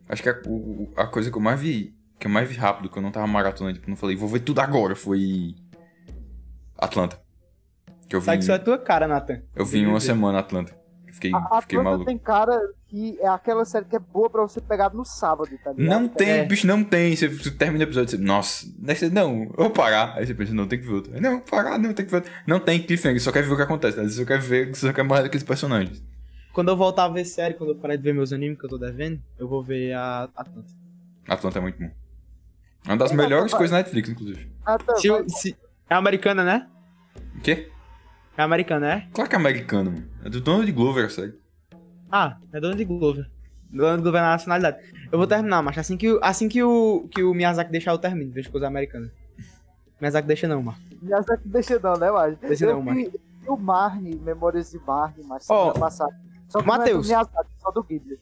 Acho 0.09 0.23
que 0.23 0.29
a, 0.29 0.41
o- 0.47 0.91
a 0.95 1.05
coisa 1.07 1.29
que 1.29 1.37
eu 1.37 1.41
mais 1.41 1.59
vi, 1.59 1.93
que 2.17 2.27
eu 2.27 2.31
mais 2.31 2.47
vi 2.49 2.55
rápido, 2.55 2.89
que 2.89 2.97
eu 2.97 3.01
não 3.01 3.11
tava 3.11 3.27
maratonando, 3.27 3.75
tipo, 3.77 3.89
não 3.89 3.97
falei, 3.97 4.15
vou 4.15 4.29
ver 4.29 4.39
tudo 4.39 4.59
agora, 4.61 4.95
foi 4.95 5.53
Atlanta. 6.77 7.19
Que 8.07 8.15
eu 8.15 8.21
vi, 8.21 8.27
Psycho 8.27 8.43
Soul 8.43 8.55
é 8.55 8.59
tua 8.59 8.77
cara, 8.77 9.07
Nathan. 9.07 9.41
eu 9.55 9.65
vi 9.65 9.79
em 9.79 9.85
uma 9.87 9.99
semana 9.99 10.39
Atlanta. 10.39 10.73
Fiquei, 11.11 11.33
A, 11.33 11.37
a 11.57 11.61
fiquei 11.61 11.77
Atlanta 11.77 11.83
maluco. 11.97 12.05
tem 12.05 12.17
cara 12.17 12.57
que 12.89 13.17
é 13.19 13.27
aquela 13.27 13.65
série 13.65 13.85
que 13.85 13.95
é 13.95 13.99
boa 13.99 14.29
pra 14.29 14.41
você 14.43 14.61
pegar 14.61 14.93
no 14.93 15.03
sábado, 15.03 15.49
tá 15.63 15.73
ligado? 15.73 15.89
Não 16.01 16.07
tem, 16.07 16.29
É. 16.29 16.45
bicho, 16.45 16.65
não 16.65 16.83
tem. 16.83 17.15
Você, 17.15 17.27
você 17.27 17.51
termina 17.51 17.83
o 17.83 17.87
episódio 17.87 18.15
e 18.15 18.17
você, 18.17 18.23
nossa, 18.23 18.65
você, 18.79 19.09
não, 19.09 19.43
eu 19.43 19.53
vou 19.57 19.69
parar. 19.69 20.13
Aí 20.15 20.25
você 20.25 20.33
pensa, 20.33 20.53
não, 20.53 20.67
tem 20.67 20.79
que 20.79 20.85
ver 20.87 20.93
outro. 20.93 21.21
Não, 21.21 21.39
parar, 21.41 21.77
não, 21.77 21.93
tem 21.93 22.05
que 22.05 22.11
ver 22.11 22.17
outro. 22.17 22.31
Não 22.47 22.59
tem 22.59 22.81
cliffhanger, 22.81 23.21
só 23.21 23.31
quer 23.31 23.43
ver 23.43 23.51
o 23.51 23.57
que 23.57 23.61
acontece. 23.63 23.97
Né? 24.01 24.07
Só 24.09 24.23
quer 24.25 24.39
ver, 24.39 24.73
só 24.75 24.93
quer 24.93 25.03
mais 25.03 25.23
daqueles 25.23 25.43
personagens. 25.43 26.01
Quando 26.53 26.69
eu 26.69 26.77
voltar 26.77 27.03
a 27.05 27.09
ver 27.09 27.25
série, 27.25 27.53
quando 27.53 27.71
eu 27.71 27.75
parar 27.75 27.95
de 27.97 28.01
ver 28.03 28.13
meus 28.13 28.31
animes 28.33 28.57
que 28.57 28.65
eu 28.65 28.69
tô 28.69 28.77
devendo, 28.77 29.21
eu 29.37 29.47
vou 29.47 29.61
ver 29.61 29.93
a 29.93 30.29
Atlanta. 30.35 30.73
Atlanta 31.27 31.59
é 31.59 31.61
muito 31.61 31.77
bom. 31.79 31.91
É 32.85 32.89
uma 32.91 32.97
das 32.97 33.11
É, 33.11 33.15
melhores 33.15 33.51
mas- 33.51 33.57
coisas 33.57 33.71
da 33.71 33.77
Netflix, 33.77 34.09
inclusive. 34.09 34.49
Tá, 34.63 34.77
Se, 34.95 35.09
se- 35.29 35.57
é 35.89 35.93
americana, 35.93 36.43
né? 36.43 36.67
O 37.37 37.41
quê? 37.41 37.69
É 38.37 38.41
americana, 38.41 38.93
é? 38.93 39.07
Claro 39.13 39.29
que 39.29 39.35
é 39.35 39.39
americano, 39.39 39.91
mano. 39.91 40.07
É 40.23 40.29
do 40.29 40.39
Donald 40.39 40.71
Glover, 40.71 41.05
a 41.05 41.09
série. 41.09 41.33
Ah, 42.11 42.37
é 42.53 42.59
dono 42.59 42.75
de 42.75 42.85
Glover. 42.85 43.29
Dono 43.69 43.97
de 43.97 44.03
Glover 44.03 44.21
na 44.21 44.31
nacionalidade. 44.31 44.77
Eu 45.11 45.17
vou 45.17 45.27
terminar, 45.27 45.61
mas 45.61 45.77
assim 45.77 45.97
que, 45.97 46.11
o- 46.11 46.19
assim 46.23 46.47
que 46.47 46.63
o, 46.63 47.07
que 47.11 47.21
o 47.23 47.33
Miyazaki 47.33 47.71
deixar, 47.71 47.91
eu 47.91 47.97
termino. 47.97 48.31
Vejo 48.31 48.49
coisa 48.51 48.67
americana. 48.67 49.11
Miyazaki 49.99 50.27
deixa 50.27 50.47
não, 50.47 50.61
mano. 50.63 50.77
Miyazaki 51.01 51.47
deixa 51.47 51.79
não, 51.79 51.93
né, 51.97 52.09
Marge? 52.11 52.37
Deixa 52.41 52.65
eu 52.65 52.81
não, 52.81 52.93
vi 52.93 53.11
o 53.47 53.55
Marne, 53.57 54.15
Memórias 54.15 54.71
de 54.71 54.79
Marne, 54.79 55.23
mas 55.25 55.43
semana 55.45 55.73
passada. 55.73 56.13
Só 56.49 56.59
que 56.61 56.67
Mateus. 56.67 57.09
não 57.09 57.15
é 57.19 57.23
do 57.23 57.29
Miyazaki, 57.29 57.49
só 57.59 57.71
do 57.71 57.83
Ghibli. 57.83 58.19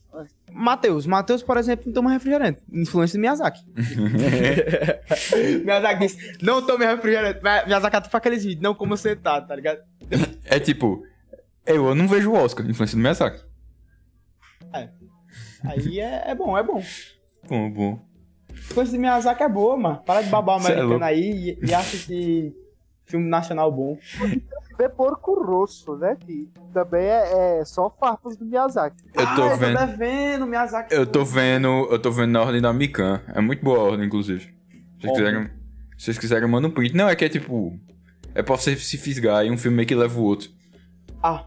Matheus. 0.52 1.06
Matheus, 1.06 1.44
por 1.44 1.58
exemplo, 1.58 1.84
não 1.88 1.94
toma 1.94 2.12
refrigerante. 2.12 2.60
Influência 2.72 3.18
do 3.20 3.22
Miyazaki. 3.22 3.64
Miyazaki 5.64 6.00
disse, 6.00 6.38
não 6.42 6.62
tome 6.66 6.86
refrigerante. 6.86 7.40
Mi- 7.44 7.66
Miyazaki 7.68 7.96
até 7.96 8.10
faz 8.10 8.20
aqueles 8.20 8.44
vídeos, 8.44 8.62
não 8.64 8.74
como 8.74 8.96
sentado, 8.98 9.48
tá 9.48 9.56
ligado? 9.56 9.80
É 10.46 10.60
tipo, 10.60 11.04
eu, 11.66 11.88
eu 11.88 11.96
não 11.96 12.08
vejo 12.08 12.32
o 12.32 12.36
Oscar, 12.36 12.66
influência 12.70 12.96
do 12.98 13.02
Miyazaki. 13.02 13.44
Aí 15.68 16.00
é, 16.00 16.24
é 16.32 16.36
bom, 16.36 16.58
é 16.58 16.64
bom. 16.64 16.82
Bom, 17.48 17.70
bom. 17.70 18.00
Coisa 18.74 18.92
de 18.92 18.98
Miyazaki 18.98 19.44
é 19.44 19.50
boa, 19.50 19.78
mano. 19.78 20.02
Para 20.06 20.22
de 20.22 20.30
babar 20.30 20.58
é 20.58 20.60
americano 20.60 20.90
louco. 20.90 21.04
aí 21.04 21.58
e, 21.62 21.70
e 21.70 21.74
assistir 21.74 22.56
filme 23.06 23.28
nacional 23.30 23.72
bom. 23.72 23.98
Vê 24.78 24.90
Porco 24.90 25.42
Rosso, 25.42 25.96
né? 25.96 26.18
Que 26.20 26.50
também 26.74 27.06
é, 27.06 27.60
é 27.60 27.66
só 27.66 27.90
farpas 27.90 28.36
do 28.36 28.46
Miyazaki. 28.46 28.98
Eu 29.14 29.26
tô 29.36 29.44
ah, 29.44 29.48
Eu 29.52 29.58
vendo. 29.58 29.80
tô 29.80 29.86
devendo, 29.86 30.48
Miyazaki. 30.48 30.94
Eu 30.94 31.06
tô 31.06 31.24
vendo. 31.24 31.68
Eu 31.68 32.00
tô 32.00 32.12
vendo 32.12 32.32
na 32.32 32.42
ordem 32.42 32.62
da 32.62 32.74
Mikan. 32.74 33.22
É 33.34 33.40
muito 33.40 33.64
boa 33.64 33.80
a 33.80 33.84
ordem, 33.84 34.06
inclusive. 34.06 34.54
Se 35.00 35.08
vocês 35.08 35.18
quiserem. 35.18 35.44
Se 35.98 36.06
vocês 36.06 36.18
quiserem, 36.18 36.50
manda 36.50 36.68
um 36.68 36.72
print. 36.72 36.96
Não, 36.96 37.08
é 37.08 37.16
que 37.16 37.24
é 37.24 37.30
tipo. 37.30 37.80
É 38.34 38.44
pra 38.44 38.58
você 38.58 38.76
se 38.76 38.98
fisgar 38.98 39.46
e 39.46 39.52
um 39.52 39.58
filme 39.58 39.78
meio 39.78 39.88
que 39.88 39.96
leva 39.96 40.20
o 40.20 40.24
outro. 40.24 40.50
Ah, 41.24 41.46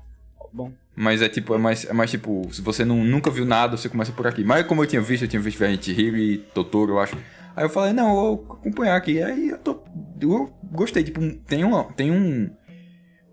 bom. 0.53 0.73
Mas 1.01 1.23
é 1.23 1.29
tipo, 1.29 1.55
é 1.55 1.59
mais, 1.59 1.85
é 1.85 1.93
mais 1.93 2.11
tipo, 2.11 2.49
se 2.51 2.61
você 2.61 2.85
não, 2.85 3.05
nunca 3.05 3.31
viu 3.31 3.45
nada, 3.45 3.77
você 3.77 3.89
começa 3.89 4.11
por 4.11 4.27
aqui. 4.27 4.43
Mas 4.43 4.67
como 4.67 4.83
eu 4.83 4.87
tinha 4.87 5.01
visto, 5.01 5.23
eu 5.23 5.29
tinha 5.29 5.41
visto 5.41 5.65
de 5.65 5.85
Chihiro 5.85 6.17
e 6.17 6.39
Totoro, 6.39 6.95
eu 6.95 6.99
acho. 6.99 7.17
Aí 7.55 7.65
eu 7.65 7.69
falei, 7.69 7.93
não, 7.93 8.09
eu 8.09 8.15
vou 8.15 8.57
acompanhar 8.59 8.97
aqui. 8.97 9.23
Aí 9.23 9.51
eu 9.51 9.59
tô. 9.59 9.81
Eu 10.21 10.53
gostei, 10.73 11.05
tipo, 11.05 11.21
tem, 11.47 11.63
uma, 11.63 11.85
tem 11.93 12.11
um. 12.11 12.51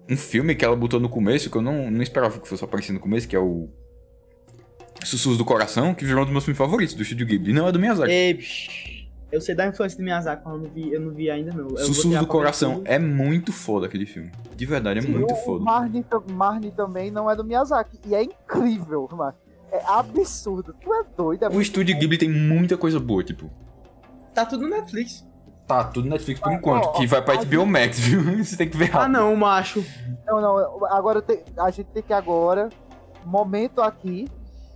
Um 0.07 0.15
filme 0.15 0.53
que 0.53 0.63
ela 0.63 0.75
botou 0.75 0.99
no 0.99 1.09
começo, 1.09 1.49
que 1.49 1.57
eu 1.57 1.61
não, 1.63 1.89
não 1.89 2.03
esperava 2.03 2.39
que 2.39 2.47
fosse 2.47 2.63
aparecer 2.63 2.93
no 2.93 2.99
começo, 2.99 3.27
que 3.27 3.35
é 3.35 3.39
o. 3.39 3.67
Sussurros 5.03 5.39
do 5.39 5.43
Coração, 5.43 5.95
que 5.95 6.05
virou 6.05 6.21
um 6.21 6.25
dos 6.25 6.31
meus 6.31 6.45
filmes 6.45 6.59
favoritos 6.59 6.93
do 6.93 7.03
Studio 7.03 7.25
Ghibli. 7.25 7.51
Não 7.51 7.67
é 7.67 7.71
do 7.71 7.79
Miyazaki. 7.79 8.11
Ei, 8.11 8.33
bicho. 8.35 8.94
Eu 9.31 9.41
sei 9.41 9.55
da 9.55 9.67
influência 9.67 9.97
do 9.97 10.03
Miyazaki, 10.03 10.43
mas 10.45 10.53
eu 10.53 10.59
não 10.61 10.69
vi, 10.69 10.93
eu 10.93 11.01
não 11.01 11.11
vi 11.11 11.29
ainda 11.29 11.51
não. 11.51 11.69
Eu 11.69 11.91
tirar 11.91 12.19
do 12.21 12.27
Coração 12.27 12.75
tudo. 12.75 12.87
é 12.87 12.99
muito 12.99 13.51
foda 13.51 13.85
aquele 13.87 14.05
filme. 14.05 14.31
De 14.55 14.65
verdade, 14.65 14.99
é 14.99 15.01
Sim, 15.01 15.09
muito 15.09 15.33
o, 15.33 15.37
foda. 15.37 15.63
Marne, 15.63 16.05
Marne 16.31 16.71
também 16.71 17.11
não 17.11 17.29
é 17.29 17.35
do 17.35 17.43
Miyazaki. 17.43 17.99
E 18.05 18.15
é 18.15 18.23
incrível, 18.23 19.09
mano. 19.11 19.33
É 19.71 19.81
absurdo. 19.87 20.73
Tu 20.79 20.93
é 20.93 21.03
doido. 21.17 21.43
É 21.45 21.49
O 21.49 21.59
Estúdio 21.59 21.97
Ghibli 21.97 22.17
tem 22.17 22.29
muita 22.29 22.77
coisa 22.77 22.99
boa, 22.99 23.23
tipo. 23.23 23.49
Tá 24.33 24.45
tudo 24.45 24.63
no 24.63 24.69
Netflix. 24.69 25.27
Tá, 25.67 25.83
tudo 25.83 26.07
Netflix 26.07 26.39
por 26.39 26.51
Ah, 26.51 26.53
enquanto, 26.53 26.85
ó, 26.85 26.91
que 26.91 27.07
vai 27.07 27.21
pra 27.23 27.33
a 27.33 27.43
HBO 27.43 27.65
Max, 27.65 27.97
viu? 27.99 28.21
Você 28.43 28.55
tem 28.55 28.69
que 28.69 28.77
ver 28.77 28.89
Ah 28.93 28.99
rápido. 28.99 29.13
não, 29.13 29.35
macho. 29.35 29.83
Não, 30.25 30.39
não. 30.39 30.85
Agora 30.85 31.21
tem- 31.23 31.43
a 31.57 31.71
gente 31.71 31.87
tem 31.87 32.03
que 32.03 32.13
agora, 32.13 32.69
momento 33.25 33.81
aqui, 33.81 34.27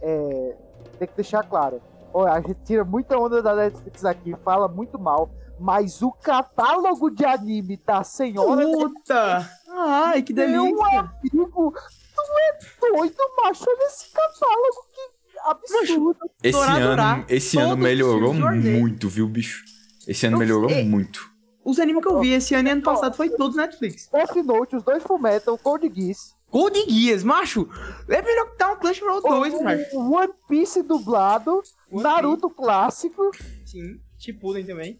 é, 0.02 0.56
tem 0.98 1.08
que 1.08 1.16
deixar 1.16 1.44
claro. 1.44 1.80
Olha, 2.14 2.34
a 2.34 2.42
gente 2.42 2.60
tira 2.66 2.84
muita 2.84 3.18
onda 3.18 3.42
da 3.42 3.56
Netflix 3.56 4.04
aqui, 4.06 4.36
fala 4.44 4.68
muito 4.68 4.98
mal, 5.00 5.30
mas 5.60 6.02
o 6.02 6.12
catálogo 6.12 7.10
de 7.10 7.26
anime 7.26 7.78
da 7.86 8.04
senhora 8.04 8.66
Puta! 8.66 9.50
Ai, 9.70 10.22
que 10.24 10.34
Meu 10.34 10.64
delícia. 10.64 11.00
amigo, 11.00 11.74
tu 11.74 12.22
é 12.40 12.92
doido, 12.92 13.16
macho. 13.44 13.66
Olha 13.68 13.86
esse 13.88 14.12
catálogo, 14.12 14.86
que 14.94 15.40
absurdo. 15.46 16.20
Esse 16.44 16.58
ano, 16.60 17.26
esse 17.30 17.58
ano 17.58 17.78
melhorou 17.78 18.34
muito, 18.34 19.08
viu, 19.08 19.28
bicho? 19.28 19.64
Esse 20.08 20.26
ano 20.26 20.36
Eu 20.36 20.40
melhorou 20.40 20.70
sei. 20.70 20.86
muito. 20.86 21.30
Os 21.64 21.80
animes 21.80 22.02
que 22.02 22.10
eu 22.10 22.20
vi 22.20 22.32
esse 22.34 22.56
ano 22.56 22.68
e 22.68 22.72
ano 22.72 22.82
passado 22.82 23.16
foi 23.16 23.30
todos 23.30 23.56
Netflix. 23.56 24.10
Death 24.12 24.36
Note, 24.44 24.76
os 24.76 24.84
dois 24.84 25.04
Fullmetal, 25.04 25.58
Code 25.58 25.92
Geass, 25.94 26.36
Gold 26.52 26.78
Geass, 26.90 27.24
macho. 27.24 27.70
É 28.08 28.22
melhor 28.22 28.52
que 28.52 28.58
tá 28.58 28.72
um 28.74 28.76
Clash 28.78 29.00
Royale 29.02 29.22
2, 29.22 29.54
o- 29.54 29.64
macho. 29.64 29.86
o 29.98 30.14
One 30.16 30.34
Piece 30.48 30.82
dublado, 30.84 31.62
One 31.92 32.04
Naruto 32.04 32.50
clássico. 32.50 33.30
Sim, 33.66 34.00
Shippuden 34.18 34.66
também. 34.66 35.00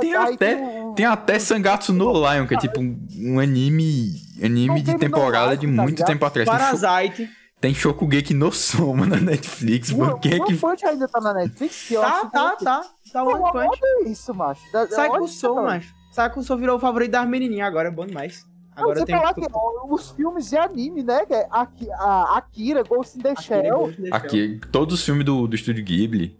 Tem 0.00 0.16
aí 0.16 0.34
até, 0.34 0.56
o- 0.56 0.94
tem 0.94 1.06
até 1.06 1.38
Sangatsu 1.38 1.92
no 1.92 2.12
Lion, 2.12 2.44
que 2.46 2.54
é 2.54 2.58
tipo 2.58 2.80
um, 2.80 3.06
um 3.18 3.38
anime, 3.38 4.10
anime 4.42 4.82
de 4.82 4.98
temporada 4.98 5.56
de 5.56 5.64
Life, 5.66 5.76
tá 5.76 5.82
muito 5.82 5.96
ligado? 5.98 6.08
tempo 6.08 6.24
atrás. 6.24 6.48
Parasite. 6.48 7.30
tem 7.60 7.72
Shokugeki 7.72 8.34
no 8.34 8.50
Soma 8.52 9.06
na 9.06 9.16
Netflix, 9.16 9.90
o 9.90 9.98
mano. 9.98 10.18
Quem 10.18 10.32
é 10.32 10.36
One 10.40 10.46
que... 10.46 10.56
Punch 10.56 10.84
ainda 10.84 11.06
tá 11.06 11.20
na 11.20 11.32
Netflix? 11.34 11.86
Que 11.86 11.94
Tá, 11.94 12.26
tá, 12.26 12.56
que- 12.56 12.64
tá. 12.64 12.80
Tá 13.12 13.24
Pô, 13.24 13.30
One 13.30 13.52
Punch. 13.52 13.80
olha 13.82 14.08
isso, 14.08 14.34
macho. 14.34 14.60
Da- 14.72 14.88
Sai 14.88 15.08
com 15.08 15.24
o 15.24 15.28
cara. 15.28 15.62
macho. 15.62 15.94
Sai 16.10 16.30
com 16.32 16.40
o 16.40 16.42
Soul 16.42 16.58
virou 16.58 16.76
o 16.76 16.80
favorito 16.80 17.12
das 17.12 17.28
menininhas 17.28 17.68
agora, 17.68 17.88
é 17.88 17.90
bom 17.92 18.04
demais. 18.06 18.44
Agora 18.76 18.98
você 18.98 19.06
tem 19.06 19.16
falar 19.16 19.34
que 19.34 19.46
ó, 19.52 19.86
os 19.88 20.10
filmes 20.10 20.50
de 20.50 20.56
anime, 20.58 21.02
né? 21.02 21.24
que 21.24 21.34
é 21.34 21.48
a 21.50 22.36
Akira, 22.36 22.82
Ghost 22.82 23.18
in 23.18 23.22
the 23.22 23.34
Shell. 23.36 23.90
Aqui, 24.12 24.60
todos 24.70 24.96
os 24.96 25.04
filmes 25.04 25.24
do, 25.24 25.46
do 25.46 25.56
Estúdio 25.56 25.82
Ghibli. 25.82 26.36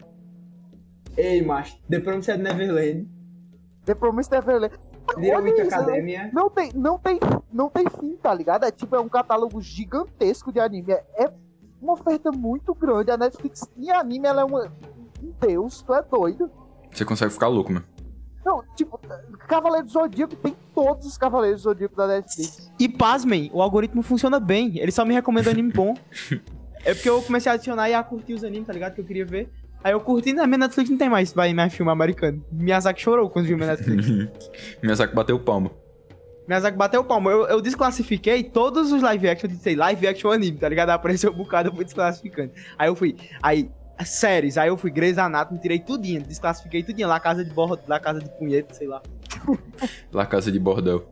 Ei, 1.17 1.43
macho. 1.43 1.79
The 1.89 1.99
Promised 1.99 2.43
Neverland. 2.43 3.09
The 3.87 3.95
Promised 3.95 4.31
Neverland. 4.31 4.75
Olha 5.17 5.41
Witch 5.41 5.59
isso, 5.59 5.75
Academia. 5.75 6.31
Não 6.33 6.51
tem, 6.51 6.73
não, 6.75 6.99
tem, 6.99 7.19
não 7.53 7.71
tem 7.71 7.89
fim, 7.89 8.17
tá 8.17 8.35
ligado? 8.35 8.65
É 8.65 8.71
tipo, 8.71 8.95
é 8.97 9.01
um 9.01 9.09
catálogo 9.09 9.61
gigantesco 9.63 10.53
de 10.53 10.61
anime. 10.61 10.93
É, 10.93 11.05
é 11.17 11.33
uma 11.81 11.95
oferta 11.95 12.31
muito 12.31 12.75
grande. 12.75 13.11
A 13.11 13.17
Netflix 13.17 13.67
em 13.77 13.91
anime, 13.91 14.27
ela 14.27 14.43
é 14.43 14.45
uma... 14.45 14.65
um 15.23 15.33
deus, 15.41 15.81
tu 15.83 15.95
é 15.95 16.03
doido. 16.03 16.51
Você 16.93 17.05
consegue 17.05 17.33
ficar 17.33 17.49
louco, 17.49 17.73
mano. 17.73 17.87
Não, 18.47 18.63
tipo, 18.77 18.97
Cavaleiro 19.49 19.87
do 19.87 19.91
Zodíaco 19.91 20.37
tem 20.37 20.57
todos 20.73 21.05
os 21.05 21.19
Cavaleiros 21.19 21.63
do 21.63 21.65
Zodíaco 21.65 21.97
da 21.97 22.07
Netflix. 22.07 22.71
E 22.79 22.89
pasmem, 22.89 23.51
o 23.53 23.61
algoritmo 23.61 24.03
funciona 24.03 24.39
bem. 24.39 24.79
Ele 24.79 24.93
só 24.93 25.05
me 25.05 25.13
recomenda 25.13 25.51
anime 25.51 25.73
bom. 25.73 25.95
É 26.85 26.95
porque 26.95 27.09
eu 27.09 27.21
comecei 27.21 27.51
a 27.51 27.57
adicionar 27.57 27.91
e 27.91 27.95
a 27.95 28.01
curtir 28.01 28.33
os 28.35 28.45
animes, 28.45 28.69
tá 28.69 28.73
ligado? 28.73 28.95
Que 28.95 29.01
eu 29.01 29.05
queria 29.05 29.27
ver. 29.27 29.51
Aí 29.83 29.93
eu 29.93 29.99
curti, 29.99 30.33
na 30.33 30.47
minha 30.47 30.59
Netflix 30.59 30.89
não 30.89 30.97
tem 30.97 31.09
mais, 31.09 31.33
vai 31.33 31.53
mais 31.53 31.75
filme 31.75 31.91
americano. 31.91 32.45
Miyazaki 32.53 33.01
chorou 33.01 33.29
quando 33.29 33.47
viu 33.47 33.57
minha 33.57 33.71
Netflix. 33.71 34.07
Miyazaki 34.81 35.13
bateu 35.13 35.37
palma. 35.41 35.73
Miyazaki 36.47 36.77
bateu 36.77 37.03
palma. 37.03 37.33
Eu, 37.33 37.47
eu 37.49 37.61
desclassifiquei 37.61 38.45
todos 38.45 38.93
os 38.93 39.03
live 39.03 39.29
action, 39.29 39.51
eu 39.51 39.57
disse 39.57 39.75
live 39.75 40.07
action 40.07 40.31
anime, 40.31 40.59
tá 40.59 40.69
ligado? 40.69 40.91
Apareceu 40.91 41.33
um 41.33 41.37
bocado, 41.37 41.71
eu 41.71 41.75
fui 41.75 41.85
desclassificando. 41.85 42.53
Aí 42.79 42.89
eu 42.89 42.95
fui, 42.95 43.17
aí, 43.43 43.69
séries, 44.05 44.59
aí 44.59 44.69
eu 44.69 44.77
fui 44.77 44.91
Grey's 44.91 45.17
Anatomy, 45.19 45.59
tirei 45.61 45.79
tudinho, 45.79 46.23
desclassifiquei 46.23 46.83
tudinho, 46.83 47.09
lá 47.09 47.19
casa 47.21 47.45
de 47.45 47.51
borra, 47.55 47.79
lá 47.89 47.99
casa 47.99 48.21
de 48.21 48.29
punheta, 48.31 48.75
sei 48.75 48.87
lá. 48.87 49.01
Lá 50.13 50.27
Casa 50.27 50.51
de 50.51 50.59
Bordel. 50.59 51.07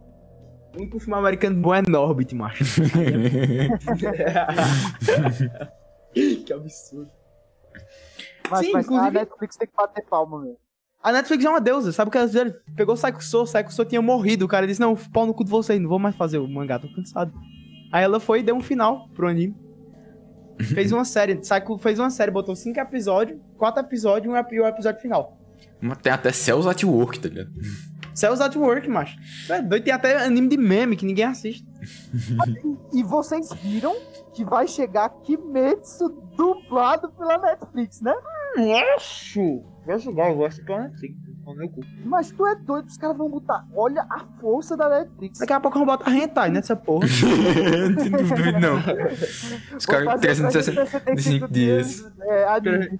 O 0.74 0.78
único 0.78 0.98
filme 0.98 1.14
americano 1.18 1.60
bom 1.60 1.72
é 1.74 1.82
Norbit, 1.82 2.34
macho. 2.34 2.64
que 6.44 6.52
absurdo. 6.52 7.10
Mas, 8.50 8.66
Sim, 8.66 8.72
mas 8.72 8.88
a 8.88 8.92
inclusive- 8.92 9.18
Netflix 9.18 9.56
tem 9.56 9.68
que 9.68 9.74
bater 9.76 10.04
palma 10.06 10.40
mesmo. 10.40 10.58
A 11.02 11.12
Netflix 11.12 11.44
é 11.44 11.50
uma 11.50 11.60
deusa, 11.60 11.92
sabe 11.92 12.08
o 12.08 12.12
que 12.12 12.16
elas 12.18 12.30
fizeram? 12.30 12.52
Pegou 12.74 12.94
o 12.94 12.98
Psycho 12.98 13.22
Soul, 13.22 13.44
Psycho 13.44 13.72
Soul 13.72 13.86
tinha 13.86 14.00
morrido, 14.00 14.46
o 14.46 14.48
cara 14.48 14.66
disse, 14.66 14.80
não, 14.80 14.96
pau 14.96 15.26
no 15.26 15.34
cu 15.34 15.44
de 15.44 15.50
vocês, 15.50 15.78
não 15.80 15.88
vou 15.88 15.98
mais 15.98 16.16
fazer 16.16 16.38
o 16.38 16.48
mangá, 16.48 16.78
tô 16.78 16.88
cansado. 16.94 17.30
Aí 17.92 18.02
ela 18.02 18.18
foi 18.18 18.40
e 18.40 18.42
deu 18.42 18.56
um 18.56 18.62
final 18.62 19.06
pro 19.14 19.28
anime. 19.28 19.54
Fez 20.60 20.92
uma 20.92 21.04
série, 21.04 21.36
Psycho 21.36 21.78
fez 21.78 21.98
uma 21.98 22.10
série, 22.10 22.30
botou 22.30 22.54
cinco 22.54 22.78
episódios, 22.80 23.38
quatro 23.56 23.80
episódios 23.82 24.26
e 24.26 24.36
um 24.36 24.36
e 24.36 24.60
o 24.60 24.66
episódio 24.66 25.00
final. 25.00 25.38
Tem 26.02 26.12
até 26.12 26.32
Cells 26.32 26.68
at 26.68 26.82
Work, 26.84 27.20
tá 27.20 27.28
ligado? 27.28 27.50
Cells 28.14 28.42
at 28.42 28.54
Work, 28.56 28.88
macho. 28.88 29.18
É 29.50 29.60
doido, 29.60 29.82
tem 29.82 29.92
até 29.92 30.24
anime 30.24 30.48
de 30.48 30.56
meme 30.56 30.96
que 30.96 31.04
ninguém 31.04 31.24
assiste. 31.24 31.66
E 32.92 33.02
vocês 33.02 33.48
viram 33.62 33.94
que 34.32 34.44
vai 34.44 34.66
chegar 34.68 35.08
Kimetsu 35.22 36.08
dublado 36.36 37.10
pela 37.10 37.38
Netflix, 37.38 38.00
né? 38.00 38.14
Acho! 38.96 39.62
Vai 39.86 39.98
jogar, 39.98 40.30
eu 40.30 40.36
gosto 40.36 40.64
do 40.64 40.76
Netflix. 40.78 41.14
meu 41.56 41.68
cu. 41.68 41.80
Mas 42.04 42.30
tu 42.30 42.46
é 42.46 42.54
doido, 42.56 42.86
os 42.86 42.96
caras 42.96 43.16
vão 43.18 43.28
botar. 43.30 43.66
Olha 43.74 44.06
a 44.08 44.20
força 44.40 44.76
da 44.76 44.88
Netflix. 44.88 45.38
Daqui 45.40 45.52
a 45.52 45.60
pouco 45.60 45.78
eu 45.78 45.84
vou 45.84 45.96
botar 45.98 46.10
hentai 46.10 46.50
nessa 46.50 46.74
porra. 46.74 47.06
não 48.10 48.10
duvido, 48.22 48.60
não. 48.60 48.76
Os 49.76 49.84
caras 49.84 50.06
fazer 50.06 50.20
365 50.20 51.48
dias. 51.52 52.04
É, 52.22 52.44
anime. 52.48 52.98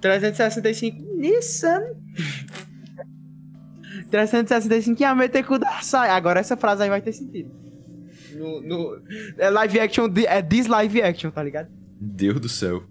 365 0.00 1.16
Nissan. 1.16 1.82
365 4.10 5.02
Yamete 5.02 5.42
Kudasai. 5.42 6.10
Agora 6.10 6.40
essa 6.40 6.56
frase 6.56 6.82
aí 6.82 6.88
vai 6.88 7.02
ter 7.02 7.12
sentido. 7.12 7.50
No, 8.34 8.60
no- 8.62 9.02
é 9.38 9.50
live 9.50 9.80
action, 9.80 10.08
é 10.26 10.42
this 10.42 10.66
live 10.66 11.02
action, 11.02 11.30
tá 11.30 11.42
ligado? 11.42 11.68
Deus 12.00 12.38
do 12.40 12.48
céu. 12.48 12.82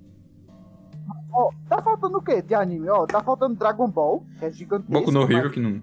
Ó, 1.38 1.52
tá 1.68 1.82
faltando 1.82 2.18
o 2.18 2.22
quê 2.22 2.42
de 2.42 2.56
anime? 2.56 2.88
Ó, 2.90 3.06
tá 3.06 3.22
faltando 3.22 3.56
Dragon 3.56 3.90
Ball, 3.90 4.24
que 4.40 4.46
é 4.46 4.52
gigantesco. 4.52 4.92
Boku 4.92 5.12
no 5.12 5.22
mas- 5.22 5.30
Hero 5.32 5.52
que 5.52 5.60
não. 5.60 5.82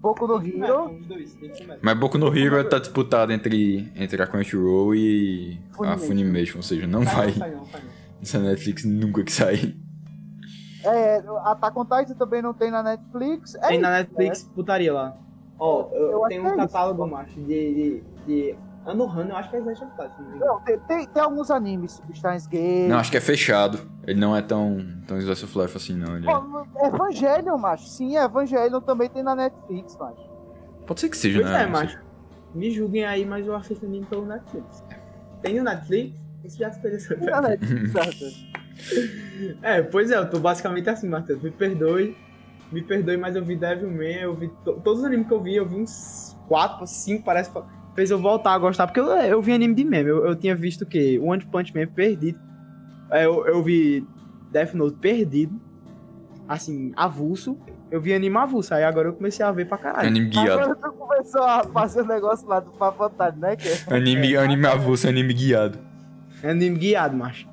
Boku 0.00 0.26
no 0.26 0.44
Hero. 0.44 0.98
Mas 1.80 1.98
Boku 1.98 2.18
no 2.18 2.36
Hero 2.36 2.68
tá 2.68 2.78
disputado 2.78 3.32
entre, 3.32 3.90
entre 3.94 4.20
a 4.22 4.26
Crunchyroll 4.26 4.94
e 4.94 5.58
a 5.80 5.96
Funimation. 5.96 6.06
Funimation, 6.06 6.56
ou 6.58 6.62
seja, 6.62 6.86
não 6.86 7.02
vai. 7.04 7.34
Essa 8.20 8.38
Netflix 8.38 8.84
nunca 8.84 9.22
que 9.24 9.32
sai. 9.32 9.74
É, 10.84 11.18
Attack 11.44 11.78
on 11.78 11.84
Titan 11.84 12.14
também 12.14 12.42
não 12.42 12.52
tem 12.52 12.70
na 12.70 12.82
Netflix. 12.82 13.54
É 13.56 13.68
Tem 13.68 13.78
na 13.80 14.00
isso, 14.00 14.10
Netflix, 14.10 14.42
putaria 14.54 14.92
lá. 14.92 15.16
Ó, 15.58 15.88
eu, 15.92 16.10
Eu 16.10 16.18
acho 16.24 16.28
tenho 16.28 16.42
que 16.42 16.48
é 16.48 16.50
um 16.50 16.56
isso. 16.56 16.66
catálogo, 16.66 17.06
macho, 17.06 17.40
de, 17.40 17.44
de, 17.46 18.02
de 18.26 18.54
Anohana, 18.84 19.30
eu 19.30 19.36
acho 19.36 19.48
que 19.50 19.56
é 19.56 19.60
Slash 19.60 19.84
of 19.84 19.92
Life, 20.00 20.38
não 20.40 20.60
tem, 20.60 20.78
tem, 20.80 21.06
tem 21.06 21.22
alguns 21.22 21.50
animes, 21.50 21.92
Substance 21.92 22.48
Game. 22.48 22.88
Não, 22.88 22.98
acho 22.98 23.10
que 23.10 23.16
é 23.16 23.20
fechado. 23.20 23.78
Ele 24.06 24.18
não 24.18 24.34
é 24.36 24.42
tão, 24.42 24.84
tão 25.06 25.18
Slice 25.18 25.44
of 25.44 25.56
Life 25.58 25.76
assim, 25.76 25.94
não. 25.96 26.16
Ele 26.16 26.28
é- 26.28 26.30
Ó, 26.34 26.64
Evangelion, 26.86 27.56
macho. 27.58 27.86
Sim, 27.86 28.16
Evangelion 28.16 28.80
também 28.80 29.08
tem 29.08 29.22
na 29.22 29.36
Netflix, 29.36 29.96
macho. 29.96 30.28
Pode 30.86 31.00
ser 31.00 31.08
que 31.08 31.16
seja, 31.16 31.40
Pois 31.40 31.52
né? 31.52 31.62
é, 31.62 31.66
macho. 31.66 31.98
Me 32.54 32.70
julguem 32.70 33.04
aí, 33.04 33.24
mas 33.24 33.46
eu 33.46 33.54
assisto 33.54 33.86
anime 33.86 34.04
pelo 34.06 34.26
Netflix. 34.26 34.82
Tem 35.40 35.56
no 35.58 35.64
Netflix? 35.64 36.18
Isso 36.44 36.58
já 36.58 36.72
se 36.72 36.80
Tem 36.80 36.90
na 37.30 37.40
Netflix, 37.40 37.92
certo? 37.92 38.52
É, 39.62 39.82
pois 39.82 40.10
é, 40.10 40.16
eu 40.16 40.28
tô 40.28 40.40
basicamente 40.40 40.88
assim, 40.88 41.08
Matheus. 41.08 41.42
Me 41.42 41.50
perdoe. 41.50 42.16
Me 42.72 42.82
perdoe, 42.82 43.16
mas 43.18 43.36
eu 43.36 43.44
vi 43.44 43.54
Devilman, 43.54 44.16
eu 44.22 44.34
vi. 44.34 44.48
to- 44.64 44.80
todos 44.82 45.00
os 45.00 45.04
animes 45.04 45.26
que 45.28 45.34
eu 45.34 45.40
vi, 45.40 45.54
eu 45.56 45.66
vi 45.66 45.76
uns 45.76 46.36
4, 46.48 46.86
5, 46.86 47.22
parece. 47.22 47.50
Fez 47.94 48.10
eu 48.10 48.18
voltar 48.18 48.52
a 48.54 48.58
gostar, 48.58 48.86
porque 48.86 49.00
eu, 49.00 49.06
eu 49.06 49.42
vi 49.42 49.52
anime 49.52 49.74
de 49.74 49.84
meme. 49.84 50.08
Eu, 50.08 50.24
eu 50.26 50.34
tinha 50.34 50.54
visto 50.56 50.82
o 50.82 50.86
quê? 50.86 51.20
One 51.22 51.44
Punch 51.44 51.74
Man 51.74 51.86
perdido. 51.86 52.38
É, 53.10 53.26
Eu, 53.26 53.46
eu 53.46 53.62
vi 53.62 54.06
Death 54.50 54.72
Note 54.74 54.96
perdido. 54.98 55.60
Assim, 56.48 56.92
avulso. 56.96 57.56
Eu 57.90 58.00
vi 58.00 58.14
anime 58.14 58.36
avulso, 58.38 58.72
aí 58.74 58.82
agora 58.84 59.08
eu 59.08 59.12
comecei 59.12 59.44
a 59.44 59.52
ver 59.52 59.66
pra 59.66 59.76
caralho. 59.76 60.08
Anime 60.08 60.28
guiado. 60.30 60.50
Agora 60.60 60.74
tu 60.76 60.92
começou 60.92 61.42
a 61.42 61.62
fazer 61.64 62.00
o 62.00 62.06
negócio 62.06 62.48
lá 62.48 62.60
do 62.60 62.70
Pra 62.70 62.88
Vontade, 62.90 63.38
né? 63.38 63.54
Que 63.56 63.68
é- 63.68 63.94
Anime, 63.94 64.34
anime 64.36 64.66
avulso, 64.66 65.06
anime 65.08 65.34
guiado. 65.34 65.78
Anime 66.42 66.78
guiado, 66.78 67.14
macho. 67.16 67.46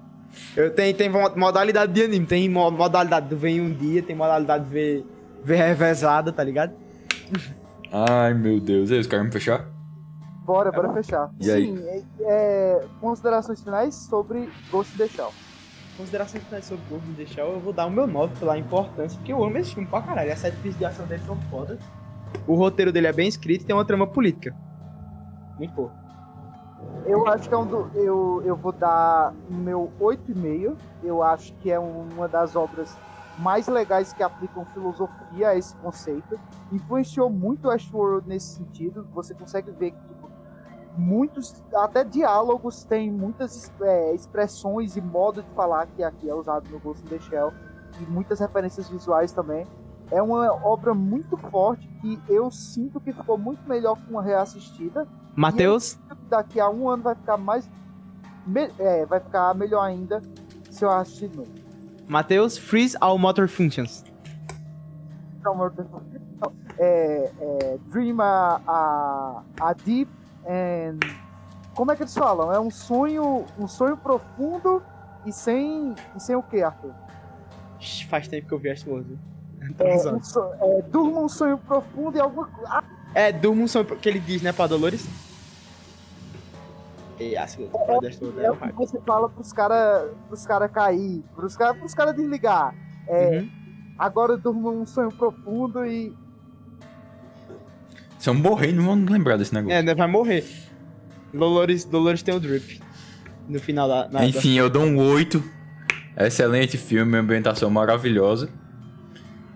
Eu 0.56 0.70
tenho, 0.74 0.96
tem 0.96 1.10
mo- 1.10 1.36
modalidade 1.36 1.92
de 1.92 2.02
anime. 2.04 2.26
Tem 2.26 2.48
mo- 2.48 2.72
modalidade 2.72 3.28
do 3.28 3.36
ver 3.36 3.50
em 3.50 3.62
um 3.62 3.74
dia, 3.74 4.02
tem 4.02 4.16
modalidade 4.16 4.64
de 4.64 4.70
ver, 4.70 5.06
ver 5.44 5.58
revezada, 5.58 6.32
tá 6.32 6.44
ligado? 6.44 6.72
Ai, 7.92 8.34
meu 8.34 8.60
Deus. 8.62 8.90
E 8.90 8.94
aí, 8.94 9.00
os 9.00 9.08
caras 9.08 9.26
me 9.26 9.32
fechar? 9.32 9.66
Bora, 10.50 10.72
bora 10.72 10.92
fechar. 10.92 11.30
E 11.40 11.52
aí? 11.52 11.78
Sim, 11.78 11.88
é, 11.88 12.04
é, 12.22 12.86
considerações 13.00 13.62
finais 13.62 13.94
sobre 13.94 14.50
Ghost 14.72 14.96
in 14.96 14.98
the 14.98 15.08
Shell. 15.08 15.32
Considerações 15.96 16.44
finais 16.44 16.66
sobre 16.66 16.84
Ghost 16.90 17.08
in 17.08 17.14
the 17.14 17.26
Shell, 17.28 17.52
eu 17.54 17.60
vou 17.60 17.72
dar 17.72 17.86
o 17.86 17.92
meu 17.92 18.08
9 18.08 18.36
pela 18.40 18.58
importância, 18.58 19.16
porque 19.20 19.32
eu 19.32 19.44
amo 19.44 19.56
esse 19.60 19.76
filme 19.76 19.88
pra 19.88 20.02
caralho. 20.02 20.34
As 20.34 20.40
sete 20.40 20.58
pistas 20.58 20.80
de 20.80 20.86
ação 20.86 21.06
dele 21.06 21.22
são 21.24 21.36
fodas. 21.52 21.80
O 22.48 22.56
roteiro 22.56 22.92
dele 22.92 23.06
é 23.06 23.14
bem 23.14 23.28
escrito 23.28 23.62
e 23.62 23.66
tem 23.66 23.76
uma 23.76 23.86
trama 23.86 24.08
política. 24.08 24.56
Muito 25.60 25.72
boa. 25.76 25.92
Eu 27.06 27.28
acho 27.28 27.48
que 27.48 27.54
é 27.54 27.58
um 27.58 27.68
do, 27.68 27.92
eu, 27.94 28.42
eu 28.44 28.56
vou 28.56 28.72
dar 28.72 29.36
o 29.48 29.54
meu 29.54 29.92
8,5. 30.02 30.76
Eu 31.04 31.22
acho 31.22 31.54
que 31.58 31.70
é 31.70 31.78
uma 31.78 32.28
das 32.28 32.56
obras 32.56 32.98
mais 33.38 33.68
legais 33.68 34.14
que 34.14 34.24
aplicam 34.24 34.66
filosofia 34.66 35.50
a 35.50 35.56
esse 35.56 35.76
conceito. 35.76 36.40
Influenciou 36.72 37.30
muito 37.30 37.68
o 37.68 37.70
Westworld 37.70 38.28
nesse 38.28 38.56
sentido. 38.56 39.08
Você 39.14 39.36
consegue 39.36 39.70
ver 39.70 39.92
que 39.92 40.09
muitos, 41.00 41.56
até 41.74 42.04
diálogos, 42.04 42.84
tem 42.84 43.10
muitas 43.12 43.72
é, 43.82 44.14
expressões 44.14 44.96
e 44.98 45.02
modo 45.02 45.42
de 45.42 45.50
falar 45.52 45.88
que 45.88 46.04
aqui 46.04 46.30
é 46.30 46.34
usado 46.36 46.70
no 46.70 46.80
Ghost 46.80 47.04
in 47.06 47.10
the 47.10 47.20
Shell. 47.20 47.52
E 48.00 48.04
muitas 48.04 48.40
referências 48.40 48.88
visuais 48.90 49.32
também. 49.32 49.66
É 50.12 50.22
uma 50.22 50.52
obra 50.66 50.94
muito 50.94 51.38
forte 51.38 51.88
que 52.02 52.20
eu 52.28 52.50
sinto 52.52 53.00
que 53.00 53.14
ficou 53.14 53.38
muito 53.38 53.68
melhor 53.68 53.96
com 53.96 54.12
uma 54.12 54.24
reassistida 54.24 55.08
Matheus, 55.36 55.98
daqui 56.30 56.60
a 56.60 56.70
um 56.70 56.90
ano 56.90 57.04
vai 57.04 57.16
ficar 57.16 57.38
mais. 57.38 57.70
me- 58.46 58.72
é, 58.80 59.06
vai 59.06 59.20
ficar 59.20 59.54
melhor 59.56 59.82
ainda 59.84 60.22
se 60.72 60.84
eu 60.84 60.90
assistir 60.90 61.30
de 61.30 61.38
novo. 61.38 61.52
Matheus, 62.08 62.58
freeze 62.58 62.98
all 63.00 63.18
motor 63.20 63.48
functions. 63.48 64.04
Deus. 65.44 65.88
Então, 66.36 66.54
é, 66.78 67.32
é, 67.40 67.78
Dream 67.90 68.20
a, 68.22 68.62
a, 68.68 69.44
a 69.62 69.74
Deep 69.74 70.10
and. 70.50 71.00
Como 71.76 71.92
é 71.92 71.96
que 71.96 72.04
eles 72.04 72.14
falam? 72.14 72.52
É 72.52 72.60
um 72.60 72.70
sonho, 72.72 73.46
um 73.58 73.68
sonho 73.68 73.96
profundo 73.96 74.84
e 75.26 75.32
sem, 75.32 75.96
e 76.16 76.20
sem 76.20 76.36
o 76.36 76.44
que, 76.44 76.62
Arthur? 76.62 76.92
Faz 78.10 78.28
tempo 78.28 78.48
que 78.48 78.54
eu 78.54 78.58
vi 78.60 78.70
Westworld. 78.70 79.18
É, 79.80 79.96
um 80.12 80.78
é, 80.78 80.82
durma 80.82 81.20
um 81.20 81.30
sonho 81.30 81.58
profundo 81.58 82.18
e 82.18 82.22
alguma 82.22 82.48
coisa. 82.48 82.70
Ah, 82.72 82.84
É, 83.14 83.32
durma 83.32 83.62
um 83.64 83.68
sonho 83.68 83.86
que 83.86 84.10
ele 84.10 84.20
diz, 84.20 84.42
né, 84.42 84.52
pra 84.54 84.68
Dolores? 84.68 85.08
E 87.20 87.36
assim, 87.36 87.68
pra 87.68 88.00
Westworld 88.00 88.40
é 88.40 88.46
é 88.46 88.50
o 88.52 88.54
o 88.54 88.58
que 88.58 88.64
hype. 88.64 88.76
você 88.76 89.00
fala 89.02 89.30
pros 89.30 89.52
caras 89.52 90.12
pros 90.28 90.46
cara 90.46 90.70
cair, 90.70 91.22
pros 91.36 91.56
caras 91.58 91.78
pros 91.78 91.94
cara 91.94 92.14
desligar. 92.14 92.74
É, 93.08 93.40
Uhum. 93.40 93.50
Agora 93.98 94.38
durma 94.38 94.70
um 94.70 94.86
sonho 94.86 95.12
profundo 95.12 95.86
e. 95.86 96.16
Se 98.20 98.30
eu 98.30 98.34
morrer, 98.34 98.72
não 98.74 98.84
vão 98.84 99.06
lembrar 99.06 99.38
desse 99.38 99.54
negócio. 99.54 99.76
É, 99.76 99.96
vai 99.96 100.08
morrer. 100.08 100.46
Dolores, 101.34 101.86
Dolores 101.86 102.22
tem 102.22 102.36
o 102.36 102.40
drip. 102.40 102.82
No 103.48 103.60
final 103.60 103.88
da. 103.88 104.26
Enfim, 104.26 104.58
eu 104.58 104.70
dou 104.70 104.84
um 104.84 104.98
8. 104.98 105.42
Excelente 106.18 106.78
filme, 106.78 107.18
ambientação 107.18 107.70
maravilhosa. 107.70 108.50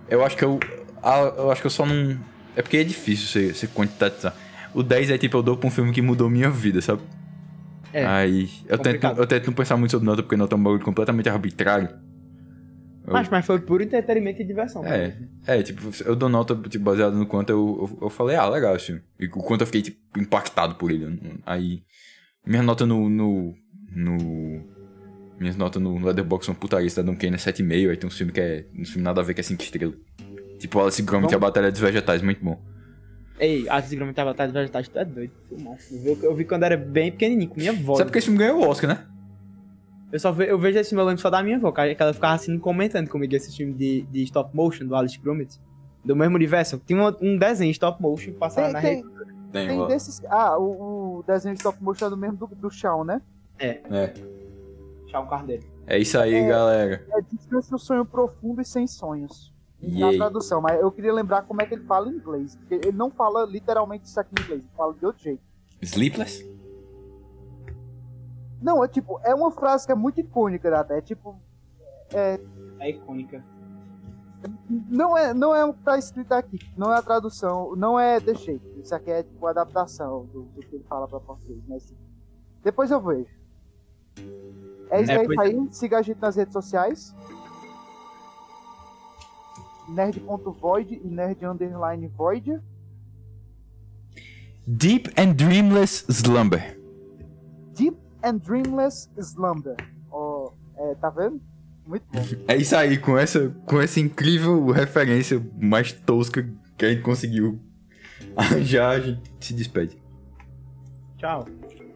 Eu 0.10 0.24
acho 0.26 0.38
que 0.38 0.44
eu. 0.46 0.60
ah, 1.04 1.34
Eu 1.38 1.52
acho 1.52 1.62
que 1.62 1.68
eu 1.68 1.72
só 1.72 1.86
não. 1.86 2.18
É 2.56 2.62
porque 2.62 2.78
é 2.78 2.84
difícil 2.84 3.28
você, 3.28 3.54
você 3.54 3.68
quantitizar. 3.68 4.34
O 4.74 4.82
10 4.82 5.12
é 5.12 5.18
tipo, 5.18 5.38
eu 5.38 5.44
dou 5.44 5.58
pra 5.58 5.68
um 5.68 5.72
filme 5.72 5.92
que 5.92 6.02
mudou 6.02 6.30
minha 6.30 6.50
vida, 6.50 6.82
sabe? 6.82 7.02
É, 7.92 8.06
Aí. 8.06 8.50
Eu 8.68 8.78
tento, 8.78 9.06
eu 9.06 9.28
tento 9.28 9.48
não 9.48 9.54
pensar 9.54 9.78
muito 9.78 9.92
sobre 9.92 10.06
nota, 10.06 10.24
porque 10.24 10.36
nota 10.36 10.56
é 10.56 10.58
um 10.58 10.64
bagulho 10.64 10.84
completamente 10.84 11.30
arbitrário. 11.30 11.90
Eu- 13.06 13.14
Mas, 13.14 13.30
mas 13.30 13.46
foi 13.46 13.60
puro 13.60 13.84
entretenimento 13.84 14.42
e 14.42 14.46
diversão. 14.46 14.86
É, 14.86 15.16
é, 15.46 15.62
tipo, 15.62 15.82
eu 16.06 16.16
dou 16.16 16.30
nota 16.30 16.56
tipo, 16.70 16.86
baseado 16.86 17.16
no 17.16 17.26
quanto 17.26 17.50
eu, 17.50 17.90
eu, 17.92 18.04
eu 18.04 18.10
falei, 18.10 18.36
ah, 18.36 18.48
legal 18.48 18.76
esse 18.76 18.88
filme. 18.88 19.02
E 19.20 19.26
o 19.26 19.30
quanto 19.30 19.62
eu 19.62 19.66
fiquei, 19.68 19.82
tipo, 19.82 20.20
impactado 20.20 20.76
por 20.76 20.90
ele. 20.90 21.20
Aí, 21.46 21.84
minha 22.46 22.64
nota 22.64 22.86
no, 22.86 23.10
no, 23.10 23.54
no, 23.94 24.64
Minhas 25.40 25.58
notas 25.58 25.82
no 25.82 25.98
Leatherbox 26.00 26.46
são 26.46 26.56
putaria, 26.56 26.90
Cidadão 26.90 27.16
Kane 27.16 27.36
é 27.36 27.38
7,5, 27.38 27.90
aí 27.90 27.98
tem 27.98 28.08
um 28.08 28.12
filme 28.12 28.32
que 28.32 28.40
é. 28.40 28.66
Um 28.78 28.86
filme 28.86 29.04
nada 29.04 29.20
a 29.20 29.24
ver 29.24 29.34
que 29.34 29.42
é 29.42 29.44
5 29.44 29.62
estrelas. 29.62 29.96
Tipo 30.60 30.80
Alice 30.80 31.02
Gromit 31.02 31.34
e 31.34 31.36
a 31.36 31.40
Batalha 31.40 31.70
dos 31.72 31.82
Vegetais, 31.82 32.22
muito 32.22 32.44
bom. 32.44 32.62
Ei, 33.38 33.68
a 33.68 33.82
Gromit 33.82 34.20
a 34.22 34.26
Batalha 34.26 34.52
dos 34.52 34.62
Vegetais, 34.62 34.88
tu 34.88 34.98
é 34.98 35.04
doido. 35.04 35.34
Filmão. 35.50 35.78
Eu 35.92 36.16
vi, 36.16 36.24
eu 36.24 36.36
vi 36.36 36.46
quando 36.46 36.64
era 36.64 36.78
bem 36.78 37.12
pequenininho, 37.12 37.50
com 37.50 37.58
minha 37.60 37.72
avó. 37.72 37.96
Sabe 37.96 38.06
porque 38.06 38.20
esse 38.20 38.28
filme 38.28 38.40
ganhou 38.40 38.62
o 38.62 38.68
Oscar, 38.70 38.90
né? 38.92 39.06
Eu 40.14 40.20
só 40.20 40.32
ve, 40.32 40.46
eu 40.46 40.60
vejo 40.60 40.78
esse 40.78 40.92
filme, 40.92 41.02
eu 41.02 41.08
lembro 41.08 41.20
só 41.20 41.30
da 41.32 41.42
minha 41.42 41.58
avó, 41.58 41.72
que 41.72 41.82
ela 41.98 42.14
ficava 42.14 42.36
assim 42.36 42.60
comentando 42.60 43.10
comigo 43.10 43.36
esse 43.36 43.52
filme 43.58 43.74
de, 43.74 44.04
de 44.04 44.24
stop 44.26 44.56
motion 44.56 44.86
do 44.86 44.96
Alice 44.96 45.18
Gromit. 45.20 45.60
Do 46.06 46.16
mesmo 46.16 46.36
universo. 46.36 46.80
Tinha 46.86 47.02
um, 47.02 47.16
um 47.20 47.36
desenho 47.38 47.72
stop 47.72 48.00
motion 48.00 48.32
que 48.32 48.38
passava 48.38 48.68
Tem, 48.68 48.74
na 48.74 48.82
tem, 48.82 48.96
rede. 48.98 49.10
Tem, 49.52 49.68
tem 49.70 49.80
ó. 49.82 49.88
desses. 49.88 50.22
Ah, 50.26 50.56
o, 50.60 51.18
o 51.20 51.24
desenho 51.26 51.56
de 51.56 51.62
stop 51.62 51.82
motion 51.82 52.06
é 52.06 52.10
do 52.12 52.18
mesmo 52.18 52.38
do, 52.38 52.46
do 52.46 52.70
Shawn, 52.70 53.04
né? 53.04 53.24
É. 53.58 53.82
Tchau, 55.08 55.28
Cardeiro. 55.28 55.64
É 55.88 55.98
isso 55.98 56.20
aí, 56.20 56.36
É. 56.36 56.48
galera. 56.48 57.04
É 57.12 57.22
Descanse 57.32 57.74
um 57.74 57.78
sonho 57.80 58.06
profundo 58.06 58.62
e 58.62 58.66
sem 58.66 58.86
sonhos. 58.86 59.52
Na 59.82 60.10
Yay. 60.10 60.18
tradução, 60.18 60.62
mas 60.62 60.80
eu 60.80 60.92
queria 60.92 61.12
lembrar 61.12 61.42
como 61.42 61.60
é 61.62 61.66
que 61.66 61.74
ele 61.74 61.84
fala 61.86 62.08
em 62.10 62.16
inglês. 62.16 62.56
Porque 62.56 62.76
ele 62.76 62.92
não 62.92 63.10
fala 63.10 63.46
literalmente 63.46 64.06
isso 64.06 64.20
aqui 64.20 64.30
em 64.40 64.44
inglês, 64.44 64.62
ele 64.62 64.72
fala 64.78 64.94
de 64.94 65.06
outro 65.06 65.24
jeito. 65.24 65.42
Sleepless? 65.82 66.46
Não, 68.64 68.84
é 68.84 68.88
tipo, 68.88 69.20
é 69.24 69.36
uma 69.36 69.52
frase 69.52 69.86
que 69.86 69.92
é 69.92 69.96
muito 69.96 70.20
icônica 70.22 70.76
até. 70.80 70.98
É 70.98 71.02
tipo. 71.02 71.36
É 72.14 72.40
icônica. 72.90 73.44
Não 74.70 75.18
é, 75.18 75.34
não 75.34 75.56
é 75.56 75.64
o 75.66 75.74
que 75.74 75.82
tá 75.84 75.98
escrito 75.98 76.32
aqui. 76.34 76.60
Não 76.78 76.92
é 76.94 76.98
a 76.98 77.02
tradução, 77.02 77.76
não 77.76 78.00
é 78.00 78.20
The 78.20 78.36
Shape. 78.36 78.80
Isso 78.80 78.94
aqui 78.94 79.10
é 79.12 79.24
tipo 79.24 79.46
a 79.46 79.52
adaptação 79.52 80.26
do, 80.28 80.44
do 80.44 80.62
que 80.62 80.76
ele 80.76 80.84
fala 80.84 81.08
pra 81.08 81.20
português. 81.20 81.62
Mas 81.68 81.94
depois 82.64 82.92
eu 82.92 83.00
vejo. 83.00 83.30
É 84.90 85.02
isso 85.02 85.12
É, 85.12 85.18
aí, 85.20 85.26
pois- 85.26 85.40
aí. 85.40 85.68
Siga 85.72 85.98
a 86.00 86.02
gente 86.02 86.20
nas 86.22 86.36
redes 86.36 86.54
sociais. 86.54 87.16
Nerd.void 89.90 91.02
e 91.04 91.08
nerd 91.08 91.44
underline 91.46 92.08
void. 92.08 92.60
Deep 94.66 95.10
and 95.18 95.34
Dreamless 95.36 96.06
Slumber. 96.10 96.80
Deep 97.74 97.98
and 98.24 98.38
Dreamless 98.38 99.10
Slumber. 99.18 99.76
Ó, 100.12 100.52
é, 100.78 100.96
tá 100.96 101.10
vendo? 101.10 101.42
Muito 101.86 102.06
bom. 102.12 102.22
É 102.48 102.56
isso 102.56 102.76
aí, 102.76 102.98
com 102.98 103.18
essa, 103.18 103.50
com 103.66 103.82
essa 103.82 104.00
incrível 104.00 104.66
referência 104.72 105.46
mais 105.60 105.92
tosca 105.92 106.48
que 106.78 106.86
a 106.86 106.90
gente 106.90 107.02
conseguiu 107.02 107.60
arranjar, 108.36 108.92
a 108.92 109.00
gente 109.00 109.22
se 109.40 109.54
despede. 109.54 109.98
Tchau. 111.18 111.46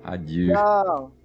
Adiós. 0.03 0.51
Tchau. 0.57 1.16